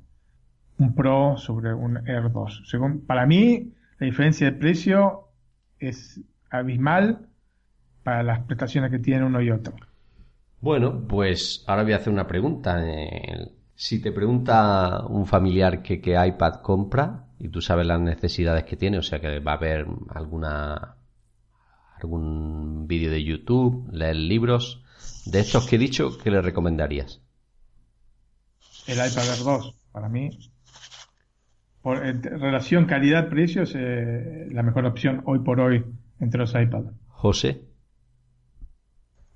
un 0.80 0.96
Pro 0.96 1.38
sobre 1.38 1.72
un 1.72 1.98
Air 2.08 2.32
2. 2.32 2.64
Según, 2.66 3.06
para 3.06 3.28
mí, 3.28 3.74
la 4.00 4.06
diferencia 4.06 4.50
de 4.50 4.58
precio 4.58 5.28
es 5.78 6.20
abismal 6.50 7.28
para 8.04 8.24
las 8.24 8.40
prestaciones 8.40 8.90
que 8.90 8.98
tiene 8.98 9.24
uno 9.24 9.40
y 9.40 9.52
otro. 9.52 9.76
Bueno, 10.62 11.08
pues 11.08 11.64
ahora 11.68 11.84
voy 11.84 11.94
a 11.94 11.98
hacer 11.98 12.12
una 12.12 12.26
pregunta. 12.26 12.84
Si 13.76 14.02
te 14.02 14.12
pregunta 14.12 15.06
un 15.06 15.28
familiar 15.28 15.84
que 15.84 16.02
qué 16.02 16.18
iPad 16.26 16.62
compra, 16.64 17.28
y 17.38 17.50
tú 17.50 17.62
sabes 17.62 17.86
las 17.86 18.02
necesidades 18.02 18.64
que 18.64 18.78
tiene, 18.78 18.98
o 18.98 19.04
sea 19.04 19.22
que 19.22 19.40
va 19.42 19.52
a 19.52 19.58
haber 19.58 19.86
alguna 20.10 20.96
algún 22.02 22.88
vídeo 22.88 23.12
de 23.12 23.24
YouTube, 23.24 23.88
leer 23.92 24.16
libros, 24.16 24.84
de 25.28 25.42
estos 25.42 25.68
que 25.68 25.76
he 25.76 25.80
dicho, 25.80 26.18
¿qué 26.18 26.32
le 26.32 26.42
recomendarías? 26.42 27.22
El 28.90 28.96
iPad 28.96 29.30
Air 29.30 29.44
2, 29.44 29.76
para 29.92 30.10
mí, 30.10 30.32
por 31.84 32.00
relación 32.00 32.88
calidad-precio 32.88 33.62
es 33.62 33.76
eh, 33.76 34.48
la 34.50 34.64
mejor 34.64 34.84
opción 34.88 35.22
hoy 35.26 35.38
por 35.38 35.60
hoy 35.60 35.86
entre 36.20 36.40
los 36.40 36.56
iPads. 36.56 36.90
José. 37.10 37.62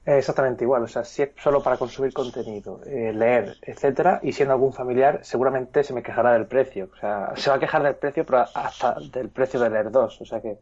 Exactamente 0.05 0.63
igual, 0.63 0.81
o 0.81 0.87
sea, 0.87 1.03
si 1.03 1.21
es 1.21 1.29
solo 1.37 1.61
para 1.61 1.77
consumir 1.77 2.13
contenido, 2.13 2.81
eh, 2.87 3.13
leer, 3.13 3.57
etcétera, 3.61 4.19
y 4.23 4.31
siendo 4.31 4.55
algún 4.55 4.73
familiar, 4.73 5.19
seguramente 5.21 5.83
se 5.83 5.93
me 5.93 6.01
quejará 6.01 6.33
del 6.33 6.47
precio. 6.47 6.89
O 6.91 6.97
sea, 6.97 7.33
se 7.35 7.51
va 7.51 7.57
a 7.57 7.59
quejar 7.59 7.83
del 7.83 7.95
precio, 7.95 8.25
pero 8.25 8.45
hasta 8.55 8.95
del 9.11 9.29
precio 9.29 9.59
del 9.59 9.75
Air 9.75 9.91
2. 9.91 10.21
O 10.21 10.25
sea 10.25 10.41
que 10.41 10.57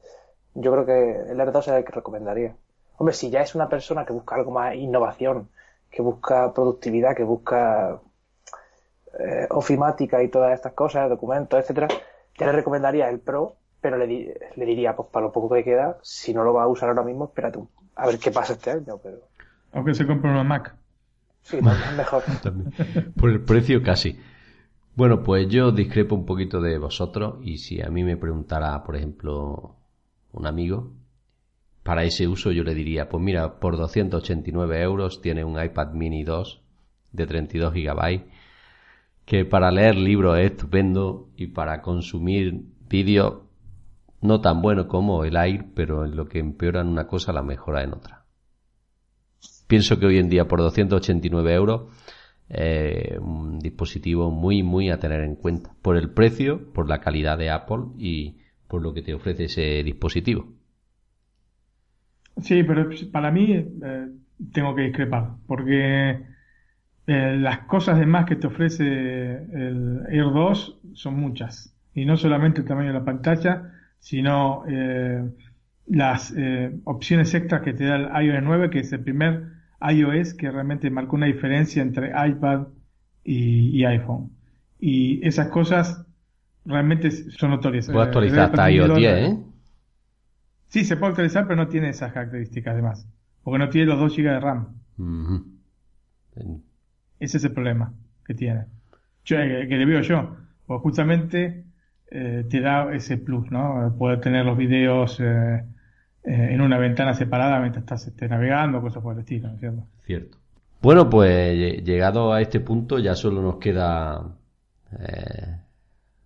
yo 0.53 0.69
creo 0.69 0.85
que 0.85 1.31
el 1.31 1.39
Air 1.39 1.53
2 1.53 1.67
es 1.69 1.73
el 1.75 1.85
que 1.85 1.93
recomendaría. 1.93 2.57
Hombre, 2.97 3.15
si 3.15 3.29
ya 3.29 3.39
es 3.39 3.55
una 3.55 3.69
persona 3.69 4.03
que 4.03 4.11
busca 4.11 4.35
algo 4.35 4.51
más 4.51 4.75
innovación, 4.75 5.47
que 5.89 6.01
busca 6.01 6.53
productividad, 6.53 7.15
que 7.15 7.23
busca 7.23 8.01
eh, 9.19 9.47
ofimática 9.49 10.21
y 10.23 10.29
todas 10.29 10.53
estas 10.53 10.73
cosas, 10.73 11.09
documentos, 11.09 11.59
etcétera, 11.59 11.87
ya 12.37 12.45
le 12.45 12.51
recomendaría 12.51 13.09
el 13.09 13.19
Pro, 13.19 13.55
pero 13.79 13.97
le, 13.97 14.37
le 14.55 14.65
diría, 14.65 14.95
pues 14.95 15.09
para 15.11 15.25
lo 15.25 15.31
poco 15.31 15.55
que 15.55 15.63
queda, 15.63 15.97
si 16.01 16.33
no 16.33 16.43
lo 16.43 16.53
va 16.53 16.63
a 16.63 16.67
usar 16.67 16.89
ahora 16.89 17.03
mismo, 17.03 17.25
espérate 17.25 17.59
a 17.95 18.07
ver 18.07 18.19
qué 18.19 18.31
pasa 18.31 18.53
este 18.53 18.71
año, 18.71 18.97
pero 19.01 19.19
aunque 19.73 19.93
se 19.93 20.05
compre 20.05 20.29
una 20.29 20.43
Mac. 20.43 20.75
Sí, 21.43 21.59
mejor. 21.97 22.23
Por 23.19 23.29
el 23.29 23.41
precio 23.43 23.81
casi. 23.81 24.19
Bueno, 24.95 25.23
pues 25.23 25.47
yo 25.47 25.71
discrepo 25.71 26.15
un 26.15 26.25
poquito 26.25 26.61
de 26.61 26.77
vosotros 26.77 27.39
y 27.41 27.57
si 27.57 27.81
a 27.81 27.89
mí 27.89 28.03
me 28.03 28.17
preguntara, 28.17 28.83
por 28.83 28.95
ejemplo, 28.97 29.75
un 30.33 30.45
amigo, 30.45 30.91
para 31.83 32.03
ese 32.03 32.27
uso 32.27 32.51
yo 32.51 32.63
le 32.63 32.75
diría, 32.75 33.09
pues 33.09 33.23
mira, 33.23 33.59
por 33.59 33.77
289 33.77 34.81
euros 34.81 35.21
tiene 35.21 35.43
un 35.43 35.61
iPad 35.61 35.93
mini 35.93 36.23
2 36.23 36.61
de 37.13 37.25
32 37.25 37.73
gigabytes, 37.73 38.25
que 39.31 39.45
para 39.45 39.71
leer 39.71 39.95
libros 39.95 40.37
es 40.39 40.51
estupendo 40.51 41.29
y 41.37 41.47
para 41.47 41.81
consumir 41.81 42.65
vídeos 42.89 43.43
no 44.21 44.41
tan 44.41 44.61
bueno 44.61 44.89
como 44.89 45.23
el 45.23 45.37
Air, 45.37 45.67
pero 45.73 46.03
en 46.03 46.17
lo 46.17 46.27
que 46.27 46.39
empeoran 46.39 46.89
una 46.89 47.07
cosa 47.07 47.31
la 47.31 47.41
mejora 47.41 47.81
en 47.81 47.93
otra. 47.93 48.25
Pienso 49.69 49.97
que 49.97 50.05
hoy 50.05 50.17
en 50.17 50.27
día 50.27 50.49
por 50.49 50.59
289 50.59 51.53
euros 51.53 51.83
eh, 52.49 53.17
un 53.21 53.59
dispositivo 53.59 54.31
muy 54.31 54.63
muy 54.63 54.89
a 54.89 54.99
tener 54.99 55.21
en 55.21 55.37
cuenta 55.37 55.71
por 55.81 55.95
el 55.95 56.09
precio, 56.09 56.69
por 56.73 56.89
la 56.89 56.99
calidad 56.99 57.37
de 57.37 57.51
Apple 57.51 57.85
y 57.97 58.35
por 58.67 58.81
lo 58.81 58.93
que 58.93 59.01
te 59.01 59.13
ofrece 59.13 59.45
ese 59.45 59.81
dispositivo. 59.81 60.51
Sí, 62.41 62.63
pero 62.63 62.89
para 63.13 63.31
mí 63.31 63.53
eh, 63.53 64.09
tengo 64.51 64.75
que 64.75 64.81
discrepar 64.81 65.35
porque 65.47 66.19
eh, 67.07 67.37
las 67.39 67.59
cosas 67.59 67.99
de 67.99 68.05
más 68.05 68.25
que 68.25 68.35
te 68.35 68.47
ofrece 68.47 68.83
el 68.83 70.03
Air 70.09 70.31
2 70.33 70.79
son 70.93 71.19
muchas 71.19 71.75
y 71.93 72.05
no 72.05 72.17
solamente 72.17 72.61
el 72.61 72.67
tamaño 72.67 72.87
de 72.89 72.99
la 72.99 73.05
pantalla, 73.05 73.73
sino 73.99 74.63
las 75.87 76.33
opciones 76.85 77.33
extras 77.33 77.61
que 77.61 77.73
te 77.73 77.85
da 77.85 77.95
el 77.97 78.25
iOS 78.25 78.43
9, 78.43 78.69
que 78.69 78.79
es 78.79 78.93
el 78.93 79.01
primer 79.01 79.43
iOS 79.81 80.33
que 80.35 80.51
realmente 80.51 80.89
marcó 80.89 81.15
una 81.15 81.25
diferencia 81.25 81.81
entre 81.81 82.11
iPad 82.27 82.67
y, 83.23 83.83
iPhone. 83.83 84.31
Y 84.79 85.25
esas 85.27 85.47
cosas 85.49 86.05
realmente 86.65 87.11
son 87.11 87.51
notorias. 87.51 87.87
Puedo 87.87 88.01
actualizar 88.01 88.39
hasta 88.39 88.71
iOS 88.71 88.95
10, 88.95 89.13
¿eh? 89.13 89.37
Sí, 90.67 90.85
se 90.85 90.95
puede 90.95 91.11
actualizar, 91.11 91.47
pero 91.47 91.57
no 91.57 91.67
tiene 91.67 91.89
esas 91.89 92.13
características 92.13 92.73
además. 92.73 93.07
Porque 93.43 93.59
no 93.59 93.69
tiene 93.69 93.87
los 93.87 93.99
2 93.99 94.15
GB 94.15 94.23
de 94.23 94.39
RAM. 94.39 94.67
Ese 97.21 97.37
es 97.37 97.43
el 97.45 97.53
problema 97.53 97.93
que 98.25 98.33
tiene. 98.33 98.65
Yo, 99.23 99.39
eh, 99.39 99.67
que 99.69 99.77
le 99.77 99.85
veo 99.85 100.01
yo. 100.01 100.35
Porque 100.65 100.83
justamente 100.83 101.63
eh, 102.09 102.45
te 102.49 102.59
da 102.59 102.93
ese 102.93 103.17
plus, 103.17 103.49
¿no? 103.51 103.95
Poder 103.97 104.19
tener 104.19 104.45
los 104.45 104.57
videos 104.57 105.19
eh, 105.21 105.63
en 106.23 106.61
una 106.61 106.77
ventana 106.77 107.13
separada 107.13 107.59
mientras 107.59 107.83
estás 107.83 108.07
este, 108.07 108.27
navegando, 108.27 108.81
cosas 108.81 109.01
por 109.01 109.13
el 109.13 109.21
estilo, 109.21 109.47
¿no 109.47 109.53
es 109.53 109.59
cierto? 109.61 109.87
Cierto. 110.05 110.37
Bueno, 110.81 111.09
pues 111.09 111.83
llegado 111.83 112.33
a 112.33 112.41
este 112.41 112.59
punto 112.59 112.99
ya 112.99 113.15
solo 113.15 113.41
nos 113.41 113.57
queda 113.57 114.35
eh, 114.99 115.57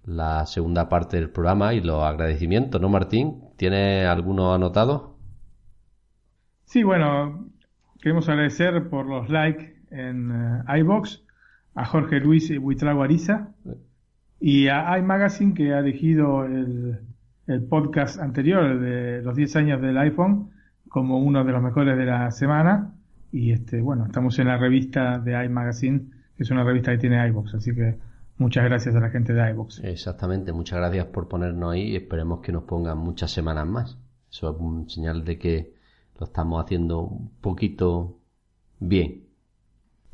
la 0.05 0.45
segunda 0.45 0.87
parte 0.87 1.17
del 1.17 1.29
programa 1.29 1.73
y 1.73 1.81
los 1.81 2.01
agradecimientos, 2.03 2.79
¿no, 2.81 2.89
Martín? 2.89 3.43
¿Tiene 3.57 4.05
alguno 4.05 4.53
anotado? 4.53 5.17
Sí, 6.63 6.83
bueno, 6.83 7.49
queremos 8.01 8.29
agradecer 8.29 8.89
por 8.89 9.05
los 9.05 9.29
likes 9.29 9.74
en 9.95 10.31
eh, 10.67 10.79
iBox 10.79 11.23
a 11.75 11.85
Jorge 11.85 12.19
Luis 12.19 12.57
Buitrago 12.59 13.03
Ariza, 13.03 13.49
y 14.39 14.67
a 14.67 14.97
iMagazine 14.97 15.53
que 15.53 15.73
ha 15.73 15.79
elegido 15.79 16.45
el, 16.45 16.99
el 17.47 17.63
podcast 17.63 18.19
anterior 18.19 18.79
de 18.79 19.21
los 19.21 19.35
10 19.35 19.55
años 19.55 19.81
del 19.81 19.97
iPhone 19.97 20.51
como 20.89 21.19
uno 21.19 21.43
de 21.43 21.51
los 21.51 21.61
mejores 21.61 21.97
de 21.97 22.05
la 22.05 22.31
semana. 22.31 22.93
Y 23.31 23.51
este, 23.51 23.81
bueno, 23.81 24.05
estamos 24.05 24.39
en 24.39 24.47
la 24.47 24.57
revista 24.57 25.19
de 25.19 25.43
iMagazine, 25.45 26.05
que 26.37 26.43
es 26.43 26.51
una 26.51 26.63
revista 26.63 26.91
que 26.91 26.99
tiene 26.99 27.27
iBox, 27.27 27.55
así 27.55 27.75
que 27.75 27.97
muchas 28.37 28.63
gracias 28.63 28.95
a 28.95 28.99
la 28.99 29.09
gente 29.09 29.33
de 29.33 29.49
iBox. 29.51 29.83
Exactamente, 29.83 30.53
muchas 30.53 30.79
gracias 30.79 31.07
por 31.07 31.27
ponernos 31.27 31.73
ahí 31.73 31.91
y 31.91 31.95
esperemos 31.95 32.39
que 32.39 32.51
nos 32.51 32.63
pongan 32.63 32.97
muchas 32.97 33.31
semanas 33.31 33.67
más. 33.67 33.97
Eso 34.31 34.51
es 34.51 34.57
un 34.59 34.89
señal 34.89 35.25
de 35.25 35.37
que 35.37 35.73
lo 36.19 36.27
estamos 36.27 36.63
haciendo 36.63 37.01
un 37.01 37.29
poquito 37.41 38.17
bien. 38.79 39.24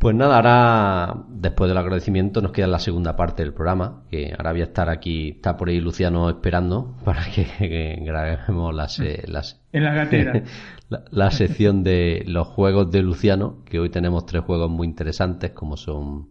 Pues 0.02 0.16
nada, 0.16 0.38
ahora 0.38 1.26
después 1.30 1.70
del 1.70 1.78
agradecimiento 1.78 2.42
nos 2.42 2.54
queda 2.54 2.66
la 2.66 2.80
segunda 2.80 3.16
parte 3.16 3.44
del 3.44 3.54
programa, 3.54 4.02
que 4.10 4.34
ahora 4.36 4.52
voy 4.52 4.62
a 4.62 4.64
estar 4.64 4.90
aquí, 4.90 5.30
está 5.30 5.58
por 5.58 5.70
ahí 5.70 5.80
Luciano 5.80 6.28
esperando 6.28 6.98
para 7.06 7.24
que, 7.26 8.00
grabemos 8.04 8.74
las, 8.74 9.00
las, 9.28 9.62
en 9.72 9.84
la 9.84 9.94
gatera. 9.94 10.42
la, 10.90 11.04
la, 11.12 11.30
sección 11.30 11.84
de 11.84 12.24
los 12.26 12.48
juegos 12.48 12.90
de 12.90 13.04
Luciano, 13.04 13.64
que 13.64 13.80
hoy 13.80 13.92
tenemos 13.92 14.26
tres 14.26 14.44
juegos 14.44 14.72
muy 14.72 14.88
interesantes, 14.88 15.52
como 15.52 15.78
son 15.78 16.30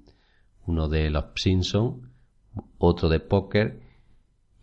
uno 0.66 0.88
de 0.88 1.08
los 1.10 1.26
Simpsons, 1.36 2.08
otro 2.76 3.08
de 3.08 3.20
póker 3.20 3.82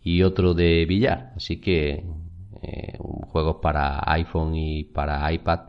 y 0.02 0.22
otro 0.22 0.52
de 0.52 0.84
billar. 0.84 1.32
Así 1.34 1.62
que 1.62 2.04
eh, 2.60 2.98
juegos 3.28 3.56
para 3.62 4.02
iPhone 4.12 4.54
y 4.54 4.84
para 4.84 5.32
iPad, 5.32 5.60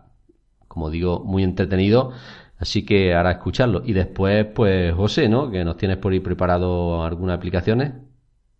como 0.67 0.89
digo, 0.89 1.23
muy 1.23 1.45
entretenido 1.45 2.11
Así 2.59 2.85
que 2.85 3.15
ahora 3.15 3.31
escucharlo. 3.31 3.81
Y 3.85 3.93
después, 3.93 4.45
pues, 4.53 4.93
José, 4.93 5.29
¿no? 5.29 5.49
Que 5.49 5.63
nos 5.63 5.77
tienes 5.77 5.97
por 5.97 6.11
ahí 6.11 6.19
preparado 6.19 7.03
algunas 7.03 7.37
aplicaciones. 7.37 7.93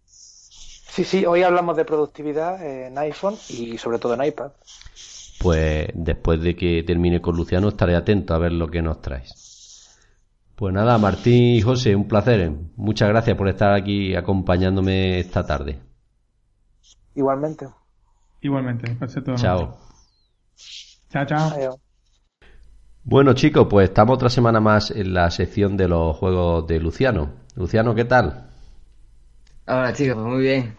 Sí, 0.06 1.04
sí, 1.04 1.26
hoy 1.26 1.44
hablamos 1.44 1.78
de 1.78 1.86
productividad 1.86 2.66
en 2.66 2.98
iPhone 2.98 3.36
y 3.50 3.78
sobre 3.78 4.00
todo 4.00 4.14
en 4.16 4.24
iPad. 4.24 4.52
Pues 5.40 5.88
después 5.94 6.42
de 6.42 6.56
que 6.56 6.84
termine 6.84 7.22
con 7.22 7.36
Luciano 7.36 7.70
estaré 7.70 7.96
atento 7.96 8.34
a 8.34 8.40
ver 8.40 8.52
lo 8.52 8.68
que 8.68 8.82
nos 8.82 9.02
traes. 9.02 9.98
Pues 10.56 10.74
nada, 10.74 10.98
Martín 10.98 11.56
y 11.56 11.62
José, 11.62 11.96
un 11.96 12.08
placer. 12.08 12.52
Muchas 12.76 13.08
gracias 13.08 13.38
por 13.38 13.48
estar 13.48 13.74
aquí 13.74 14.16
acompañándome 14.16 15.20
esta 15.20 15.46
tarde. 15.46 15.80
Igualmente. 17.16 17.68
Igualmente, 18.42 18.96
todo. 19.22 19.36
Chao. 19.36 19.78
Chao, 21.10 21.26
chao. 21.26 21.50
Adiós. 21.52 21.89
Bueno 23.04 23.34
chicos, 23.34 23.68
pues 23.70 23.90
estamos 23.90 24.16
otra 24.16 24.30
semana 24.30 24.62
más 24.62 24.92
en 24.92 25.14
la 25.14 25.30
sección 25.32 25.76
de 25.76 25.90
los 25.90 26.16
juegos 26.16 26.66
de 26.68 26.80
Luciano. 26.80 27.34
Luciano, 27.56 27.94
¿qué 27.94 28.06
tal? 28.06 28.48
Hola 29.68 29.94
chicos, 29.94 30.16
pues 30.16 30.28
muy 30.28 30.42
bien. 30.42 30.78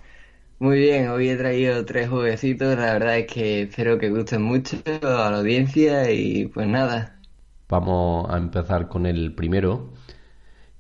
Muy 0.58 0.78
bien, 0.80 1.08
hoy 1.08 1.28
he 1.30 1.36
traído 1.36 1.84
tres 1.86 2.08
jueguecitos, 2.10 2.76
la 2.78 2.92
verdad 2.94 3.18
es 3.18 3.26
que 3.26 3.62
espero 3.62 3.98
que 3.98 4.10
gusten 4.10 4.42
mucho 4.42 4.78
a 5.02 5.30
la 5.30 5.38
audiencia 5.38 6.10
y 6.12 6.46
pues 6.48 6.66
nada. 6.68 7.20
Vamos 7.68 8.28
a 8.30 8.36
empezar 8.36 8.88
con 8.88 9.06
el 9.06 9.34
primero, 9.34 9.94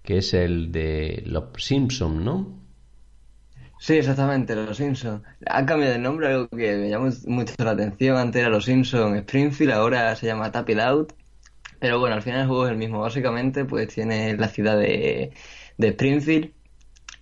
que 0.02 0.18
es 0.18 0.34
el 0.34 0.72
de 0.72 1.22
los 1.26 1.44
Simpsons, 1.58 2.22
¿no? 2.22 2.60
Sí, 3.78 3.94
exactamente, 3.96 4.54
Los 4.54 4.76
Simpsons. 4.76 5.22
Han 5.46 5.66
cambiado 5.66 5.94
de 5.94 5.98
nombre, 5.98 6.28
algo 6.28 6.48
que 6.50 6.76
me 6.76 6.88
llamó 6.90 7.08
mucho 7.26 7.54
la 7.64 7.70
atención. 7.72 8.16
Antes 8.16 8.40
era 8.40 8.50
Los 8.50 8.66
Simpsons 8.66 9.16
Springfield, 9.18 9.72
ahora 9.72 10.14
se 10.16 10.26
llama 10.26 10.52
Tap 10.52 10.68
It 10.70 10.78
Out. 10.78 11.12
Pero 11.80 11.98
bueno, 11.98 12.14
al 12.14 12.22
final 12.22 12.42
el 12.42 12.46
juego 12.46 12.66
es 12.66 12.72
el 12.72 12.78
mismo. 12.78 13.00
Básicamente, 13.00 13.64
pues 13.64 13.88
tiene 13.88 14.36
la 14.36 14.48
ciudad 14.48 14.78
de, 14.78 15.32
Springfield 15.78 16.52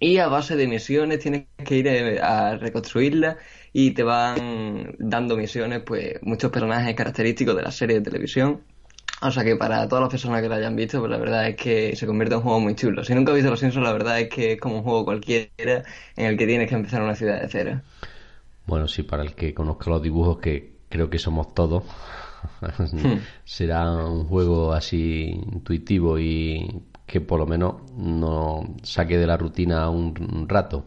y 0.00 0.18
a 0.18 0.28
base 0.28 0.56
de 0.56 0.66
misiones 0.66 1.20
tienes 1.20 1.46
que 1.64 1.76
ir 1.76 1.86
eh, 1.86 2.20
a 2.20 2.56
reconstruirla 2.56 3.38
y 3.72 3.92
te 3.92 4.02
van 4.02 4.96
dando 4.98 5.36
misiones, 5.36 5.82
pues 5.86 6.18
muchos 6.22 6.50
personajes 6.50 6.94
característicos 6.94 7.56
de 7.56 7.62
la 7.62 7.70
serie 7.70 7.96
de 7.96 8.02
televisión. 8.02 8.62
O 9.20 9.30
sea 9.30 9.44
que 9.44 9.56
para 9.56 9.88
todas 9.88 10.02
las 10.02 10.10
personas 10.10 10.42
que 10.42 10.48
la 10.48 10.56
hayan 10.56 10.76
visto, 10.76 11.00
pues 11.00 11.10
la 11.10 11.18
verdad 11.18 11.48
es 11.48 11.56
que 11.56 11.96
se 11.96 12.06
convierte 12.06 12.34
en 12.34 12.38
un 12.38 12.44
juego 12.44 12.60
muy 12.60 12.74
chulo. 12.74 13.04
Si 13.04 13.14
nunca 13.14 13.32
has 13.32 13.36
visto 13.36 13.50
Los 13.50 13.60
Simpsons, 13.60 13.84
la 13.84 13.92
verdad 13.92 14.20
es 14.20 14.28
que 14.28 14.52
es 14.52 14.60
como 14.60 14.76
un 14.76 14.82
juego 14.82 15.04
cualquiera 15.04 15.84
en 16.16 16.26
el 16.26 16.36
que 16.36 16.46
tienes 16.46 16.68
que 16.68 16.74
empezar 16.74 17.02
una 17.02 17.16
ciudad 17.16 17.40
de 17.40 17.48
cero. 17.48 17.80
Bueno, 18.66 18.86
sí, 18.86 19.02
para 19.02 19.22
el 19.22 19.34
que 19.34 19.54
conozca 19.54 19.90
los 19.90 20.02
dibujos, 20.02 20.38
que 20.38 20.78
creo 20.88 21.10
que 21.10 21.18
somos 21.18 21.54
todos. 21.54 21.84
será 23.44 23.90
un 23.90 24.24
juego 24.24 24.72
así 24.72 25.40
intuitivo 25.52 26.18
y 26.18 26.82
que 27.06 27.20
por 27.20 27.38
lo 27.38 27.46
menos 27.46 27.90
no 27.96 28.76
saque 28.82 29.16
de 29.16 29.26
la 29.26 29.36
rutina 29.36 29.88
un 29.90 30.46
rato. 30.48 30.84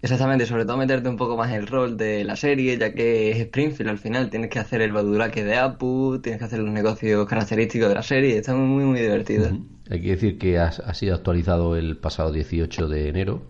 Exactamente, 0.00 0.46
sobre 0.46 0.64
todo 0.64 0.76
meterte 0.76 1.08
un 1.08 1.16
poco 1.16 1.36
más 1.36 1.50
en 1.50 1.56
el 1.56 1.66
rol 1.66 1.96
de 1.96 2.22
la 2.22 2.36
serie, 2.36 2.78
ya 2.78 2.92
que 2.92 3.32
es 3.32 3.38
Springfield 3.38 3.90
al 3.90 3.98
final, 3.98 4.30
tienes 4.30 4.48
que 4.48 4.60
hacer 4.60 4.80
el 4.80 4.92
badulaque 4.92 5.42
de 5.42 5.56
Apu, 5.56 6.20
tienes 6.22 6.38
que 6.38 6.44
hacer 6.44 6.60
los 6.60 6.72
negocios 6.72 7.26
característicos 7.26 7.88
de 7.88 7.94
la 7.96 8.02
serie, 8.02 8.38
está 8.38 8.54
muy 8.54 8.84
muy 8.84 9.00
divertido. 9.00 9.50
Hay 9.90 10.00
que 10.00 10.10
decir 10.10 10.38
que 10.38 10.58
ha, 10.58 10.70
sido 10.94 11.16
actualizado 11.16 11.76
el 11.76 11.96
pasado 11.96 12.30
18 12.30 12.86
de 12.86 13.08
enero, 13.08 13.42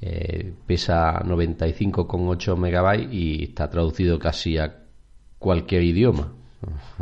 eh, 0.00 0.52
pesa 0.66 1.20
95,8 1.24 2.56
megabytes 2.56 3.12
y 3.12 3.44
está 3.44 3.68
traducido 3.68 4.20
casi 4.20 4.58
a 4.58 4.81
cualquier 5.42 5.82
idioma, 5.82 6.32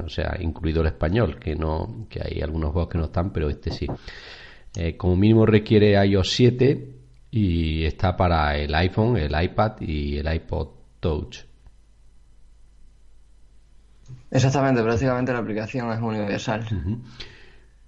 o 0.02 0.08
sea, 0.08 0.36
incluido 0.40 0.80
el 0.80 0.88
español, 0.88 1.38
que 1.38 1.54
no, 1.54 2.06
que 2.08 2.20
hay 2.24 2.40
algunos 2.40 2.72
juegos 2.72 2.90
que 2.90 2.98
no 2.98 3.04
están, 3.04 3.30
pero 3.30 3.48
este 3.48 3.70
sí. 3.70 3.86
Eh, 4.74 4.96
como 4.96 5.14
mínimo 5.14 5.46
requiere 5.46 6.04
iOS 6.04 6.30
7 6.30 6.88
y 7.30 7.84
está 7.84 8.16
para 8.16 8.56
el 8.56 8.74
iPhone, 8.74 9.16
el 9.16 9.40
iPad 9.40 9.80
y 9.80 10.16
el 10.16 10.32
iPod 10.32 10.68
Touch. 11.00 11.44
Exactamente, 14.30 14.82
prácticamente 14.82 15.32
la 15.32 15.38
aplicación 15.38 15.92
es 15.92 16.00
universal. 16.00 16.64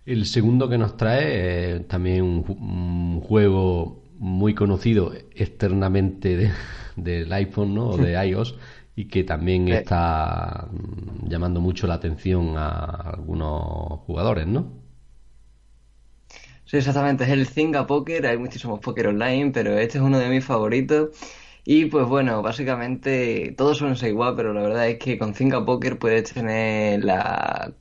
El 0.05 0.27
segundo 0.27 0.69
que 0.69 0.79
nos 0.79 0.97
trae 0.97 1.77
es 1.77 1.89
también 1.89 2.25
un, 2.25 3.21
juego 3.21 4.03
muy 4.19 4.55
conocido 4.55 5.13
externamente 5.35 6.51
del 6.97 7.33
iPhone 7.33 7.75
¿no? 7.75 7.91
o 7.91 7.97
de 7.97 8.13
iOS, 8.27 8.57
y 8.95 9.09
que 9.09 9.25
también 9.25 9.69
está 9.69 10.69
mm, 10.71 11.29
llamando 11.29 11.61
mucho 11.61 11.87
la 11.87 11.95
atención 11.95 12.57
a 12.59 12.85
algunos 13.15 14.01
jugadores, 14.01 14.47
¿no? 14.47 14.83
Sí, 16.65 16.77
exactamente, 16.79 17.25
es 17.25 17.31
el 17.31 17.47
Zinga 17.47 17.87
Poker, 17.87 18.27
hay 18.27 18.39
muchísimos 18.39 18.81
poker 18.81 19.09
online, 19.09 19.51
pero 19.53 19.77
este 19.79 19.99
es 19.99 20.05
uno 20.05 20.19
de 20.19 20.29
mis 20.29 20.45
favoritos. 20.45 21.11
Y 21.65 21.87
pues 21.87 22.07
bueno, 22.07 22.43
básicamente 22.43 23.55
todos 23.57 23.79
suelen 23.79 23.97
ser 23.97 24.11
igual, 24.11 24.35
pero 24.37 24.53
la 24.53 24.63
verdad 24.63 24.89
es 24.89 24.99
que 24.99 25.19
con 25.19 25.35
Zinga 25.35 25.65
Poker 25.65 25.99
puedes 25.99 26.33
tener 26.33 27.05
la 27.05 27.75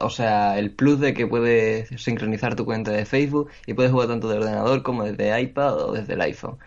o 0.00 0.10
sea, 0.10 0.58
el 0.58 0.74
plus 0.74 1.00
de 1.00 1.14
que 1.14 1.26
puedes 1.26 1.88
sincronizar 2.02 2.56
tu 2.56 2.64
cuenta 2.64 2.90
de 2.92 3.04
Facebook 3.06 3.50
y 3.66 3.74
puedes 3.74 3.92
jugar 3.92 4.08
tanto 4.08 4.28
de 4.28 4.38
ordenador 4.38 4.82
como 4.82 5.04
desde 5.04 5.40
iPad 5.40 5.78
o 5.78 5.92
desde 5.92 6.14
el 6.14 6.22
iPhone 6.22 6.58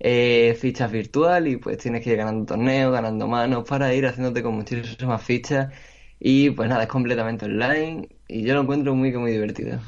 eh, 0.00 0.56
fichas 0.60 0.90
virtual 0.90 1.48
y 1.48 1.56
pues 1.56 1.78
tienes 1.78 2.02
que 2.02 2.10
ir 2.10 2.16
ganando 2.16 2.46
torneos, 2.46 2.92
ganando 2.92 3.26
manos 3.26 3.64
para 3.68 3.92
ir 3.94 4.06
haciéndote 4.06 4.42
con 4.42 4.54
muchísimas 4.54 5.22
fichas 5.22 5.72
y 6.20 6.50
pues 6.50 6.68
nada, 6.68 6.84
es 6.84 6.88
completamente 6.88 7.46
online 7.46 8.08
y 8.28 8.42
yo 8.42 8.54
lo 8.54 8.62
encuentro 8.62 8.94
muy 8.94 9.12
muy 9.16 9.32
divertido. 9.32 9.78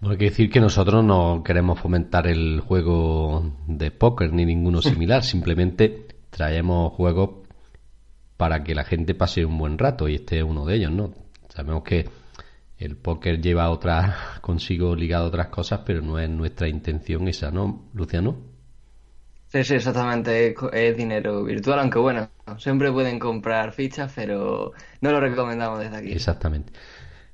Bueno, 0.00 0.12
hay 0.12 0.18
que 0.18 0.24
decir 0.26 0.50
que 0.50 0.60
nosotros 0.60 1.04
no 1.04 1.42
queremos 1.44 1.80
fomentar 1.80 2.26
el 2.26 2.60
juego 2.60 3.52
de 3.66 3.90
póker 3.90 4.32
ni 4.32 4.44
ninguno 4.44 4.82
similar, 4.82 5.22
simplemente 5.22 6.06
traemos 6.30 6.92
juegos 6.92 7.46
para 8.36 8.62
que 8.62 8.74
la 8.74 8.84
gente 8.84 9.14
pase 9.14 9.44
un 9.44 9.58
buen 9.58 9.78
rato 9.78 10.08
y 10.08 10.16
este 10.16 10.38
es 10.38 10.44
uno 10.44 10.66
de 10.66 10.76
ellos, 10.76 10.92
¿no? 10.92 11.14
Sabemos 11.48 11.82
que 11.84 12.06
el 12.78 12.96
póker 12.96 13.40
lleva 13.40 13.70
otra 13.70 14.14
consigo 14.42 14.94
ligado 14.94 15.26
otras 15.26 15.48
cosas, 15.48 15.80
pero 15.86 16.02
no 16.02 16.18
es 16.18 16.28
nuestra 16.28 16.68
intención 16.68 17.28
esa, 17.28 17.50
¿no, 17.50 17.86
Luciano? 17.94 18.55
Sí, 19.56 19.64
sí, 19.64 19.74
exactamente, 19.76 20.54
es, 20.72 20.96
dinero 20.98 21.42
virtual, 21.42 21.78
aunque 21.78 21.98
bueno, 21.98 22.28
siempre 22.58 22.92
pueden 22.92 23.18
comprar 23.18 23.72
fichas, 23.72 24.12
pero 24.14 24.72
no 25.00 25.10
lo 25.10 25.18
recomendamos 25.18 25.78
desde 25.78 25.96
aquí. 25.96 26.12
Exactamente. 26.12 26.74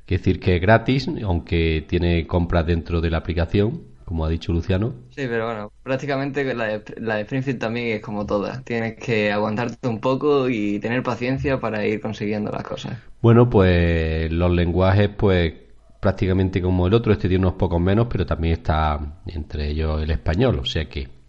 Quiere 0.06 0.20
decir 0.20 0.38
que 0.38 0.54
es 0.54 0.62
gratis, 0.62 1.08
aunque 1.24 1.84
tiene 1.88 2.24
compras 2.28 2.64
dentro 2.64 3.00
de 3.00 3.10
la 3.10 3.18
aplicación, 3.18 3.82
como 4.04 4.24
ha 4.24 4.28
dicho 4.28 4.52
Luciano. 4.52 4.94
Sí, 5.10 5.26
pero 5.28 5.46
bueno, 5.46 5.72
prácticamente 5.82 6.54
la 6.54 6.66
de, 6.66 6.84
la 6.98 7.16
de 7.16 7.22
Springfield 7.22 7.58
también 7.58 7.96
es 7.96 8.02
como 8.02 8.24
todas. 8.24 8.64
Tienes 8.64 8.94
que 8.94 9.32
aguantarte 9.32 9.88
un 9.88 9.98
poco 9.98 10.48
y 10.48 10.78
tener 10.78 11.02
paciencia 11.02 11.58
para 11.58 11.84
ir 11.84 12.00
consiguiendo 12.00 12.52
las 12.52 12.62
cosas. 12.62 12.98
Bueno, 13.20 13.50
pues 13.50 14.30
los 14.30 14.52
lenguajes, 14.52 15.08
pues 15.08 15.54
prácticamente 15.98 16.62
como 16.62 16.86
el 16.86 16.94
otro, 16.94 17.12
este 17.12 17.28
tiene 17.28 17.46
unos 17.46 17.58
pocos 17.58 17.80
menos, 17.80 18.06
pero 18.08 18.24
también 18.26 18.54
está 18.54 19.00
entre 19.26 19.70
ellos 19.70 20.00
el 20.00 20.10
español, 20.12 20.60
o 20.60 20.64
sea 20.64 20.88
que 20.88 21.21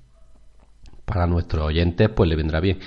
para 1.05 1.27
nuestros 1.27 1.65
oyentes 1.65 2.09
pues 2.09 2.29
le 2.29 2.35
vendrá 2.35 2.59
bien. 2.59 2.79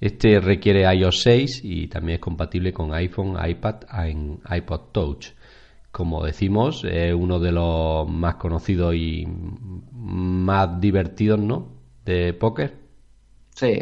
Este 0.00 0.40
requiere 0.40 0.82
iOS 0.94 1.22
6 1.22 1.60
y 1.64 1.88
también 1.88 2.16
es 2.16 2.20
compatible 2.20 2.72
con 2.72 2.92
iPhone, 2.94 3.36
iPad 3.42 3.76
y 4.08 4.56
iPod 4.56 4.92
Touch. 4.92 5.28
como 5.90 6.24
decimos, 6.24 6.84
es 6.84 7.14
uno 7.14 7.38
de 7.38 7.52
los 7.52 8.08
más 8.08 8.34
conocidos 8.34 8.94
y 8.94 9.26
más 9.92 10.80
divertidos, 10.80 11.40
¿no? 11.40 11.68
De 12.04 12.34
póker. 12.34 12.74
Sí, 13.54 13.80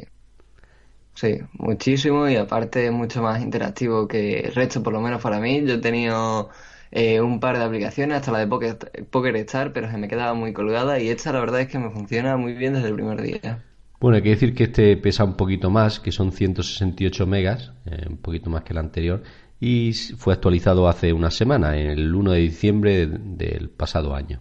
sí, 1.14 1.38
muchísimo 1.54 2.28
y 2.28 2.36
aparte 2.36 2.90
mucho 2.90 3.22
más 3.22 3.42
interactivo 3.42 4.06
que 4.06 4.40
el 4.40 4.54
resto, 4.54 4.82
por 4.82 4.92
lo 4.92 5.00
menos 5.00 5.22
para 5.22 5.40
mí. 5.40 5.64
Yo 5.66 5.74
he 5.74 5.78
tenido 5.78 6.50
eh, 6.90 7.20
un 7.20 7.40
par 7.40 7.58
de 7.58 7.64
aplicaciones, 7.64 8.18
hasta 8.18 8.32
la 8.32 8.40
de 8.40 8.46
Poker, 8.46 8.78
Poker 9.10 9.36
Star, 9.36 9.72
pero 9.72 9.90
se 9.90 9.96
me 9.98 10.08
quedaba 10.08 10.34
muy 10.34 10.52
colgada 10.52 11.00
y 11.00 11.08
esta 11.08 11.32
la 11.32 11.40
verdad 11.40 11.62
es 11.62 11.68
que 11.68 11.78
me 11.78 11.90
funciona 11.90 12.36
muy 12.36 12.52
bien 12.54 12.74
desde 12.74 12.88
el 12.88 12.94
primer 12.94 13.22
día. 13.22 13.64
Bueno, 14.02 14.16
hay 14.16 14.22
que 14.24 14.30
decir 14.30 14.52
que 14.52 14.64
este 14.64 14.96
pesa 14.96 15.22
un 15.22 15.36
poquito 15.36 15.70
más, 15.70 16.00
que 16.00 16.10
son 16.10 16.32
168 16.32 17.24
megas, 17.24 17.72
eh, 17.86 18.04
un 18.10 18.16
poquito 18.16 18.50
más 18.50 18.64
que 18.64 18.72
el 18.72 18.78
anterior, 18.78 19.22
y 19.60 19.92
fue 19.92 20.34
actualizado 20.34 20.88
hace 20.88 21.12
una 21.12 21.30
semana, 21.30 21.76
el 21.76 22.12
1 22.12 22.32
de 22.32 22.40
diciembre 22.40 23.06
del 23.06 23.70
pasado 23.70 24.16
año. 24.16 24.40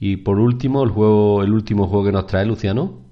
Y 0.00 0.16
por 0.16 0.40
último, 0.40 0.82
el 0.82 0.90
juego, 0.90 1.44
el 1.44 1.52
último 1.52 1.86
juego 1.86 2.06
que 2.06 2.10
nos 2.10 2.26
trae 2.26 2.44
Luciano. 2.44 3.06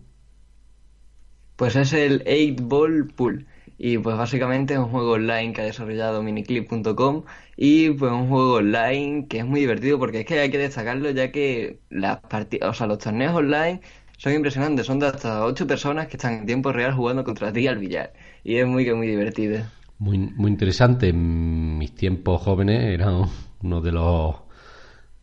Pues 1.55 1.77
es 1.77 1.93
el 1.93 2.25
8 2.27 2.65
Ball 2.67 3.07
Pool. 3.15 3.47
Y 3.79 3.97
pues 3.97 4.15
básicamente 4.15 4.75
es 4.75 4.79
un 4.81 4.91
juego 4.91 5.13
online 5.13 5.55
que 5.55 5.63
ha 5.63 5.65
desarrollado 5.65 6.23
miniclip.com 6.23 7.23
y 7.57 7.89
pues 7.91 8.13
un 8.13 8.29
juego 8.29 8.57
online 8.57 9.27
que 9.27 9.39
es 9.39 9.47
muy 9.47 9.61
divertido 9.61 9.99
porque 9.99 10.21
es 10.21 10.27
que 10.27 10.39
hay 10.39 10.51
que 10.51 10.59
destacarlo 10.59 11.09
ya 11.13 11.33
que 11.33 11.79
las 11.89 12.21
partidas, 12.21 12.69
o 12.69 12.75
sea, 12.75 12.87
los 12.87 12.99
torneos 12.99 13.35
online 13.35 13.81
son 14.21 14.35
impresionantes, 14.35 14.85
son 14.87 14.99
de 14.99 15.07
hasta 15.07 15.47
8 15.47 15.67
personas 15.67 16.07
que 16.07 16.19
están 16.19 16.35
en 16.35 16.47
tiempo 16.47 16.73
real 16.73 16.93
jugando 16.93 17.25
contra 17.25 17.55
ti 17.55 17.67
al 17.67 17.79
billar 17.79 18.13
y 18.45 18.57
es 18.57 18.67
muy 18.67 18.85
muy 18.93 19.07
divertido. 19.07 19.65
Muy, 19.99 20.19
muy 20.19 20.51
interesante. 20.51 21.09
En 21.09 21.79
mis 21.79 21.95
tiempos 21.95 22.43
jóvenes 22.43 22.85
era 22.85 23.11
uno 23.63 23.81
de 23.81 23.93
los 23.93 24.37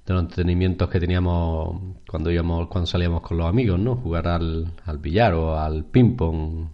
de 0.04 0.14
los 0.14 0.24
entretenimientos 0.24 0.90
que 0.90 1.00
teníamos 1.00 1.80
cuando 2.10 2.32
íbamos 2.32 2.70
cuando 2.70 2.88
salíamos 2.88 3.22
con 3.22 3.38
los 3.38 3.48
amigos, 3.48 3.80
¿no? 3.80 3.98
Jugar 3.98 4.28
al, 4.28 4.74
al 4.86 4.98
billar 4.98 5.36
o 5.36 5.60
al 5.60 5.86
ping 5.86 6.16
pong. 6.16 6.70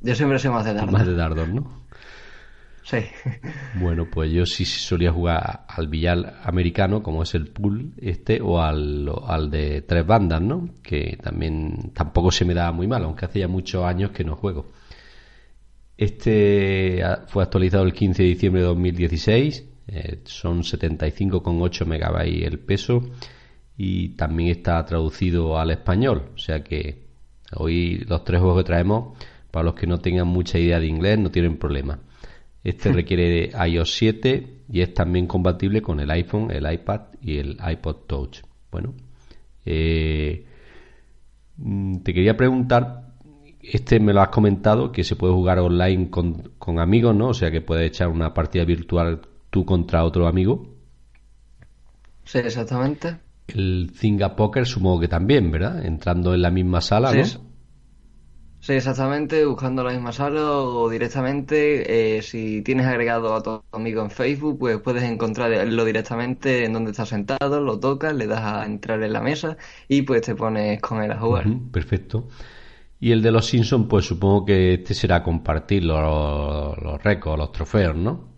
Yo 0.00 0.14
siempre 0.14 0.38
soy 0.38 0.52
más 0.52 0.64
de 0.64 0.72
dardos. 0.72 0.92
Más 0.92 1.06
de 1.06 1.14
dardos, 1.14 1.48
¿no? 1.50 1.81
Sí. 2.82 2.98
Bueno, 3.74 4.06
pues 4.10 4.30
yo 4.32 4.44
sí 4.44 4.64
solía 4.64 5.12
jugar 5.12 5.64
al 5.68 5.88
billar 5.88 6.40
americano, 6.44 7.02
como 7.02 7.22
es 7.22 7.34
el 7.34 7.48
pool 7.48 7.92
este, 7.96 8.40
o 8.40 8.60
al, 8.60 9.08
al 9.26 9.50
de 9.50 9.82
tres 9.82 10.06
bandas, 10.06 10.42
¿no? 10.42 10.68
Que 10.82 11.18
también 11.22 11.92
tampoco 11.94 12.30
se 12.30 12.44
me 12.44 12.54
daba 12.54 12.72
muy 12.72 12.86
mal, 12.86 13.04
aunque 13.04 13.24
hace 13.24 13.40
ya 13.40 13.48
muchos 13.48 13.84
años 13.84 14.10
que 14.10 14.24
no 14.24 14.36
juego. 14.36 14.72
Este 15.96 17.02
fue 17.28 17.44
actualizado 17.44 17.84
el 17.84 17.92
15 17.92 18.22
de 18.22 18.28
diciembre 18.28 18.62
de 18.62 18.68
2016. 18.68 19.68
Eh, 19.88 20.20
son 20.24 20.62
75,8 20.62 21.86
megabytes 21.86 22.46
el 22.46 22.58
peso 22.58 23.02
y 23.76 24.10
también 24.10 24.50
está 24.50 24.84
traducido 24.84 25.58
al 25.58 25.70
español. 25.70 26.30
O 26.34 26.38
sea 26.38 26.62
que 26.62 27.06
hoy 27.54 27.98
los 28.08 28.24
tres 28.24 28.40
juegos 28.40 28.62
que 28.62 28.66
traemos, 28.66 29.18
para 29.50 29.64
los 29.64 29.74
que 29.74 29.86
no 29.86 29.98
tengan 29.98 30.28
mucha 30.28 30.58
idea 30.58 30.80
de 30.80 30.86
inglés, 30.86 31.18
no 31.18 31.30
tienen 31.30 31.56
problema. 31.58 32.00
Este 32.64 32.92
requiere 32.92 33.50
iOS 33.68 33.94
7 33.94 34.64
y 34.70 34.80
es 34.80 34.94
también 34.94 35.26
compatible 35.26 35.82
con 35.82 36.00
el 36.00 36.10
iPhone, 36.10 36.50
el 36.50 36.70
iPad 36.72 37.00
y 37.20 37.38
el 37.38 37.58
iPod 37.70 37.96
Touch. 38.06 38.40
Bueno, 38.70 38.94
eh, 39.64 40.46
mm, 41.56 41.98
te 41.98 42.14
quería 42.14 42.36
preguntar 42.36 43.12
este 43.62 44.00
me 44.00 44.12
lo 44.12 44.20
has 44.20 44.28
comentado, 44.28 44.90
que 44.90 45.04
se 45.04 45.16
puede 45.16 45.32
jugar 45.32 45.60
online 45.60 46.10
con, 46.10 46.52
con 46.58 46.80
amigos, 46.80 47.14
¿no? 47.14 47.28
O 47.28 47.34
sea, 47.34 47.50
que 47.50 47.60
puedes 47.60 47.86
echar 47.86 48.08
una 48.08 48.34
partida 48.34 48.64
virtual 48.64 49.20
tú 49.50 49.64
contra 49.64 50.04
otro 50.04 50.26
amigo. 50.26 50.74
Sí, 52.24 52.38
exactamente. 52.38 53.16
El 53.46 53.92
Zinga 53.94 54.34
Poker 54.34 54.66
supongo 54.66 55.00
que 55.00 55.08
también, 55.08 55.50
¿verdad? 55.50 55.84
Entrando 55.84 56.34
en 56.34 56.42
la 56.42 56.50
misma 56.50 56.80
sala, 56.80 57.12
¿no? 57.12 57.51
Sí, 58.62 58.74
exactamente, 58.74 59.44
buscando 59.44 59.82
la 59.82 59.90
misma 59.90 60.12
sala 60.12 60.40
o 60.40 60.88
directamente, 60.88 62.18
eh, 62.18 62.22
si 62.22 62.62
tienes 62.62 62.86
agregado 62.86 63.34
a 63.34 63.42
tu 63.42 63.64
amigo 63.72 64.02
en 64.02 64.10
Facebook, 64.12 64.56
pues 64.56 64.78
puedes 64.78 65.02
encontrarlo 65.02 65.84
directamente 65.84 66.64
en 66.64 66.72
donde 66.72 66.92
está 66.92 67.04
sentado, 67.04 67.60
lo 67.60 67.80
tocas, 67.80 68.14
le 68.14 68.28
das 68.28 68.40
a 68.40 68.64
entrar 68.64 69.02
en 69.02 69.12
la 69.12 69.20
mesa 69.20 69.56
y 69.88 70.02
pues 70.02 70.22
te 70.22 70.36
pones 70.36 70.80
con 70.80 71.02
él 71.02 71.10
a 71.10 71.18
jugar. 71.18 71.44
perfecto. 71.72 72.28
Y 73.00 73.10
el 73.10 73.20
de 73.20 73.32
los 73.32 73.46
Simpsons, 73.46 73.88
pues 73.90 74.06
supongo 74.06 74.44
que 74.44 74.74
este 74.74 74.94
será 74.94 75.24
compartir 75.24 75.82
los, 75.82 76.78
los 76.80 77.02
récords, 77.02 77.38
los 77.38 77.50
trofeos, 77.50 77.96
¿no? 77.96 78.31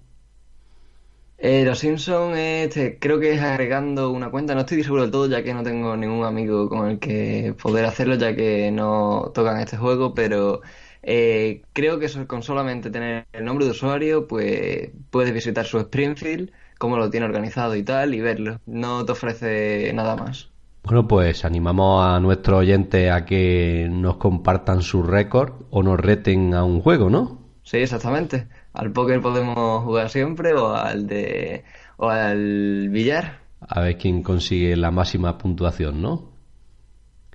Eh, 1.46 1.62
los 1.62 1.80
Simpsons, 1.80 2.38
este, 2.38 2.98
creo 2.98 3.20
que 3.20 3.34
es 3.34 3.42
agregando 3.42 4.10
una 4.10 4.30
cuenta, 4.30 4.54
no 4.54 4.60
estoy 4.60 4.82
seguro 4.82 5.02
del 5.02 5.10
todo 5.10 5.28
ya 5.28 5.42
que 5.42 5.52
no 5.52 5.62
tengo 5.62 5.94
ningún 5.94 6.24
amigo 6.24 6.70
con 6.70 6.88
el 6.88 6.98
que 6.98 7.54
poder 7.62 7.84
hacerlo 7.84 8.14
ya 8.14 8.34
que 8.34 8.70
no 8.70 9.30
tocan 9.34 9.60
este 9.60 9.76
juego, 9.76 10.14
pero 10.14 10.62
eh, 11.02 11.60
creo 11.74 11.98
que 11.98 12.08
con 12.26 12.42
solamente 12.42 12.90
tener 12.90 13.26
el 13.34 13.44
nombre 13.44 13.66
de 13.66 13.72
usuario, 13.72 14.26
pues 14.26 14.88
puedes 15.10 15.34
visitar 15.34 15.66
su 15.66 15.78
Springfield, 15.80 16.50
cómo 16.78 16.96
lo 16.96 17.10
tiene 17.10 17.26
organizado 17.26 17.76
y 17.76 17.82
tal, 17.82 18.14
y 18.14 18.22
verlo. 18.22 18.58
No 18.64 19.04
te 19.04 19.12
ofrece 19.12 19.92
nada 19.92 20.16
más. 20.16 20.48
Bueno, 20.82 21.06
pues 21.06 21.44
animamos 21.44 22.06
a 22.06 22.20
nuestros 22.20 22.60
oyentes 22.60 23.12
a 23.12 23.26
que 23.26 23.86
nos 23.90 24.16
compartan 24.16 24.80
su 24.80 25.02
récord 25.02 25.52
o 25.68 25.82
nos 25.82 26.00
reten 26.00 26.54
a 26.54 26.64
un 26.64 26.80
juego, 26.80 27.10
¿no? 27.10 27.44
Sí, 27.64 27.78
exactamente. 27.78 28.46
Al 28.74 28.90
póker 28.90 29.20
podemos 29.22 29.84
jugar 29.84 30.10
siempre 30.10 30.52
o 30.52 30.74
al 30.74 31.06
de 31.06 31.64
o 31.96 32.08
al 32.08 32.88
billar. 32.90 33.38
A 33.60 33.80
ver 33.80 33.96
quién 33.96 34.22
consigue 34.22 34.76
la 34.76 34.90
máxima 34.90 35.38
puntuación, 35.38 36.02
¿no? 36.02 36.32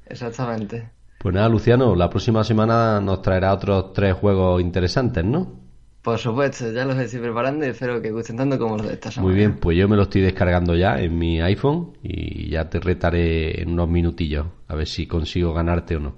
Exactamente. 0.06 0.90
Pues 1.18 1.34
nada, 1.34 1.50
Luciano, 1.50 1.96
la 1.96 2.10
próxima 2.10 2.44
semana 2.44 3.00
nos 3.02 3.22
traerá 3.22 3.54
otros 3.54 3.94
tres 3.94 4.14
juegos 4.14 4.62
interesantes, 4.62 5.24
¿no? 5.24 5.60
Por 6.02 6.18
supuesto, 6.18 6.72
ya 6.72 6.86
los 6.86 6.98
estoy 6.98 7.20
preparando 7.20 7.66
y 7.66 7.70
espero 7.70 8.02
que 8.02 8.12
gusten 8.12 8.38
tanto 8.38 8.58
como 8.58 8.78
los 8.78 8.88
de 8.88 8.94
esta 8.94 9.12
semana. 9.12 9.30
Muy 9.30 9.38
bien, 9.38 9.58
pues 9.58 9.78
yo 9.78 9.88
me 9.88 9.98
lo 9.98 10.04
estoy 10.04 10.22
descargando 10.22 10.76
ya 10.76 11.00
en 11.00 11.18
mi 11.18 11.42
iPhone 11.42 11.98
y 12.02 12.50
ya 12.50 12.70
te 12.70 12.80
retaré 12.80 13.62
en 13.62 13.72
unos 13.72 13.90
minutillos 13.90 14.46
a 14.68 14.76
ver 14.76 14.88
si 14.88 15.08
consigo 15.08 15.54
ganarte 15.54 15.98
o 15.98 16.00
no. 16.00 16.16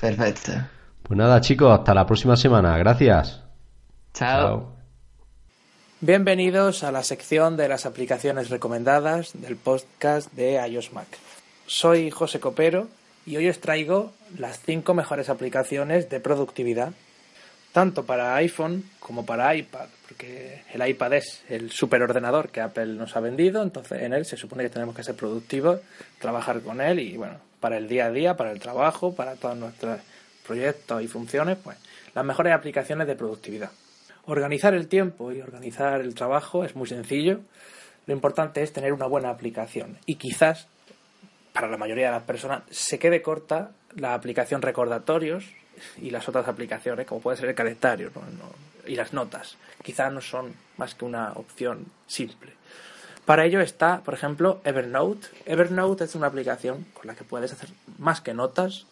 Perfecto. 0.00 0.52
Pues 1.02 1.16
nada, 1.16 1.40
chicos, 1.40 1.72
hasta 1.72 1.94
la 1.94 2.06
próxima 2.06 2.36
semana. 2.36 2.76
Gracias. 2.76 3.47
Chao. 4.18 4.74
Bienvenidos 6.00 6.82
a 6.82 6.90
la 6.90 7.04
sección 7.04 7.56
de 7.56 7.68
las 7.68 7.86
aplicaciones 7.86 8.50
recomendadas 8.50 9.30
del 9.40 9.54
podcast 9.54 10.32
de 10.32 10.54
iOS 10.54 10.92
Mac. 10.92 11.06
Soy 11.66 12.10
José 12.10 12.40
Copero 12.40 12.88
y 13.26 13.36
hoy 13.36 13.48
os 13.48 13.60
traigo 13.60 14.10
las 14.36 14.58
cinco 14.58 14.92
mejores 14.92 15.28
aplicaciones 15.28 16.10
de 16.10 16.18
productividad 16.18 16.94
tanto 17.70 18.06
para 18.06 18.34
iPhone 18.34 18.90
como 18.98 19.24
para 19.24 19.54
iPad, 19.54 19.86
porque 20.08 20.64
el 20.74 20.84
iPad 20.84 21.12
es 21.12 21.44
el 21.48 21.70
superordenador 21.70 22.48
que 22.48 22.60
Apple 22.60 22.86
nos 22.86 23.14
ha 23.14 23.20
vendido, 23.20 23.62
entonces 23.62 24.02
en 24.02 24.14
él 24.14 24.24
se 24.24 24.36
supone 24.36 24.64
que 24.64 24.70
tenemos 24.70 24.96
que 24.96 25.04
ser 25.04 25.14
productivos, 25.14 25.78
trabajar 26.18 26.60
con 26.62 26.80
él 26.80 26.98
y 26.98 27.16
bueno, 27.16 27.36
para 27.60 27.76
el 27.76 27.86
día 27.86 28.06
a 28.06 28.10
día, 28.10 28.36
para 28.36 28.50
el 28.50 28.58
trabajo, 28.58 29.14
para 29.14 29.36
todos 29.36 29.56
nuestros 29.56 30.00
proyectos 30.44 31.04
y 31.04 31.06
funciones, 31.06 31.56
pues 31.62 31.76
las 32.16 32.24
mejores 32.24 32.52
aplicaciones 32.52 33.06
de 33.06 33.14
productividad. 33.14 33.70
Organizar 34.28 34.74
el 34.74 34.88
tiempo 34.88 35.32
y 35.32 35.40
organizar 35.40 36.02
el 36.02 36.14
trabajo 36.14 36.62
es 36.62 36.76
muy 36.76 36.86
sencillo. 36.86 37.40
Lo 38.06 38.12
importante 38.12 38.62
es 38.62 38.74
tener 38.74 38.92
una 38.92 39.06
buena 39.06 39.30
aplicación 39.30 39.96
y 40.04 40.16
quizás 40.16 40.68
para 41.54 41.66
la 41.66 41.78
mayoría 41.78 42.08
de 42.08 42.12
las 42.12 42.24
personas 42.24 42.62
se 42.68 42.98
quede 42.98 43.22
corta 43.22 43.70
la 43.96 44.12
aplicación 44.12 44.60
recordatorios 44.60 45.46
y 45.96 46.10
las 46.10 46.28
otras 46.28 46.46
aplicaciones, 46.46 47.06
como 47.06 47.22
puede 47.22 47.38
ser 47.38 47.48
el 47.48 47.54
calendario 47.54 48.12
y 48.86 48.96
las 48.96 49.14
notas. 49.14 49.56
Quizás 49.82 50.12
no 50.12 50.20
son 50.20 50.52
más 50.76 50.94
que 50.94 51.06
una 51.06 51.32
opción 51.32 51.86
simple. 52.06 52.52
Para 53.24 53.46
ello 53.46 53.62
está, 53.62 54.02
por 54.02 54.12
ejemplo, 54.12 54.60
Evernote. 54.62 55.26
Evernote 55.46 56.04
es 56.04 56.14
una 56.14 56.26
aplicación 56.26 56.84
con 56.92 57.06
la 57.06 57.14
que 57.14 57.24
puedes 57.24 57.54
hacer 57.54 57.70
más 57.96 58.20
que 58.20 58.34
notas, 58.34 58.84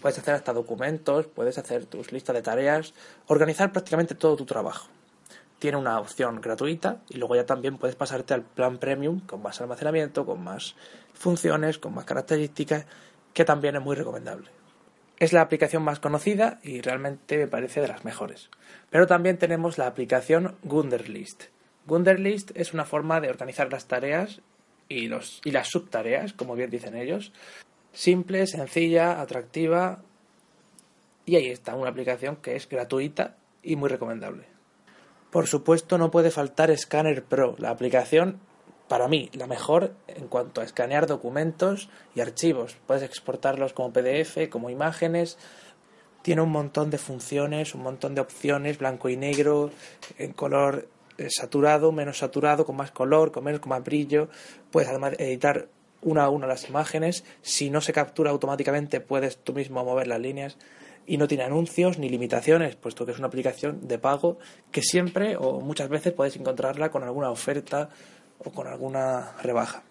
puedes 0.00 0.18
hacer 0.18 0.34
hasta 0.34 0.52
documentos, 0.52 1.26
puedes 1.26 1.58
hacer 1.58 1.86
tus 1.86 2.12
listas 2.12 2.34
de 2.34 2.42
tareas, 2.42 2.94
organizar 3.26 3.72
prácticamente 3.72 4.14
todo 4.14 4.36
tu 4.36 4.46
trabajo. 4.46 4.88
Tiene 5.58 5.78
una 5.78 5.98
opción 5.98 6.40
gratuita 6.40 7.00
y 7.08 7.16
luego 7.16 7.34
ya 7.34 7.46
también 7.46 7.78
puedes 7.78 7.96
pasarte 7.96 8.34
al 8.34 8.42
plan 8.42 8.78
premium 8.78 9.20
con 9.20 9.42
más 9.42 9.60
almacenamiento, 9.60 10.26
con 10.26 10.44
más 10.44 10.76
funciones, 11.14 11.78
con 11.78 11.94
más 11.94 12.04
características, 12.04 12.86
que 13.32 13.44
también 13.44 13.76
es 13.76 13.82
muy 13.82 13.96
recomendable. 13.96 14.50
Es 15.18 15.32
la 15.32 15.40
aplicación 15.40 15.82
más 15.82 15.98
conocida 15.98 16.60
y 16.62 16.82
realmente 16.82 17.38
me 17.38 17.46
parece 17.46 17.80
de 17.80 17.88
las 17.88 18.04
mejores. 18.04 18.50
Pero 18.90 19.06
también 19.06 19.38
tenemos 19.38 19.78
la 19.78 19.86
aplicación 19.86 20.56
Gunderlist. 20.62 21.44
Gunderlist 21.86 22.50
es 22.54 22.74
una 22.74 22.84
forma 22.84 23.20
de 23.20 23.30
organizar 23.30 23.72
las 23.72 23.86
tareas 23.86 24.42
y, 24.88 25.08
los, 25.08 25.40
y 25.44 25.52
las 25.52 25.68
subtareas, 25.68 26.34
como 26.34 26.54
bien 26.54 26.70
dicen 26.70 26.96
ellos. 26.96 27.32
Simple, 27.96 28.46
sencilla, 28.46 29.22
atractiva. 29.22 30.02
Y 31.24 31.36
ahí 31.36 31.46
está, 31.46 31.74
una 31.74 31.88
aplicación 31.88 32.36
que 32.36 32.54
es 32.54 32.68
gratuita 32.68 33.38
y 33.62 33.76
muy 33.76 33.88
recomendable. 33.88 34.44
Por 35.30 35.46
supuesto, 35.46 35.96
no 35.96 36.10
puede 36.10 36.30
faltar 36.30 36.76
Scanner 36.76 37.24
Pro, 37.24 37.54
la 37.56 37.70
aplicación 37.70 38.38
para 38.86 39.08
mí, 39.08 39.30
la 39.32 39.46
mejor 39.46 39.94
en 40.08 40.28
cuanto 40.28 40.60
a 40.60 40.64
escanear 40.64 41.06
documentos 41.06 41.88
y 42.14 42.20
archivos. 42.20 42.76
Puedes 42.86 43.02
exportarlos 43.02 43.72
como 43.72 43.94
PDF, 43.94 44.50
como 44.50 44.68
imágenes. 44.68 45.38
Tiene 46.20 46.42
un 46.42 46.52
montón 46.52 46.90
de 46.90 46.98
funciones, 46.98 47.74
un 47.74 47.82
montón 47.82 48.14
de 48.14 48.20
opciones, 48.20 48.76
blanco 48.76 49.08
y 49.08 49.16
negro, 49.16 49.70
en 50.18 50.34
color 50.34 50.86
eh, 51.16 51.30
saturado, 51.30 51.92
menos 51.92 52.18
saturado, 52.18 52.66
con 52.66 52.76
más 52.76 52.90
color, 52.90 53.32
con 53.32 53.42
menos, 53.42 53.60
con 53.60 53.70
más 53.70 53.82
brillo. 53.82 54.28
Puedes 54.70 54.90
además 54.90 55.14
editar 55.18 55.70
una 56.02 56.24
a 56.24 56.30
una 56.30 56.46
las 56.46 56.68
imágenes. 56.68 57.24
Si 57.42 57.70
no 57.70 57.80
se 57.80 57.92
captura 57.92 58.30
automáticamente, 58.30 59.00
puedes 59.00 59.38
tú 59.38 59.52
mismo 59.52 59.84
mover 59.84 60.06
las 60.06 60.20
líneas. 60.20 60.56
Y 61.06 61.18
no 61.18 61.28
tiene 61.28 61.44
anuncios 61.44 61.98
ni 61.98 62.08
limitaciones, 62.08 62.74
puesto 62.74 63.06
que 63.06 63.12
es 63.12 63.18
una 63.18 63.28
aplicación 63.28 63.86
de 63.86 63.98
pago 63.98 64.38
que 64.72 64.82
siempre 64.82 65.36
o 65.36 65.60
muchas 65.60 65.88
veces 65.88 66.12
puedes 66.12 66.36
encontrarla 66.36 66.90
con 66.90 67.04
alguna 67.04 67.30
oferta 67.30 67.90
o 68.38 68.50
con 68.50 68.66
alguna 68.66 69.32
rebaja. 69.42 69.84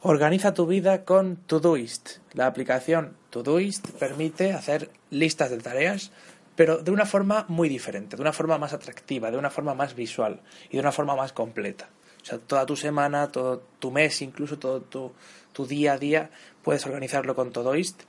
Organiza 0.00 0.54
tu 0.54 0.66
vida 0.66 1.04
con 1.04 1.36
Todoist. 1.36 2.18
La 2.32 2.46
aplicación 2.46 3.16
Todoist 3.30 3.90
permite 3.98 4.52
hacer 4.52 4.90
listas 5.10 5.50
de 5.50 5.58
tareas, 5.58 6.12
pero 6.54 6.78
de 6.78 6.90
una 6.92 7.06
forma 7.06 7.46
muy 7.48 7.68
diferente, 7.68 8.16
de 8.16 8.22
una 8.22 8.32
forma 8.32 8.58
más 8.58 8.72
atractiva, 8.72 9.30
de 9.30 9.38
una 9.38 9.50
forma 9.50 9.74
más 9.74 9.94
visual 9.94 10.40
y 10.70 10.74
de 10.74 10.80
una 10.80 10.92
forma 10.92 11.16
más 11.16 11.32
completa. 11.32 11.88
Sea, 12.28 12.38
toda 12.38 12.66
tu 12.66 12.76
semana, 12.76 13.30
todo 13.32 13.62
tu 13.78 13.90
mes, 13.90 14.20
incluso 14.22 14.58
todo 14.58 14.80
tu, 14.80 15.12
tu 15.52 15.66
día 15.66 15.94
a 15.94 15.98
día, 15.98 16.30
puedes 16.62 16.84
organizarlo 16.86 17.34
con 17.34 17.52
Todoist. 17.52 18.02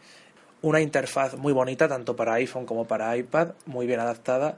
Una 0.62 0.82
interfaz 0.82 1.38
muy 1.38 1.54
bonita, 1.54 1.88
tanto 1.88 2.16
para 2.16 2.34
iPhone 2.34 2.66
como 2.66 2.86
para 2.86 3.16
iPad, 3.16 3.54
muy 3.66 3.88
bien 3.88 4.00
adaptada. 4.00 4.58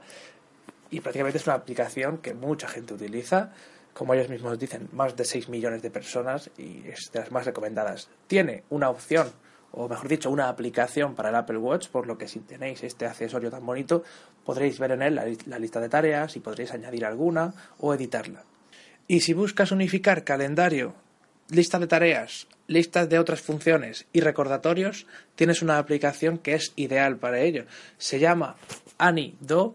Y 0.90 1.00
prácticamente 1.00 1.38
es 1.38 1.46
una 1.46 1.56
aplicación 1.56 2.18
que 2.18 2.34
mucha 2.34 2.66
gente 2.66 2.94
utiliza 2.94 3.52
como 3.92 4.14
ellos 4.14 4.28
mismos 4.28 4.58
dicen, 4.58 4.88
más 4.92 5.16
de 5.16 5.24
6 5.24 5.48
millones 5.48 5.82
de 5.82 5.90
personas 5.90 6.50
y 6.56 6.88
es 6.88 7.10
de 7.12 7.20
las 7.20 7.30
más 7.30 7.44
recomendadas. 7.44 8.08
Tiene 8.26 8.64
una 8.70 8.88
opción, 8.88 9.30
o 9.70 9.88
mejor 9.88 10.08
dicho, 10.08 10.30
una 10.30 10.48
aplicación 10.48 11.14
para 11.14 11.28
el 11.28 11.34
Apple 11.34 11.58
Watch, 11.58 11.88
por 11.88 12.06
lo 12.06 12.16
que 12.16 12.28
si 12.28 12.40
tenéis 12.40 12.82
este 12.82 13.06
accesorio 13.06 13.50
tan 13.50 13.64
bonito, 13.64 14.02
podréis 14.44 14.78
ver 14.78 14.92
en 14.92 15.02
él 15.02 15.14
la, 15.46 15.58
lista 15.58 15.80
de 15.80 15.88
tareas 15.88 16.36
y 16.36 16.40
podréis 16.40 16.72
añadir 16.72 17.04
alguna 17.04 17.52
o 17.78 17.92
editarla. 17.92 18.44
Y 19.12 19.20
si 19.20 19.34
buscas 19.34 19.72
unificar 19.72 20.24
calendario, 20.24 20.94
lista 21.50 21.78
de 21.78 21.86
tareas, 21.86 22.46
listas 22.66 23.10
de 23.10 23.18
otras 23.18 23.42
funciones 23.42 24.06
y 24.10 24.20
recordatorios, 24.20 25.06
tienes 25.34 25.60
una 25.60 25.76
aplicación 25.76 26.38
que 26.38 26.54
es 26.54 26.72
ideal 26.76 27.18
para 27.18 27.40
ello. 27.40 27.66
Se 27.98 28.18
llama 28.18 28.56
AnyDo, 28.96 29.74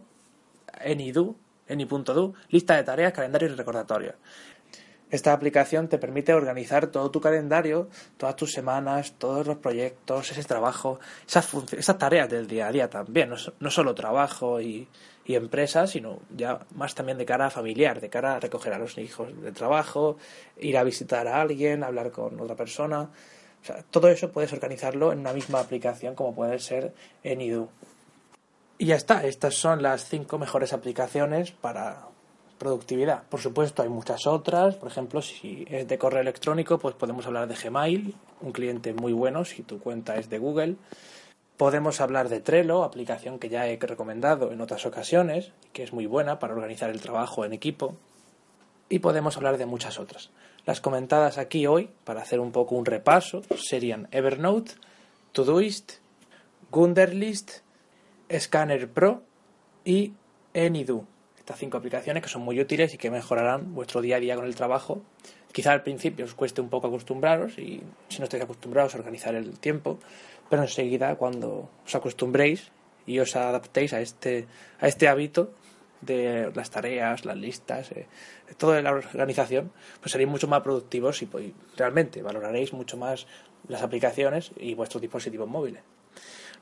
AnyDo, 0.83 1.35
Eni.do, 1.67 2.33
lista 2.49 2.77
de 2.77 2.83
tareas, 2.83 3.13
calendario 3.13 3.49
y 3.49 3.51
recordatorio. 3.53 4.15
Esta 5.11 5.33
aplicación 5.33 5.87
te 5.87 5.99
permite 5.99 6.33
organizar 6.33 6.87
todo 6.87 7.11
tu 7.11 7.21
calendario, 7.21 7.89
todas 8.17 8.35
tus 8.35 8.51
semanas, 8.51 9.13
todos 9.19 9.45
los 9.45 9.57
proyectos, 9.57 10.31
ese 10.31 10.43
trabajo, 10.45 10.99
esas, 11.27 11.47
esas 11.73 11.97
tareas 11.99 12.27
del 12.27 12.47
día 12.47 12.69
a 12.69 12.71
día 12.71 12.89
también, 12.89 13.29
no, 13.59 13.69
solo 13.69 13.93
trabajo 13.93 14.59
y, 14.59 14.87
y 15.27 15.35
empresa, 15.35 15.87
sino 15.87 16.19
ya 16.35 16.65
más 16.73 16.95
también 16.95 17.17
de 17.17 17.25
cara 17.25 17.47
a 17.47 17.49
familiar, 17.49 17.99
de 17.99 18.09
cara 18.09 18.37
a 18.37 18.39
recoger 18.39 18.73
a 18.73 18.79
los 18.79 18.97
hijos 18.97 19.29
de 19.41 19.51
trabajo, 19.51 20.17
ir 20.57 20.77
a 20.77 20.83
visitar 20.83 21.27
a 21.27 21.41
alguien, 21.41 21.83
hablar 21.83 22.11
con 22.11 22.39
otra 22.39 22.55
persona. 22.55 23.01
O 23.61 23.65
sea, 23.65 23.83
todo 23.91 24.07
eso 24.07 24.31
puedes 24.31 24.53
organizarlo 24.53 25.11
en 25.11 25.19
una 25.19 25.33
misma 25.33 25.59
aplicación 25.59 26.15
como 26.15 26.33
puede 26.33 26.57
ser 26.59 26.93
en 27.23 27.41
Idu. 27.41 27.67
Y 28.77 28.85
ya 28.85 28.95
está, 28.95 29.25
estas 29.25 29.55
son 29.55 29.83
las 29.83 30.07
cinco 30.07 30.39
mejores 30.39 30.71
aplicaciones 30.71 31.51
para 31.51 32.07
productividad. 32.57 33.23
Por 33.23 33.41
supuesto, 33.41 33.83
hay 33.83 33.89
muchas 33.89 34.27
otras. 34.27 34.75
Por 34.75 34.89
ejemplo, 34.89 35.21
si 35.21 35.65
es 35.69 35.89
de 35.89 35.97
correo 35.97 36.21
electrónico, 36.21 36.77
pues 36.77 36.95
podemos 36.95 37.25
hablar 37.25 37.49
de 37.49 37.55
Gmail, 37.55 38.15
un 38.39 38.51
cliente 38.53 38.93
muy 38.93 39.11
bueno 39.11 39.43
si 39.43 39.61
tu 39.63 39.79
cuenta 39.79 40.15
es 40.15 40.29
de 40.29 40.37
Google. 40.37 40.77
Podemos 41.57 42.01
hablar 42.01 42.29
de 42.29 42.39
Trello, 42.39 42.83
aplicación 42.83 43.39
que 43.39 43.49
ya 43.49 43.67
he 43.67 43.77
recomendado 43.77 44.51
en 44.51 44.61
otras 44.61 44.85
ocasiones, 44.85 45.53
que 45.73 45.81
es 45.81 45.91
muy 45.91 46.05
buena 46.05 46.37
para 46.37 46.53
organizar 46.53 46.91
el 46.91 47.01
trabajo 47.01 47.45
en 47.45 47.53
equipo. 47.53 47.95
Y 48.89 48.99
podemos 48.99 49.37
hablar 49.37 49.57
de 49.57 49.65
muchas 49.65 49.99
otras. 49.99 50.29
Las 50.67 50.81
comentadas 50.81 51.39
aquí 51.39 51.65
hoy, 51.65 51.89
para 52.03 52.21
hacer 52.21 52.39
un 52.39 52.51
poco 52.51 52.75
un 52.75 52.85
repaso, 52.85 53.41
serían 53.55 54.07
Evernote, 54.11 54.73
Todoist, 55.31 55.93
Gunderlist, 56.69 57.61
Scanner 58.31 58.87
Pro 58.87 59.23
y 59.83 60.13
Anydo. 60.53 61.05
Estas 61.39 61.57
cinco 61.57 61.77
aplicaciones 61.77 62.21
que 62.21 62.29
son 62.29 62.43
muy 62.43 62.59
útiles 62.59 62.93
y 62.93 62.97
que 62.99 63.09
mejorarán 63.09 63.73
vuestro 63.73 64.01
día 64.01 64.17
a 64.17 64.19
día 64.19 64.35
con 64.35 64.45
el 64.45 64.55
trabajo. 64.55 65.01
Quizá 65.53 65.71
al 65.71 65.81
principio 65.81 66.25
os 66.25 66.35
cueste 66.35 66.61
un 66.61 66.69
poco 66.69 66.87
acostumbraros 66.87 67.57
y 67.57 67.81
si 68.09 68.19
no 68.19 68.25
estáis 68.25 68.43
acostumbrados 68.43 68.93
a 68.93 68.99
organizar 68.99 69.33
el 69.33 69.57
tiempo, 69.57 69.97
pero 70.49 70.63
enseguida 70.63 71.15
cuando 71.15 71.69
os 71.85 71.95
acostumbréis 71.95 72.71
y 73.05 73.19
os 73.19 73.35
adaptéis 73.35 73.93
a 73.93 74.01
este, 74.01 74.47
a 74.79 74.87
este 74.87 75.07
hábito 75.07 75.51
de 76.01 76.51
las 76.53 76.69
tareas, 76.69 77.25
las 77.25 77.37
listas, 77.37 77.91
eh, 77.91 78.07
toda 78.57 78.81
la 78.81 78.91
organización, 78.91 79.71
pues 79.99 80.11
seréis 80.11 80.29
mucho 80.29 80.47
más 80.47 80.61
productivos 80.61 81.21
y 81.21 81.25
pues, 81.25 81.51
realmente 81.75 82.21
valoraréis 82.21 82.73
mucho 82.73 82.97
más 82.97 83.27
las 83.67 83.81
aplicaciones 83.81 84.51
y 84.57 84.75
vuestros 84.75 85.01
dispositivos 85.01 85.47
móviles. 85.47 85.81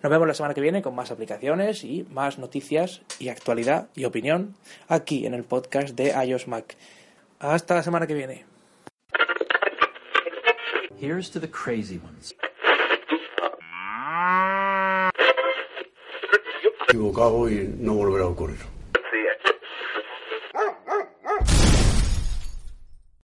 Nos 0.02 0.10
vemos 0.10 0.28
la 0.28 0.34
semana 0.34 0.54
que 0.54 0.62
viene 0.62 0.82
con 0.82 0.94
más 0.94 1.12
aplicaciones 1.12 1.84
y 1.84 2.06
más 2.12 2.38
noticias 2.38 3.02
y 3.20 3.30
actualidad 3.30 3.90
y 3.96 4.06
opinión 4.06 4.56
aquí 4.88 5.26
en 5.26 5.34
el 5.34 5.44
podcast 5.44 5.96
de 5.96 6.14
iOS 6.26 6.48
Mac. 6.48 6.76
Hasta 7.40 7.76
la 7.76 7.84
semana 7.84 8.06
que 8.08 8.14
viene. 8.14 8.46
Equivocado 16.96 17.50
y 17.50 17.76
no 17.78 17.94
volverá 17.96 18.24
a 18.24 18.30
ocurrir. 18.30 18.60